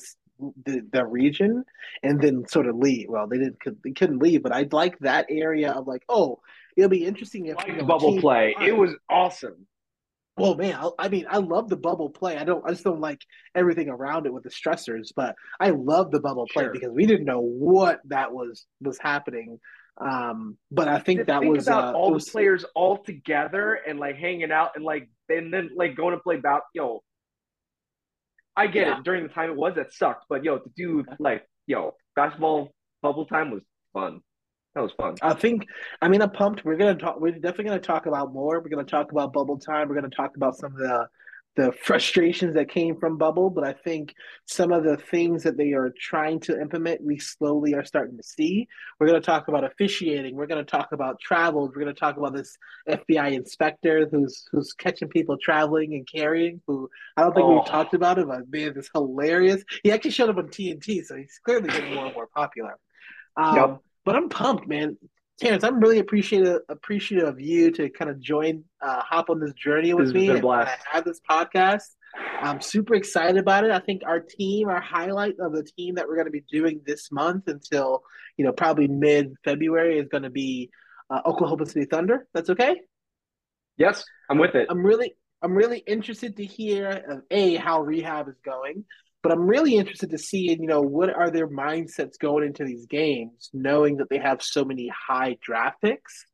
the, 0.65 0.81
the 0.89 1.05
region 1.05 1.65
and 2.01 2.21
then 2.21 2.47
sort 2.47 2.67
of 2.67 2.77
leave. 2.77 3.07
Well, 3.09 3.27
they 3.27 3.39
didn't 3.39 3.57
they 3.83 3.91
couldn't 3.91 4.19
leave, 4.23 4.41
but 4.41 4.53
I'd 4.53 4.71
like 4.71 4.97
that 4.99 5.25
area 5.29 5.71
of 5.71 5.85
like, 5.85 6.03
oh, 6.07 6.39
it'll 6.75 6.89
be 6.89 7.05
interesting 7.05 7.47
if 7.47 7.57
like 7.57 7.85
bubble 7.85 8.19
play. 8.19 8.55
It 8.61 8.75
was 8.75 8.95
awesome. 9.09 9.67
Well, 10.37 10.55
man, 10.55 10.75
I, 10.75 10.89
I, 10.99 11.09
mean, 11.09 11.27
I 11.29 11.37
love 11.37 11.69
the 11.69 11.77
bubble 11.77 12.09
play. 12.09 12.35
I 12.37 12.43
don't, 12.43 12.63
I 12.65 12.71
just 12.71 12.83
don't 12.83 12.99
like 12.99 13.21
everything 13.55 13.87
around 13.87 14.25
it 14.25 14.33
with 14.33 14.43
the 14.43 14.49
stressors, 14.49 15.11
but 15.15 15.33
I 15.61 15.69
love 15.69 16.11
the 16.11 16.19
bubble 16.19 16.45
play 16.51 16.67
because 16.71 16.91
we 16.91 17.05
didn't 17.05 17.25
know 17.25 17.39
what 17.39 18.01
that 18.05 18.33
was 18.33 18.65
was 18.81 18.97
happening. 18.99 19.59
Um, 19.97 20.57
but 20.71 20.89
I 20.89 20.99
think 20.99 21.27
that 21.27 21.39
think 21.39 21.55
was 21.55 21.69
uh, 21.69 21.93
all 21.93 22.11
was, 22.11 22.25
the 22.25 22.31
players 22.31 22.65
all 22.75 22.97
together 22.97 23.75
and 23.75 23.97
like 23.97 24.17
hanging 24.17 24.51
out 24.51 24.71
and 24.75 24.83
like 24.83 25.09
and 25.29 25.53
then 25.53 25.69
like 25.73 25.95
going 25.95 26.15
to 26.15 26.21
play 26.21 26.35
about 26.35 26.63
know. 26.73 27.01
I 28.57 28.67
get 28.67 28.87
yeah. 28.87 28.97
it 28.97 29.03
during 29.03 29.23
the 29.23 29.29
time 29.29 29.51
it 29.51 29.55
was 29.55 29.75
that 29.75 29.93
sucked, 29.93 30.25
but 30.27 30.43
yo, 30.43 30.57
to 30.57 30.69
do 30.75 31.05
like 31.17 31.47
yo 31.65 31.95
basketball 32.15 32.71
bubble 33.01 33.25
time 33.25 33.51
was 33.51 33.61
fun. 33.93 34.19
That 34.75 34.81
was 34.81 34.91
fun. 34.91 35.15
I 35.21 35.33
think. 35.33 35.67
I 36.01 36.09
mean, 36.09 36.21
I'm 36.21 36.31
pumped. 36.31 36.65
We're 36.65 36.75
gonna 36.75 36.95
talk. 36.95 37.19
We're 37.19 37.31
definitely 37.31 37.65
gonna 37.65 37.79
talk 37.79 38.07
about 38.07 38.33
more. 38.33 38.59
We're 38.59 38.69
gonna 38.69 38.83
talk 38.83 39.11
about 39.11 39.31
bubble 39.31 39.57
time. 39.57 39.87
We're 39.87 39.95
gonna 39.95 40.09
talk 40.09 40.35
about 40.35 40.57
some 40.57 40.73
of 40.73 40.77
the 40.77 41.07
the 41.55 41.71
frustrations 41.71 42.53
that 42.55 42.69
came 42.69 42.99
from 42.99 43.17
bubble. 43.17 43.49
But 43.49 43.63
I 43.63 43.71
think 43.71 44.13
some 44.45 44.73
of 44.73 44.83
the 44.83 44.97
things 44.97 45.43
that 45.43 45.55
they 45.55 45.71
are 45.71 45.93
trying 45.97 46.41
to 46.41 46.59
implement, 46.59 47.01
we 47.01 47.17
slowly 47.19 47.73
are 47.73 47.85
starting 47.85 48.17
to 48.17 48.23
see. 48.23 48.67
We're 48.99 49.07
gonna 49.07 49.21
talk 49.21 49.47
about 49.47 49.63
officiating. 49.63 50.35
We're 50.35 50.45
gonna 50.45 50.65
talk 50.65 50.91
about 50.91 51.21
travels. 51.21 51.71
We're 51.73 51.83
gonna 51.83 51.93
talk 51.93 52.17
about 52.17 52.33
this 52.33 52.57
FBI 52.89 53.31
inspector 53.31 54.09
who's 54.11 54.45
who's 54.51 54.73
catching 54.73 55.07
people 55.07 55.37
traveling 55.37 55.93
and 55.93 56.05
carrying. 56.05 56.59
Who 56.67 56.89
I 57.15 57.21
don't 57.21 57.33
think 57.33 57.45
oh. 57.45 57.55
we've 57.55 57.65
talked 57.65 57.93
about 57.93 58.19
him. 58.19 58.27
But 58.27 58.51
man, 58.51 58.73
this 58.73 58.89
hilarious. 58.93 59.63
He 59.83 59.91
actually 59.93 60.11
showed 60.11 60.29
up 60.29 60.37
on 60.37 60.49
TNT, 60.49 61.05
so 61.05 61.15
he's 61.15 61.39
clearly 61.45 61.69
getting 61.69 61.93
more 61.93 62.07
and 62.07 62.13
more 62.13 62.27
popular. 62.27 62.77
Um, 63.37 63.55
yep 63.55 63.81
but 64.05 64.15
I'm 64.15 64.29
pumped, 64.29 64.67
man. 64.67 64.97
Terrence, 65.39 65.65
I'm 65.65 65.81
really 65.81 65.99
appreciative 65.99 66.61
appreciative 66.69 67.27
of 67.27 67.41
you 67.41 67.69
to 67.71 67.89
kind 67.89 68.09
of 68.09 68.21
join, 68.21 68.63
uh, 68.81 69.01
hop 69.01 69.29
on 69.29 69.39
this 69.39 69.53
journey 69.53 69.93
with 69.93 70.07
this 70.07 70.13
me 70.13 70.29
and 70.29 70.69
have 70.89 71.03
this 71.03 71.19
podcast. 71.29 71.89
I'm 72.41 72.61
super 72.61 72.95
excited 72.95 73.37
about 73.37 73.65
it. 73.65 73.71
I 73.71 73.79
think 73.79 74.03
our 74.05 74.21
team, 74.21 74.69
our 74.69 74.79
highlight 74.79 75.35
of 75.39 75.51
the 75.51 75.63
team 75.63 75.95
that 75.95 76.07
we're 76.07 76.15
going 76.15 76.27
to 76.27 76.31
be 76.31 76.45
doing 76.49 76.79
this 76.85 77.11
month 77.11 77.47
until 77.47 78.03
you 78.37 78.45
know 78.45 78.53
probably 78.53 78.87
mid 78.87 79.33
February 79.43 79.99
is 79.99 80.07
going 80.07 80.23
to 80.23 80.29
be 80.29 80.69
uh, 81.09 81.21
Oklahoma 81.25 81.65
City 81.65 81.85
Thunder. 81.85 82.27
That's 82.33 82.49
okay. 82.51 82.77
Yes, 83.77 84.05
I'm 84.29 84.37
with 84.37 84.55
it. 84.55 84.67
I'm 84.69 84.85
really, 84.85 85.15
I'm 85.41 85.53
really 85.53 85.79
interested 85.79 86.37
to 86.37 86.45
hear 86.45 87.03
of 87.09 87.23
a 87.29 87.55
how 87.55 87.81
rehab 87.81 88.29
is 88.29 88.39
going, 88.43 88.85
but 89.25 89.33
I'm 89.33 89.47
really 89.47 89.75
interested 89.75 90.11
to 90.11 90.17
see 90.19 90.51
you 90.59 90.67
know 90.67 90.81
what 90.81 91.09
are 91.09 91.31
their 91.31 91.47
mindsets 91.47 92.19
going 92.19 92.45
into 92.45 92.63
these 92.63 92.85
games, 92.85 93.49
knowing 93.53 93.97
that 93.97 94.09
they 94.09 94.19
have 94.19 94.43
so 94.43 94.63
many 94.63 94.87
high 94.89 95.37
draft 95.41 95.81
picks, 95.81 96.25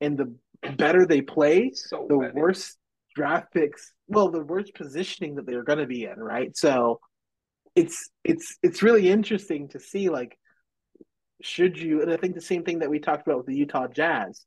and 0.00 0.16
the 0.16 0.34
better 0.76 1.06
they 1.06 1.22
play, 1.22 1.72
So 1.74 2.06
the 2.08 2.16
many. 2.18 2.32
worse 2.32 2.76
draft 3.16 3.52
picks 3.52 3.92
well 4.08 4.30
the 4.30 4.44
worst 4.44 4.74
positioning 4.74 5.34
that 5.36 5.46
they're 5.46 5.64
going 5.64 5.78
to 5.78 5.86
be 5.86 6.04
in 6.04 6.18
right 6.18 6.54
so 6.54 7.00
it's 7.74 8.10
it's 8.24 8.58
it's 8.62 8.82
really 8.82 9.08
interesting 9.08 9.68
to 9.68 9.80
see 9.80 10.10
like 10.10 10.36
should 11.42 11.78
you 11.78 12.02
and 12.02 12.12
i 12.12 12.16
think 12.18 12.34
the 12.34 12.40
same 12.42 12.62
thing 12.62 12.80
that 12.80 12.90
we 12.90 12.98
talked 12.98 13.26
about 13.26 13.38
with 13.38 13.46
the 13.46 13.56
utah 13.56 13.88
jazz 13.88 14.44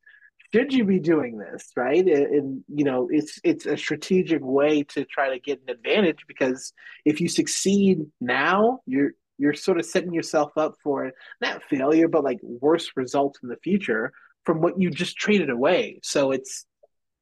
should 0.54 0.74
you 0.74 0.84
be 0.86 1.00
doing 1.00 1.38
this 1.38 1.72
right 1.76 2.06
and, 2.06 2.64
you 2.68 2.84
know 2.84 3.08
it's 3.12 3.40
it's 3.44 3.66
a 3.66 3.78
strategic 3.78 4.42
way 4.44 4.84
to 4.84 5.06
try 5.06 5.30
to 5.30 5.40
get 5.40 5.62
an 5.62 5.70
advantage 5.70 6.26
because 6.28 6.74
if 7.06 7.22
you 7.22 7.28
succeed 7.28 8.00
now 8.20 8.80
you're 8.86 9.12
you're 9.38 9.54
sort 9.54 9.80
of 9.80 9.86
setting 9.86 10.14
yourself 10.14 10.52
up 10.58 10.74
for 10.84 11.12
not 11.42 11.62
failure 11.70 12.08
but 12.08 12.24
like 12.24 12.40
worse 12.44 12.92
results 12.96 13.40
in 13.44 13.50
the 13.50 13.58
future 13.64 14.12
from 14.46 14.62
what 14.62 14.80
you 14.80 14.90
just 14.90 15.18
traded 15.18 15.50
away 15.50 16.00
so 16.04 16.32
it's 16.32 16.66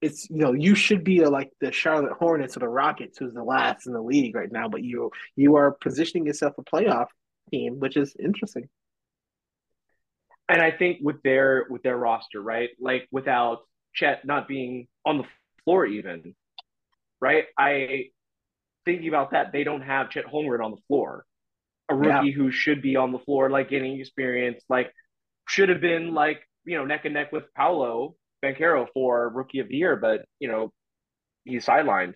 it's 0.01 0.29
you 0.29 0.37
know 0.37 0.53
you 0.53 0.75
should 0.75 1.03
be 1.03 1.21
a, 1.21 1.29
like 1.29 1.49
the 1.59 1.71
Charlotte 1.71 2.13
Hornets 2.13 2.55
or 2.55 2.59
the 2.59 2.69
Rockets, 2.69 3.17
who's 3.17 3.33
the 3.33 3.43
last 3.43 3.87
in 3.87 3.93
the 3.93 4.01
league 4.01 4.35
right 4.35 4.51
now, 4.51 4.69
but 4.69 4.83
you 4.83 5.11
you 5.35 5.55
are 5.55 5.71
positioning 5.71 6.25
yourself 6.25 6.53
a 6.57 6.63
playoff 6.63 7.07
team, 7.51 7.79
which 7.79 7.97
is 7.97 8.15
interesting. 8.19 8.69
And 10.49 10.61
I 10.61 10.71
think 10.71 10.99
with 11.01 11.21
their 11.23 11.65
with 11.69 11.83
their 11.83 11.97
roster, 11.97 12.41
right? 12.41 12.69
Like 12.79 13.07
without 13.11 13.59
Chet 13.93 14.25
not 14.25 14.47
being 14.47 14.87
on 15.05 15.17
the 15.17 15.25
floor 15.63 15.85
even, 15.85 16.35
right? 17.19 17.45
I 17.57 18.05
thinking 18.85 19.09
about 19.09 19.31
that, 19.31 19.51
they 19.51 19.63
don't 19.63 19.81
have 19.81 20.09
Chet 20.09 20.25
Holmgren 20.25 20.63
on 20.63 20.71
the 20.71 20.81
floor. 20.87 21.25
A 21.89 21.95
rookie 21.95 22.27
Yeah. 22.27 22.33
who 22.33 22.51
should 22.51 22.81
be 22.81 22.95
on 22.97 23.11
the 23.11 23.19
floor, 23.19 23.49
like 23.49 23.69
getting 23.69 23.99
experience, 23.99 24.63
like 24.69 24.91
should 25.47 25.69
have 25.69 25.81
been 25.81 26.13
like, 26.13 26.41
you 26.65 26.77
know, 26.77 26.85
neck 26.85 27.05
and 27.05 27.13
neck 27.13 27.31
with 27.31 27.45
Paolo 27.55 28.15
Banchero 28.43 28.87
for 28.93 29.29
rookie 29.29 29.59
of 29.59 29.67
the 29.69 29.75
year, 29.75 29.95
but 29.95 30.25
you 30.39 30.47
know, 30.49 30.71
he's 31.45 31.65
sidelined. 31.65 32.13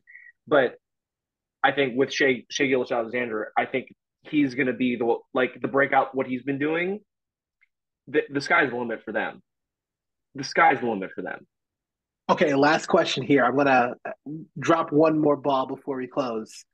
But 0.47 0.75
I 1.63 1.71
think 1.71 1.95
with 1.97 2.13
Shai 2.13 2.45
Shai 2.49 2.67
Gillis 2.67 2.91
Alexander, 2.91 3.51
I 3.57 3.65
think 3.65 3.93
he's 4.23 4.55
gonna 4.55 4.73
be 4.73 4.95
the 4.97 5.17
like 5.33 5.59
the 5.61 5.67
breakout 5.67 6.13
what 6.15 6.27
he's 6.27 6.43
been 6.43 6.59
doing. 6.59 7.01
The, 8.11 8.21
the 8.29 8.41
sky's 8.41 8.69
the 8.69 8.77
limit 8.77 9.03
for 9.03 9.11
them. 9.11 9.41
The 10.35 10.43
sky's 10.43 10.79
the 10.81 10.87
limit 10.87 11.11
for 11.15 11.21
them. 11.21 11.47
Okay, 12.29 12.53
last 12.53 12.87
question 12.87 13.23
here. 13.23 13.43
I'm 13.43 13.55
gonna 13.55 13.93
drop 14.59 14.91
one 14.91 15.19
more 15.19 15.35
ball 15.35 15.65
before 15.67 15.97
we 15.97 16.07
close. 16.07 16.65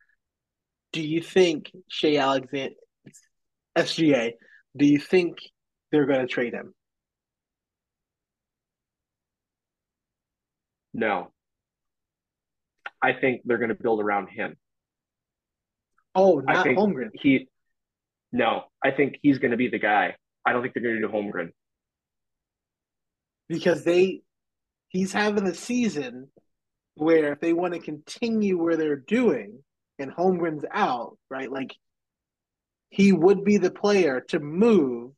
Do 0.94 1.02
you 1.02 1.22
think 1.22 1.72
Shai 1.88 2.18
Alexander, 2.18 2.76
SGA? 3.78 4.34
Do 4.76 4.86
you 4.86 5.00
think 5.00 5.38
they're 5.92 6.06
going 6.06 6.22
to 6.22 6.28
trade 6.28 6.54
him? 6.54 6.74
No. 10.94 11.32
I 13.02 13.14
think 13.14 13.42
they're 13.46 13.60
gonna 13.60 13.76
build 13.76 14.02
around 14.02 14.28
him. 14.28 14.56
Oh, 16.16 16.42
I 16.48 16.54
not 16.54 16.64
think 16.64 16.80
Holmgren. 16.80 17.10
he 17.14 17.48
no, 18.32 18.64
I 18.84 18.90
think 18.90 19.20
he's 19.22 19.38
gonna 19.38 19.58
be 19.58 19.68
the 19.68 19.78
guy. 19.78 20.16
I 20.48 20.54
don't 20.54 20.62
think 20.62 20.74
they're 20.74 20.84
gonna 20.84 21.02
do 21.02 21.10
Holmgren. 21.14 21.50
because 23.50 23.84
they 23.84 24.22
he's 24.90 25.12
having 25.14 25.46
a 25.48 25.54
season 25.54 26.30
where 26.96 27.34
if 27.34 27.40
they 27.40 27.54
want 27.54 27.74
to 27.74 27.80
continue 27.80 28.58
where 28.62 28.78
they're 28.78 28.96
doing 28.96 29.60
and 30.00 30.12
Holmgren's 30.12 30.66
out, 30.72 31.18
right? 31.30 31.52
Like 31.52 31.76
he 32.90 33.12
would 33.12 33.44
be 33.44 33.58
the 33.58 33.72
player 33.72 34.22
to 34.30 34.40
move 34.40 35.12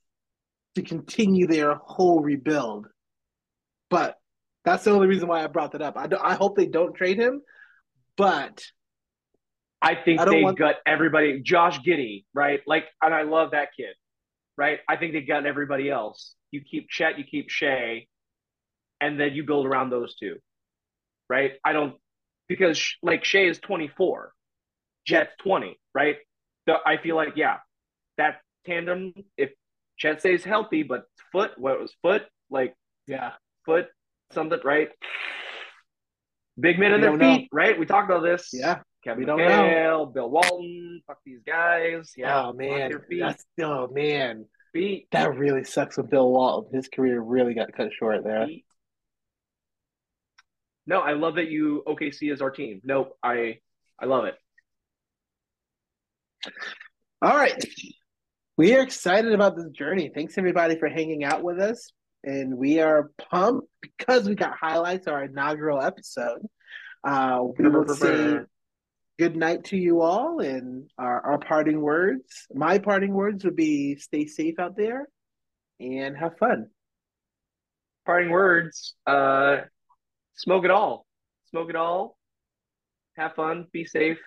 to 0.75 0.81
continue 0.81 1.47
their 1.47 1.75
whole 1.75 2.21
rebuild. 2.21 2.87
But 3.89 4.17
that's 4.65 4.83
the 4.83 4.91
only 4.91 5.07
reason 5.07 5.27
why 5.27 5.43
I 5.43 5.47
brought 5.47 5.71
that 5.73 5.81
up. 5.81 5.97
I, 5.97 6.07
do, 6.07 6.17
I 6.21 6.35
hope 6.35 6.55
they 6.57 6.65
don't 6.67 6.93
trade 6.95 7.17
him, 7.17 7.41
but 8.17 8.61
I 9.81 9.95
think 9.95 10.19
I 10.19 10.25
they 10.25 10.43
want- 10.43 10.57
gut 10.59 10.77
everybody. 10.85 11.41
Josh 11.41 11.79
Giddey, 11.79 12.25
right? 12.33 12.59
Like, 12.67 12.85
and 13.01 13.13
I 13.13 13.21
love 13.23 13.51
that 13.51 13.69
kid, 13.77 13.95
right? 14.59 14.79
I 14.89 14.97
think 14.97 15.13
they 15.13 15.21
got 15.21 15.45
everybody 15.45 15.89
else. 15.89 16.35
You 16.51 16.61
keep 16.61 16.89
Chet, 16.89 17.17
you 17.17 17.23
keep 17.23 17.49
Shai, 17.49 18.07
and 18.99 19.17
then 19.17 19.33
you 19.33 19.45
build 19.45 19.65
around 19.65 19.89
those 19.89 20.15
two, 20.17 20.35
right? 21.29 21.53
I 21.63 21.71
don't 21.71 21.95
because 22.49 22.93
like 23.01 23.23
Shai 23.23 23.45
is 23.45 23.57
24, 23.59 24.33
Chet's 25.05 25.31
20, 25.43 25.79
right? 25.95 26.17
So 26.67 26.75
I 26.85 26.97
feel 26.97 27.15
like 27.15 27.29
yeah, 27.37 27.57
that 28.17 28.41
tandem. 28.65 29.13
If 29.37 29.51
Chet 29.97 30.19
stays 30.19 30.43
healthy, 30.43 30.83
but 30.83 31.05
foot, 31.31 31.51
what 31.57 31.79
was 31.79 31.93
foot 32.01 32.23
like 32.49 32.75
yeah, 33.07 33.31
foot 33.65 33.87
something, 34.33 34.59
right? 34.65 34.89
Big 36.59 36.77
men 36.77 36.91
in 36.91 36.99
their 36.99 37.11
don't 37.11 37.19
know. 37.19 37.35
feet, 37.37 37.49
right? 37.53 37.79
We 37.79 37.85
talked 37.85 38.09
about 38.11 38.23
this. 38.23 38.49
yeah. 38.51 38.79
Kevin 39.03 39.25
McHale, 39.25 40.13
Bill 40.13 40.29
Walton, 40.29 41.01
fuck 41.07 41.19
these 41.25 41.41
guys. 41.45 42.13
Yeah, 42.17 42.47
oh 42.47 42.53
man, 42.53 42.91
that's 43.19 43.45
oh 43.61 43.87
man, 43.87 44.45
feet, 44.73 45.07
that 45.11 45.37
really 45.37 45.63
sucks 45.63 45.97
with 45.97 46.09
Bill 46.09 46.29
Walton. 46.29 46.75
His 46.75 46.87
career 46.89 47.21
really 47.21 47.53
got 47.53 47.73
cut 47.73 47.89
short 47.97 48.23
there. 48.23 48.45
feet. 48.45 48.65
No, 50.85 50.99
I 50.99 51.13
love 51.13 51.35
that 51.35 51.49
you 51.49 51.83
OKC 51.87 52.31
is 52.33 52.41
our 52.41 52.51
team. 52.51 52.81
Nope, 52.83 53.17
I 53.23 53.59
I 53.99 54.05
love 54.05 54.25
it. 54.25 54.35
All 57.21 57.35
right. 57.35 57.63
We 58.57 58.75
are 58.75 58.81
excited 58.81 59.33
about 59.33 59.55
this 59.55 59.69
journey. 59.69 60.11
Thanks 60.13 60.37
everybody 60.37 60.77
for 60.77 60.89
hanging 60.89 61.23
out 61.23 61.43
with 61.43 61.59
us. 61.59 61.91
And 62.23 62.57
we 62.57 62.79
are 62.79 63.11
pumped 63.31 63.67
because 63.81 64.27
we 64.27 64.35
got 64.35 64.57
highlights 64.59 65.07
of 65.07 65.13
our 65.13 65.23
inaugural 65.25 65.81
episode. 65.81 66.45
Uh, 67.03 67.41
we 67.57 67.69
will 67.69 67.87
say 67.87 68.39
good 69.19 69.35
night 69.35 69.65
to 69.65 69.75
you 69.75 70.01
all 70.01 70.39
and 70.39 70.89
our, 70.97 71.19
our 71.19 71.37
parting 71.39 71.81
words. 71.81 72.47
My 72.53 72.79
parting 72.79 73.13
words 73.13 73.43
would 73.43 73.55
be 73.57 73.97
stay 73.97 74.25
safe 74.25 74.57
out 74.59 74.77
there 74.77 75.09
and 75.81 76.15
have 76.15 76.37
fun. 76.37 76.67
Parting 78.05 78.31
words. 78.31 78.95
Uh, 79.05 79.57
smoke 80.37 80.63
it 80.63 80.71
all. 80.71 81.05
Smoke 81.49 81.69
it 81.69 81.75
all. 81.75 82.17
Have 83.17 83.35
fun. 83.35 83.67
Be 83.73 83.83
safe. 83.83 84.19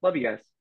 Love 0.00 0.16
you 0.16 0.22
guys. 0.22 0.51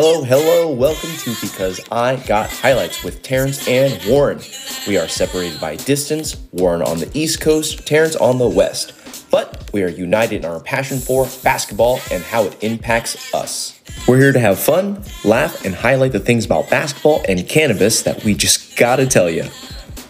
Hello, 0.00 0.22
hello, 0.22 0.70
welcome 0.70 1.10
to 1.10 1.34
Because 1.40 1.80
I 1.90 2.14
Got 2.24 2.50
Highlights 2.50 3.02
with 3.02 3.20
Terrence 3.24 3.66
and 3.66 4.00
Warren. 4.08 4.38
We 4.86 4.96
are 4.96 5.08
separated 5.08 5.60
by 5.60 5.74
distance, 5.74 6.36
Warren 6.52 6.82
on 6.82 7.00
the 7.00 7.10
East 7.14 7.40
Coast, 7.40 7.84
Terrence 7.84 8.14
on 8.14 8.38
the 8.38 8.48
West. 8.48 8.92
But 9.32 9.68
we 9.72 9.82
are 9.82 9.88
united 9.88 10.44
in 10.44 10.44
our 10.44 10.60
passion 10.60 10.98
for 10.98 11.26
basketball 11.42 11.98
and 12.12 12.22
how 12.22 12.44
it 12.44 12.62
impacts 12.62 13.34
us. 13.34 13.80
We're 14.06 14.20
here 14.20 14.32
to 14.32 14.38
have 14.38 14.60
fun, 14.60 15.02
laugh, 15.24 15.64
and 15.64 15.74
highlight 15.74 16.12
the 16.12 16.20
things 16.20 16.44
about 16.46 16.70
basketball 16.70 17.24
and 17.28 17.48
cannabis 17.48 18.02
that 18.02 18.22
we 18.22 18.34
just 18.34 18.76
gotta 18.76 19.04
tell 19.04 19.28
you. 19.28 19.46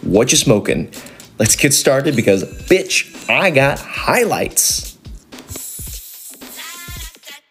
What 0.02 0.32
you 0.32 0.36
smoking? 0.36 0.92
Let's 1.38 1.56
get 1.56 1.72
started 1.72 2.14
because, 2.14 2.44
bitch, 2.68 3.26
I 3.30 3.50
got 3.50 3.78
highlights. 3.78 4.97